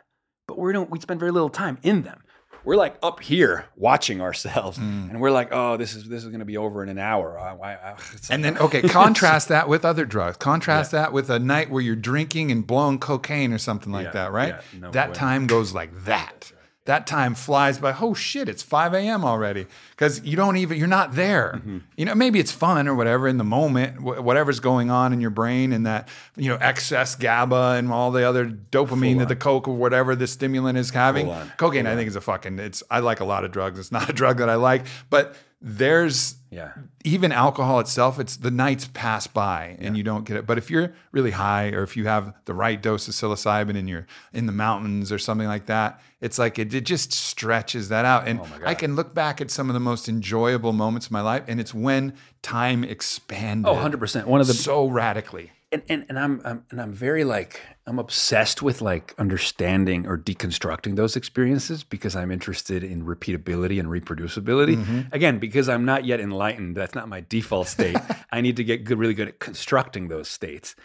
But 0.48 0.58
we 0.58 0.74
don't. 0.74 0.90
We 0.90 1.00
spend 1.00 1.20
very 1.20 1.32
little 1.32 1.50
time 1.50 1.78
in 1.84 2.02
them. 2.04 2.24
We're 2.66 2.76
like 2.76 2.98
up 3.02 3.22
here 3.22 3.66
watching 3.76 4.20
ourselves, 4.20 4.78
mm. 4.78 5.10
and 5.10 5.22
we're 5.22 5.32
like, 5.32 5.50
"Oh, 5.52 5.78
this 5.78 5.96
is 5.96 6.10
this 6.10 6.24
is 6.24 6.30
going 6.30 6.40
to 6.40 6.46
be 6.46 6.58
over 6.58 6.82
in 6.82 6.90
an 6.90 6.98
hour." 6.98 7.40
I, 7.40 7.54
I, 7.54 7.96
and 8.30 8.44
then, 8.44 8.58
okay, 8.60 8.82
contrast 8.82 9.48
that 9.50 9.70
with 9.70 9.86
other 9.86 10.06
drugs. 10.06 10.38
Contrast 10.38 10.92
yeah. 10.92 11.02
that 11.02 11.14
with 11.14 11.30
a 11.30 11.40
night 11.40 11.70
where 11.70 11.82
you're 11.82 11.96
drinking 11.96 12.52
and 12.52 12.66
blowing 12.66 13.00
cocaine 13.00 13.54
or 13.54 13.60
something 13.60 13.94
like 13.94 14.08
yeah, 14.08 14.12
that, 14.12 14.32
right? 14.32 14.56
Yeah, 14.74 14.80
no 14.80 14.92
that 14.92 15.10
way. 15.10 15.16
time 15.16 15.48
goes 15.48 15.74
like 15.74 16.06
that 16.06 16.52
that 16.90 17.06
time 17.06 17.36
flies 17.36 17.78
by. 17.78 17.96
Oh 18.02 18.16
shit, 18.16 18.50
it's 18.50 18.64
5 18.64 18.96
a.m. 18.96 19.24
already. 19.24 19.68
Because 19.92 20.24
you 20.26 20.36
don't 20.36 20.58
even, 20.58 20.78
you're 20.78 20.88
not 20.88 21.14
there. 21.14 21.54
Mm-hmm. 21.58 21.78
You 21.98 22.06
know, 22.06 22.16
maybe 22.16 22.40
it's 22.40 22.52
fun 22.52 22.88
or 22.88 22.96
whatever 22.96 23.28
in 23.28 23.38
the 23.38 23.44
moment, 23.44 24.02
whatever's 24.02 24.60
going 24.60 24.90
on 24.90 25.14
in 25.14 25.22
your 25.22 25.30
brain 25.30 25.72
and 25.72 25.86
that, 25.86 26.10
you 26.36 26.50
know, 26.50 26.58
excess 26.60 27.16
GABA 27.16 27.76
and 27.78 27.92
all 27.92 28.10
the 28.10 28.24
other 28.24 28.48
dopamine 28.48 29.20
that 29.20 29.28
the 29.28 29.36
Coke 29.36 29.68
or 29.68 29.76
whatever 29.76 30.16
the 30.16 30.26
stimulant 30.26 30.80
is 30.80 30.90
having. 30.90 31.32
Cocaine, 31.58 31.86
I 31.86 31.96
think, 31.96 32.08
is 32.08 32.16
a 32.16 32.22
fucking, 32.22 32.58
it's, 32.58 32.82
I 32.90 33.00
like 33.00 33.20
a 33.20 33.26
lot 33.26 33.46
of 33.46 33.52
drugs. 33.52 33.78
It's 33.78 33.92
not 33.92 34.10
a 34.10 34.14
drug 34.14 34.40
that 34.40 34.50
I 34.50 34.56
like, 34.56 34.86
but 35.12 35.36
there's 35.62 36.36
yeah. 36.52 36.72
even 37.04 37.32
alcohol 37.34 37.80
itself 37.80 38.18
it's 38.18 38.38
the 38.38 38.52
nights 38.52 38.90
pass 38.94 39.28
by 39.28 39.76
and 39.80 39.96
yeah. 39.96 39.98
you 39.98 40.04
don't 40.04 40.24
get 40.24 40.38
it. 40.38 40.48
But 40.48 40.58
if 40.58 40.72
you're 40.72 40.94
really 41.12 41.32
high 41.32 41.70
or 41.72 41.84
if 41.84 41.98
you 41.98 42.08
have 42.08 42.34
the 42.46 42.54
right 42.54 42.82
dose 42.82 43.08
of 43.08 43.14
psilocybin 43.14 43.78
and 43.78 43.90
you're 43.90 44.08
in 44.32 44.46
the 44.46 44.54
mountains 44.54 45.12
or 45.12 45.20
something 45.20 45.48
like 45.48 45.66
that 45.66 46.02
it's 46.22 46.40
like 46.40 46.60
it, 46.60 46.74
it 46.74 46.86
just 46.86 47.14
stretches 47.14 47.90
that 47.90 48.06
out. 48.06 48.28
And 48.28 48.40
oh 48.40 48.48
i 48.66 48.74
can 48.74 48.96
look 48.96 49.14
back 49.14 49.42
at 49.42 49.52
some 49.52 49.70
of 49.70 49.74
the 49.74 49.80
most 49.80 50.08
enjoyable 50.08 50.72
moments 50.72 51.08
of 51.08 51.12
my 51.12 51.22
life 51.22 51.44
and 51.48 51.60
it's 51.60 51.74
when 51.74 52.14
time 52.42 52.84
expanded. 52.84 53.70
Oh 53.70 53.76
100% 53.76 54.26
one 54.26 54.40
of 54.40 54.48
the 54.48 54.54
so 54.54 54.88
radically 54.88 55.52
and, 55.72 55.84
and, 55.88 56.06
and 56.10 56.18
I'm, 56.18 56.42
I'm 56.44 56.66
and 56.72 56.82
I'm 56.82 56.92
very 56.92 57.24
like 57.24 57.62
I'm 57.86 58.00
obsessed 58.00 58.62
with 58.64 58.82
like 58.82 59.14
understanding 59.20 60.08
or 60.08 60.18
deconstructing 60.18 60.96
those 60.96 61.16
experiences 61.16 61.84
because 61.84 62.16
I'm 62.16 62.32
interested 62.32 62.84
in 62.84 63.06
repeatability 63.06 63.80
and 63.80 63.88
reproducibility. 63.88 64.78
Mm-hmm. 64.78 65.02
Again, 65.12 65.38
because 65.38 65.70
I'm 65.70 65.86
not 65.86 66.06
yet 66.06 66.20
enlightened, 66.20 66.76
that's 66.76 66.96
not 66.96 67.08
my 67.08 67.24
default 67.28 67.68
state. 67.68 67.98
I 68.32 68.42
need 68.42 68.58
to 68.58 68.64
get 68.64 68.84
good, 68.84 68.98
really 68.98 69.14
good 69.14 69.28
at 69.28 69.40
constructing 69.40 70.08
those 70.08 70.28
states. 70.28 70.76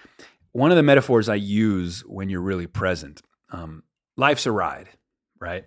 One 0.52 0.70
of 0.70 0.76
the 0.76 0.82
metaphors 0.82 1.28
I 1.28 1.36
use 1.36 2.00
when 2.06 2.28
you're 2.28 2.42
really 2.42 2.66
present, 2.66 3.22
um, 3.50 3.84
life's 4.16 4.46
a 4.46 4.52
ride, 4.52 4.88
right? 5.40 5.64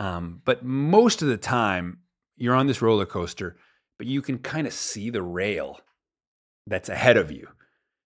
Um, 0.00 0.42
but 0.44 0.64
most 0.64 1.22
of 1.22 1.28
the 1.28 1.36
time, 1.36 2.00
you're 2.36 2.54
on 2.54 2.66
this 2.66 2.82
roller 2.82 3.06
coaster, 3.06 3.56
but 3.96 4.06
you 4.06 4.22
can 4.22 4.38
kind 4.38 4.66
of 4.66 4.72
see 4.72 5.10
the 5.10 5.22
rail 5.22 5.78
that's 6.66 6.88
ahead 6.88 7.16
of 7.16 7.30
you 7.30 7.48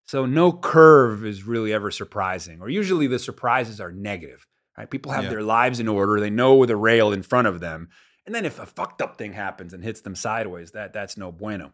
so 0.06 0.26
no 0.26 0.52
curve 0.52 1.24
is 1.24 1.44
really 1.44 1.72
ever 1.72 1.90
surprising, 1.90 2.60
or 2.60 2.68
usually 2.68 3.06
the 3.06 3.18
surprises 3.18 3.80
are 3.80 3.92
negative. 3.92 4.46
Right? 4.76 4.90
People 4.90 5.12
have 5.12 5.24
yeah. 5.24 5.30
their 5.30 5.42
lives 5.42 5.80
in 5.80 5.88
order; 5.88 6.20
they 6.20 6.30
know 6.30 6.66
the 6.66 6.76
rail 6.76 7.12
in 7.12 7.22
front 7.22 7.46
of 7.46 7.60
them, 7.60 7.88
and 8.26 8.34
then 8.34 8.44
if 8.44 8.58
a 8.58 8.66
fucked 8.66 9.02
up 9.02 9.16
thing 9.16 9.32
happens 9.32 9.72
and 9.72 9.84
hits 9.84 10.00
them 10.00 10.14
sideways, 10.14 10.72
that 10.72 10.92
that's 10.92 11.16
no 11.16 11.30
bueno. 11.30 11.72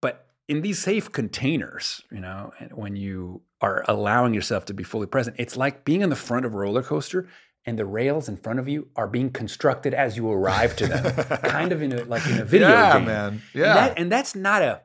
But 0.00 0.26
in 0.48 0.62
these 0.62 0.78
safe 0.78 1.12
containers, 1.12 2.02
you 2.10 2.20
know, 2.20 2.52
when 2.72 2.96
you 2.96 3.42
are 3.60 3.84
allowing 3.88 4.34
yourself 4.34 4.64
to 4.66 4.74
be 4.74 4.84
fully 4.84 5.06
present, 5.06 5.36
it's 5.38 5.56
like 5.56 5.84
being 5.84 6.02
in 6.02 6.10
the 6.10 6.16
front 6.16 6.46
of 6.46 6.54
a 6.54 6.56
roller 6.56 6.82
coaster 6.82 7.28
and 7.66 7.78
the 7.78 7.86
rails 7.86 8.28
in 8.28 8.36
front 8.36 8.58
of 8.58 8.68
you 8.68 8.88
are 8.94 9.08
being 9.08 9.30
constructed 9.30 9.94
as 9.94 10.16
you 10.16 10.30
arrive 10.30 10.76
to 10.76 10.86
them, 10.86 11.14
kind 11.44 11.72
of 11.72 11.82
in 11.82 11.92
a 11.92 12.04
like 12.04 12.26
in 12.26 12.40
a 12.40 12.44
video 12.44 12.68
yeah, 12.68 12.98
game. 12.98 13.06
man. 13.06 13.42
Yeah, 13.54 13.64
and, 13.64 13.76
that, 13.78 13.98
and 13.98 14.12
that's 14.12 14.34
not 14.34 14.62
a 14.62 14.82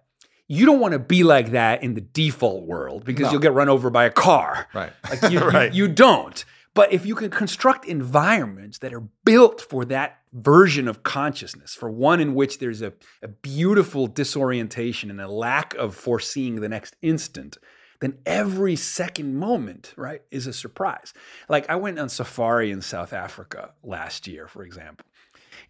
you 0.49 0.65
don't 0.65 0.79
want 0.79 0.93
to 0.93 0.99
be 0.99 1.23
like 1.23 1.51
that 1.51 1.83
in 1.83 1.93
the 1.93 2.01
default 2.01 2.65
world 2.65 3.05
because 3.05 3.25
no. 3.25 3.31
you'll 3.31 3.41
get 3.41 3.53
run 3.53 3.69
over 3.69 3.89
by 3.89 4.03
a 4.03 4.11
car. 4.11 4.67
Right. 4.79 4.91
Like 5.09 5.31
you, 5.31 5.39
right. 5.47 5.73
you, 5.73 5.85
you 5.85 5.93
don't. 5.93 6.43
But 6.73 6.93
if 6.93 7.05
you 7.05 7.15
can 7.15 7.29
construct 7.29 7.85
environments 7.85 8.77
that 8.79 8.93
are 8.93 9.03
built 9.25 9.61
for 9.61 9.83
that 9.85 10.19
version 10.31 10.87
of 10.87 11.03
consciousness, 11.03 11.75
for 11.75 11.89
one 11.89 12.19
in 12.19 12.33
which 12.33 12.59
there's 12.59 12.81
a, 12.81 12.93
a 13.21 13.27
beautiful 13.27 14.07
disorientation 14.07 15.09
and 15.09 15.19
a 15.19 15.27
lack 15.27 15.73
of 15.75 15.95
foreseeing 15.95 16.61
the 16.61 16.69
next 16.69 16.95
instant, 17.01 17.57
then 17.99 18.17
every 18.25 18.75
second 18.75 19.35
moment, 19.35 19.93
right, 19.97 20.21
is 20.31 20.47
a 20.47 20.53
surprise. 20.53 21.13
Like 21.49 21.69
I 21.69 21.75
went 21.75 21.99
on 21.99 22.09
safari 22.09 22.71
in 22.71 22.81
South 22.81 23.11
Africa 23.11 23.71
last 23.83 24.27
year, 24.27 24.47
for 24.47 24.63
example 24.63 25.05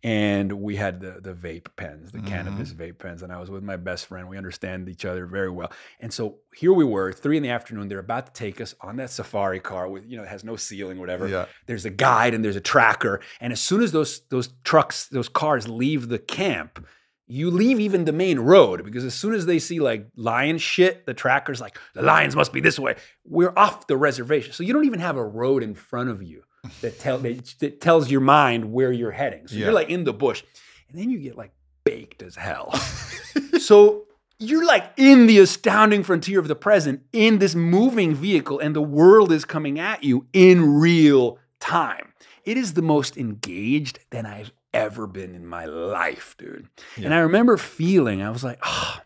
and 0.03 0.51
we 0.53 0.75
had 0.75 1.01
the 1.01 1.19
the 1.21 1.33
vape 1.33 1.67
pens, 1.75 2.11
the 2.11 2.19
mm-hmm. 2.19 2.27
cannabis 2.27 2.73
vape 2.73 2.97
pens, 2.97 3.21
and 3.21 3.31
I 3.31 3.39
was 3.39 3.49
with 3.49 3.63
my 3.63 3.77
best 3.77 4.05
friend. 4.05 4.27
We 4.27 4.37
understand 4.37 4.89
each 4.89 5.05
other 5.05 5.25
very 5.25 5.49
well, 5.49 5.71
and 5.99 6.13
so 6.13 6.37
here 6.55 6.73
we 6.73 6.83
were, 6.83 7.11
three 7.13 7.37
in 7.37 7.43
the 7.43 7.49
afternoon. 7.49 7.87
They're 7.87 7.99
about 7.99 8.27
to 8.27 8.33
take 8.33 8.59
us 8.59 8.75
on 8.81 8.97
that 8.97 9.09
safari 9.09 9.59
car 9.59 9.87
with 9.87 10.05
you 10.05 10.17
know 10.17 10.23
it 10.23 10.29
has 10.29 10.43
no 10.43 10.55
ceiling, 10.55 10.99
whatever. 10.99 11.27
Yeah. 11.27 11.45
There's 11.65 11.85
a 11.85 11.89
guide 11.89 12.33
and 12.33 12.43
there's 12.43 12.55
a 12.55 12.61
tracker, 12.61 13.21
and 13.39 13.53
as 13.53 13.61
soon 13.61 13.81
as 13.81 13.91
those 13.91 14.21
those 14.29 14.49
trucks, 14.63 15.07
those 15.07 15.29
cars 15.29 15.67
leave 15.67 16.09
the 16.09 16.19
camp, 16.19 16.85
you 17.29 17.51
leave 17.51 17.79
even 17.79 18.05
the 18.05 18.11
main 18.11 18.39
road 18.39 18.83
because 18.83 19.05
as 19.05 19.13
soon 19.13 19.33
as 19.33 19.45
they 19.45 19.59
see 19.59 19.79
like 19.79 20.07
lion 20.15 20.57
shit, 20.57 21.05
the 21.05 21.13
tracker's 21.13 21.61
like, 21.61 21.77
the 21.93 22.01
lions 22.01 22.35
must 22.35 22.51
be 22.51 22.59
this 22.59 22.79
way. 22.79 22.95
We're 23.23 23.53
off 23.55 23.85
the 23.85 23.95
reservation. 23.95 24.51
So 24.51 24.63
you 24.63 24.73
don't 24.73 24.85
even 24.85 24.99
have 24.99 25.15
a 25.15 25.23
road 25.23 25.61
in 25.61 25.75
front 25.75 26.09
of 26.09 26.23
you 26.23 26.43
that, 26.81 26.99
tell, 26.99 27.17
that 27.19 27.81
tells 27.81 28.11
your 28.11 28.21
mind 28.21 28.71
where 28.71 28.91
you're 28.91 29.11
heading. 29.11 29.47
So 29.47 29.55
yeah. 29.55 29.65
you're 29.65 29.73
like 29.73 29.89
in 29.89 30.03
the 30.03 30.13
bush. 30.13 30.43
And 30.89 30.99
then 30.99 31.09
you 31.09 31.19
get 31.19 31.37
like 31.37 31.51
baked 31.83 32.21
as 32.21 32.35
hell. 32.35 32.73
so 33.59 34.05
you're 34.39 34.65
like 34.65 34.91
in 34.97 35.27
the 35.27 35.39
astounding 35.39 36.03
frontier 36.03 36.39
of 36.39 36.47
the 36.47 36.55
present 36.55 37.01
in 37.11 37.39
this 37.39 37.55
moving 37.55 38.15
vehicle, 38.15 38.59
and 38.59 38.75
the 38.75 38.81
world 38.81 39.31
is 39.31 39.45
coming 39.45 39.79
at 39.79 40.03
you 40.03 40.27
in 40.33 40.79
real 40.79 41.37
time. 41.59 42.13
It 42.45 42.57
is 42.57 42.73
the 42.73 42.81
most 42.81 43.17
engaged 43.17 43.99
than 44.09 44.25
I've 44.25 44.51
ever 44.73 45.07
been 45.07 45.35
in 45.35 45.45
my 45.45 45.65
life, 45.65 46.35
dude. 46.37 46.67
Yeah. 46.97 47.05
And 47.05 47.13
I 47.13 47.19
remember 47.19 47.57
feeling, 47.57 48.21
I 48.21 48.29
was 48.29 48.43
like, 48.43 48.59
oh, 48.63 48.99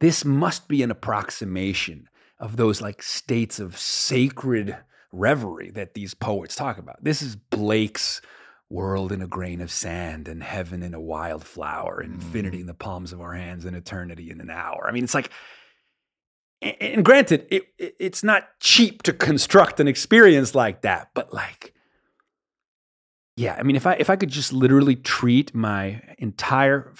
this 0.00 0.24
must 0.24 0.68
be 0.68 0.82
an 0.82 0.90
approximation 0.90 2.08
of 2.38 2.56
those 2.56 2.80
like 2.80 3.02
states 3.02 3.60
of 3.60 3.78
sacred 3.78 4.76
reverie 5.12 5.70
that 5.70 5.94
these 5.94 6.14
poets 6.14 6.56
talk 6.56 6.78
about. 6.78 7.02
This 7.04 7.22
is 7.22 7.36
Blake's 7.36 8.20
world 8.70 9.12
in 9.12 9.20
a 9.20 9.26
grain 9.26 9.60
of 9.60 9.70
sand 9.70 10.26
and 10.26 10.42
heaven 10.42 10.82
in 10.82 10.94
a 10.94 11.00
wildflower, 11.00 12.00
and 12.00 12.12
Mm. 12.14 12.22
infinity 12.22 12.60
in 12.60 12.66
the 12.66 12.72
palms 12.74 13.12
of 13.12 13.20
our 13.20 13.34
hands 13.34 13.64
and 13.66 13.76
eternity 13.76 14.30
in 14.30 14.40
an 14.40 14.48
hour. 14.50 14.86
I 14.88 14.92
mean, 14.92 15.04
it's 15.04 15.14
like, 15.14 15.30
and, 16.62 17.04
granted, 17.04 17.46
it, 17.50 17.64
it- 17.78 17.96
it's 17.98 18.22
not 18.22 18.48
cheap 18.60 19.02
to 19.02 19.12
construct 19.12 19.80
an 19.80 19.88
experience 19.88 20.54
like 20.54 20.82
that, 20.82 21.10
but 21.12 21.34
like, 21.34 21.74
yeah, 23.36 23.56
I 23.58 23.62
mean, 23.62 23.76
if 23.76 23.86
I 23.86 23.94
if 23.94 24.08
I 24.10 24.16
could 24.16 24.28
just 24.30 24.52
literally 24.52 24.94
treat 24.96 25.54
my 25.54 26.00
entire, 26.18 26.92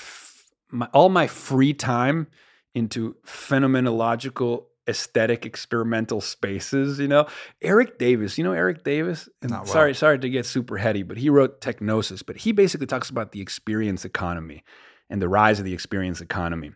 my, 0.70 0.88
all 0.92 1.08
my 1.10 1.26
free 1.26 1.74
time 1.74 2.26
into 2.74 3.16
phenomenological 3.26 4.64
aesthetic 4.88 5.46
experimental 5.46 6.20
spaces 6.20 6.98
you 6.98 7.06
know 7.06 7.26
Erik 7.60 7.98
Davis 7.98 8.36
you 8.36 8.44
know 8.44 8.52
Erik 8.52 8.82
Davis 8.82 9.28
And 9.40 9.50
Not 9.50 9.64
well. 9.64 9.72
sorry 9.72 9.94
sorry 9.94 10.18
to 10.18 10.28
get 10.28 10.44
super 10.44 10.76
heady 10.78 11.02
but 11.02 11.18
he 11.18 11.30
wrote 11.30 11.60
TechGnosis 11.60 12.24
but 12.26 12.38
he 12.38 12.52
basically 12.52 12.86
talks 12.86 13.08
about 13.08 13.30
the 13.32 13.40
experience 13.40 14.04
economy 14.04 14.64
and 15.08 15.22
the 15.22 15.28
rise 15.28 15.58
of 15.60 15.64
the 15.64 15.72
experience 15.72 16.20
economy 16.20 16.72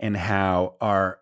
and 0.00 0.16
how 0.16 0.74
our 0.80 1.20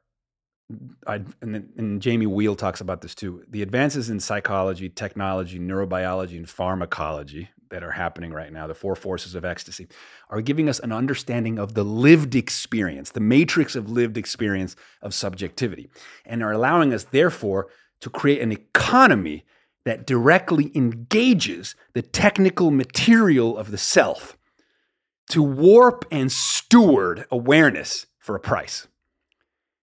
I, 1.07 1.23
and, 1.43 1.69
and 1.77 2.01
Jamie 2.01 2.27
Wheal 2.27 2.57
talks 2.57 2.81
about 2.81 3.03
this 3.03 3.15
too. 3.15 3.45
The 3.47 3.61
advances 3.61 4.09
in 4.09 4.21
psychology, 4.21 4.89
technology, 4.89 5.59
neurobiology, 5.59 6.39
and 6.39 6.49
pharmacology 6.49 7.51
that 7.73 7.83
are 7.83 7.91
happening 7.91 8.33
right 8.33 8.53
now, 8.53 8.67
the 8.69 8.75
four 8.75 8.95
forces 8.95 9.35
of 9.35 9.45
ecstasy, 9.45 9.89
are 10.31 10.41
giving 10.41 10.69
us 10.69 10.79
an 10.79 10.93
understanding 10.93 11.59
of 11.59 11.75
the 11.75 11.83
lived 11.85 12.35
experience, 12.37 13.11
the 13.11 13.21
matrix 13.21 13.75
of 13.75 13.91
lived 13.91 14.17
experience 14.17 14.77
of 15.03 15.13
subjectivity, 15.13 15.91
and 16.25 16.43
are 16.43 16.53
allowing 16.53 16.95
us, 16.95 17.05
therefore, 17.05 17.69
to 18.01 18.09
create 18.09 18.41
an 18.41 18.53
economy 18.53 19.45
that 19.85 20.07
directly 20.07 20.71
engages 20.77 21.75
the 21.95 22.03
technical 22.03 22.71
material 22.71 23.59
of 23.59 23.71
the 23.73 23.79
self 23.79 24.37
to 25.31 25.43
warp 25.43 26.05
and 26.11 26.31
steward 26.31 27.25
awareness 27.31 28.07
for 28.19 28.37
a 28.37 28.41
price. 28.41 28.87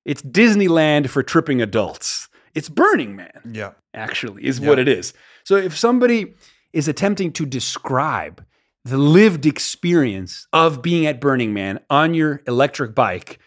It's 0.06 0.22
Disneyland 0.22 1.10
for 1.10 1.24
tripping 1.24 1.62
adults. 1.62 2.30
It's 2.56 2.70
Burning 2.70 3.16
Man 3.16 3.42
Yeah. 3.52 3.72
actually, 3.94 4.46
is 4.46 4.60
Yeah. 4.60 4.70
what 4.70 4.80
it 4.80 4.88
is. 4.88 5.14
So 5.44 5.56
if 5.56 5.78
somebody 5.78 6.36
is 6.74 6.88
attempting 6.88 7.32
to 7.34 7.46
describe 7.46 8.46
the 8.86 8.98
lived 8.98 9.46
experience 9.46 10.48
of 10.54 10.82
being 10.82 11.06
at 11.06 11.22
Burning 11.22 11.54
Man 11.54 11.80
on 11.90 12.14
your 12.14 12.42
electric 12.48 12.96
bike 12.96 13.40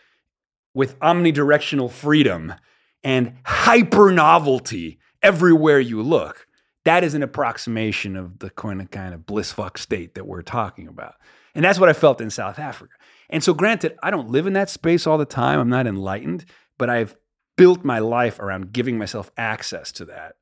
with 0.75 0.99
omnidirectional 1.01 1.91
freedom 1.91 2.55
and 3.03 3.35
hyper 3.45 4.13
novelty 4.13 4.99
everywhere 5.23 5.81
you 5.81 6.03
look, 6.03 6.47
that 6.85 7.05
is 7.05 7.15
an 7.15 7.23
approximation 7.23 8.17
of 8.17 8.39
the 8.39 8.51
kind 8.51 8.81
of 8.81 8.91
kind 8.91 9.15
of 9.15 9.27
bliss 9.27 9.53
fuck 9.53 9.79
state 9.79 10.15
that 10.15 10.27
we're 10.27 10.43
talking 10.43 10.89
about. 10.89 11.15
And 11.55 11.65
that's 11.65 11.79
what 11.79 11.89
I 11.89 11.93
felt 11.93 12.21
in 12.21 12.31
South 12.31 12.59
Africa. 12.59 12.95
And 13.31 13.43
so, 13.43 13.55
granted, 13.55 13.97
I 14.03 14.11
don't 14.11 14.31
live 14.31 14.47
in 14.47 14.53
that 14.55 14.71
space 14.71 15.07
all 15.07 15.19
the 15.19 15.25
time. 15.25 15.59
I'm 15.59 15.69
not 15.69 15.87
enlightened, 15.87 16.45
but 16.79 16.91
I've 16.91 17.17
built 17.57 17.85
my 17.85 17.99
life 17.99 18.39
around 18.39 18.73
giving 18.73 18.99
myself 18.99 19.31
access 19.37 19.93
to 19.93 20.05
that 20.07 20.35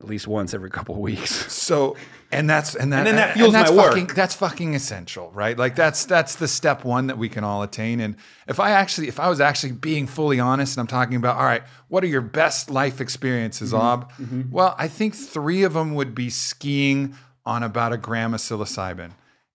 at 0.00 0.06
least 0.06 0.26
once 0.26 0.54
every 0.54 0.70
couple 0.70 0.94
of 0.94 1.00
weeks. 1.00 1.46
So, 1.70 1.96
and 2.32 2.50
that's 2.50 2.74
and 2.74 2.92
that 2.92 2.98
And 2.98 3.06
then 3.06 3.16
that 3.16 3.34
fuels 3.34 3.52
that's 3.52 3.70
my 3.70 3.76
work. 3.76 3.92
Fucking, 3.92 4.06
that's 4.08 4.34
fucking 4.34 4.74
essential, 4.74 5.30
right? 5.32 5.56
Like 5.56 5.76
that's 5.76 6.04
that's 6.04 6.34
the 6.34 6.48
step 6.48 6.84
one 6.84 7.06
that 7.06 7.16
we 7.16 7.28
can 7.28 7.44
all 7.44 7.62
attain. 7.62 8.00
And 8.00 8.16
if 8.48 8.58
I 8.58 8.72
actually, 8.72 9.06
if 9.06 9.20
I 9.20 9.28
was 9.28 9.40
actually 9.40 9.72
being 9.72 10.08
fully 10.08 10.40
honest, 10.40 10.76
and 10.76 10.80
I'm 10.80 10.88
talking 10.88 11.14
about, 11.14 11.36
all 11.36 11.44
right, 11.44 11.62
what 11.88 12.02
are 12.02 12.08
your 12.08 12.22
best 12.22 12.70
life 12.70 13.00
experiences, 13.00 13.72
mm-hmm. 13.72 13.82
Ob? 13.82 14.12
Mm-hmm. 14.12 14.50
Well, 14.50 14.74
I 14.78 14.88
think 14.88 15.14
three 15.14 15.62
of 15.62 15.74
them 15.74 15.94
would 15.94 16.12
be 16.12 16.28
skiing 16.28 17.14
on 17.46 17.62
about 17.62 17.92
a 17.92 17.96
gram 17.96 18.34
of 18.34 18.40
psilocybin. 18.40 19.12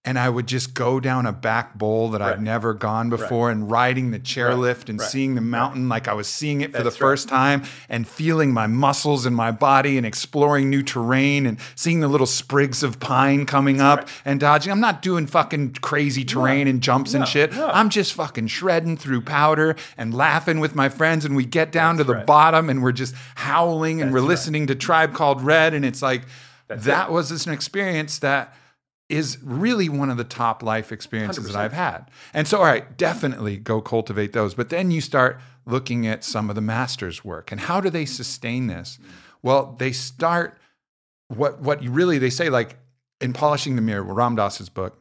And 0.08 0.20
I 0.20 0.30
would 0.30 0.45
just 0.45 0.76
go 0.76 0.99
down 0.99 1.26
a 1.26 1.32
back 1.32 1.74
bowl 1.78 2.12
that 2.12 2.22
I've 2.22 2.39
never 2.39 2.76
gone 2.76 3.10
before 3.10 3.49
and 3.49 3.72
riding 3.72 4.12
the 4.12 4.20
chairlift 4.20 4.88
and 4.88 4.99
Right. 4.99 5.10
seeing 5.10 5.34
the 5.34 5.41
mountain 5.41 5.89
like 5.89 6.08
I 6.08 6.14
was 6.14 6.28
seeing 6.28 6.62
it 6.62 6.72
for 6.76 6.84
That's 6.84 6.95
the 6.97 7.03
right. 7.03 7.10
first 7.10 7.28
time 7.28 7.64
and 7.89 8.08
feeling 8.08 8.53
my 8.53 8.68
muscles 8.68 9.26
in 9.26 9.34
my 9.34 9.49
body 9.49 9.97
and 9.97 10.06
exploring 10.06 10.70
new 10.70 10.84
terrain 10.84 11.47
and 11.47 11.58
seeing 11.74 12.01
the 12.01 12.08
little 12.08 12.28
sprigs 12.28 12.84
of 12.84 12.99
pine 12.99 13.47
coming 13.47 13.82
up 13.82 14.08
and 14.24 14.39
dodging. 14.39 14.72
I'm 14.72 14.80
not 14.80 15.01
doing 15.01 15.26
fucking 15.26 15.78
crazy 15.82 16.24
terrain 16.24 16.68
and 16.68 16.82
jumps 16.82 17.16
and 17.16 17.28
shit. 17.28 17.53
no. 17.56 17.68
I'm 17.70 17.89
just 17.89 18.14
fucking 18.14 18.45
shredding 18.47 18.97
through 18.97 19.22
powder 19.22 19.76
and 19.97 20.14
laughing 20.14 20.60
with 20.60 20.76
my 20.76 20.88
friends. 20.88 21.26
And 21.26 21.36
we 21.36 21.45
get 21.45 21.72
down 21.72 21.97
to 21.97 22.03
the 22.03 22.14
bottom 22.14 22.70
and 22.70 22.84
we're 22.84 22.91
just 22.91 23.16
howling 23.34 24.03
and 24.03 24.14
we're 24.14 24.20
right. 24.20 24.28
listening 24.28 24.68
to 24.68 24.76
Tribe 24.76 25.14
Called 25.16 25.41
Red. 25.41 25.74
And 25.74 25.84
it's 25.84 26.03
like, 26.03 26.22
that 26.68 27.12
was 27.12 27.30
just 27.30 27.47
an 27.47 27.53
experience 27.53 28.20
that 28.20 28.56
is 29.08 29.38
really 29.43 29.88
one 29.88 30.10
of 30.10 30.18
the 30.18 30.24
top 30.24 30.64
life 30.64 30.91
experiences 30.91 31.45
that 31.45 31.53
100%. 31.53 31.56
I've 31.58 31.74
had. 31.74 32.12
And 32.34 32.47
so, 32.47 32.58
all 32.58 32.64
right, 32.66 32.97
definitely 32.97 33.58
go 33.58 33.82
cultivate 33.82 34.34
those. 34.34 34.56
But 34.56 34.70
then 34.70 34.89
you 34.91 35.01
start 35.01 35.39
looking 35.66 36.08
at 36.08 36.24
some 36.24 36.49
of 36.49 36.56
the 36.56 36.62
masters' 36.62 37.24
work 37.24 37.51
and 37.51 37.62
how 37.62 37.82
do 37.82 37.89
they 37.89 38.06
sustain 38.06 38.68
this? 38.68 38.99
Well, 39.41 39.76
they 39.78 39.91
start 39.91 40.58
what 41.28 41.60
what 41.60 41.84
you 41.84 41.91
really 41.91 42.18
they 42.18 42.30
say 42.30 42.49
like 42.49 42.78
in 43.22 43.34
polishing 43.34 43.76
the 43.76 43.82
mirror, 43.82 44.03
Ram 44.03 44.36
Dass's 44.36 44.70
book. 44.70 44.99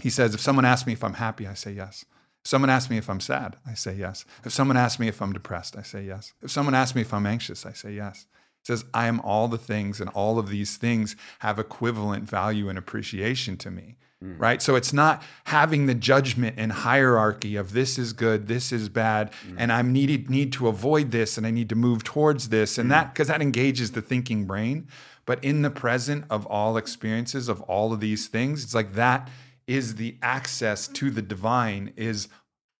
He 0.00 0.10
says, 0.10 0.34
if 0.34 0.40
someone 0.40 0.64
asks 0.64 0.86
me 0.86 0.94
if 0.94 1.04
I'm 1.04 1.14
happy, 1.14 1.46
I 1.46 1.54
say 1.54 1.72
yes. 1.72 2.04
If 2.44 2.48
someone 2.48 2.70
asks 2.70 2.90
me 2.90 2.96
if 2.96 3.10
I'm 3.10 3.20
sad, 3.20 3.56
I 3.66 3.74
say 3.74 3.94
yes. 3.94 4.24
If 4.44 4.52
someone 4.52 4.76
asks 4.76 4.98
me 4.98 5.08
if 5.08 5.20
I'm 5.20 5.32
depressed, 5.32 5.76
I 5.76 5.82
say 5.82 6.04
yes. 6.04 6.32
If 6.42 6.50
someone 6.50 6.74
asks 6.74 6.94
me 6.94 7.02
if 7.02 7.12
I'm 7.12 7.26
anxious, 7.26 7.66
I 7.66 7.72
say 7.72 7.92
yes. 7.92 8.26
Says, 8.62 8.84
I 8.92 9.06
am 9.06 9.20
all 9.20 9.48
the 9.48 9.58
things, 9.58 10.00
and 10.00 10.10
all 10.10 10.38
of 10.38 10.48
these 10.48 10.76
things 10.76 11.16
have 11.40 11.58
equivalent 11.58 12.28
value 12.28 12.68
and 12.68 12.78
appreciation 12.78 13.56
to 13.58 13.70
me. 13.70 13.96
Hmm. 14.22 14.36
Right. 14.36 14.60
So 14.60 14.76
it's 14.76 14.92
not 14.92 15.22
having 15.44 15.86
the 15.86 15.94
judgment 15.94 16.56
and 16.58 16.70
hierarchy 16.70 17.56
of 17.56 17.72
this 17.72 17.98
is 17.98 18.12
good, 18.12 18.48
this 18.48 18.70
is 18.70 18.90
bad, 18.90 19.32
hmm. 19.46 19.56
and 19.58 19.72
I'm 19.72 19.92
needed 19.92 20.28
need 20.28 20.52
to 20.54 20.68
avoid 20.68 21.10
this 21.10 21.38
and 21.38 21.46
I 21.46 21.50
need 21.50 21.70
to 21.70 21.74
move 21.74 22.04
towards 22.04 22.50
this. 22.50 22.76
And 22.76 22.88
hmm. 22.88 22.90
that 22.90 23.14
because 23.14 23.28
that 23.28 23.40
engages 23.40 23.92
the 23.92 24.02
thinking 24.02 24.44
brain. 24.44 24.88
But 25.26 25.42
in 25.44 25.62
the 25.62 25.70
present 25.70 26.24
of 26.28 26.44
all 26.46 26.76
experiences 26.76 27.48
of 27.48 27.60
all 27.62 27.92
of 27.92 28.00
these 28.00 28.26
things, 28.26 28.64
it's 28.64 28.74
like 28.74 28.94
that 28.94 29.28
is 29.66 29.94
the 29.94 30.16
access 30.22 30.88
to 30.88 31.10
the 31.10 31.22
divine 31.22 31.92
is 31.96 32.26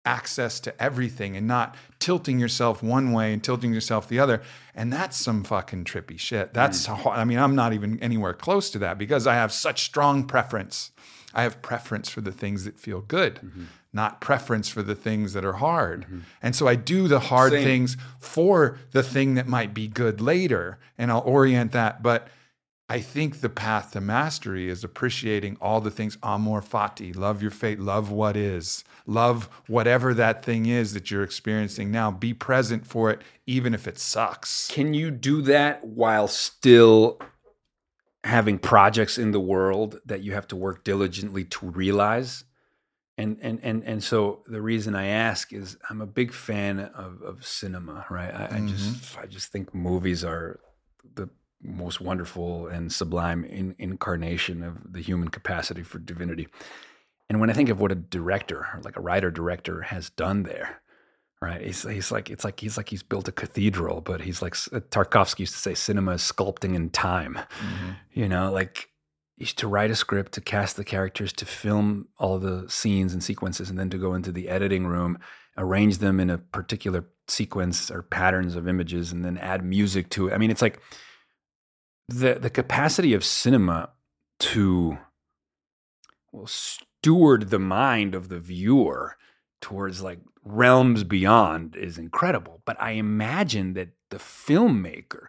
access 0.04 0.60
to 0.60 0.82
everything 0.82 1.36
and 1.36 1.46
not 1.46 1.74
tilting 1.98 2.38
yourself 2.38 2.82
one 2.82 3.12
way 3.12 3.32
and 3.32 3.44
tilting 3.44 3.72
yourself 3.72 4.08
the 4.08 4.18
other. 4.18 4.42
And 4.74 4.92
that's 4.92 5.16
some 5.16 5.44
fucking 5.44 5.84
trippy 5.84 6.18
shit. 6.18 6.54
That's 6.54 6.86
mm. 6.86 6.96
how, 6.96 7.10
i 7.10 7.24
mean 7.24 7.38
i'm 7.38 7.54
not 7.54 7.72
even 7.72 7.98
anywhere 8.02 8.32
close 8.32 8.70
to 8.70 8.78
that 8.78 8.98
because 8.98 9.26
i 9.26 9.34
have 9.34 9.52
such 9.52 9.84
strong 9.84 10.24
preference. 10.24 10.90
I 11.32 11.44
have 11.44 11.62
preference 11.62 12.08
for 12.08 12.20
the 12.20 12.32
things 12.32 12.64
that 12.64 12.78
feel 12.78 13.02
good 13.02 13.36
mm-hmm. 13.36 13.64
not 13.92 14.20
preference 14.20 14.68
for 14.68 14.82
the 14.82 14.96
things 14.96 15.32
that 15.34 15.44
are 15.44 15.54
hard. 15.54 16.02
Mm-hmm. 16.02 16.20
And 16.42 16.56
so 16.56 16.66
i 16.66 16.74
do 16.74 17.06
the 17.06 17.20
hard 17.20 17.52
Same. 17.52 17.64
things 17.64 17.96
for 18.18 18.78
the 18.92 19.02
thing 19.02 19.34
that 19.34 19.46
might 19.46 19.74
be 19.74 19.86
good 19.86 20.20
later 20.20 20.78
and 20.96 21.10
i'll 21.10 21.22
orient 21.26 21.72
that. 21.72 22.02
But 22.02 22.28
I 22.90 22.98
think 22.98 23.40
the 23.40 23.48
path 23.48 23.92
to 23.92 24.00
mastery 24.00 24.68
is 24.68 24.82
appreciating 24.82 25.56
all 25.60 25.80
the 25.80 25.92
things. 25.92 26.18
Amor 26.24 26.60
fati, 26.60 27.14
love 27.14 27.40
your 27.40 27.52
fate, 27.52 27.78
love 27.78 28.10
what 28.10 28.36
is, 28.36 28.82
love 29.06 29.48
whatever 29.66 30.14
that 30.14 30.44
thing 30.44 30.66
is 30.66 30.94
that 30.94 31.10
you're 31.10 31.22
experiencing 31.22 31.90
now. 31.90 32.10
Be 32.10 32.34
present 32.34 32.86
for 32.86 33.10
it, 33.10 33.22
even 33.46 33.74
if 33.74 33.86
it 33.86 33.98
sucks. 33.98 34.68
Can 34.70 34.94
you 34.94 35.10
do 35.10 35.42
that 35.42 35.84
while 35.86 36.28
still 36.28 37.20
having 38.24 38.58
projects 38.58 39.18
in 39.18 39.30
the 39.30 39.40
world 39.40 40.00
that 40.04 40.22
you 40.22 40.32
have 40.32 40.46
to 40.48 40.56
work 40.56 40.84
diligently 40.84 41.44
to 41.44 41.66
realize? 41.66 42.44
And 43.18 43.38
and 43.42 43.60
and 43.62 43.84
and 43.84 44.02
so 44.02 44.42
the 44.46 44.62
reason 44.62 44.94
I 44.94 45.08
ask 45.08 45.52
is 45.52 45.76
I'm 45.90 46.00
a 46.00 46.06
big 46.06 46.32
fan 46.32 46.80
of, 46.80 47.20
of 47.20 47.44
cinema, 47.44 48.06
right? 48.08 48.34
I, 48.34 48.44
I 48.44 48.48
mm-hmm. 48.48 48.68
just 48.68 49.18
I 49.18 49.26
just 49.26 49.52
think 49.52 49.74
movies 49.74 50.24
are 50.24 50.58
the 51.14 51.28
most 51.62 52.00
wonderful 52.00 52.66
and 52.68 52.90
sublime 52.90 53.44
in, 53.44 53.74
incarnation 53.78 54.62
of 54.62 54.92
the 54.92 55.02
human 55.02 55.28
capacity 55.28 55.82
for 55.82 55.98
divinity. 55.98 56.48
And 57.30 57.38
when 57.38 57.48
I 57.48 57.52
think 57.52 57.68
of 57.68 57.80
what 57.80 57.92
a 57.92 57.94
director, 57.94 58.66
like 58.82 58.96
a 58.96 59.00
writer 59.00 59.30
director, 59.30 59.82
has 59.82 60.10
done 60.10 60.42
there, 60.42 60.82
right? 61.40 61.64
He's, 61.64 61.84
he's 61.84 62.10
like 62.10 62.28
it's 62.28 62.42
like 62.42 62.58
he's 62.58 62.76
like 62.76 62.88
he's 62.88 63.04
built 63.04 63.28
a 63.28 63.32
cathedral, 63.32 64.00
but 64.00 64.20
he's 64.20 64.42
like 64.42 64.54
Tarkovsky 64.54 65.38
used 65.38 65.52
to 65.54 65.60
say, 65.60 65.74
cinema 65.74 66.14
is 66.14 66.22
sculpting 66.22 66.74
in 66.74 66.90
time. 66.90 67.34
Mm-hmm. 67.34 67.90
You 68.14 68.28
know, 68.28 68.50
like 68.50 68.88
to 69.46 69.68
write 69.68 69.92
a 69.92 69.94
script, 69.94 70.32
to 70.32 70.40
cast 70.40 70.76
the 70.76 70.82
characters, 70.82 71.32
to 71.34 71.46
film 71.46 72.08
all 72.18 72.40
the 72.40 72.68
scenes 72.68 73.12
and 73.12 73.22
sequences, 73.22 73.70
and 73.70 73.78
then 73.78 73.90
to 73.90 73.98
go 73.98 74.14
into 74.14 74.32
the 74.32 74.48
editing 74.48 74.88
room, 74.88 75.16
arrange 75.56 75.98
them 75.98 76.18
in 76.18 76.30
a 76.30 76.38
particular 76.38 77.06
sequence 77.28 77.92
or 77.92 78.02
patterns 78.02 78.56
of 78.56 78.66
images, 78.66 79.12
and 79.12 79.24
then 79.24 79.38
add 79.38 79.64
music 79.64 80.10
to 80.10 80.26
it. 80.26 80.34
I 80.34 80.38
mean, 80.38 80.50
it's 80.50 80.62
like 80.62 80.80
the 82.08 82.40
the 82.40 82.50
capacity 82.50 83.14
of 83.14 83.24
cinema 83.24 83.90
to 84.40 84.98
well 86.32 86.48
steward 87.00 87.48
the 87.48 87.58
mind 87.58 88.14
of 88.14 88.28
the 88.28 88.38
viewer 88.38 89.16
towards 89.62 90.02
like 90.02 90.20
realms 90.44 91.02
beyond 91.02 91.74
is 91.74 91.96
incredible. 91.96 92.60
But 92.66 92.76
I 92.80 92.92
imagine 92.92 93.72
that 93.74 93.88
the 94.10 94.18
filmmaker 94.18 95.26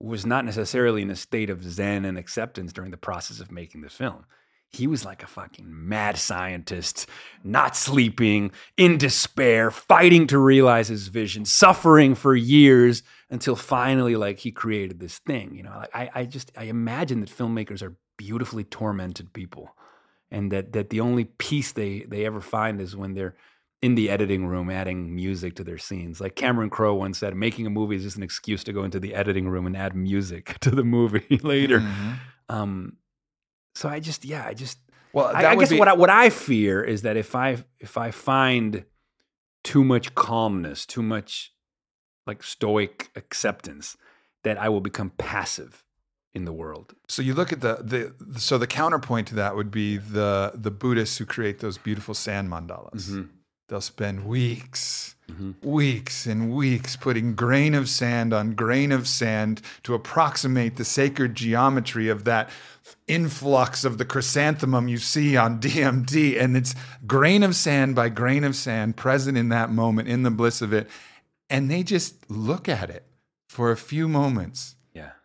was 0.00 0.24
not 0.24 0.44
necessarily 0.44 1.02
in 1.02 1.10
a 1.10 1.16
state 1.16 1.50
of 1.50 1.62
zen 1.62 2.04
and 2.04 2.16
acceptance 2.18 2.72
during 2.72 2.90
the 2.90 2.96
process 2.96 3.40
of 3.40 3.52
making 3.52 3.82
the 3.82 3.90
film. 3.90 4.24
he 4.72 4.86
was 4.86 5.04
like 5.04 5.22
a 5.22 5.26
fucking 5.26 5.66
mad 5.68 6.16
scientist, 6.16 7.06
not 7.44 7.76
sleeping, 7.76 8.50
in 8.78 8.96
despair, 8.96 9.70
fighting 9.70 10.26
to 10.26 10.38
realize 10.38 10.88
his 10.88 11.08
vision, 11.08 11.44
suffering 11.44 12.14
for 12.14 12.34
years 12.34 13.02
until 13.28 13.54
finally, 13.54 14.16
like, 14.16 14.38
he 14.38 14.50
created 14.50 14.98
this 14.98 15.18
thing. 15.18 15.54
You 15.54 15.64
know, 15.64 15.74
like, 15.76 15.94
I, 15.94 16.10
I 16.14 16.24
just, 16.24 16.50
I 16.56 16.64
imagine 16.64 17.20
that 17.20 17.28
filmmakers 17.28 17.82
are 17.82 17.96
beautifully 18.16 18.64
tormented 18.64 19.32
people 19.34 19.70
and 20.32 20.50
that, 20.50 20.72
that 20.72 20.90
the 20.90 21.00
only 21.00 21.24
peace 21.26 21.70
they, 21.72 22.00
they 22.08 22.24
ever 22.26 22.40
find 22.40 22.80
is 22.80 22.96
when 22.96 23.14
they're 23.14 23.36
in 23.80 23.94
the 23.96 24.08
editing 24.10 24.46
room 24.46 24.70
adding 24.70 25.14
music 25.14 25.54
to 25.56 25.64
their 25.64 25.78
scenes. 25.78 26.20
Like 26.20 26.34
Cameron 26.36 26.70
Crowe 26.70 26.94
once 26.94 27.18
said, 27.18 27.34
making 27.36 27.66
a 27.66 27.70
movie 27.70 27.96
is 27.96 28.02
just 28.02 28.16
an 28.16 28.22
excuse 28.22 28.64
to 28.64 28.72
go 28.72 28.82
into 28.84 28.98
the 29.00 29.14
editing 29.14 29.48
room 29.48 29.66
and 29.66 29.76
add 29.76 29.94
music 29.94 30.56
to 30.60 30.70
the 30.70 30.84
movie 30.84 31.38
later. 31.42 31.80
Mhm. 31.80 32.18
Um, 32.48 32.96
so 33.74 33.88
I 33.88 34.00
just, 34.00 34.24
yeah, 34.24 34.44
I 34.46 34.54
just, 34.54 34.78
Well, 35.12 35.26
I, 35.26 35.46
I 35.46 35.56
guess 35.56 35.70
be- 35.70 35.78
what 35.78 35.88
I, 35.88 35.94
what 35.94 36.10
I 36.10 36.30
fear 36.30 36.82
is 36.82 37.02
that 37.02 37.16
if 37.16 37.34
I 37.34 37.58
if 37.80 37.96
I 37.98 38.10
find 38.10 38.84
too 39.64 39.84
much 39.84 40.14
calmness, 40.14 40.86
too 40.86 41.02
much 41.02 41.52
like 42.26 42.42
stoic 42.42 43.10
acceptance, 43.16 43.96
that 44.44 44.58
I 44.58 44.68
will 44.68 44.80
become 44.80 45.10
passive 45.18 45.84
in 46.34 46.44
the 46.44 46.52
world. 46.52 46.94
So 47.08 47.20
you 47.22 47.34
look 47.34 47.52
at 47.52 47.60
the 47.60 48.12
the 48.24 48.38
so 48.40 48.58
the 48.58 48.66
counterpoint 48.66 49.28
to 49.28 49.34
that 49.36 49.54
would 49.56 49.70
be 49.70 49.96
the 49.98 50.52
the 50.54 50.70
Buddhists 50.70 51.18
who 51.18 51.26
create 51.26 51.58
those 51.60 51.78
beautiful 51.78 52.14
sand 52.14 52.48
mandalas. 52.50 53.08
Mm-hmm. 53.10 53.22
They'll 53.68 53.80
spend 53.80 54.24
weeks, 54.26 55.14
Mhm. 55.30 55.54
weeks 55.64 56.26
and 56.26 56.52
weeks 56.52 56.96
putting 56.96 57.34
grain 57.34 57.74
of 57.74 57.88
sand 57.88 58.34
on 58.34 58.54
grain 58.54 58.92
of 58.92 59.06
sand 59.08 59.62
to 59.84 59.94
approximate 59.94 60.76
the 60.76 60.84
sacred 60.84 61.34
geometry 61.34 62.08
of 62.08 62.24
that 62.24 62.50
influx 63.06 63.84
of 63.84 63.96
the 63.98 64.04
chrysanthemum 64.04 64.88
you 64.88 64.98
see 64.98 65.36
on 65.36 65.58
DMT. 65.64 66.38
And 66.38 66.56
it's 66.56 66.74
grain 67.06 67.42
of 67.42 67.54
sand 67.54 67.94
by 67.94 68.08
grain 68.08 68.44
of 68.44 68.54
sand 68.56 68.96
present 68.96 69.38
in 69.38 69.48
that 69.50 69.70
moment, 69.70 70.08
in 70.08 70.22
the 70.22 70.30
bliss 70.30 70.60
of 70.62 70.72
it. 70.72 70.88
And 71.48 71.70
they 71.70 71.82
just 71.82 72.28
look 72.30 72.68
at 72.68 72.90
it 72.90 73.04
for 73.48 73.70
a 73.70 73.76
few 73.76 74.08
moments. 74.08 74.76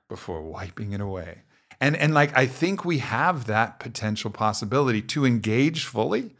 Before 0.08 0.42
wiping 0.42 0.94
it 0.94 1.02
away. 1.02 1.40
And 1.80 1.96
and 1.96 2.14
like 2.14 2.36
I 2.36 2.48
think 2.48 2.84
we 2.86 2.98
have 3.00 3.46
that 3.46 3.80
potential 3.80 4.32
possibility 4.32 5.02
to 5.04 5.26
engage 5.26 5.86
fully, 5.86 6.36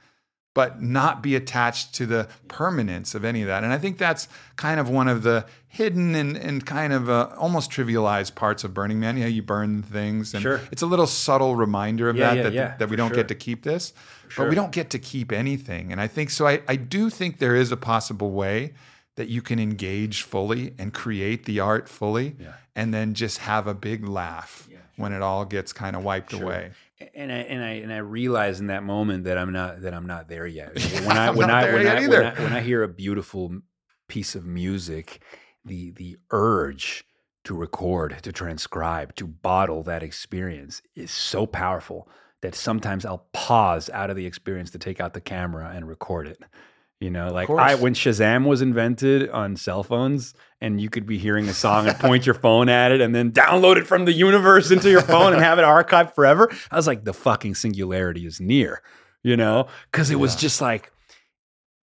but 0.56 0.82
not 0.82 1.22
be 1.22 1.36
attached 1.36 1.94
to 1.96 2.08
the 2.08 2.28
permanence 2.48 3.14
of 3.14 3.24
any 3.24 3.42
of 3.44 3.48
that. 3.48 3.64
And 3.64 3.72
I 3.72 3.78
think 3.78 4.00
that's 4.00 4.28
kind 4.56 4.80
of 4.80 4.90
one 4.90 5.08
of 5.08 5.22
the 5.22 5.46
hidden 5.68 6.16
and, 6.16 6.36
and 6.36 6.66
kind 6.66 6.92
of 6.92 7.08
uh, 7.08 7.30
almost 7.38 7.70
trivialized 7.70 8.34
parts 8.34 8.64
of 8.64 8.74
Burning 8.74 9.00
Man. 9.00 9.16
Yeah, 9.16 9.28
you 9.28 9.44
burn 9.44 9.84
things, 9.84 10.34
and 10.34 10.42
Sure. 10.42 10.60
it's 10.72 10.82
a 10.82 10.88
little 10.88 11.06
subtle 11.06 11.56
reminder 11.56 12.10
of 12.10 12.16
Yeah, 12.16 12.30
that 12.30 12.38
yeah, 12.38 12.44
that, 12.44 12.54
yeah, 12.54 12.76
that 12.78 12.90
we 12.90 12.96
don't 12.96 13.10
sure. 13.10 13.18
get 13.18 13.28
to 13.28 13.36
keep 13.36 13.62
this, 13.62 13.94
but 14.24 14.32
Sure. 14.34 14.50
we 14.50 14.56
don't 14.56 14.72
get 14.72 14.90
to 14.90 14.98
keep 15.00 15.32
anything. 15.32 15.92
And 15.92 16.02
I 16.02 16.08
think 16.08 16.32
so. 16.32 16.48
I, 16.48 16.62
I 16.68 16.78
do 16.78 17.12
think 17.12 17.38
there 17.38 17.56
is 17.56 17.72
a 17.72 17.78
possible 17.78 18.32
way 18.32 18.74
that 19.18 19.28
you 19.28 19.42
can 19.42 19.60
engage 19.60 20.22
fully 20.24 20.74
and 20.80 20.94
create 20.94 21.46
the 21.46 21.60
art 21.60 21.90
fully 21.90 22.36
Yeah. 22.40 22.54
and 22.76 22.94
then 22.94 23.14
just 23.14 23.40
have 23.40 23.68
a 23.68 23.74
big 23.74 24.08
laugh 24.08 24.68
Yeah, 24.72 24.78
when 24.96 25.12
it 25.12 25.22
all 25.22 25.44
gets 25.46 25.74
kind 25.74 25.96
of 25.96 26.04
wiped 26.04 26.32
Sure. 26.32 26.44
away. 26.44 26.72
And 27.14 27.32
I 27.32 27.36
and 27.36 27.64
I 27.64 27.70
and 27.84 27.94
I 27.94 27.98
realize 27.98 28.60
in 28.60 28.68
that 28.68 28.84
moment 28.84 29.26
that 29.26 29.38
I'm 29.38 29.52
not 29.52 29.82
that 29.82 29.94
I'm 29.94 30.08
not 30.08 30.30
there 30.30 30.48
yet. 30.48 30.72
When 31.06 31.18
I 31.18 31.30
when 31.32 31.50
I 31.52 31.74
when 31.74 31.86
I, 31.88 32.08
when 32.08 32.26
I 32.26 32.34
when 32.42 32.54
I 32.54 32.62
hear 32.62 32.82
a 32.82 32.88
beautiful 32.88 33.60
piece 34.08 34.34
of 34.36 34.46
music, 34.46 35.22
the 35.66 35.92
the 35.92 36.18
urge 36.32 37.04
to 37.44 37.54
record, 37.56 38.18
to 38.24 38.32
transcribe, 38.32 39.16
to 39.16 39.28
bottle 39.28 39.84
that 39.84 40.02
experience 40.04 40.82
is 40.96 41.12
so 41.12 41.46
powerful 41.46 42.10
that 42.42 42.54
sometimes 42.56 43.06
I'll 43.06 43.28
pause 43.32 43.90
out 43.92 44.10
of 44.10 44.16
the 44.16 44.26
experience 44.26 44.70
to 44.72 44.78
take 44.80 45.00
out 45.00 45.14
the 45.14 45.22
camera 45.22 45.72
and 45.74 45.88
record 45.88 46.28
it. 46.28 46.40
You 47.00 47.12
know, 47.12 47.28
like 47.32 47.48
I 47.48 47.76
when 47.76 47.94
Shazam 47.94 48.46
was 48.46 48.64
invented 48.64 49.30
on 49.30 49.56
cell 49.56 49.84
phones 49.84 50.34
and 50.60 50.82
you 50.82 50.90
could 50.90 51.06
be 51.06 51.20
hearing 51.20 51.48
a 51.48 51.54
song 51.54 51.88
and 51.88 51.96
point 52.00 52.26
your 52.26 52.34
phone 52.34 52.70
at 52.70 52.92
it 52.92 53.02
and 53.02 53.14
then 53.14 53.32
download 53.32 53.76
it 53.76 53.86
from 53.86 54.06
the 54.06 54.14
universe 54.14 54.72
into 54.72 54.90
your 54.90 55.04
phone 55.04 55.34
and 55.34 55.44
have 55.44 55.60
it 55.60 55.62
archived 55.62 56.16
forever. 56.16 56.50
I 56.72 56.76
was 56.76 56.88
like, 56.88 57.04
the 57.04 57.14
fucking 57.14 57.54
singularity 57.54 58.26
is 58.26 58.42
near, 58.42 58.82
you 59.22 59.38
know? 59.38 59.68
Because 59.92 60.10
it 60.10 60.16
was 60.16 60.36
just 60.36 60.60
like 60.60 60.92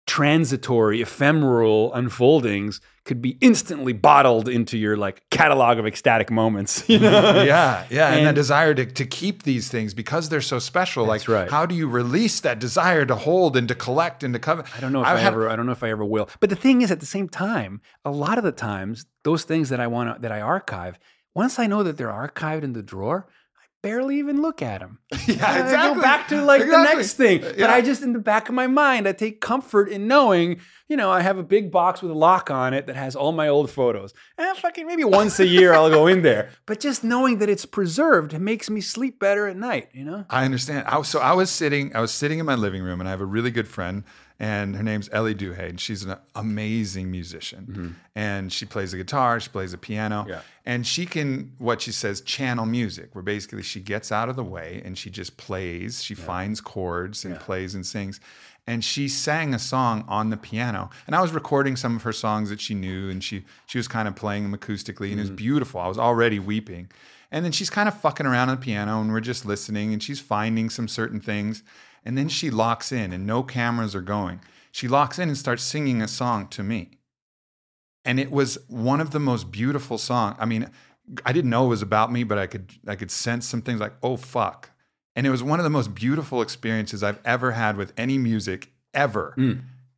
transitory, 0.07 1.02
ephemeral 1.02 1.94
unfoldings 1.94 2.82
could 3.06 3.22
be 3.22 3.38
instantly 3.41 3.94
bottled 3.94 4.48
into 4.48 4.78
your 4.78 4.95
like 4.95 5.23
catalog 5.30 5.80
of 5.80 5.88
ecstatic 5.88 6.30
moments, 6.30 6.84
you 6.90 6.99
know? 6.99 7.44
yeah, 7.44 7.86
yeah, 7.90 8.14
and, 8.14 8.28
that 8.28 8.36
desire 8.36 8.73
to, 8.73 8.86
to 8.86 9.06
keep 9.06 9.44
these 9.44 9.69
things 9.69 9.94
because 9.94 10.30
they're 10.30 10.41
so 10.41 10.60
special. 10.60 11.06
That's 11.06 11.28
like, 11.28 11.36
right. 11.36 11.49
how 11.49 11.65
do 11.65 11.76
you 11.76 11.88
release 11.88 12.40
that 12.41 12.60
desire 12.60 13.06
to 13.06 13.15
hold 13.15 13.57
and 13.57 13.68
to 13.68 13.76
collect 13.76 14.23
and 14.23 14.34
to 14.34 14.40
cover? 14.40 14.64
I 14.76 14.80
don't 14.80 14.94
know 14.94 15.02
if 15.02 15.07
I've 15.07 15.18
I 15.18 15.22
had- 15.22 15.34
ever. 15.34 15.49
I 15.49 15.56
don't 15.56 15.65
know 15.65 15.72
if 15.72 15.84
I 15.84 15.90
ever 15.90 16.06
will. 16.06 16.30
But 16.40 16.49
the 16.49 16.56
thing 16.56 16.82
is, 16.82 16.91
at 16.91 16.99
the 16.99 17.06
same 17.06 17.28
time, 17.30 17.82
a 18.06 18.11
lot 18.11 18.38
of 18.38 18.44
the 18.44 18.52
times, 18.52 19.06
those 19.23 19.44
things 19.44 19.69
that 19.69 19.80
I 19.80 19.88
want 19.88 20.15
to 20.15 20.22
that 20.22 20.32
I 20.32 20.41
archive, 20.41 20.99
once 21.34 21.57
I 21.57 21.68
know 21.68 21.84
that 21.84 21.98
they're 21.98 22.10
archived 22.10 22.64
in 22.64 22.73
the 22.73 22.84
drawer, 22.84 23.28
I 23.30 23.32
barely 23.82 24.20
even 24.20 24.41
look 24.41 24.62
at 24.62 24.80
them. 24.82 24.99
Yeah, 25.28 25.45
I 25.45 25.60
exactly. 25.62 25.95
go 25.95 26.02
back 26.02 26.28
to 26.30 26.41
like 26.44 26.62
Exactly. 26.62 26.86
the 26.90 26.95
next 26.98 27.14
thing. 27.14 27.41
But 27.41 27.58
Yeah. 27.58 27.72
I 27.72 27.82
just 27.82 28.02
in 28.03 28.14
the 28.14 28.20
back 28.20 28.49
of 28.49 28.56
my 28.56 28.68
mind, 28.68 29.08
I 29.08 29.12
take 29.14 29.41
comfort 29.41 29.90
in 29.90 30.08
knowing, 30.08 30.60
you 30.88 30.98
know, 30.98 31.10
I 31.12 31.22
have 31.22 31.38
a 31.38 31.44
big 31.44 31.72
box 31.72 32.02
with 32.02 32.12
a 32.12 32.16
lock 32.16 32.49
on 32.52 32.74
it 32.74 32.88
that 32.88 32.95
has 32.95 33.16
all 33.16 33.32
my 33.32 33.48
old 33.48 33.70
photos. 33.72 34.14
And 34.38 34.58
fucking 34.58 34.86
maybe 34.88 35.03
once 35.03 35.40
a 35.40 35.48
year 35.48 35.74
I'll 35.74 35.90
go 35.90 36.08
in 36.08 36.22
there. 36.22 36.49
But 36.66 36.80
just 36.80 37.03
knowing 37.03 37.40
that 37.40 37.49
it's 37.49 37.66
preserved 37.66 38.40
makes 38.40 38.70
me 38.70 38.82
sleep 38.82 39.20
better 39.20 39.48
at 39.48 39.58
night. 39.58 39.90
You 39.94 40.06
know. 40.06 40.26
I 40.30 40.45
understand. 40.45 40.86
I, 40.88 40.98
was- 40.98 41.08
so 41.08 41.20
I 41.20 41.34
was 41.34 41.49
sitting, 41.49 41.95
I 41.95 42.02
was 42.02 42.12
sitting 42.12 42.40
in 42.40 42.45
my 42.45 42.56
living 42.56 42.84
room, 42.84 42.99
and 42.99 43.08
I 43.08 43.12
have 43.12 43.22
a 43.22 43.26
really 43.26 43.52
good 43.52 43.68
friend, 43.68 44.03
and 44.41 44.76
her 44.76 44.81
name's 44.81 45.07
Ellie 45.11 45.35
Duhay, 45.35 45.69
and 45.69 45.80
she's 45.80 46.03
an 46.03 46.15
amazing 46.34 47.11
musician, 47.11 47.68
mm-hmm. 47.69 47.88
and 48.15 48.51
she 48.51 48.65
plays 48.65 48.91
the 48.91 48.97
guitar, 48.97 49.39
she 49.39 49.49
plays 49.49 49.72
the 49.72 49.77
piano, 49.77 50.26
Yeah. 50.27 50.41
and 50.65 50.85
she 50.85 51.05
can, 51.05 51.53
what 51.59 51.80
she 51.80 51.91
says, 51.91 52.22
channel 52.22 52.65
music, 52.65 53.13
where 53.13 53.22
basically 53.22 53.61
she 53.61 53.80
gets 53.81 54.11
out 54.11 54.30
of 54.30 54.35
the 54.35 54.43
way 54.43 54.81
and 54.84 54.97
she 54.97 55.11
just 55.11 55.38
plays, 55.38 56.03
she 56.03 56.15
finds 56.15 56.59
chords 56.59 57.23
and 57.23 57.39
plays 57.39 57.76
and 57.76 57.85
sings. 57.85 58.19
And 58.65 58.84
she 58.84 59.07
sang 59.07 59.53
a 59.53 59.59
song 59.59 60.05
on 60.07 60.31
the 60.31 60.38
piano, 60.38 60.89
and 61.05 61.15
I 61.15 61.22
was 61.22 61.34
recording 61.34 61.76
some 61.76 61.95
of 61.95 62.01
her 62.01 62.13
songs 62.13 62.49
that 62.49 62.59
she 62.59 62.73
knew, 62.73 63.09
and 63.11 63.23
she 63.23 63.43
she 63.68 63.77
was 63.77 63.88
kind 63.88 64.07
of 64.07 64.15
playing 64.15 64.43
them 64.43 64.59
acoustically, 64.59 65.11
and 65.11 65.19
it 65.19 65.23
was 65.23 65.30
mm-hmm. 65.30 65.35
beautiful. 65.35 65.81
I 65.81 65.88
was 65.88 65.97
already 65.97 66.39
weeping, 66.39 66.89
and 67.31 67.43
then 67.43 67.51
she's 67.51 67.72
kind 67.72 67.88
of 67.88 67.99
fucking 67.99 68.26
around 68.26 68.49
on 68.49 68.57
the 68.57 68.61
piano, 68.61 69.01
and 69.01 69.11
we're 69.11 69.19
just 69.19 69.45
listening, 69.45 69.93
and 69.93 70.01
she's 70.01 70.19
finding 70.19 70.69
some 70.69 70.88
certain 70.88 71.19
things. 71.19 71.63
And 72.03 72.18
then 72.18 72.30
she 72.30 72.49
locks 72.49 72.91
in, 72.91 73.14
and 73.14 73.28
no 73.28 73.44
cameras 73.44 73.95
are 73.95 74.02
going. 74.02 74.41
She 74.72 74.88
locks 74.88 75.19
in 75.19 75.30
and 75.30 75.38
starts 75.38 75.64
singing 75.64 76.02
a 76.02 76.07
song 76.07 76.48
to 76.49 76.64
me. 76.64 76.99
And 78.03 78.19
it 78.19 78.32
was 78.32 78.57
one 78.68 78.99
of 78.99 79.11
the 79.11 79.19
most 79.19 79.52
beautiful 79.52 79.98
songs. 79.98 80.36
I 80.40 80.45
mean, 80.45 80.69
I 81.26 81.34
didn't 81.34 81.49
know 81.49 81.65
it 81.65 81.69
was 81.69 81.82
about 81.82 82.11
me, 82.11 82.23
but 82.23 82.38
I 82.38 82.48
could 82.48 82.73
I 82.88 82.95
could 82.95 83.11
sense 83.11 83.48
some 83.48 83.61
things 83.61 83.80
like, 83.80 83.94
oh 84.02 84.18
fuck. 84.18 84.72
And 85.15 85.28
it 85.28 85.30
was 85.30 85.44
one 85.44 85.60
of 85.60 85.64
the 85.64 85.69
most 85.69 85.94
beautiful 85.94 86.41
experiences 86.41 87.03
I've 87.03 87.19
ever 87.26 87.52
had 87.52 87.78
with 87.78 87.94
any 87.98 88.18
music 88.18 88.72
ever. 88.94 89.34
Hmm. 89.36 89.53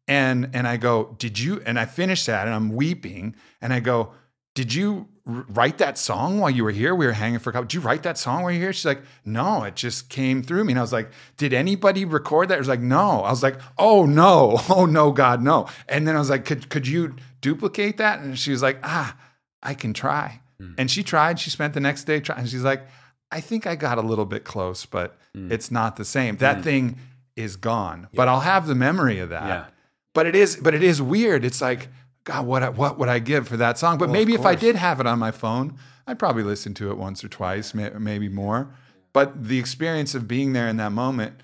And 0.07 0.49
and 0.53 0.67
I 0.67 0.77
go, 0.77 1.15
did 1.17 1.39
you? 1.39 1.61
And 1.65 1.79
I 1.79 1.85
finish 1.85 2.25
that, 2.25 2.45
and 2.45 2.53
I'm 2.53 2.73
weeping, 2.73 3.35
and 3.61 3.71
I 3.71 3.79
go, 3.79 4.11
did 4.53 4.73
you 4.73 5.07
write 5.25 5.77
that 5.77 5.97
song 5.97 6.39
while 6.39 6.49
you 6.49 6.63
were 6.63 6.71
here? 6.71 6.93
We 6.93 7.05
were 7.05 7.13
hanging 7.13 7.39
for 7.39 7.49
a 7.49 7.53
couple. 7.53 7.65
Did 7.65 7.75
you 7.75 7.79
write 7.81 8.03
that 8.03 8.17
song 8.17 8.43
while 8.43 8.51
you 8.51 8.59
were 8.59 8.65
here? 8.65 8.73
She's 8.73 8.85
like, 8.85 9.01
no, 9.23 9.63
it 9.63 9.75
just 9.75 10.09
came 10.09 10.43
through 10.43 10.65
me. 10.65 10.73
And 10.73 10.79
I 10.79 10.81
was 10.81 10.91
like, 10.91 11.11
did 11.37 11.53
anybody 11.53 12.03
record 12.03 12.49
that? 12.49 12.55
She 12.55 12.59
was 12.59 12.67
like, 12.67 12.81
no. 12.81 13.21
I 13.21 13.29
was 13.29 13.43
like, 13.43 13.59
oh 13.77 14.05
no, 14.05 14.59
oh 14.69 14.85
no, 14.85 15.11
God, 15.11 15.41
no. 15.41 15.67
And 15.87 16.07
then 16.07 16.15
I 16.15 16.19
was 16.19 16.29
like, 16.29 16.45
could 16.45 16.69
could 16.69 16.87
you 16.87 17.15
duplicate 17.41 17.97
that? 17.97 18.19
And 18.19 18.37
she 18.37 18.51
was 18.51 18.61
like, 18.61 18.79
ah, 18.83 19.15
I 19.61 19.73
can 19.73 19.93
try. 19.93 20.41
Hmm. 20.59 20.73
And 20.77 20.91
she 20.91 21.03
tried. 21.03 21.39
She 21.39 21.49
spent 21.49 21.73
the 21.73 21.79
next 21.79 22.03
day 22.03 22.19
trying. 22.19 22.45
She's 22.45 22.63
like, 22.63 22.85
I 23.31 23.39
think 23.39 23.65
I 23.65 23.75
got 23.75 23.97
a 23.97 24.01
little 24.01 24.25
bit 24.25 24.43
close, 24.43 24.85
but 24.85 25.17
hmm. 25.33 25.51
it's 25.51 25.71
not 25.71 25.95
the 25.95 26.05
same. 26.05 26.37
That 26.37 26.57
hmm. 26.57 26.63
thing 26.63 26.97
is 27.35 27.55
gone. 27.55 28.09
But 28.13 28.27
I'll 28.27 28.41
have 28.41 28.67
the 28.67 28.75
memory 28.75 29.19
of 29.19 29.29
that. 29.29 29.47
Yeah. 29.47 29.65
But 30.13 30.27
it 30.27 30.35
is, 30.35 30.57
but 30.57 30.75
it 30.75 30.83
is 30.83 31.01
weird. 31.01 31.43
It's 31.43 31.61
like, 31.61 31.89
God, 32.25 32.45
what 32.45 32.63
I- 32.63 32.69
what 32.69 32.97
would 32.99 33.09
I 33.09 33.19
give 33.19 33.47
for 33.47 33.57
that 33.57 33.77
song? 33.77 33.97
But 33.97 34.05
of 34.05 34.11
maybe 34.11 34.33
if 34.33 34.45
I 34.45 34.55
did 34.55 34.75
have 34.75 34.99
it 34.99 35.05
on 35.07 35.19
my 35.19 35.31
phone, 35.31 35.77
I'd 36.07 36.19
probably 36.19 36.43
listen 36.43 36.73
to 36.75 36.89
it 36.91 36.97
once 36.97 37.23
or 37.23 37.27
twice, 37.29 37.73
may- 37.73 37.89
maybe 37.91 38.29
more. 38.29 38.73
But 39.13 39.47
the 39.47 39.59
experience 39.59 40.15
of 40.15 40.27
being 40.27 40.53
there 40.53 40.67
in 40.67 40.77
that 40.77 40.91
moment 40.91 41.41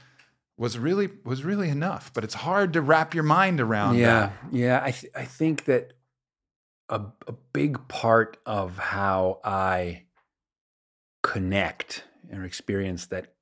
was 0.58 0.78
really 0.78 1.10
was 1.24 1.44
really 1.44 1.70
enough. 1.70 2.12
But 2.14 2.24
it's 2.24 2.34
hard 2.34 2.74
to 2.74 2.82
wrap 2.82 3.14
your 3.14 3.24
mind 3.24 3.62
around. 3.62 3.98
Yeah, 3.98 4.08
that. 4.20 4.34
yeah. 4.52 4.82
I 4.84 4.92
th- 4.92 5.14
I 5.16 5.26
think 5.26 5.66
that 5.66 5.94
a 6.90 7.02
a 7.28 7.34
big 7.54 7.88
part 7.88 8.38
of 8.46 8.78
how 8.78 9.40
I 9.44 10.04
connect 11.24 12.04
or 12.32 12.44
experience 12.44 13.06
that 13.08 13.34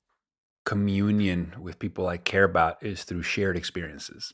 communion 0.66 1.54
with 1.60 1.80
people 1.80 2.08
I 2.08 2.18
care 2.18 2.44
about 2.44 2.84
is 2.84 3.04
through 3.04 3.24
shared 3.24 3.56
experiences, 3.58 4.34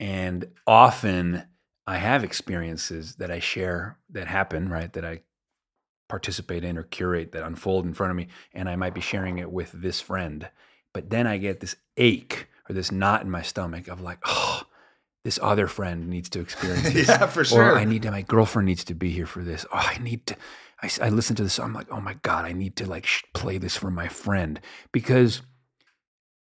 and 0.00 0.46
often 0.66 1.44
I 1.86 1.96
have 1.96 2.24
experiences 2.24 3.16
that 3.16 3.30
I 3.30 3.40
share 3.40 3.98
that 4.10 4.28
happen 4.28 4.68
right 4.68 4.92
that 4.92 5.04
I 5.04 5.22
participate 6.08 6.62
in 6.62 6.76
or 6.76 6.82
curate 6.82 7.32
that 7.32 7.44
unfold 7.44 7.86
in 7.86 7.94
front 7.94 8.10
of 8.10 8.16
me, 8.16 8.28
and 8.52 8.68
I 8.68 8.76
might 8.76 8.94
be 8.94 9.00
sharing 9.00 9.38
it 9.38 9.50
with 9.50 9.72
this 9.72 10.00
friend. 10.00 10.48
But 10.92 11.10
then 11.10 11.26
I 11.26 11.38
get 11.38 11.60
this 11.60 11.76
ache 11.96 12.48
or 12.68 12.74
this 12.74 12.92
knot 12.92 13.22
in 13.22 13.30
my 13.30 13.42
stomach 13.42 13.88
of 13.88 14.00
like, 14.00 14.18
oh, 14.24 14.62
this 15.24 15.38
other 15.42 15.66
friend 15.66 16.08
needs 16.08 16.28
to 16.30 16.40
experience 16.40 16.90
this. 16.92 17.08
Yeah, 17.08 17.26
for 17.26 17.44
sure. 17.44 17.72
Or 17.72 17.78
I 17.78 17.84
need 17.84 18.02
to, 18.02 18.10
my 18.10 18.22
girlfriend 18.22 18.66
needs 18.66 18.84
to 18.84 18.94
be 18.94 19.10
here 19.10 19.26
for 19.26 19.42
this. 19.42 19.64
Oh, 19.72 19.78
I 19.78 19.98
need 19.98 20.26
to, 20.26 20.36
I 21.00 21.10
listen 21.10 21.36
to 21.36 21.44
this. 21.44 21.60
I'm 21.60 21.72
like, 21.72 21.86
oh 21.92 22.00
my 22.00 22.14
God, 22.22 22.44
I 22.44 22.52
need 22.52 22.76
to 22.76 22.86
like 22.86 23.06
sh- 23.06 23.22
play 23.34 23.56
this 23.56 23.76
for 23.76 23.90
my 23.90 24.08
friend 24.08 24.60
because 24.90 25.42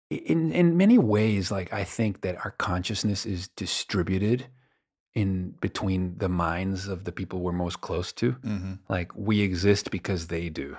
in, 0.09 0.51
in 0.51 0.75
many 0.75 0.97
ways, 0.97 1.49
like 1.49 1.71
I 1.71 1.83
think 1.83 2.21
that 2.21 2.35
our 2.43 2.51
consciousness 2.51 3.25
is 3.25 3.47
distributed 3.49 4.47
in 5.17 5.55
between 5.61 6.15
the 6.19 6.29
minds 6.29 6.87
of 6.87 7.03
the 7.03 7.11
people 7.11 7.39
we're 7.39 7.51
most 7.51 7.81
close 7.81 8.13
to. 8.13 8.33
hmm 8.33 8.73
Like 8.87 9.09
we 9.15 9.41
exist 9.41 9.89
because 9.89 10.27
they 10.27 10.47
do. 10.49 10.77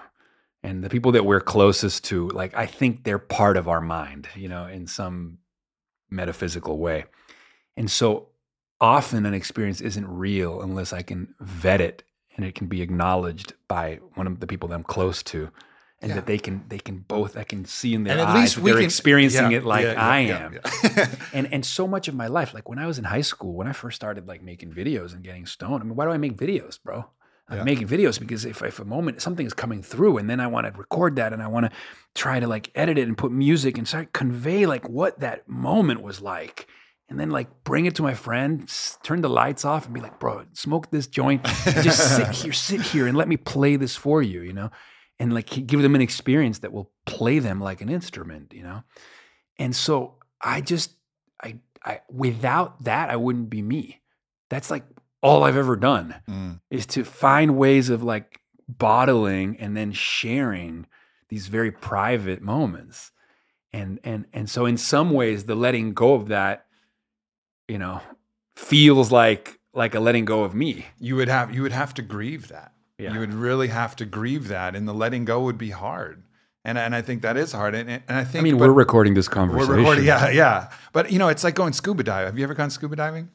And 0.62 0.84
the 0.84 0.88
people 0.88 1.10
that 1.12 1.24
we're 1.24 1.40
closest 1.40 2.04
to, 2.04 2.28
like 2.28 2.54
I 2.56 2.64
think 2.64 3.02
they're 3.02 3.18
part 3.18 3.56
of 3.56 3.66
our 3.66 3.80
mind, 3.80 4.28
you 4.36 4.48
know, 4.48 4.66
in 4.66 4.86
some 4.86 5.38
metaphysical 6.08 6.78
way. 6.78 7.06
And 7.76 7.90
so 7.90 8.28
often 8.80 9.26
an 9.26 9.34
experience 9.34 9.80
isn't 9.80 10.06
real 10.06 10.62
unless 10.62 10.92
I 10.92 11.02
can 11.02 11.34
vet 11.40 11.80
it 11.80 12.04
and 12.36 12.46
it 12.46 12.54
can 12.54 12.68
be 12.68 12.80
acknowledged 12.80 13.54
by 13.66 13.98
one 14.14 14.28
of 14.28 14.38
the 14.38 14.46
people 14.46 14.68
that 14.68 14.76
I'm 14.76 14.84
close 14.84 15.20
to. 15.24 15.50
And 16.00 16.10
Yeah. 16.10 16.14
that 16.16 16.26
they 16.26 16.38
can 16.38 16.64
they 16.68 16.78
can 16.78 16.98
both 16.98 17.36
I 17.36 17.42
can 17.44 17.64
see 17.64 17.92
in 17.94 18.04
their 18.04 18.12
And 18.12 18.20
at 18.20 18.28
eyes 18.28 18.40
least 18.40 18.54
that 18.56 18.64
they're 18.64 18.74
can 18.74 18.84
experiencing 18.84 19.50
yeah, 19.50 19.58
it 19.58 19.64
like 19.64 19.84
yeah, 19.84 19.94
I 20.16 20.18
am. 20.20 20.52
yeah. 20.54 21.06
and 21.32 21.52
and 21.52 21.66
so 21.66 21.88
much 21.88 22.06
of 22.06 22.14
my 22.14 22.28
life 22.28 22.54
like 22.54 22.68
when 22.68 22.78
i 22.78 22.86
was 22.86 22.98
in 22.98 23.04
high 23.04 23.20
school 23.32 23.54
when 23.54 23.66
i 23.66 23.72
first 23.72 23.96
started 23.96 24.28
like 24.28 24.40
making 24.40 24.72
videos 24.72 25.12
and 25.12 25.24
getting 25.24 25.44
stoned 25.44 25.82
i 25.82 25.84
mean 25.84 25.96
why 25.96 26.04
do 26.04 26.12
i 26.12 26.16
make 26.16 26.36
videos 26.36 26.78
bro? 26.82 27.06
I'm 27.50 27.64
making 27.64 27.88
videos 27.88 28.20
because 28.20 28.44
if, 28.44 28.62
if 28.62 28.78
a 28.78 28.84
moment 28.84 29.22
something 29.22 29.46
is 29.46 29.54
coming 29.54 29.82
through 29.82 30.18
and 30.18 30.28
then 30.30 30.38
i 30.38 30.46
want 30.46 30.66
to 30.72 30.78
record 30.78 31.16
that 31.16 31.32
and 31.32 31.42
i 31.42 31.48
want 31.48 31.64
to 31.66 31.72
try 32.14 32.38
to 32.38 32.46
like 32.46 32.70
edit 32.74 32.96
it 32.98 33.08
and 33.08 33.16
put 33.18 33.32
music 33.32 33.76
and 33.78 33.88
start 33.88 34.12
convey 34.12 34.66
like 34.66 34.88
what 34.88 35.18
that 35.20 35.48
moment 35.48 36.00
was 36.02 36.20
like. 36.20 36.66
And 37.10 37.18
then 37.18 37.30
like 37.30 37.48
bring 37.64 37.86
it 37.86 37.94
to 37.96 38.02
my 38.02 38.12
friend 38.12 38.70
turn 39.02 39.22
the 39.22 39.30
lights 39.30 39.64
off 39.64 39.86
and 39.86 39.94
be 39.94 40.00
like 40.02 40.18
bro 40.20 40.44
smoke 40.52 40.90
this 40.90 41.06
joint. 41.06 41.42
Just 41.88 42.00
sit 42.16 42.28
here 42.40 42.52
sit 42.52 42.82
here 42.82 43.06
and 43.08 43.16
let 43.16 43.28
me 43.28 43.38
play 43.38 43.76
this 43.76 43.96
for 43.96 44.20
you 44.22 44.42
you 44.42 44.52
know 44.52 44.70
and 45.20 45.32
like 45.34 45.66
give 45.66 45.82
them 45.82 45.94
an 45.94 46.00
experience 46.00 46.60
that 46.60 46.72
will 46.72 46.90
play 47.06 47.38
them 47.38 47.60
like 47.60 47.80
an 47.80 47.88
instrument 47.88 48.52
you 48.54 48.62
know 48.62 48.82
and 49.58 49.74
so 49.74 50.14
I 50.40 50.60
just 50.60 50.92
I 51.42 51.58
I 51.84 52.00
without 52.10 52.84
that 52.84 53.10
I 53.10 53.16
wouldn't 53.16 53.50
be 53.50 53.62
me. 53.62 54.00
That's 54.50 54.70
like 54.70 54.84
all 55.22 55.42
I've 55.44 55.56
ever 55.56 55.76
done 55.76 56.14
Mm. 56.28 56.60
is 56.70 56.86
to 56.86 57.04
find 57.04 57.56
ways 57.56 57.90
of 57.90 58.02
like 58.02 58.40
bottling 58.68 59.56
and 59.58 59.76
then 59.76 59.92
sharing 59.92 60.86
these 61.28 61.48
very 61.48 61.72
private 61.72 62.40
moments. 62.40 63.10
And 63.72 63.98
and 64.04 64.26
and 64.32 64.48
so 64.48 64.64
in 64.64 64.76
some 64.76 65.10
ways 65.10 65.44
the 65.44 65.54
letting 65.56 65.92
go 65.92 66.14
of 66.14 66.28
that 66.28 66.66
you 67.66 67.78
know 67.78 68.00
feels 68.56 69.10
like 69.12 69.58
like 69.74 69.94
a 69.94 70.00
letting 70.00 70.24
go 70.24 70.44
of 70.44 70.54
me. 70.54 70.86
You 70.98 71.16
would 71.16 71.28
have 71.28 71.54
you 71.54 71.62
would 71.62 71.72
have 71.72 71.94
to 71.94 72.02
grieve 72.02 72.48
that. 72.48 72.72
Yeah. 72.98 73.14
You 73.14 73.20
would 73.20 73.32
really 73.32 73.68
have 73.68 73.94
to 73.96 74.04
grieve 74.04 74.48
that, 74.48 74.74
and 74.74 74.88
the 74.88 74.92
letting 74.92 75.24
go 75.24 75.42
would 75.42 75.58
be 75.58 75.70
hard. 75.70 76.22
And 76.64 76.76
and 76.76 76.94
I 76.94 77.02
think 77.02 77.22
that 77.22 77.36
is 77.36 77.52
hard. 77.52 77.74
And 77.74 77.88
and 77.88 78.02
I 78.08 78.24
think 78.24 78.40
I 78.40 78.42
mean, 78.42 78.58
we're 78.58 78.72
recording 78.72 79.14
this 79.14 79.28
conversation. 79.28 79.68
we're 79.68 79.76
recording. 79.78 80.04
Yeah, 80.12 80.28
yeah. 80.30 80.70
But 80.92 81.12
you 81.12 81.18
know, 81.18 81.28
it's 81.28 81.44
like 81.44 81.54
going 81.54 81.72
scuba 81.72 82.02
dive. 82.02 82.26
Have 82.26 82.36
you 82.36 82.44
ever 82.44 82.54
gone 82.54 82.70
scuba 82.70 82.96
diving? 82.96 83.30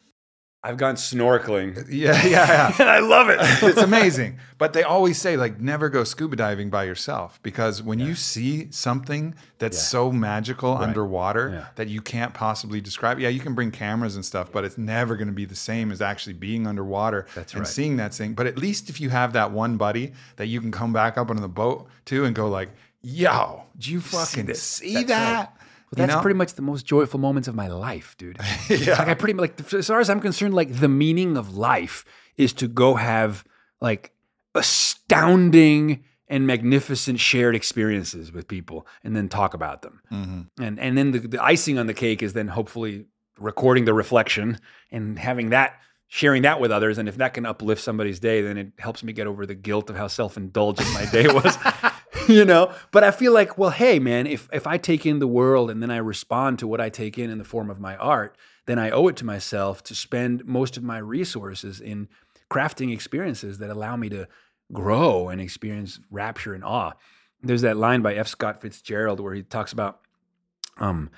I've 0.65 0.77
gone 0.77 0.95
snorkeling. 0.95 1.87
Yeah, 1.91 2.13
yeah, 2.25 2.29
yeah. 2.47 2.75
and 2.79 2.89
I 2.89 2.99
love 2.99 3.29
it. 3.29 3.37
it's 3.41 3.77
amazing. 3.91 4.37
But 4.57 4.71
they 4.73 4.83
always 4.83 5.17
say 5.19 5.35
like 5.35 5.59
never 5.59 5.89
go 5.89 6.03
scuba 6.05 6.35
diving 6.37 6.69
by 6.69 6.85
yourself 6.85 7.39
because 7.43 7.83
when 7.83 7.99
you 7.99 8.15
see 8.15 8.71
something 8.71 9.35
that's 9.59 9.75
Yeah. 9.77 9.81
so 9.83 10.11
magical 10.11 10.77
underwater 10.77 11.49
Yeah. 11.53 11.65
that 11.75 11.89
you 11.89 12.01
can't 12.01 12.33
possibly 12.33 12.79
describe. 12.79 13.19
Yeah, 13.19 13.27
you 13.29 13.41
can 13.41 13.53
bring 13.55 13.71
cameras 13.71 14.15
and 14.15 14.23
stuff, 14.23 14.51
but 14.53 14.63
it's 14.63 14.77
never 14.77 15.15
going 15.17 15.27
to 15.27 15.33
be 15.33 15.45
the 15.45 15.55
same 15.55 15.91
as 15.91 16.01
actually 16.01 16.33
being 16.33 16.65
underwater 16.65 17.25
That's 17.35 17.51
and 17.53 17.61
right. 17.61 17.67
seeing 17.67 17.97
that 17.97 18.13
thing. 18.13 18.33
But 18.33 18.47
at 18.47 18.57
least 18.57 18.89
if 18.89 19.01
you 19.01 19.09
have 19.09 19.33
that 19.33 19.51
one 19.51 19.75
buddy 19.75 20.13
that 20.37 20.47
you 20.47 20.61
can 20.61 20.71
come 20.71 20.93
back 20.93 21.17
up 21.17 21.29
on 21.29 21.35
the 21.41 21.49
boat 21.49 21.87
to 22.05 22.23
and 22.23 22.33
go 22.33 22.47
like, 22.47 22.69
"Yo, 23.01 23.63
do 23.77 23.91
you 23.91 23.99
fucking 23.99 24.45
this. 24.45 24.61
see 24.63 25.03
That's 25.03 25.49
that?" 25.95 26.01
right. 26.01 26.05
You 26.05 26.07
that's 26.07 26.17
know? 26.17 26.21
pretty 26.21 26.37
much 26.37 26.53
the 26.53 26.61
most 26.61 26.85
joyful 26.85 27.19
moments 27.19 27.47
of 27.47 27.55
my 27.55 27.67
life, 27.67 28.15
dude. 28.17 28.39
Yeah. 28.69 28.97
Like 28.99 29.07
I 29.09 29.13
pretty 29.13 29.33
much 29.33 29.41
like 29.59 29.73
as 29.73 29.87
far 29.87 29.99
as 29.99 30.09
I'm 30.09 30.19
concerned, 30.21 30.53
like 30.53 30.79
the 30.79 30.87
meaning 30.87 31.37
of 31.37 31.55
life 31.55 32.05
is 32.37 32.53
to 32.53 32.67
go 32.67 32.95
have 32.95 33.43
like 33.81 34.11
astounding 34.55 36.03
and 36.27 36.47
magnificent 36.47 37.19
shared 37.19 37.55
experiences 37.55 38.31
with 38.31 38.47
people 38.47 38.87
and 39.03 39.15
then 39.15 39.29
talk 39.29 39.53
about 39.53 39.81
them. 39.81 40.01
Mhm. 40.11 40.47
And 40.59 40.79
and 40.79 40.97
then 40.97 41.11
the, 41.11 41.19
the 41.19 41.43
icing 41.43 41.77
on 41.77 41.87
the 41.87 41.93
cake 41.93 42.23
is 42.23 42.33
then 42.33 42.47
hopefully 42.49 43.05
recording 43.39 43.85
the 43.85 43.93
reflection 43.93 44.59
and 44.91 45.19
having 45.19 45.49
that 45.49 45.79
sharing 46.07 46.43
that 46.43 46.59
with 46.59 46.71
others 46.71 46.99
and 46.99 47.09
if 47.09 47.17
that 47.17 47.33
can 47.33 47.45
uplift 47.45 47.81
somebody's 47.81 48.19
day 48.19 48.41
then 48.41 48.55
it 48.57 48.71
helps 48.77 49.03
me 49.03 49.11
get 49.11 49.25
over 49.25 49.47
the 49.47 49.55
guilt 49.55 49.89
of 49.89 49.95
how 49.95 50.07
self-indulgent 50.07 50.87
my 50.93 51.05
day 51.05 51.25
was 51.27 51.57
you 52.27 52.45
know? 52.45 52.73
But 52.91 53.03
i 53.03 53.11
feel 53.11 53.33
like 53.33 53.57
well 53.57 53.71
hey 53.71 53.99
man 53.99 54.27
if 54.27 54.47
if 54.51 54.67
i 54.67 54.77
take 54.77 55.05
in 55.05 55.19
the 55.19 55.27
world 55.27 55.69
and 55.69 55.81
then 55.81 55.91
i 55.91 55.97
respond 55.97 56.59
to 56.59 56.67
what 56.67 56.81
i 56.81 56.89
take 56.89 57.17
in 57.17 57.29
in 57.29 57.37
the 57.37 57.43
form 57.45 57.69
of 57.69 57.79
my 57.79 57.95
art 57.97 58.37
then 58.65 58.79
i 58.79 58.89
owe 58.89 59.07
it 59.07 59.15
to 59.17 59.25
myself 59.25 59.83
to 59.83 59.95
spend 59.95 60.45
most 60.45 60.77
of 60.77 60.83
my 60.83 60.97
resources 60.97 61.81
in 61.81 62.07
crafting 62.53 62.93
experiences 62.93 63.57
that 63.57 63.69
allow 63.69 63.95
me 63.95 64.09
to 64.09 64.27
grow 64.71 65.29
and 65.29 65.41
experience 65.41 65.99
rapture 66.11 66.53
and 66.53 66.63
awe. 66.63 66.93
There's 67.41 67.61
that 67.61 67.77
line 67.77 68.01
by 68.01 68.15
f. 68.15 68.27
Scott 68.27 68.61
fitzgerald 68.61 69.19
where 69.19 69.33
he 69.33 69.43
talks 69.43 69.73
about 69.73 70.01
um 70.77 71.09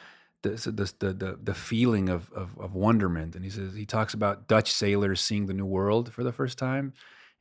the 0.42 0.50
the 0.50 1.14
the 1.14 1.40
the, 1.42 1.54
feeling 1.54 2.10
of, 2.10 2.32
of 2.32 2.58
of 2.58 2.74
wonderment. 2.74 3.36
And 3.36 3.44
he 3.44 3.52
says 3.52 3.74
he 3.74 3.86
talks 3.86 4.14
about 4.14 4.48
Dutch 4.48 4.72
sailors 4.72 5.22
seeing 5.22 5.46
the 5.46 5.54
new 5.54 5.66
world 5.66 6.14
for 6.14 6.24
the 6.24 6.32
first 6.32 6.58
time 6.58 6.94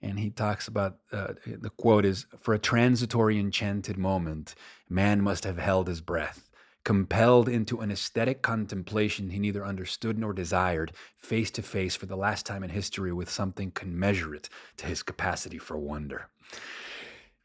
and 0.04 0.18
he 0.18 0.30
talks 0.30 0.68
about 0.68 0.98
uh, 1.12 1.34
the 1.46 1.70
quote 1.70 2.04
is 2.04 2.26
for 2.38 2.54
a 2.54 2.58
transitory 2.58 3.38
enchanted 3.38 3.96
moment 3.96 4.54
man 4.88 5.20
must 5.20 5.44
have 5.44 5.58
held 5.58 5.88
his 5.88 6.00
breath 6.00 6.50
compelled 6.84 7.48
into 7.48 7.80
an 7.80 7.90
aesthetic 7.90 8.42
contemplation 8.42 9.30
he 9.30 9.38
neither 9.38 9.64
understood 9.64 10.18
nor 10.18 10.32
desired 10.32 10.92
face 11.16 11.50
to 11.50 11.62
face 11.62 11.96
for 11.96 12.06
the 12.06 12.16
last 12.16 12.44
time 12.44 12.62
in 12.62 12.70
history 12.70 13.12
with 13.12 13.30
something 13.30 13.70
commensurate 13.70 14.48
to 14.76 14.86
his 14.86 15.02
capacity 15.02 15.58
for 15.58 15.78
wonder 15.78 16.28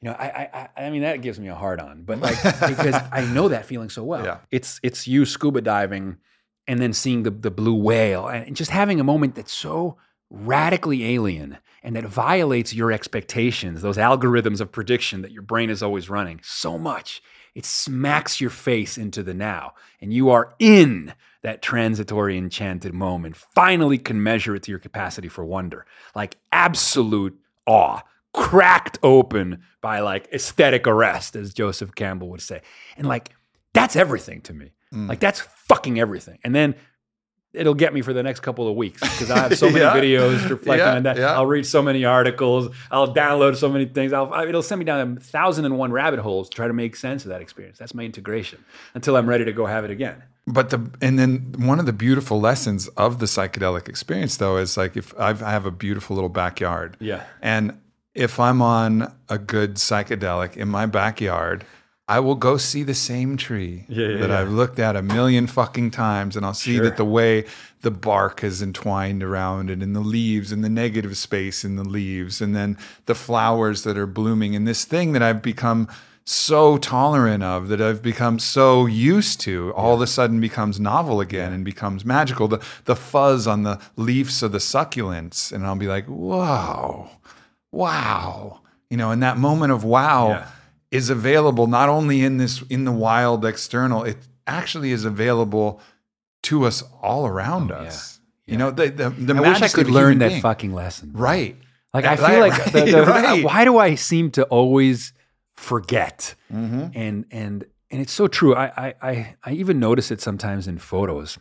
you 0.01 0.09
know, 0.09 0.15
I, 0.17 0.25
I, 0.25 0.69
I 0.75 0.85
I 0.85 0.89
mean, 0.89 1.01
that 1.01 1.21
gives 1.21 1.39
me 1.39 1.49
a 1.49 1.55
hard 1.55 1.81
on, 1.81 2.03
but 2.03 2.19
like 2.19 2.41
because 2.67 2.95
I 3.11 3.25
know 3.33 3.49
that 3.49 3.65
feeling 3.65 3.89
so 3.89 4.03
well. 4.03 4.23
Yeah. 4.23 4.37
It's 4.49 4.79
it's 4.81 5.07
you 5.07 5.25
scuba 5.25 5.61
diving, 5.61 6.17
and 6.67 6.81
then 6.81 6.93
seeing 6.93 7.23
the 7.23 7.31
the 7.31 7.51
blue 7.51 7.75
whale, 7.75 8.27
and 8.27 8.55
just 8.55 8.71
having 8.71 8.99
a 8.99 9.03
moment 9.03 9.35
that's 9.35 9.51
so 9.51 9.97
radically 10.29 11.15
alien 11.15 11.57
and 11.83 11.95
that 11.95 12.05
violates 12.05 12.73
your 12.73 12.91
expectations, 12.91 13.81
those 13.81 13.97
algorithms 13.97 14.59
of 14.61 14.71
prediction 14.71 15.21
that 15.21 15.31
your 15.31 15.41
brain 15.41 15.69
is 15.69 15.81
always 15.81 16.09
running 16.09 16.39
so 16.43 16.77
much. 16.77 17.21
It 17.55 17.65
smacks 17.65 18.39
your 18.39 18.49
face 18.49 18.97
into 18.97 19.23
the 19.23 19.33
now, 19.33 19.73
and 20.01 20.13
you 20.13 20.29
are 20.29 20.53
in 20.59 21.13
that 21.41 21.61
transitory 21.61 22.37
enchanted 22.37 22.93
moment. 22.93 23.35
Finally, 23.35 23.97
can 23.97 24.21
measure 24.21 24.55
it 24.55 24.63
to 24.63 24.71
your 24.71 24.79
capacity 24.79 25.29
for 25.29 25.45
wonder, 25.45 25.85
like 26.15 26.37
absolute 26.51 27.39
awe 27.65 28.01
cracked 28.33 28.99
open 29.01 29.63
by 29.81 29.99
like 29.99 30.27
aesthetic 30.33 30.85
arrest, 30.85 31.35
as 31.35 31.53
Joseph 31.53 31.95
Campbell 31.95 32.29
would 32.29 32.41
say. 32.41 32.61
And 32.97 33.07
like, 33.07 33.31
that's 33.73 33.95
everything 33.95 34.41
to 34.41 34.53
me. 34.53 34.71
Mm. 34.93 35.07
Like, 35.07 35.19
that's 35.19 35.39
fucking 35.39 35.99
everything. 35.99 36.39
And 36.43 36.53
then 36.53 36.75
it'll 37.53 37.73
get 37.73 37.93
me 37.93 38.01
for 38.01 38.13
the 38.13 38.21
next 38.21 38.41
couple 38.41 38.67
of 38.67 38.75
weeks 38.75 39.01
because 39.01 39.31
I 39.31 39.39
have 39.39 39.57
so 39.57 39.65
many 39.71 39.79
Yeah. 39.79 39.93
videos 39.95 40.49
reflecting 40.49 40.85
Yeah, 40.85 40.95
on 40.95 41.03
that. 41.03 41.17
yeah. 41.17 41.33
I'll 41.33 41.45
read 41.47 41.65
so 41.65 41.81
many 41.81 42.05
articles. 42.05 42.73
I'll 42.91 43.13
download 43.13 43.55
so 43.55 43.69
many 43.69 43.85
things. 43.85 44.13
I'll, 44.13 44.31
I- 44.33 44.45
it'll 44.45 44.61
send 44.61 44.79
me 44.79 44.85
down 44.85 45.17
a 45.17 45.19
thousand 45.19 45.65
and 45.65 45.77
one 45.77 45.91
rabbit 45.91 46.19
holes 46.19 46.49
to 46.49 46.55
try 46.55 46.67
to 46.67 46.73
make 46.73 46.95
sense 46.95 47.23
of 47.25 47.29
that 47.29 47.41
experience. 47.41 47.77
That's 47.79 47.93
my 47.95 48.03
integration 48.03 48.63
until 48.93 49.15
I'm 49.17 49.27
ready 49.27 49.45
to 49.45 49.51
go 49.53 49.65
have 49.65 49.83
it 49.83 49.89
again. 49.91 50.21
But 50.45 50.69
the 50.71 50.89
and 51.01 51.19
then 51.19 51.53
one 51.59 51.79
of 51.79 51.85
the 51.85 51.93
beautiful 51.93 52.39
lessons 52.39 52.87
of 52.89 53.19
the 53.19 53.25
psychedelic 53.27 53.87
experience 53.87 54.37
though 54.37 54.57
is 54.57 54.77
like 54.77 54.97
if 54.97 55.13
I've, 55.19 55.43
I 55.43 55.51
have 55.51 55.65
a 55.65 55.71
beautiful 55.71 56.15
little 56.15 56.29
backyard. 56.29 56.97
Yeah. 56.99 57.23
And 57.41 57.79
if 58.15 58.39
I'm 58.39 58.59
on 58.61 59.13
a 59.29 59.37
good 59.37 59.75
psychedelic 59.75 60.57
in 60.57 60.67
my 60.67 60.85
backyard, 60.87 61.65
I 62.09 62.19
will 62.19 62.35
go 62.35 62.57
see 62.57 62.83
the 62.83 62.95
same 62.95 63.37
tree 63.37 63.85
Yeah, 63.87 64.07
yeah, 64.07 64.17
that 64.21 64.29
yeah. 64.29 64.39
I've 64.39 64.49
looked 64.51 64.79
at 64.79 64.95
a 64.95 65.01
million 65.01 65.45
fucking 65.47 65.91
times, 65.91 66.35
and 66.35 66.43
I'll 66.45 66.53
see 66.55 66.75
Sure. 66.75 66.83
that 66.85 66.97
the 66.97 67.05
way 67.05 67.45
the 67.81 67.91
bark 67.91 68.43
is 68.43 68.61
entwined 68.61 69.21
around 69.23 69.69
it, 69.69 69.81
and 69.83 69.95
the 69.95 69.99
leaves, 70.17 70.51
and 70.51 70.63
the 70.63 70.69
negative 70.69 71.15
space 71.17 71.63
in 71.63 71.75
the 71.75 71.83
leaves, 71.83 72.41
and 72.41 72.55
then 72.55 72.77
the 73.05 73.15
flowers 73.15 73.83
that 73.83 73.97
are 73.97 74.07
blooming, 74.07 74.55
and 74.55 74.67
this 74.67 74.83
thing 74.85 75.13
that 75.13 75.21
I've 75.21 75.41
become 75.43 75.87
so 76.25 76.77
tolerant 76.77 77.43
of, 77.43 77.69
that 77.69 77.81
I've 77.81 78.01
become 78.03 78.37
so 78.39 78.85
used 78.87 79.39
to, 79.41 79.71
all 79.75 79.93
of 79.95 80.01
a 80.01 80.07
sudden 80.07 80.39
becomes 80.41 80.79
novel 80.79 81.21
again 81.21 81.53
and 81.53 81.63
becomes 81.63 82.03
magical. 82.05 82.47
The 82.47 82.59
the 82.85 82.95
fuzz 82.95 83.47
on 83.47 83.63
the 83.63 83.79
leaves 83.95 84.43
of 84.43 84.51
the 84.51 84.59
succulents, 84.59 85.51
and 85.51 85.65
I'll 85.65 85.75
be 85.75 85.87
like, 85.87 86.05
whoa 86.07 87.09
wow, 87.71 88.61
you 88.89 88.97
know, 88.97 89.11
in 89.11 89.19
that 89.19 89.37
moment 89.37 89.71
of 89.71 89.83
wow 89.83 90.29
Yeah. 90.29 90.47
Is 90.91 91.09
available 91.09 91.67
not 91.67 91.89
only 91.89 92.21
in 92.23 92.37
this 92.37 92.61
in 92.69 92.85
the 92.85 92.91
wild 92.91 93.45
external, 93.45 94.03
it 94.03 94.17
actually 94.47 94.91
is 94.91 95.05
available 95.05 95.79
to 96.43 96.65
us 96.65 96.83
all 97.01 97.27
around 97.27 97.71
Oh, 97.71 97.81
yeah. 97.81 97.87
us. 97.87 98.19
You 98.47 98.57
know, 98.57 98.71
the 98.71 98.89
the, 98.89 99.09
the 99.11 99.35
I 99.35 99.49
wish 99.51 99.61
I 99.61 99.67
could 99.67 99.89
learn 99.91 100.19
that 100.19 100.29
being. 100.29 100.41
fucking 100.41 100.73
lesson. 100.73 101.11
Right. 101.13 101.55
Like 101.93 102.05
I 102.05 102.15
feel 102.15 102.39
like 102.39 102.57
right, 102.57 102.73
the, 102.73 102.81
the- 102.91 103.03
right. 103.03 103.43
why 103.43 103.63
do 103.65 103.77
I 103.77 103.95
seem 103.95 104.31
to 104.31 104.43
always 104.45 105.13
forget? 105.55 106.35
Mm-hmm. 106.51 106.87
And 106.93 107.25
and 107.31 107.65
and 107.91 108.01
it's 108.01 108.11
so 108.13 108.27
true. 108.27 108.55
I 108.55 108.65
I 108.87 108.93
I, 109.01 109.35
I 109.45 109.51
even 109.51 109.79
notice 109.79 110.11
it 110.11 110.21
sometimes 110.21 110.67
in 110.67 110.77
photos. 110.79 111.37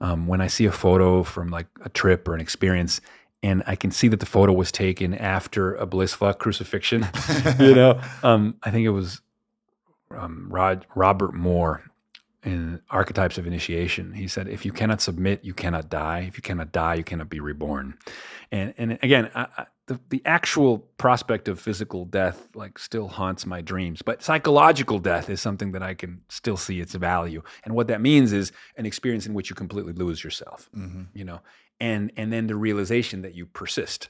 Um, 0.00 0.26
when 0.26 0.42
I 0.42 0.46
see 0.48 0.66
a 0.66 0.72
photo 0.72 1.22
from 1.22 1.48
like 1.48 1.66
a 1.82 1.88
trip 1.88 2.28
or 2.28 2.34
an 2.34 2.40
experience, 2.40 3.00
and 3.46 3.62
I 3.64 3.76
can 3.76 3.92
see 3.92 4.08
that 4.08 4.18
the 4.18 4.26
photo 4.26 4.52
was 4.52 4.72
taken 4.72 5.14
after 5.14 5.76
a 5.76 5.86
bliss 5.86 6.14
fuck 6.14 6.40
crucifixion. 6.40 7.06
you 7.60 7.76
know, 7.76 8.00
um, 8.24 8.56
I 8.64 8.72
think 8.72 8.84
it 8.84 8.90
was 8.90 9.20
um, 10.10 10.48
Rod, 10.50 10.84
Robert 10.96 11.32
Moore 11.32 11.84
in 12.42 12.80
Archetypes 12.90 13.38
of 13.38 13.46
Initiation. 13.46 14.14
He 14.14 14.26
said, 14.26 14.48
"If 14.48 14.64
you 14.64 14.72
cannot 14.72 15.00
submit, 15.00 15.44
you 15.44 15.54
cannot 15.54 15.88
die. 15.88 16.24
If 16.26 16.36
you 16.36 16.42
cannot 16.42 16.72
die, 16.72 16.94
you 16.94 17.04
cannot 17.04 17.30
be 17.30 17.38
reborn." 17.38 17.96
And 18.50 18.74
and 18.78 18.98
again, 19.00 19.30
I, 19.32 19.46
I, 19.56 19.66
the 19.86 20.00
the 20.08 20.22
actual 20.24 20.78
prospect 20.98 21.46
of 21.46 21.60
physical 21.60 22.04
death 22.04 22.48
like 22.56 22.80
still 22.80 23.06
haunts 23.06 23.46
my 23.46 23.60
dreams, 23.60 24.02
but 24.02 24.24
psychological 24.24 24.98
death 24.98 25.30
is 25.30 25.40
something 25.40 25.70
that 25.70 25.84
I 25.84 25.94
can 25.94 26.22
still 26.28 26.56
see 26.56 26.80
its 26.80 26.96
value. 26.96 27.44
And 27.64 27.76
what 27.76 27.86
that 27.86 28.00
means 28.00 28.32
is 28.32 28.50
an 28.76 28.86
experience 28.86 29.24
in 29.24 29.34
which 29.34 29.50
you 29.50 29.54
completely 29.54 29.92
lose 29.92 30.24
yourself. 30.24 30.68
You 31.14 31.24
know, 31.24 31.40
and 31.80 32.12
and 32.16 32.32
then 32.32 32.46
the 32.46 32.56
realization 32.56 33.22
that 33.22 33.34
you 33.34 33.46
persist 33.46 34.08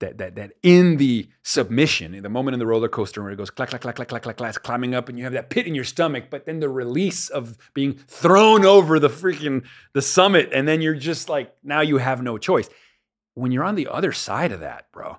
that 0.00 0.16
that 0.18 0.34
that 0.36 0.52
in 0.62 0.96
the 0.96 1.28
submission, 1.42 2.14
in 2.14 2.22
the 2.22 2.28
moment 2.30 2.54
in 2.54 2.58
the 2.58 2.66
roller 2.66 2.88
coaster 2.88 3.22
where 3.22 3.30
it 3.32 3.36
goes 3.36 3.50
clack 3.50 3.68
clack 3.70 3.82
clack 3.82 3.96
clack 3.96 4.08
clack 4.08 4.22
clack, 4.22 4.36
clack 4.36 4.62
climbing 4.62 4.94
up, 4.94 5.08
and 5.08 5.18
you 5.18 5.24
have 5.24 5.32
that 5.34 5.50
pit 5.50 5.66
in 5.66 5.74
your 5.74 5.84
stomach, 5.84 6.24
but 6.30 6.46
then 6.46 6.60
the 6.60 6.68
release 6.68 7.28
of 7.28 7.58
being 7.74 7.92
thrown 8.08 8.64
over 8.64 8.98
the 8.98 9.10
freaking 9.10 9.64
the 9.92 10.00
summit, 10.02 10.48
and 10.52 10.66
then 10.66 10.80
you're 10.80 10.94
just 10.94 11.28
like 11.28 11.54
now 11.62 11.80
you 11.82 11.98
have 11.98 12.22
no 12.22 12.38
choice. 12.38 12.68
When 13.34 13.52
you're 13.52 13.64
on 13.64 13.74
the 13.74 13.88
other 13.88 14.12
side 14.12 14.52
of 14.52 14.60
that, 14.60 14.90
bro, 14.90 15.18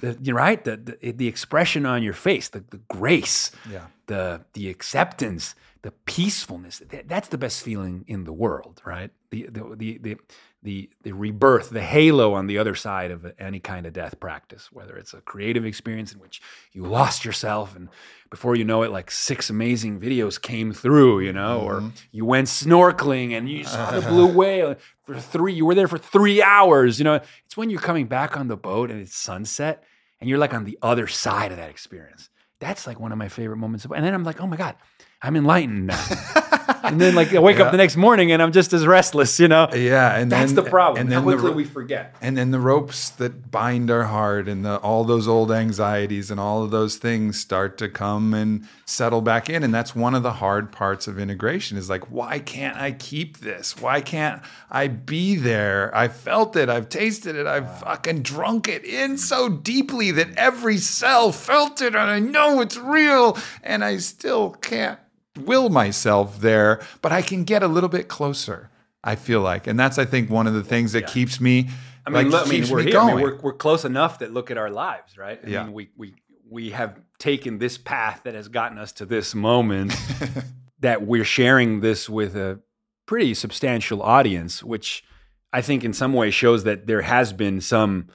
the, 0.00 0.18
you're 0.22 0.36
right. 0.36 0.62
The, 0.64 0.76
the 1.00 1.12
the 1.12 1.26
expression 1.28 1.84
on 1.86 2.02
your 2.02 2.14
face, 2.14 2.48
the 2.48 2.64
the 2.70 2.78
grace, 2.88 3.50
Yeah. 3.70 3.86
the 4.06 4.44
the 4.54 4.70
acceptance, 4.70 5.54
the 5.82 5.90
peacefulness. 6.06 6.78
That, 6.78 7.08
that's 7.08 7.28
the 7.28 7.38
best 7.38 7.62
feeling 7.62 8.04
in 8.08 8.24
the 8.24 8.32
world, 8.32 8.80
right? 8.86 9.10
The 9.30 9.48
the 9.50 9.76
the 9.76 9.98
the 9.98 10.16
the, 10.62 10.90
the 11.02 11.12
rebirth, 11.12 11.70
the 11.70 11.82
halo 11.82 12.34
on 12.34 12.46
the 12.46 12.58
other 12.58 12.74
side 12.74 13.10
of 13.10 13.32
any 13.38 13.60
kind 13.60 13.86
of 13.86 13.92
death 13.92 14.18
practice, 14.18 14.70
whether 14.72 14.96
it's 14.96 15.14
a 15.14 15.20
creative 15.20 15.64
experience 15.64 16.12
in 16.12 16.18
which 16.18 16.42
you 16.72 16.82
lost 16.82 17.24
yourself 17.24 17.76
and 17.76 17.88
before 18.30 18.56
you 18.56 18.64
know 18.64 18.82
it, 18.82 18.90
like 18.90 19.10
six 19.10 19.48
amazing 19.48 20.00
videos 20.00 20.40
came 20.40 20.72
through, 20.72 21.20
you 21.20 21.32
know, 21.32 21.60
or 21.60 21.76
mm-hmm. 21.76 21.88
you 22.10 22.24
went 22.24 22.48
snorkeling 22.48 23.36
and 23.36 23.48
you 23.48 23.64
saw 23.64 23.90
the 23.90 24.06
blue 24.06 24.26
whale 24.34 24.76
for 25.02 25.18
three, 25.18 25.54
you 25.54 25.64
were 25.64 25.74
there 25.74 25.88
for 25.88 25.98
three 25.98 26.42
hours, 26.42 26.98
you 26.98 27.04
know. 27.04 27.20
It's 27.46 27.56
when 27.56 27.70
you're 27.70 27.80
coming 27.80 28.06
back 28.06 28.36
on 28.36 28.48
the 28.48 28.56
boat 28.56 28.90
and 28.90 29.00
it's 29.00 29.16
sunset 29.16 29.84
and 30.20 30.28
you're 30.28 30.38
like 30.38 30.52
on 30.52 30.64
the 30.64 30.78
other 30.82 31.06
side 31.06 31.52
of 31.52 31.58
that 31.58 31.70
experience. 31.70 32.28
That's 32.60 32.86
like 32.86 32.98
one 32.98 33.12
of 33.12 33.18
my 33.18 33.28
favorite 33.28 33.56
moments 33.58 33.84
of, 33.84 33.92
and 33.92 34.04
then 34.04 34.12
I'm 34.12 34.24
like, 34.24 34.40
oh 34.40 34.46
my 34.46 34.56
God, 34.56 34.74
I'm 35.22 35.36
enlightened 35.36 35.86
now. 35.86 36.42
and 36.88 37.00
then 37.00 37.14
like 37.14 37.32
I 37.34 37.38
wake 37.38 37.58
Yeah. 37.58 37.64
up 37.64 37.70
the 37.72 37.76
next 37.78 37.96
morning 37.96 38.32
and 38.32 38.42
I'm 38.42 38.52
just 38.52 38.72
as 38.72 38.86
restless, 38.86 39.38
you 39.38 39.48
know. 39.48 39.68
Yeah, 39.74 40.16
and 40.16 40.30
That's 40.32 40.52
then, 40.52 40.64
the 40.64 40.70
problem. 40.70 41.00
And 41.02 41.12
How 41.12 41.20
then 41.20 41.26
the, 41.28 41.32
quickly 41.34 41.50
ro- 41.50 41.56
we 41.56 41.64
forget. 41.64 42.14
and 42.20 42.36
then 42.36 42.50
the 42.50 42.60
ropes 42.60 43.10
that 43.10 43.50
bind 43.50 43.90
our 43.90 44.04
heart 44.04 44.48
and 44.48 44.64
the, 44.64 44.76
all 44.78 45.04
those 45.04 45.28
old 45.28 45.52
anxieties 45.52 46.30
and 46.30 46.40
all 46.40 46.62
of 46.62 46.70
those 46.70 46.96
things 46.96 47.38
start 47.38 47.78
to 47.78 47.88
come 47.88 48.34
and 48.34 48.66
settle 48.84 49.20
back 49.20 49.50
in 49.50 49.62
and 49.62 49.74
that's 49.74 49.94
one 49.94 50.14
of 50.14 50.22
the 50.22 50.32
hard 50.34 50.72
parts 50.72 51.06
of 51.06 51.18
integration 51.18 51.76
is 51.76 51.90
like 51.90 52.10
why 52.10 52.38
can't 52.38 52.74
i 52.78 52.90
keep 52.90 53.38
this 53.40 53.78
why 53.78 54.00
can't 54.00 54.40
i 54.70 54.86
be 54.86 55.36
there 55.36 55.94
i 55.94 56.08
felt 56.08 56.56
it 56.56 56.70
i've 56.70 56.88
tasted 56.88 57.36
it 57.36 57.46
i've 57.46 57.80
fucking 57.80 58.22
drunk 58.22 58.66
it 58.66 58.82
in 58.86 59.18
so 59.18 59.46
deeply 59.50 60.10
that 60.10 60.28
every 60.38 60.78
cell 60.78 61.32
felt 61.32 61.82
it 61.82 61.94
and 61.94 62.10
i 62.10 62.18
know 62.18 62.62
it's 62.62 62.78
real 62.78 63.36
and 63.62 63.84
i 63.84 63.98
still 63.98 64.52
can't 64.52 64.98
will 65.46 65.68
myself 65.68 66.40
there 66.40 66.80
but 67.02 67.12
i 67.12 67.22
can 67.22 67.44
get 67.44 67.62
a 67.62 67.68
little 67.68 67.88
bit 67.88 68.08
closer 68.08 68.70
i 69.04 69.14
feel 69.14 69.40
like 69.40 69.66
and 69.66 69.78
that's 69.78 69.98
i 69.98 70.04
think 70.04 70.28
one 70.30 70.46
of 70.46 70.54
the 70.54 70.64
things 70.64 70.92
that 70.92 71.06
keeps 71.06 71.40
me 71.40 71.68
I 72.06 72.10
mean, 72.10 72.30
like, 72.30 72.32
look, 72.32 72.46
I 72.46 72.50
mean, 72.50 72.68
we're 72.70 72.82
me 72.84 72.90
here. 72.90 73.00
I 73.00 73.06
mean, 73.06 73.20
we're, 73.20 73.36
we're 73.36 73.52
close 73.52 73.84
enough 73.84 74.20
that 74.20 74.32
look 74.32 74.50
at 74.50 74.56
our 74.56 74.70
lives, 74.70 75.18
right? 75.18 75.38
I 75.44 75.46
Yeah. 75.46 75.64
mean, 75.64 75.74
we, 75.74 75.90
we, 75.94 76.14
we 76.48 76.70
have 76.70 76.98
taken 77.18 77.58
this 77.58 77.76
path 77.76 78.22
that 78.24 78.34
has 78.34 78.48
gotten 78.48 78.78
us 78.78 78.92
to 78.92 79.04
this 79.04 79.34
moment 79.34 79.92
that 80.80 81.02
we're 81.02 81.24
sharing 81.26 81.80
this 81.80 82.08
with 82.08 82.34
a 82.34 82.60
pretty 83.04 83.34
substantial 83.34 84.00
audience, 84.02 84.62
which 84.64 85.04
I 85.52 85.60
think 85.60 85.84
in 85.84 85.92
some 85.92 86.14
way 86.14 86.30
shows 86.30 86.64
that 86.64 86.86
there 86.86 87.02
has 87.02 87.34
been 87.34 87.60
some 87.60 88.06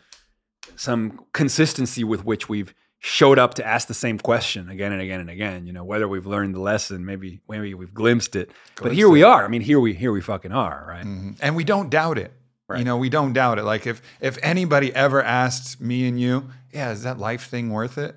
some 0.76 1.26
consistency 1.34 2.04
with 2.04 2.26
which 2.26 2.50
we've 2.50 2.74
showed 3.06 3.38
up 3.38 3.54
to 3.56 3.68
ask 3.68 3.90
the 3.90 3.94
same 3.94 4.18
question 4.18 4.70
again 4.70 4.94
and 4.94 5.02
again 5.02 5.20
and 5.20 5.30
again. 5.30 5.68
You 5.68 5.74
know, 5.74 5.84
whether 5.84 6.08
we've 6.08 6.26
learned 6.26 6.56
the 6.56 6.62
lesson, 6.62 7.06
maybe 7.06 7.42
maybe 7.50 7.74
we've 7.74 7.94
glimpsed 7.94 8.36
it, 8.36 8.50
but 8.82 8.94
here 8.94 9.10
we 9.10 9.24
are. 9.24 9.44
I 9.44 9.50
mean, 9.50 9.62
here 9.62 9.80
we 9.80 9.94
here 9.94 10.12
we 10.14 10.22
fucking 10.22 10.54
are, 10.54 10.86
right? 10.88 11.06
Mhm. 11.06 11.38
and 11.42 11.56
we 11.56 11.64
don't 11.66 11.90
doubt 11.90 12.18
it. 12.18 12.32
You 12.80 12.86
know, 12.86 12.98
we 12.98 13.10
don't 13.10 13.34
doubt 13.34 13.60
it. 13.60 13.64
Like 13.64 13.86
if 13.86 14.02
if 14.22 14.38
anybody 14.42 14.96
ever 14.96 15.22
asked 15.22 15.82
me 15.82 16.08
and 16.08 16.20
you, 16.20 16.50
yeah, 16.74 16.92
is 16.92 17.04
that 17.04 17.20
life 17.20 17.46
thing 17.48 17.70
worth 17.72 17.98
it? 17.98 18.16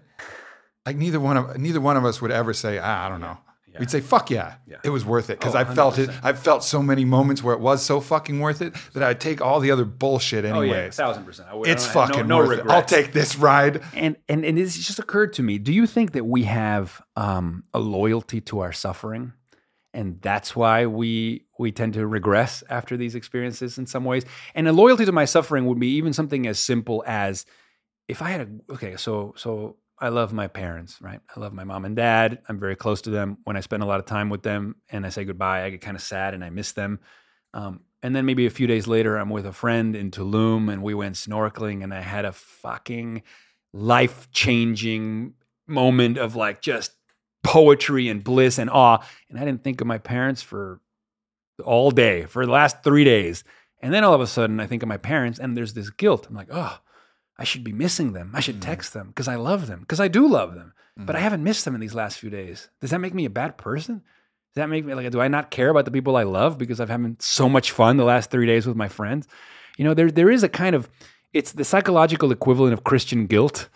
Like 0.86 0.96
neither 0.96 1.18
one 1.18 1.36
of 1.36 1.58
neither 1.58 1.80
one 1.80 1.96
of 1.96 2.04
us 2.04 2.22
would 2.22 2.30
ever 2.30 2.54
say, 2.54 2.78
ah, 2.78 3.06
I 3.06 3.08
don't 3.08 3.20
know. 3.20 3.38
We'd 3.78 3.90
say, 3.90 4.00
fuck 4.00 4.30
yeah, 4.30 4.54
Yeah. 4.66 4.76
it 4.84 4.90
was 4.90 5.04
worth 5.04 5.30
it 5.30 5.38
because 5.38 5.54
Oh, 5.54 5.58
I 5.58 5.64
felt 5.64 5.98
it. 5.98 6.10
I 6.22 6.32
felt 6.32 6.64
so 6.64 6.82
many 6.82 7.04
moments 7.04 7.42
where 7.42 7.54
it 7.54 7.60
was 7.60 7.82
so 7.84 8.00
fucking 8.00 8.40
worth 8.40 8.62
it 8.62 8.74
that 8.94 9.02
I'd 9.02 9.20
take 9.20 9.40
all 9.40 9.60
the 9.60 9.70
other 9.70 9.84
bullshit 9.84 10.44
anyway. 10.44 10.68
Oh 10.70 10.72
yeah, 10.72 10.80
a 10.86 10.90
thousand 10.92 11.24
percent. 11.24 11.48
I 11.50 11.54
would, 11.54 11.68
it's 11.68 11.88
I 11.88 11.92
fucking 11.92 12.26
no, 12.26 12.38
no 12.42 12.46
worth 12.48 12.58
regrets. 12.58 12.70
it. 12.70 12.74
I'll 12.96 13.02
take 13.02 13.12
this 13.12 13.36
ride. 13.36 13.82
And 13.94 14.16
and 14.28 14.44
and 14.44 14.58
it's 14.58 14.76
just 14.76 14.98
occurred 14.98 15.32
to 15.34 15.42
me. 15.42 15.58
Do 15.58 15.72
you 15.72 15.86
think 15.86 16.12
that 16.12 16.24
we 16.24 16.44
have 16.44 17.00
um, 17.16 17.64
a 17.74 17.78
loyalty 17.78 18.40
to 18.42 18.60
our 18.60 18.72
suffering, 18.72 19.32
and 19.94 20.20
that's 20.20 20.54
why 20.56 20.86
we 20.86 21.44
we 21.58 21.72
tend 21.72 21.94
to 21.94 22.06
regress 22.06 22.62
after 22.68 22.96
these 22.96 23.14
experiences 23.14 23.78
in 23.78 23.86
some 23.86 24.04
ways? 24.04 24.24
And 24.54 24.68
a 24.68 24.72
loyalty 24.72 25.04
to 25.06 25.12
my 25.12 25.24
suffering 25.24 25.66
would 25.66 25.78
be 25.80 25.96
even 25.96 26.12
something 26.12 26.46
as 26.46 26.58
simple 26.58 27.02
as 27.06 27.46
if 28.08 28.22
I 28.22 28.30
had 28.30 28.40
a 28.68 28.72
okay. 28.74 28.96
So 28.96 29.34
so 29.36 29.76
I 29.98 30.10
love 30.10 30.32
my 30.32 30.46
parents, 30.46 31.00
right? 31.00 31.20
I 31.34 31.40
love 31.40 31.52
my 31.52 31.64
mom 31.64 31.84
and 31.84 31.96
dad. 31.96 32.40
I'm 32.48 32.58
very 32.58 32.76
close 32.76 33.00
to 33.02 33.10
them. 33.10 33.38
When 33.44 33.56
I 33.56 33.60
spend 33.60 33.82
a 33.82 33.86
lot 33.86 34.00
of 34.00 34.06
time 34.06 34.28
with 34.28 34.42
them 34.42 34.76
and 34.90 35.06
I 35.06 35.08
say 35.08 35.24
goodbye, 35.24 35.64
I 35.64 35.70
get 35.70 35.80
kind 35.80 35.96
of 35.96 36.02
sad 36.02 36.34
and 36.34 36.44
I 36.44 36.50
miss 36.50 36.72
them. 36.72 37.00
Um, 37.54 37.80
and 38.02 38.14
then 38.14 38.26
maybe 38.26 38.44
a 38.44 38.50
few 38.50 38.66
days 38.66 38.86
later, 38.86 39.16
I'm 39.16 39.30
with 39.30 39.46
a 39.46 39.52
friend 39.52 39.96
in 39.96 40.10
Tulum 40.10 40.70
and 40.70 40.82
we 40.82 40.92
went 40.92 41.16
snorkeling 41.16 41.82
and 41.82 41.94
I 41.94 42.00
had 42.00 42.26
a 42.26 42.32
fucking 42.32 43.22
life 43.72 44.30
changing 44.30 45.34
moment 45.66 46.18
of 46.18 46.36
like 46.36 46.60
just 46.60 46.92
poetry 47.42 48.08
and 48.08 48.22
bliss 48.22 48.58
and 48.58 48.68
awe. 48.68 48.98
And 49.30 49.38
I 49.38 49.44
didn't 49.44 49.64
think 49.64 49.80
of 49.80 49.86
my 49.86 49.98
parents 49.98 50.42
for 50.42 50.80
all 51.64 51.90
day, 51.90 52.26
for 52.26 52.44
the 52.44 52.52
last 52.52 52.82
three 52.82 53.04
days. 53.04 53.44
And 53.80 53.94
then 53.94 54.04
all 54.04 54.14
of 54.14 54.20
a 54.20 54.26
sudden, 54.26 54.60
I 54.60 54.66
think 54.66 54.82
of 54.82 54.88
my 54.88 54.96
parents 54.98 55.38
and 55.38 55.56
there's 55.56 55.72
this 55.72 55.90
guilt. 55.90 56.26
I'm 56.28 56.34
like, 56.34 56.48
oh, 56.50 56.78
I 57.38 57.44
should 57.44 57.64
be 57.64 57.72
missing 57.72 58.12
them. 58.12 58.32
I 58.34 58.40
should 58.40 58.56
mm-hmm. 58.56 58.70
text 58.70 58.92
them 58.92 59.08
because 59.08 59.28
I 59.28 59.36
love 59.36 59.66
them, 59.66 59.80
because 59.80 60.00
I 60.00 60.08
do 60.08 60.26
love 60.26 60.54
them. 60.54 60.72
But 60.98 61.14
I 61.14 61.18
mm-hmm. 61.18 61.24
haven't 61.24 61.44
missed 61.44 61.66
them 61.66 61.74
in 61.74 61.80
these 61.82 61.94
last 61.94 62.18
few 62.18 62.30
days. 62.30 62.70
Does 62.80 62.90
that 62.90 63.00
make 63.00 63.12
me 63.12 63.26
a 63.26 63.30
bad 63.30 63.58
person? 63.58 63.96
Does 63.96 64.62
that 64.62 64.70
make 64.70 64.86
me 64.86 64.94
like, 64.94 65.10
do 65.10 65.20
I 65.20 65.28
not 65.28 65.50
care 65.50 65.68
about 65.68 65.84
the 65.84 65.90
people 65.90 66.16
I 66.16 66.22
love 66.22 66.56
because 66.56 66.80
I've 66.80 66.88
having 66.88 67.16
so 67.20 67.50
much 67.50 67.70
fun 67.70 67.98
the 67.98 68.04
last 68.04 68.30
three 68.30 68.46
days 68.46 68.66
with 68.66 68.76
my 68.76 68.88
friends? 68.88 69.28
You 69.76 69.84
know, 69.84 69.92
there 69.92 70.10
there 70.10 70.30
is 70.30 70.42
a 70.42 70.48
kind 70.48 70.74
of 70.74 70.88
it's 71.34 71.52
the 71.52 71.64
psychological 71.64 72.32
equivalent 72.32 72.72
of 72.72 72.84
Christian 72.84 73.26
guilt. 73.26 73.68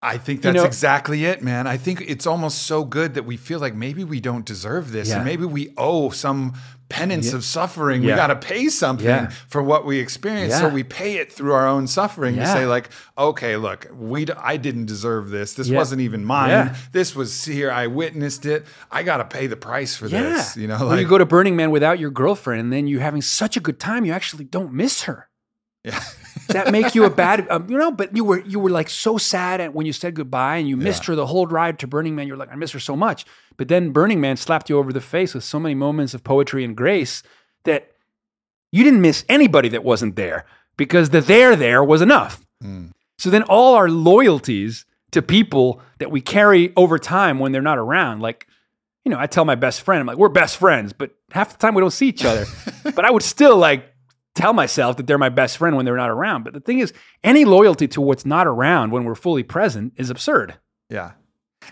I 0.00 0.16
think 0.16 0.38
You 0.38 0.42
that's 0.52 0.56
know- 0.56 0.64
exactly 0.64 1.24
it, 1.24 1.42
man. 1.42 1.66
I 1.66 1.76
think 1.76 2.02
it's 2.06 2.26
almost 2.26 2.62
so 2.62 2.84
good 2.84 3.14
that 3.14 3.24
we 3.24 3.36
feel 3.36 3.58
like 3.58 3.74
maybe 3.74 4.04
we 4.04 4.20
don't 4.20 4.44
deserve 4.46 4.92
this 4.92 5.08
Yeah. 5.08 5.16
and 5.16 5.24
maybe 5.24 5.44
we 5.44 5.74
owe 5.76 6.10
some 6.10 6.52
penance 6.88 7.32
of 7.32 7.44
suffering. 7.44 8.00
We 8.02 8.08
got 8.08 8.28
to 8.28 8.36
pay 8.36 8.68
something 8.68 9.04
Yeah. 9.06 9.30
for 9.48 9.60
what 9.62 9.84
we 9.84 9.98
experience. 9.98 10.54
So 10.54 10.68
we 10.68 10.84
pay 10.84 11.16
it 11.16 11.30
through 11.32 11.52
our 11.52 11.66
own 11.66 11.86
suffering 11.88 12.36
to 12.36 12.46
say 12.46 12.64
like, 12.64 12.90
okay, 13.18 13.56
look, 13.56 13.88
we 13.92 14.24
d- 14.24 14.32
I 14.38 14.56
didn't 14.56 14.86
deserve 14.86 15.28
this. 15.30 15.52
This 15.54 15.68
Yeah. 15.68 15.76
wasn't 15.76 16.00
even 16.00 16.24
mine. 16.24 16.48
Yeah. 16.50 16.74
This 16.92 17.14
was 17.16 17.44
here. 17.44 17.70
I 17.70 17.88
witnessed 17.88 18.46
it. 18.46 18.66
I 18.92 19.02
got 19.02 19.16
to 19.18 19.24
pay 19.24 19.48
the 19.48 19.56
price 19.56 19.96
for 19.96 20.06
Yeah. 20.06 20.22
this, 20.22 20.56
you 20.56 20.66
know, 20.68 20.86
like 20.86 21.00
you 21.00 21.06
go 21.08 21.18
to 21.18 21.26
Burning 21.26 21.56
Man 21.56 21.70
without 21.72 21.98
your 21.98 22.10
girlfriend 22.10 22.60
and 22.60 22.72
then 22.72 22.86
you're 22.86 23.02
having 23.02 23.20
such 23.20 23.56
a 23.56 23.60
good 23.60 23.78
time, 23.80 24.04
you 24.06 24.12
actually 24.12 24.44
don't 24.44 24.72
miss 24.72 25.02
her. 25.02 25.28
yeah. 25.84 26.00
That 26.48 26.70
make 26.72 26.94
you 26.94 27.04
a 27.04 27.10
bad, 27.10 27.46
um, 27.50 27.68
you 27.68 27.76
know? 27.78 27.90
But 27.90 28.16
you 28.16 28.24
were 28.24 28.40
you 28.40 28.58
were 28.60 28.70
like 28.70 28.88
so 28.88 29.18
sad 29.18 29.60
at 29.60 29.74
when 29.74 29.86
you 29.86 29.92
said 29.92 30.14
goodbye 30.14 30.56
and 30.56 30.68
you 30.68 30.76
missed 30.76 31.02
Yeah. 31.04 31.12
her 31.12 31.16
the 31.16 31.26
whole 31.26 31.46
ride 31.46 31.78
to 31.80 31.86
Burning 31.86 32.14
Man. 32.14 32.26
You're 32.28 32.36
like, 32.36 32.52
I 32.52 32.54
miss 32.56 32.72
her 32.72 32.80
so 32.80 32.96
much. 32.96 33.24
But 33.56 33.68
then 33.68 33.90
Burning 33.90 34.20
Man 34.20 34.36
slapped 34.36 34.70
you 34.70 34.78
over 34.78 34.92
the 34.92 35.00
face 35.00 35.34
with 35.34 35.44
so 35.44 35.58
many 35.58 35.74
moments 35.74 36.14
of 36.14 36.22
poetry 36.24 36.64
and 36.64 36.76
grace 36.76 37.22
that 37.64 37.90
you 38.72 38.84
didn't 38.84 39.00
miss 39.00 39.24
anybody 39.28 39.68
that 39.70 39.82
wasn't 39.84 40.16
there 40.16 40.44
because 40.76 41.10
the 41.10 41.20
there 41.20 41.56
there 41.56 41.82
was 41.82 42.00
enough. 42.02 42.44
Mm. 42.62 42.92
So 43.18 43.30
then 43.30 43.42
all 43.44 43.74
our 43.74 43.88
loyalties 43.88 44.84
to 45.10 45.22
people 45.22 45.80
that 45.98 46.10
we 46.10 46.20
carry 46.20 46.72
over 46.76 46.98
time 46.98 47.38
when 47.38 47.50
they're 47.52 47.62
not 47.62 47.78
around. 47.78 48.20
Like, 48.20 48.46
you 49.04 49.10
know, 49.10 49.18
I 49.18 49.26
tell 49.26 49.44
my 49.44 49.54
best 49.54 49.80
friend, 49.80 50.00
I'm 50.00 50.06
like, 50.06 50.18
we're 50.18 50.28
best 50.28 50.58
friends, 50.58 50.92
but 50.92 51.12
half 51.32 51.50
the 51.50 51.56
time 51.58 51.74
we 51.74 51.80
don't 51.80 51.90
see 51.90 52.08
each 52.08 52.24
other. 52.24 52.44
but 52.84 53.04
I 53.04 53.10
would 53.10 53.22
still 53.22 53.56
like 53.56 53.87
tell 54.38 54.52
myself 54.52 54.96
that 54.96 55.06
they're 55.06 55.18
my 55.18 55.28
best 55.28 55.58
friend 55.58 55.76
when 55.76 55.84
they're 55.84 55.96
not 55.96 56.10
around. 56.10 56.44
But 56.44 56.54
the 56.54 56.60
thing 56.60 56.78
is, 56.78 56.92
any 57.24 57.44
loyalty 57.44 57.88
to 57.88 58.00
what's 58.00 58.24
not 58.24 58.46
around 58.46 58.92
when 58.92 59.04
we're 59.04 59.14
fully 59.14 59.42
present 59.42 59.92
is 59.96 60.10
absurd. 60.10 60.54
Yeah. 60.88 61.12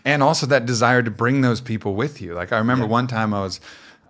And 0.05 0.23
also 0.23 0.47
that 0.47 0.67
desire 0.67 1.03
to 1.03 1.11
bring 1.11 1.41
those 1.41 1.61
people 1.61 1.95
with 1.95 2.21
you. 2.21 2.35
Like 2.35 2.53
I 2.53 2.59
remember 2.59 2.87
one 2.87 3.07
time 3.07 3.33
I 3.33 3.41
was, 3.41 3.61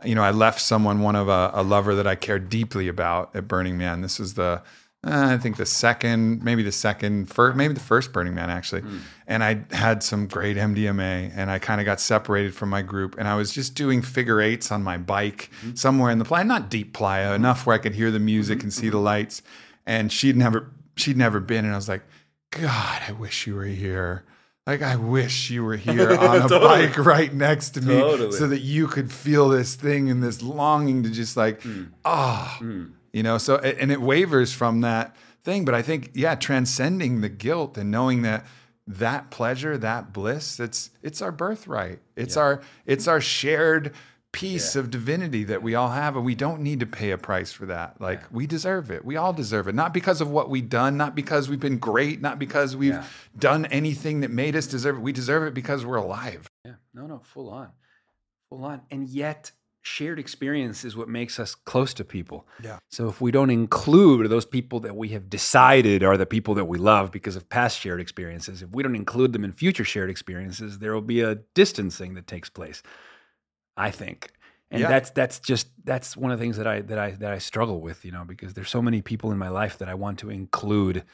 you 0.05 0.15
know, 0.15 0.23
I 0.23 0.31
left 0.31 0.61
someone, 0.61 1.01
one 1.01 1.17
of 1.17 1.29
a, 1.29 1.51
a 1.53 1.63
lover 1.63 1.95
that 1.95 2.07
I 2.07 2.15
cared 2.15 2.49
deeply 2.49 2.89
about 2.89 3.37
at 3.37 3.47
Burning 3.47 3.77
Man. 3.77 4.01
This 4.01 4.19
is 4.19 4.35
the, 4.35 4.63
uh, 5.05 5.35
I 5.35 5.39
think 5.39 5.57
the 5.57 5.67
second, 5.67 6.43
maybe 6.43 6.63
the 6.63 6.73
second, 6.73 7.31
first, 7.31 7.57
maybe 7.57 7.75
the 7.75 7.81
first 7.81 8.13
Burning 8.13 8.35
Man 8.35 8.51
actually. 8.51 8.81
Hmm. 8.81 8.99
And 9.29 9.45
I 9.45 9.65
had 9.71 10.03
some 10.03 10.27
great 10.27 10.57
MDMA 10.57 11.33
and 11.35 11.51
I 11.51 11.59
kind 11.59 11.81
of 11.81 11.85
got 11.85 12.01
separated 12.01 12.55
from 12.55 12.71
my 12.71 12.83
group 12.83 13.17
and 13.19 13.29
I 13.29 13.37
was 13.37 13.53
just 13.53 13.75
doing 13.75 14.03
figure 14.03 14.41
eights 14.41 14.73
on 14.73 14.83
my 14.83 14.97
bike 14.97 15.51
hmm. 15.61 15.75
somewhere 15.75 16.11
in 16.11 16.19
the 16.19 16.25
playa, 16.25 16.45
not 16.45 16.71
deep 16.71 16.93
playa, 16.93 17.29
hmm. 17.29 17.37
enough 17.37 17.67
where 17.67 17.75
I 17.75 17.79
could 17.79 17.95
hear 17.95 18.11
the 18.11 18.19
music 18.19 18.63
and 18.63 18.73
see 18.73 18.89
the 18.89 18.99
lights. 18.99 19.43
And 19.87 20.11
she'd 20.11 20.37
never, 20.37 20.71
she'd 20.97 21.17
never 21.17 21.39
been. 21.39 21.65
And 21.65 21.73
I 21.73 21.77
was 21.77 21.89
like, 21.89 22.03
God, 22.51 23.03
I 23.07 23.13
wish 23.13 23.47
you 23.47 23.55
were 23.55 23.65
here. 23.65 24.25
Like 24.67 24.83
I 24.83 24.97
wish 24.97 25.51
you 25.51 25.63
were 25.63 25.77
here 25.77 26.11
on 26.19 26.37
a 26.43 26.49
Totally. 26.49 26.89
bike 26.89 26.99
right 26.99 27.33
next 27.33 27.71
to 27.71 27.81
me, 27.81 27.95
Totally. 27.95 28.33
so 28.33 28.49
that 28.49 28.61
you 28.61 28.89
could 28.89 29.13
feel 29.13 29.49
this 29.49 29.77
thing 29.77 30.11
and 30.11 30.23
this 30.23 30.43
longing 30.43 31.05
to 31.05 31.11
just 31.11 31.37
like, 31.37 31.63
ah, 32.05 32.59
you 33.17 33.23
know. 33.23 33.39
So 33.39 33.57
and 33.57 33.91
it 33.91 34.01
wavers 34.03 34.53
from 34.53 34.83
that 34.83 35.17
thing, 35.43 35.65
but 35.65 35.75
I 35.75 35.81
think 35.81 36.11
yeah, 36.15 36.35
transcending 36.35 37.23
the 37.23 37.31
guilt 37.31 37.79
and 37.79 37.91
knowing 37.91 38.21
that 38.23 38.45
that 38.87 39.31
pleasure, 39.31 39.79
that 39.79 40.13
bliss, 40.13 40.61
it's 40.61 40.91
it's 41.03 41.23
our 41.23 41.33
birthright. 41.33 42.01
It's 42.15 42.37
our 42.37 42.61
it's 42.85 43.09
our 43.09 43.21
shared 43.21 43.95
piece 44.33 44.77
of 44.77 44.91
divinity 44.91 45.45
that 45.45 45.63
we 45.63 45.75
all 45.75 45.89
have, 45.89 46.15
and 46.15 46.23
we 46.27 46.35
don't 46.35 46.61
need 46.61 46.79
to 46.81 46.87
pay 46.87 47.11
a 47.11 47.17
price 47.17 47.53
for 47.53 47.65
that. 47.65 47.99
Like 48.03 48.21
we 48.31 48.47
deserve 48.47 48.91
it. 48.91 49.03
We 49.03 49.17
all 49.17 49.33
deserve 49.33 49.67
it, 49.67 49.75
not 49.75 49.95
because 49.95 50.21
of 50.21 50.29
what 50.31 50.51
we've 50.51 50.69
done, 50.69 50.99
not 50.99 51.15
because 51.15 51.49
we've 51.49 51.59
been 51.59 51.79
great, 51.79 52.21
not 52.21 52.39
because 52.39 52.77
we've 52.77 52.93
Yeah. 52.93 53.05
done 53.39 53.65
anything 53.67 54.21
that 54.21 54.31
made 54.31 54.55
us 54.55 54.67
deserve 54.67 54.97
it. 54.97 55.01
We 55.01 55.13
deserve 55.13 55.45
it 55.45 55.55
because 55.55 55.87
we're 55.87 55.97
alive. 55.97 56.47
Yeah, 56.67 56.75
no, 56.93 57.07
no, 57.07 57.21
full 57.25 57.49
on, 57.49 57.71
full 58.51 58.63
on. 58.63 58.83
And 58.91 59.09
yet, 59.09 59.53
shared 59.87 60.19
experience 60.19 60.85
is 60.85 60.97
what 60.97 61.09
makes 61.09 61.39
us 61.39 61.55
close 61.55 61.95
to 61.95 62.05
people. 62.05 62.47
Yeah. 62.63 62.79
So 62.91 63.09
if 63.09 63.21
we 63.21 63.31
don't 63.31 63.51
include 63.51 64.29
those 64.29 64.45
people 64.45 64.81
that 64.81 64.97
we 64.97 65.11
have 65.11 65.31
decided 65.31 66.03
are 66.03 66.17
the 66.17 66.27
people 66.27 66.55
that 66.55 66.65
we 66.65 66.77
love 66.77 67.13
because 67.13 67.37
of 67.37 67.49
past 67.49 67.79
shared 67.79 68.01
experiences, 68.01 68.63
if 68.63 68.71
we 68.71 68.83
don't 68.83 68.97
include 68.97 69.33
them 69.33 69.45
in 69.45 69.53
future 69.53 69.85
shared 69.85 70.11
experiences, 70.11 70.81
there 70.81 70.93
will 70.93 71.03
be 71.03 71.21
a 71.21 71.37
distancing 71.55 72.15
that 72.15 72.27
takes 72.27 72.51
place. 72.51 72.83
I 73.77 73.91
think. 73.93 74.33
And 74.73 74.81
Yeah. 74.81 74.89
that's 74.89 75.11
that's 75.11 75.39
just 75.39 75.69
that's 75.85 76.17
one 76.17 76.33
of 76.33 76.39
the 76.39 76.45
things 76.45 76.57
that 76.57 76.67
I 76.67 76.81
that 76.81 76.99
I 76.99 77.13
that 77.13 77.33
I 77.33 77.39
struggle 77.39 77.81
with, 77.81 78.05
you 78.05 78.11
know, 78.11 78.25
because 78.25 78.55
there's 78.55 78.71
so 78.71 78.83
many 78.83 79.03
people 79.03 79.31
in 79.31 79.39
my 79.39 79.49
life 79.49 79.79
that 79.79 79.89
I 79.89 79.95
want 79.95 80.19
to 80.19 80.31
include 80.31 81.05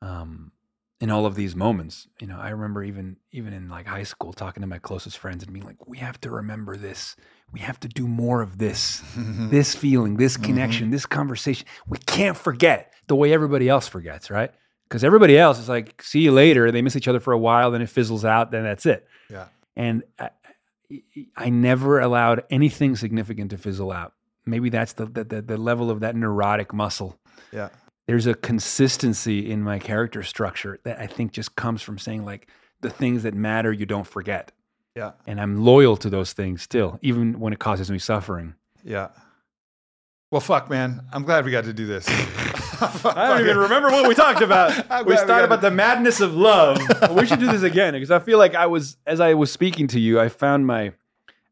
um 0.00 0.52
in 1.00 1.10
all 1.10 1.26
of 1.26 1.34
these 1.34 1.54
moments. 1.54 2.08
You 2.20 2.26
know, 2.26 2.38
I 2.38 2.50
remember 2.50 2.82
even 2.82 3.16
even 3.32 3.52
in 3.52 3.68
like 3.68 3.86
high 3.86 4.02
school 4.02 4.32
talking 4.32 4.60
to 4.62 4.66
my 4.66 4.78
closest 4.78 5.18
friends 5.18 5.44
and 5.44 5.52
being 5.52 5.66
like, 5.66 5.86
we 5.86 5.98
have 5.98 6.20
to 6.22 6.30
remember 6.30 6.76
this. 6.76 7.16
We 7.52 7.60
have 7.60 7.78
to 7.80 7.88
do 7.88 8.06
more 8.08 8.42
of 8.42 8.58
this. 8.58 9.02
this 9.16 9.74
feeling, 9.74 10.16
this 10.16 10.34
mm-hmm. 10.34 10.44
connection, 10.44 10.90
this 10.90 11.06
conversation. 11.06 11.66
We 11.86 11.98
can't 11.98 12.36
forget 12.36 12.92
the 13.06 13.16
way 13.16 13.32
everybody 13.32 13.68
else 13.68 13.88
forgets, 13.88 14.30
right? 14.30 14.50
Because 14.88 15.04
everybody 15.04 15.38
else 15.38 15.58
is 15.58 15.68
like, 15.68 16.02
see 16.02 16.20
you 16.20 16.32
later. 16.32 16.70
They 16.72 16.82
miss 16.82 16.96
each 16.96 17.08
other 17.08 17.20
for 17.20 17.32
a 17.32 17.38
while, 17.38 17.70
then 17.70 17.82
it 17.82 17.90
fizzles 17.90 18.24
out, 18.24 18.50
then 18.50 18.64
that's 18.64 18.86
it. 18.86 19.06
Yeah. 19.30 19.48
And 19.76 20.02
I, 20.18 20.30
I 21.36 21.50
never 21.50 22.00
allowed 22.00 22.44
anything 22.50 22.96
significant 22.96 23.50
to 23.50 23.58
fizzle 23.58 23.92
out. 23.92 24.14
Maybe 24.46 24.70
that's 24.70 24.94
the, 24.94 25.04
the, 25.06 25.24
the, 25.24 25.42
the 25.42 25.56
level 25.58 25.90
of 25.90 26.00
that 26.00 26.16
neurotic 26.16 26.72
muscle 26.72 27.18
Yeah. 27.52 27.68
There's 28.08 28.26
a 28.26 28.34
consistency 28.34 29.50
in 29.50 29.62
my 29.62 29.78
character 29.78 30.22
structure 30.22 30.80
that 30.84 30.98
I 30.98 31.06
think 31.06 31.30
just 31.32 31.56
comes 31.56 31.82
from 31.82 31.98
saying 31.98 32.24
like 32.24 32.48
the 32.80 32.88
things 32.88 33.22
that 33.22 33.34
matter 33.34 33.70
you 33.70 33.84
don't 33.84 34.06
forget. 34.06 34.50
Yeah. 34.96 35.12
And 35.26 35.38
I'm 35.38 35.62
loyal 35.62 35.96
to 35.98 36.08
those 36.08 36.32
things 36.32 36.62
still, 36.62 36.98
even 37.02 37.38
when 37.38 37.52
it 37.52 37.58
causes 37.58 37.90
me 37.90 37.98
suffering. 37.98 38.54
Yeah. 38.82 39.08
Well, 40.30 40.40
fuck, 40.40 40.70
man. 40.70 41.02
I'm 41.12 41.22
glad 41.24 41.44
we 41.44 41.50
got 41.50 41.64
to 41.64 41.74
do 41.74 41.84
this. 41.86 42.08
I 42.80 43.28
don't 43.28 43.40
even 43.42 43.58
remember 43.58 43.90
what 43.90 44.08
we 44.08 44.14
talked 44.14 44.40
about. 44.40 44.72
We 45.04 45.12
we 45.12 45.16
started 45.16 45.28
got 45.28 45.44
about 45.44 45.60
the 45.60 45.70
madness 45.70 46.20
of 46.20 46.34
love. 46.34 46.80
we 47.10 47.26
should 47.26 47.40
do 47.40 47.50
this 47.52 47.62
again 47.62 47.92
because 47.92 48.10
I 48.10 48.20
feel 48.20 48.38
like 48.38 48.54
I 48.54 48.66
was 48.66 48.96
as 49.06 49.20
I 49.20 49.34
was 49.34 49.52
speaking 49.52 49.86
to 49.88 50.00
you, 50.00 50.18
I 50.18 50.30
found 50.30 50.66
my 50.66 50.84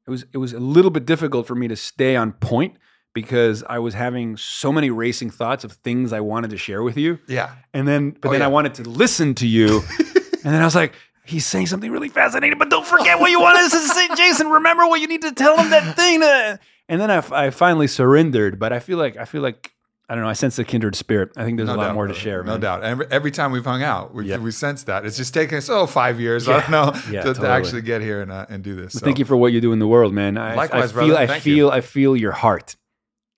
it 0.06 0.10
was 0.10 0.24
it 0.32 0.38
was 0.38 0.54
a 0.54 0.60
little 0.60 0.90
bit 0.90 1.04
difficult 1.04 1.46
for 1.46 1.54
me 1.54 1.68
to 1.68 1.76
stay 1.76 2.16
on 2.16 2.32
point 2.32 2.78
because 3.16 3.64
I 3.66 3.78
was 3.78 3.94
having 3.94 4.36
so 4.36 4.70
many 4.70 4.90
racing 4.90 5.30
thoughts 5.30 5.64
of 5.64 5.72
things 5.72 6.12
I 6.12 6.20
wanted 6.20 6.50
to 6.50 6.58
share 6.58 6.82
with 6.82 6.98
you. 6.98 7.18
Yeah. 7.26 7.54
And 7.72 7.88
then, 7.88 8.10
but 8.10 8.28
Oh, 8.28 8.32
then 8.32 8.40
yeah. 8.42 8.44
I 8.44 8.48
wanted 8.50 8.74
to 8.74 8.82
listen 8.82 9.34
to 9.36 9.46
you. 9.46 9.80
and 9.98 10.52
then 10.52 10.60
I 10.60 10.66
was 10.66 10.74
like, 10.74 10.92
he's 11.24 11.46
saying 11.46 11.66
something 11.68 11.90
really 11.90 12.10
fascinating, 12.10 12.58
but 12.58 12.68
don't 12.68 12.86
forget 12.86 13.18
what 13.18 13.30
you 13.30 13.40
wanted 13.40 13.70
to 13.70 13.78
say, 13.78 14.06
Jason. 14.16 14.48
Remember 14.48 14.86
what 14.86 15.00
you 15.00 15.08
need 15.08 15.22
to 15.22 15.32
tell 15.32 15.56
him 15.56 15.70
that 15.70 15.96
thing. 15.96 16.20
To... 16.20 16.60
And 16.90 17.00
then 17.00 17.10
I, 17.10 17.46
I 17.46 17.50
finally 17.50 17.86
surrendered, 17.86 18.58
but 18.58 18.74
I 18.74 18.80
feel 18.80 18.98
like, 18.98 19.16
I 19.16 19.24
feel 19.24 19.40
like, 19.40 19.72
I 20.08 20.14
don't 20.14 20.22
know, 20.22 20.30
I 20.30 20.34
sense 20.34 20.56
a 20.60 20.64
kindred 20.64 20.94
spirit. 20.94 21.30
I 21.36 21.42
think 21.44 21.56
there's 21.56 21.68
a 21.68 21.74
lot 21.74 21.86
doubt, 21.86 21.94
more 21.94 22.06
to 22.06 22.14
share, 22.14 22.44
No 22.44 22.52
man. 22.52 22.60
doubt. 22.60 22.84
Every, 22.84 23.06
every 23.10 23.30
time 23.32 23.50
we've 23.50 23.64
hung 23.64 23.82
out, 23.82 24.14
we 24.14 24.26
Yeah. 24.28 24.36
we 24.36 24.52
sense 24.52 24.84
that. 24.84 25.04
It's 25.04 25.16
just 25.16 25.34
taken 25.34 25.58
us, 25.58 25.68
oh, 25.68 25.86
five 25.88 26.20
years, 26.20 26.48
I 26.48 26.60
don't 26.60 26.70
know, 26.70 26.92
Yeah, 27.10 27.22
to, 27.22 27.34
to 27.34 27.48
actually 27.48 27.82
get 27.82 28.02
here 28.02 28.20
and, 28.20 28.30
uh, 28.30 28.46
and 28.48 28.62
do 28.62 28.76
this. 28.76 28.92
So, 28.92 29.00
Thank 29.00 29.18
you 29.18 29.24
for 29.24 29.36
what 29.36 29.52
you 29.52 29.60
do 29.60 29.72
in 29.72 29.80
the 29.80 29.88
world, 29.88 30.12
man. 30.14 30.38
I, 30.38 30.54
Likewise, 30.54 30.90
I 30.90 30.94
brother. 30.94 31.16
I 31.16 31.26
Thank 31.26 31.46
you. 31.46 31.54
feel, 31.56 31.70
I 31.70 31.80
feel 31.80 32.14
your 32.16 32.30
heart. 32.30 32.76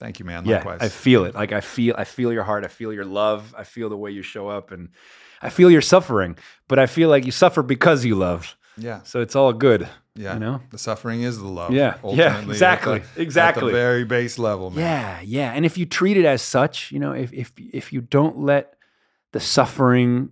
Thank 0.00 0.18
you, 0.20 0.24
man. 0.24 0.44
Yeah, 0.46 0.56
Likewise. 0.56 0.78
I 0.80 0.88
feel 0.88 1.24
it. 1.24 1.34
Like 1.34 1.52
I 1.52 1.60
feel, 1.60 1.94
I 1.98 2.04
feel 2.04 2.32
your 2.32 2.44
heart. 2.44 2.64
I 2.64 2.68
feel 2.68 2.92
your 2.92 3.04
love. 3.04 3.54
I 3.58 3.64
feel 3.64 3.88
the 3.88 3.96
way 3.96 4.10
you 4.12 4.22
show 4.22 4.48
up, 4.48 4.70
and 4.70 4.90
I 5.42 5.50
feel 5.50 5.70
your 5.70 5.80
suffering. 5.82 6.36
But 6.68 6.78
I 6.78 6.86
feel 6.86 7.08
like 7.08 7.24
you 7.24 7.32
suffer 7.32 7.62
because 7.62 8.04
you 8.04 8.14
love. 8.14 8.56
yeah. 8.76 9.02
So 9.02 9.20
it's 9.20 9.34
all 9.34 9.52
good. 9.52 9.88
Yeah. 10.14 10.34
You 10.34 10.40
know? 10.40 10.60
The 10.70 10.78
suffering 10.78 11.22
is 11.22 11.38
the 11.38 11.46
love. 11.48 11.72
Yeah. 11.72 11.94
Yeah, 11.94 11.98
ultimately, 12.04 12.26
at 12.30 12.48
exactly. 12.48 12.98
the- 13.14 13.22
Exactly. 13.22 13.62
At 13.62 13.66
the 13.66 13.72
very 13.72 14.04
base 14.04 14.38
level, 14.38 14.70
man. 14.70 14.80
Yeah, 14.80 15.20
yeah. 15.24 15.52
And 15.52 15.64
if 15.64 15.76
you 15.78 15.86
treat 15.86 16.16
it 16.16 16.24
as 16.24 16.42
such, 16.42 16.90
you 16.92 16.98
know, 17.00 17.12
if 17.12 17.32
if 17.32 17.52
if 17.56 17.92
you 17.92 18.00
don't 18.00 18.38
let 18.38 18.74
the 19.32 19.40
suffering 19.40 20.30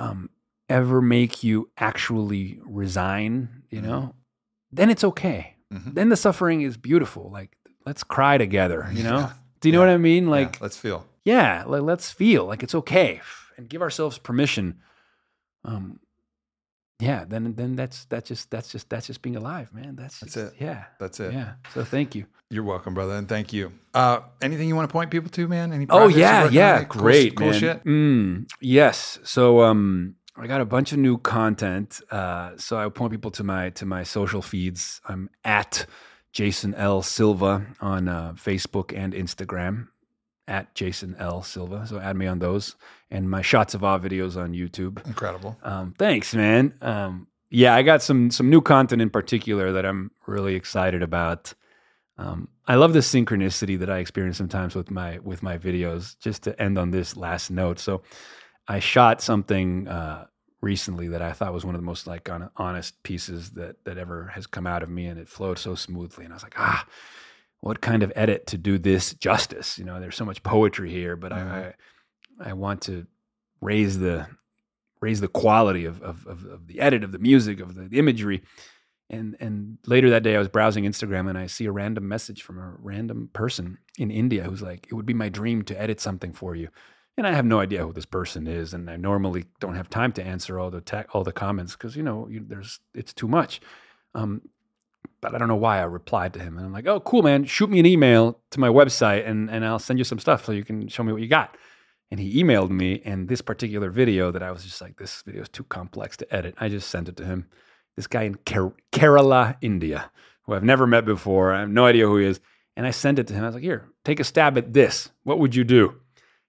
um 0.00 0.30
ever 0.68 1.00
make 1.02 1.42
you 1.42 1.70
actually 1.78 2.60
resign, 2.64 3.62
you 3.70 3.80
know, 3.82 4.14
then 4.72 4.90
it's 4.90 5.04
okay. 5.04 5.56
Mhm. 5.72 5.94
Then 5.94 6.08
the 6.08 6.16
suffering 6.16 6.62
is 6.62 6.76
beautiful. 6.78 7.30
Like 7.30 7.56
let's 7.88 8.04
cry 8.04 8.38
together, 8.38 8.80
you 8.92 9.02
know? 9.02 9.18
Yeah. 9.18 9.32
Do 9.60 9.68
you 9.68 9.72
know 9.72 9.82
Yeah. 9.82 9.88
what 9.88 9.94
I 9.94 10.10
mean? 10.10 10.24
Yeah, 10.24 10.30
Like 10.38 10.60
let's 10.60 10.76
feel. 10.76 11.00
yeah, 11.24 11.64
like 11.66 11.82
let's 11.82 12.10
feel 12.12 12.42
like 12.50 12.62
it's 12.62 12.74
okay 12.74 13.20
and 13.56 13.68
give 13.68 13.82
ourselves 13.82 14.18
permission. 14.18 14.66
Um 15.64 15.98
yeah, 17.00 17.24
then 17.28 17.54
then 17.54 17.76
that's 17.76 18.04
that's 18.06 18.28
just 18.28 18.50
that's 18.50 18.72
just 18.72 18.88
that's 18.90 19.06
just 19.06 19.22
being 19.22 19.36
alive, 19.36 19.72
man. 19.72 19.94
That's 19.96 20.18
That's 20.20 20.36
it. 20.36 20.54
Yeah. 20.58 20.84
That's 20.98 21.20
it. 21.20 21.32
Yeah. 21.32 21.52
So 21.74 21.84
thank 21.84 22.14
you. 22.16 22.26
You're 22.50 22.64
welcome, 22.64 22.94
brother, 22.94 23.14
and 23.14 23.28
thank 23.28 23.52
you. 23.52 23.72
Uh, 23.94 24.20
anything 24.40 24.66
you 24.68 24.74
want 24.74 24.88
to 24.88 24.92
point 24.92 25.10
people 25.10 25.28
to, 25.30 25.46
man? 25.46 25.72
Any 25.72 25.86
Oh 25.90 26.08
yeah, 26.08 26.48
yeah, 26.48 26.84
cool- 26.84 27.02
great, 27.02 27.36
cool 27.36 27.50
man. 27.50 27.60
shit. 27.60 27.84
Mm, 27.84 28.50
yes. 28.60 29.18
So 29.22 29.60
um, 29.62 30.16
I 30.34 30.46
got 30.46 30.60
a 30.62 30.64
bunch 30.64 30.92
of 30.92 30.98
new 30.98 31.18
content. 31.18 32.00
Uh, 32.10 32.52
so 32.56 32.78
I 32.78 32.88
point 32.88 33.12
people 33.12 33.30
to 33.32 33.44
my 33.44 33.70
to 33.70 33.84
my 33.86 34.02
social 34.02 34.40
feeds. 34.42 35.00
I'm 35.06 35.28
at 35.44 35.86
Jason 36.32 36.74
L 36.74 37.02
Silva 37.02 37.66
on 37.80 38.08
uh, 38.08 38.32
Facebook 38.34 38.96
and 38.96 39.12
Instagram. 39.12 39.88
At 40.46 40.74
Jason 40.74 41.14
L 41.18 41.42
Silva. 41.42 41.86
So 41.86 41.98
add 41.98 42.16
me 42.16 42.26
on 42.26 42.38
those, 42.38 42.74
and 43.10 43.28
my 43.28 43.42
shots 43.42 43.74
of 43.74 43.84
awe 43.84 43.98
videos 43.98 44.34
on 44.34 44.54
YouTube. 44.54 45.06
Incredible. 45.06 45.58
Um, 45.62 45.94
thanks, 45.98 46.34
man. 46.34 46.72
Um, 46.80 47.26
yeah, 47.50 47.74
I 47.74 47.82
got 47.82 48.02
some 48.02 48.30
some 48.30 48.48
new 48.48 48.62
content 48.62 49.02
in 49.02 49.10
particular 49.10 49.72
that 49.72 49.84
I'm 49.84 50.10
really 50.26 50.54
excited 50.54 51.02
about. 51.02 51.52
Um, 52.16 52.48
I 52.66 52.76
love 52.76 52.94
the 52.94 53.00
synchronicity 53.00 53.78
that 53.78 53.90
I 53.90 53.98
experience 53.98 54.38
sometimes 54.38 54.74
with 54.74 54.90
my 54.90 55.18
with 55.18 55.42
my 55.42 55.58
videos. 55.58 56.18
Just 56.18 56.44
to 56.44 56.58
end 56.58 56.78
on 56.78 56.92
this 56.92 57.14
last 57.14 57.50
note, 57.50 57.78
so 57.78 58.00
I 58.66 58.78
shot 58.78 59.20
something 59.20 59.86
uh, 59.86 60.28
recently 60.60 61.08
that 61.08 61.22
I 61.22 61.32
thought 61.32 61.52
was 61.52 61.64
one 61.64 61.74
of 61.74 61.80
the 61.80 61.86
most 61.86 62.06
like 62.06 62.28
honest 62.56 63.02
pieces 63.02 63.50
that 63.50 63.84
that 63.84 63.98
ever 63.98 64.32
has 64.34 64.46
come 64.46 64.66
out 64.66 64.82
of 64.82 64.88
me, 64.88 65.06
and 65.06 65.18
it 65.18 65.28
flowed 65.28 65.58
so 65.58 65.74
smoothly. 65.74 66.24
And 66.24 66.32
I 66.32 66.36
was 66.36 66.42
like, 66.42 66.58
ah, 66.58 66.86
what 67.60 67.80
kind 67.80 68.02
of 68.02 68.12
edit 68.16 68.46
to 68.48 68.58
do 68.58 68.78
this 68.78 69.14
justice? 69.14 69.78
You 69.78 69.84
know, 69.84 70.00
there's 70.00 70.16
so 70.16 70.24
much 70.24 70.42
poetry 70.42 70.90
here, 70.90 71.16
but 71.16 71.32
I, 71.32 71.74
I 72.40 72.50
I 72.50 72.52
want 72.52 72.82
to 72.82 73.06
raise 73.60 73.98
the 73.98 74.26
raise 75.00 75.20
the 75.20 75.28
quality 75.28 75.84
of 75.84 76.02
of, 76.02 76.26
of, 76.26 76.44
of 76.44 76.66
the 76.66 76.80
edit 76.80 77.04
of 77.04 77.12
the 77.12 77.18
music 77.18 77.60
of 77.60 77.74
the, 77.74 77.88
the 77.88 77.98
imagery. 77.98 78.42
And 79.10 79.36
and 79.40 79.78
later 79.86 80.10
that 80.10 80.22
day, 80.22 80.36
I 80.36 80.38
was 80.38 80.48
browsing 80.48 80.84
Instagram 80.84 81.28
and 81.28 81.38
I 81.38 81.46
see 81.46 81.64
a 81.64 81.72
random 81.72 82.06
message 82.06 82.42
from 82.42 82.58
a 82.58 82.74
random 82.78 83.30
person 83.32 83.78
in 83.96 84.10
India 84.10 84.44
who's 84.44 84.60
like, 84.60 84.86
"It 84.90 84.94
would 84.94 85.06
be 85.06 85.14
my 85.14 85.30
dream 85.30 85.62
to 85.62 85.80
edit 85.80 86.00
something 86.00 86.32
for 86.32 86.54
you." 86.54 86.68
And 87.18 87.26
I 87.26 87.32
have 87.32 87.44
no 87.44 87.58
idea 87.58 87.84
who 87.84 87.92
this 87.92 88.06
person 88.06 88.46
is, 88.46 88.72
and 88.72 88.88
I 88.88 88.96
normally 88.96 89.46
don't 89.58 89.74
have 89.74 89.90
time 89.90 90.12
to 90.12 90.22
answer 90.22 90.58
all 90.58 90.70
the 90.70 91.06
all 91.12 91.24
the 91.24 91.32
comments 91.32 91.72
because 91.72 91.96
you 91.96 92.02
know 92.02 92.28
you, 92.28 92.44
there's 92.46 92.78
it's 92.94 93.12
too 93.12 93.26
much. 93.26 93.60
Um, 94.14 94.42
but 95.20 95.34
I 95.34 95.38
don't 95.38 95.48
know 95.48 95.56
why 95.56 95.80
I 95.80 95.82
replied 95.82 96.32
to 96.34 96.40
him, 96.40 96.56
and 96.56 96.64
I'm 96.64 96.72
like, 96.72 96.86
"Oh, 96.86 97.00
cool, 97.00 97.22
man! 97.22 97.44
Shoot 97.44 97.70
me 97.70 97.80
an 97.80 97.86
email 97.86 98.40
to 98.50 98.60
my 98.60 98.68
website, 98.68 99.26
and 99.26 99.50
and 99.50 99.64
I'll 99.64 99.80
send 99.80 99.98
you 99.98 100.04
some 100.04 100.20
stuff 100.20 100.44
so 100.44 100.52
you 100.52 100.64
can 100.64 100.86
show 100.86 101.02
me 101.02 101.12
what 101.12 101.20
you 101.20 101.28
got." 101.28 101.56
And 102.10 102.20
he 102.20 102.42
emailed 102.42 102.70
me, 102.70 103.02
and 103.04 103.28
this 103.28 103.42
particular 103.42 103.90
video 103.90 104.30
that 104.30 104.42
I 104.42 104.52
was 104.52 104.62
just 104.62 104.80
like, 104.80 104.96
"This 104.96 105.22
video 105.22 105.42
is 105.42 105.48
too 105.48 105.64
complex 105.64 106.16
to 106.18 106.34
edit." 106.34 106.54
I 106.58 106.68
just 106.68 106.88
sent 106.88 107.08
it 107.08 107.16
to 107.16 107.24
him. 107.24 107.46
This 107.96 108.06
guy 108.06 108.22
in 108.22 108.36
Ker- 108.36 108.76
Kerala, 108.92 109.56
India, 109.60 110.12
who 110.44 110.54
I've 110.54 110.62
never 110.62 110.86
met 110.86 111.04
before. 111.04 111.52
I 111.52 111.60
have 111.60 111.68
no 111.68 111.84
idea 111.84 112.06
who 112.06 112.18
he 112.18 112.26
is, 112.26 112.38
and 112.76 112.86
I 112.86 112.92
sent 112.92 113.18
it 113.18 113.26
to 113.26 113.34
him. 113.34 113.42
I 113.42 113.48
was 113.48 113.56
like, 113.56 113.64
"Here, 113.64 113.88
take 114.04 114.20
a 114.20 114.24
stab 114.24 114.56
at 114.56 114.72
this. 114.72 115.10
What 115.24 115.40
would 115.40 115.56
you 115.56 115.64
do?" 115.64 116.00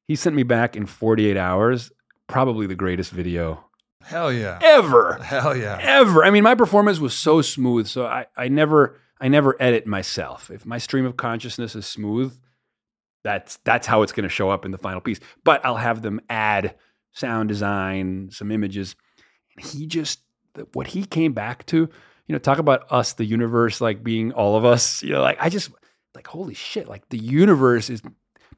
He 0.10 0.18
sent 0.18 0.36
me 0.36 0.44
back 0.44 0.76
in 0.76 0.88
48 0.88 1.38
hours, 1.38 1.92
probably 2.28 2.68
the 2.68 2.76
greatest 2.76 3.12
video 3.12 3.64
Hell 4.02 4.34
yeah. 4.34 4.58
ever. 4.62 5.20
Hell 5.22 5.56
yeah. 5.56 5.78
Ever. 5.80 6.24
I 6.24 6.32
mean, 6.32 6.44
my 6.44 6.56
performance 6.56 7.00
was 7.00 7.14
so 7.14 7.42
smooth, 7.44 7.86
so 7.86 8.08
I, 8.08 8.26
I 8.36 8.48
never 8.48 9.00
I 9.22 9.28
never 9.28 9.56
edit 9.62 9.86
myself. 9.86 10.50
If 10.50 10.66
my 10.66 10.80
stream 10.80 11.06
of 11.06 11.16
consciousness 11.16 11.76
is 11.76 11.86
smooth, 11.86 12.36
that's 13.24 13.58
that's 13.66 13.86
how 13.86 14.02
it's 14.02 14.12
going 14.12 14.24
to 14.24 14.30
show 14.30 14.50
up 14.50 14.66
in 14.66 14.72
the 14.72 14.80
final 14.80 15.00
piece. 15.00 15.20
But 15.44 15.64
I'll 15.64 15.78
have 15.78 16.02
them 16.02 16.22
add 16.28 16.76
sound 17.12 17.50
design, 17.50 18.30
some 18.32 18.52
images. 18.52 18.96
And 19.56 19.64
he 19.64 19.86
just 19.86 20.22
what 20.74 20.88
he 20.88 21.06
came 21.06 21.34
back 21.34 21.68
to, 21.68 21.78
you 21.78 22.34
know, 22.34 22.40
talk 22.40 22.58
about 22.58 22.92
us, 22.92 23.14
the 23.14 23.26
universe, 23.26 23.80
like 23.80 24.04
being 24.04 24.32
all 24.32 24.56
of 24.56 24.66
us. 24.66 25.04
You 25.04 25.14
know, 25.14 25.22
like 25.22 25.38
I 25.40 25.50
just 25.50 25.70
like 26.16 26.26
holy 26.26 26.56
shit, 26.56 26.88
like 26.88 27.08
the 27.10 27.20
universe 27.20 27.92
is 27.92 28.02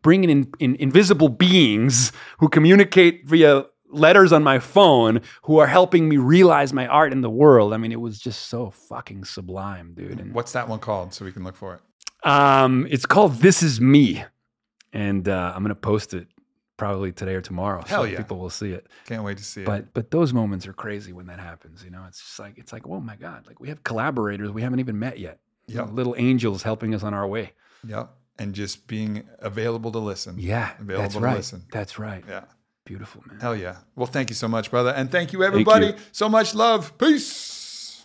bringing 0.01 0.29
in, 0.29 0.51
in 0.59 0.75
invisible 0.75 1.29
beings 1.29 2.11
who 2.39 2.49
communicate 2.49 3.27
via 3.27 3.65
letters 3.89 4.31
on 4.31 4.43
my 4.43 4.59
phone 4.59 5.21
who 5.43 5.57
are 5.57 5.67
helping 5.67 6.07
me 6.07 6.17
realize 6.17 6.73
my 6.73 6.87
art 6.87 7.11
in 7.11 7.21
the 7.21 7.29
world. 7.29 7.73
I 7.73 7.77
mean, 7.77 7.91
it 7.91 7.99
was 7.99 8.19
just 8.19 8.47
so 8.47 8.69
fucking 8.69 9.25
sublime, 9.25 9.93
dude. 9.93 10.19
And 10.19 10.33
What's 10.33 10.53
that 10.53 10.67
one 10.67 10.79
called 10.79 11.13
so 11.13 11.25
we 11.25 11.31
can 11.31 11.43
look 11.43 11.55
for 11.55 11.75
it? 11.75 11.81
um, 12.29 12.87
it's 12.89 13.05
called 13.05 13.35
"This 13.35 13.63
Is 13.63 13.81
Me," 13.81 14.23
and 14.93 15.27
uh, 15.27 15.53
I'm 15.55 15.63
gonna 15.63 15.75
post 15.75 16.13
it 16.13 16.27
probably 16.77 17.11
today 17.11 17.35
or 17.35 17.41
tomorrow. 17.41 17.83
Hell 17.85 18.03
so 18.03 18.09
yeah. 18.09 18.17
people 18.17 18.37
will 18.37 18.49
see 18.49 18.71
it. 18.71 18.87
Can't 19.05 19.23
wait 19.23 19.37
to 19.37 19.43
see 19.43 19.61
it. 19.61 19.65
But 19.65 19.93
but 19.93 20.11
those 20.11 20.33
moments 20.33 20.67
are 20.67 20.73
crazy 20.73 21.13
when 21.13 21.27
that 21.27 21.39
happens. 21.39 21.83
You 21.83 21.91
know, 21.91 22.05
it's 22.07 22.19
just 22.19 22.39
like 22.39 22.57
it's 22.57 22.71
like, 22.73 22.87
oh 22.87 22.99
my 22.99 23.15
god, 23.15 23.45
like 23.47 23.59
we 23.59 23.69
have 23.69 23.83
collaborators 23.83 24.51
we 24.51 24.61
haven't 24.61 24.79
even 24.79 24.97
met 24.99 25.19
yet. 25.19 25.39
Yep. 25.67 25.89
little 25.93 26.15
angels 26.17 26.63
helping 26.63 26.93
us 26.93 27.01
on 27.01 27.13
our 27.13 27.25
way. 27.25 27.53
Yep. 27.87 28.09
And 28.41 28.55
just 28.55 28.87
being 28.87 29.23
available 29.37 29.91
to 29.91 29.99
listen. 29.99 30.35
Yeah, 30.39 30.71
Available 30.79 31.01
that's 31.03 31.13
to 31.13 31.19
right. 31.21 31.37
listen. 31.37 31.63
That's 31.71 31.99
right. 31.99 32.23
Yeah. 32.27 32.45
Beautiful 32.85 33.23
man. 33.27 33.39
Hell 33.39 33.55
yeah. 33.55 33.75
Well, 33.95 34.07
thank 34.07 34.29
you 34.31 34.35
so 34.35 34.47
much, 34.47 34.71
brother. 34.71 34.89
And 34.89 35.11
thank 35.11 35.31
you, 35.31 35.43
everybody. 35.43 35.87
you. 35.87 35.95
So 36.11 36.27
much 36.27 36.55
love. 36.55 36.97
Peace. 36.97 38.03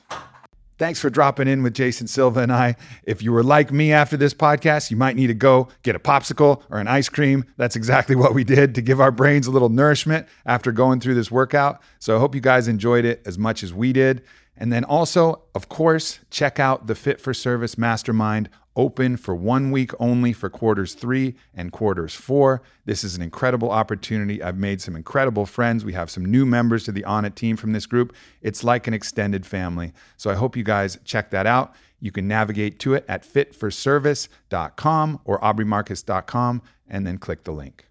Thanks 0.79 1.01
for 1.01 1.09
dropping 1.09 1.49
in 1.49 1.63
with 1.63 1.73
Jason 1.73 2.07
Silva 2.07 2.41
and 2.41 2.53
I. 2.53 2.77
If 3.05 3.23
you 3.23 3.33
were 3.33 3.43
like 3.43 3.73
me 3.73 3.95
after 3.95 4.19
this 4.19 4.35
podcast, 4.35 4.91
you 4.91 4.99
might 4.99 5.17
need 5.17 5.29
to 5.29 5.35
go 5.35 5.69
get 5.83 5.97
a 5.97 5.99
popsicle 5.99 6.61
or 6.69 6.79
an 6.79 6.87
ice 6.87 7.09
cream. 7.09 7.47
That's 7.57 7.77
exactly 7.77 8.15
what 8.23 8.35
we 8.35 8.45
did 8.45 8.75
to 8.75 8.83
give 8.83 9.01
our 9.01 9.11
brains 9.11 9.47
a 9.47 9.51
little 9.51 9.71
nourishment 9.71 10.27
after 10.45 10.73
going 10.73 11.01
through 11.01 11.15
this 11.15 11.31
workout. 11.31 11.81
So 11.99 12.17
I 12.17 12.21
hope 12.21 12.35
you 12.35 12.43
guys 12.43 12.69
enjoyed 12.69 13.07
it 13.07 13.23
as 13.25 13.39
much 13.39 13.63
as 13.63 13.73
we 13.73 13.95
did. 13.95 14.23
And 14.57 14.73
then 14.73 14.85
also, 14.85 15.43
of 15.55 15.69
course, 15.69 16.21
check 16.31 16.59
out 16.59 16.87
the 16.87 16.95
Fit 16.95 17.21
for 17.21 17.35
Service 17.35 17.77
Mastermind 17.77 18.49
open 18.77 19.17
for 19.17 19.35
one 19.35 19.71
week 19.71 19.91
only 19.99 20.33
for 20.33 20.51
quarters 20.51 20.95
three 20.95 21.35
and 21.55 21.73
quarters 21.73 22.15
four. 22.15 22.63
This 22.85 23.03
is 23.03 23.17
an 23.17 23.23
incredible 23.23 23.71
opportunity. 23.71 24.43
I've 24.43 24.59
made 24.59 24.81
some 24.81 24.95
incredible 24.95 25.47
friends. 25.47 25.85
We 25.85 25.95
have 25.95 26.11
some 26.11 26.25
new 26.25 26.45
members 26.45 26.85
to 26.85 26.93
the 26.93 27.03
Onnit 27.03 27.35
team 27.35 27.57
from 27.57 27.73
this 27.73 27.87
group. 27.87 28.15
It's 28.43 28.63
like 28.63 28.87
an 28.87 28.95
extended 28.95 29.47
family. 29.47 29.93
So 30.17 30.31
I 30.31 30.35
hope 30.35 30.57
you 30.57 30.63
guys 30.63 30.99
check 31.05 31.31
that 31.31 31.47
out. 31.47 31.75
You 32.01 32.13
can 32.13 32.29
navigate 32.29 32.79
to 32.81 32.95
it 32.95 33.05
at 33.09 33.25
fitforservice.com 33.25 35.21
or 35.25 35.41
aubreymarcus.com 35.41 36.63
and 36.89 37.07
then 37.07 37.19
click 37.19 37.45
the 37.45 37.53
link. 37.53 37.87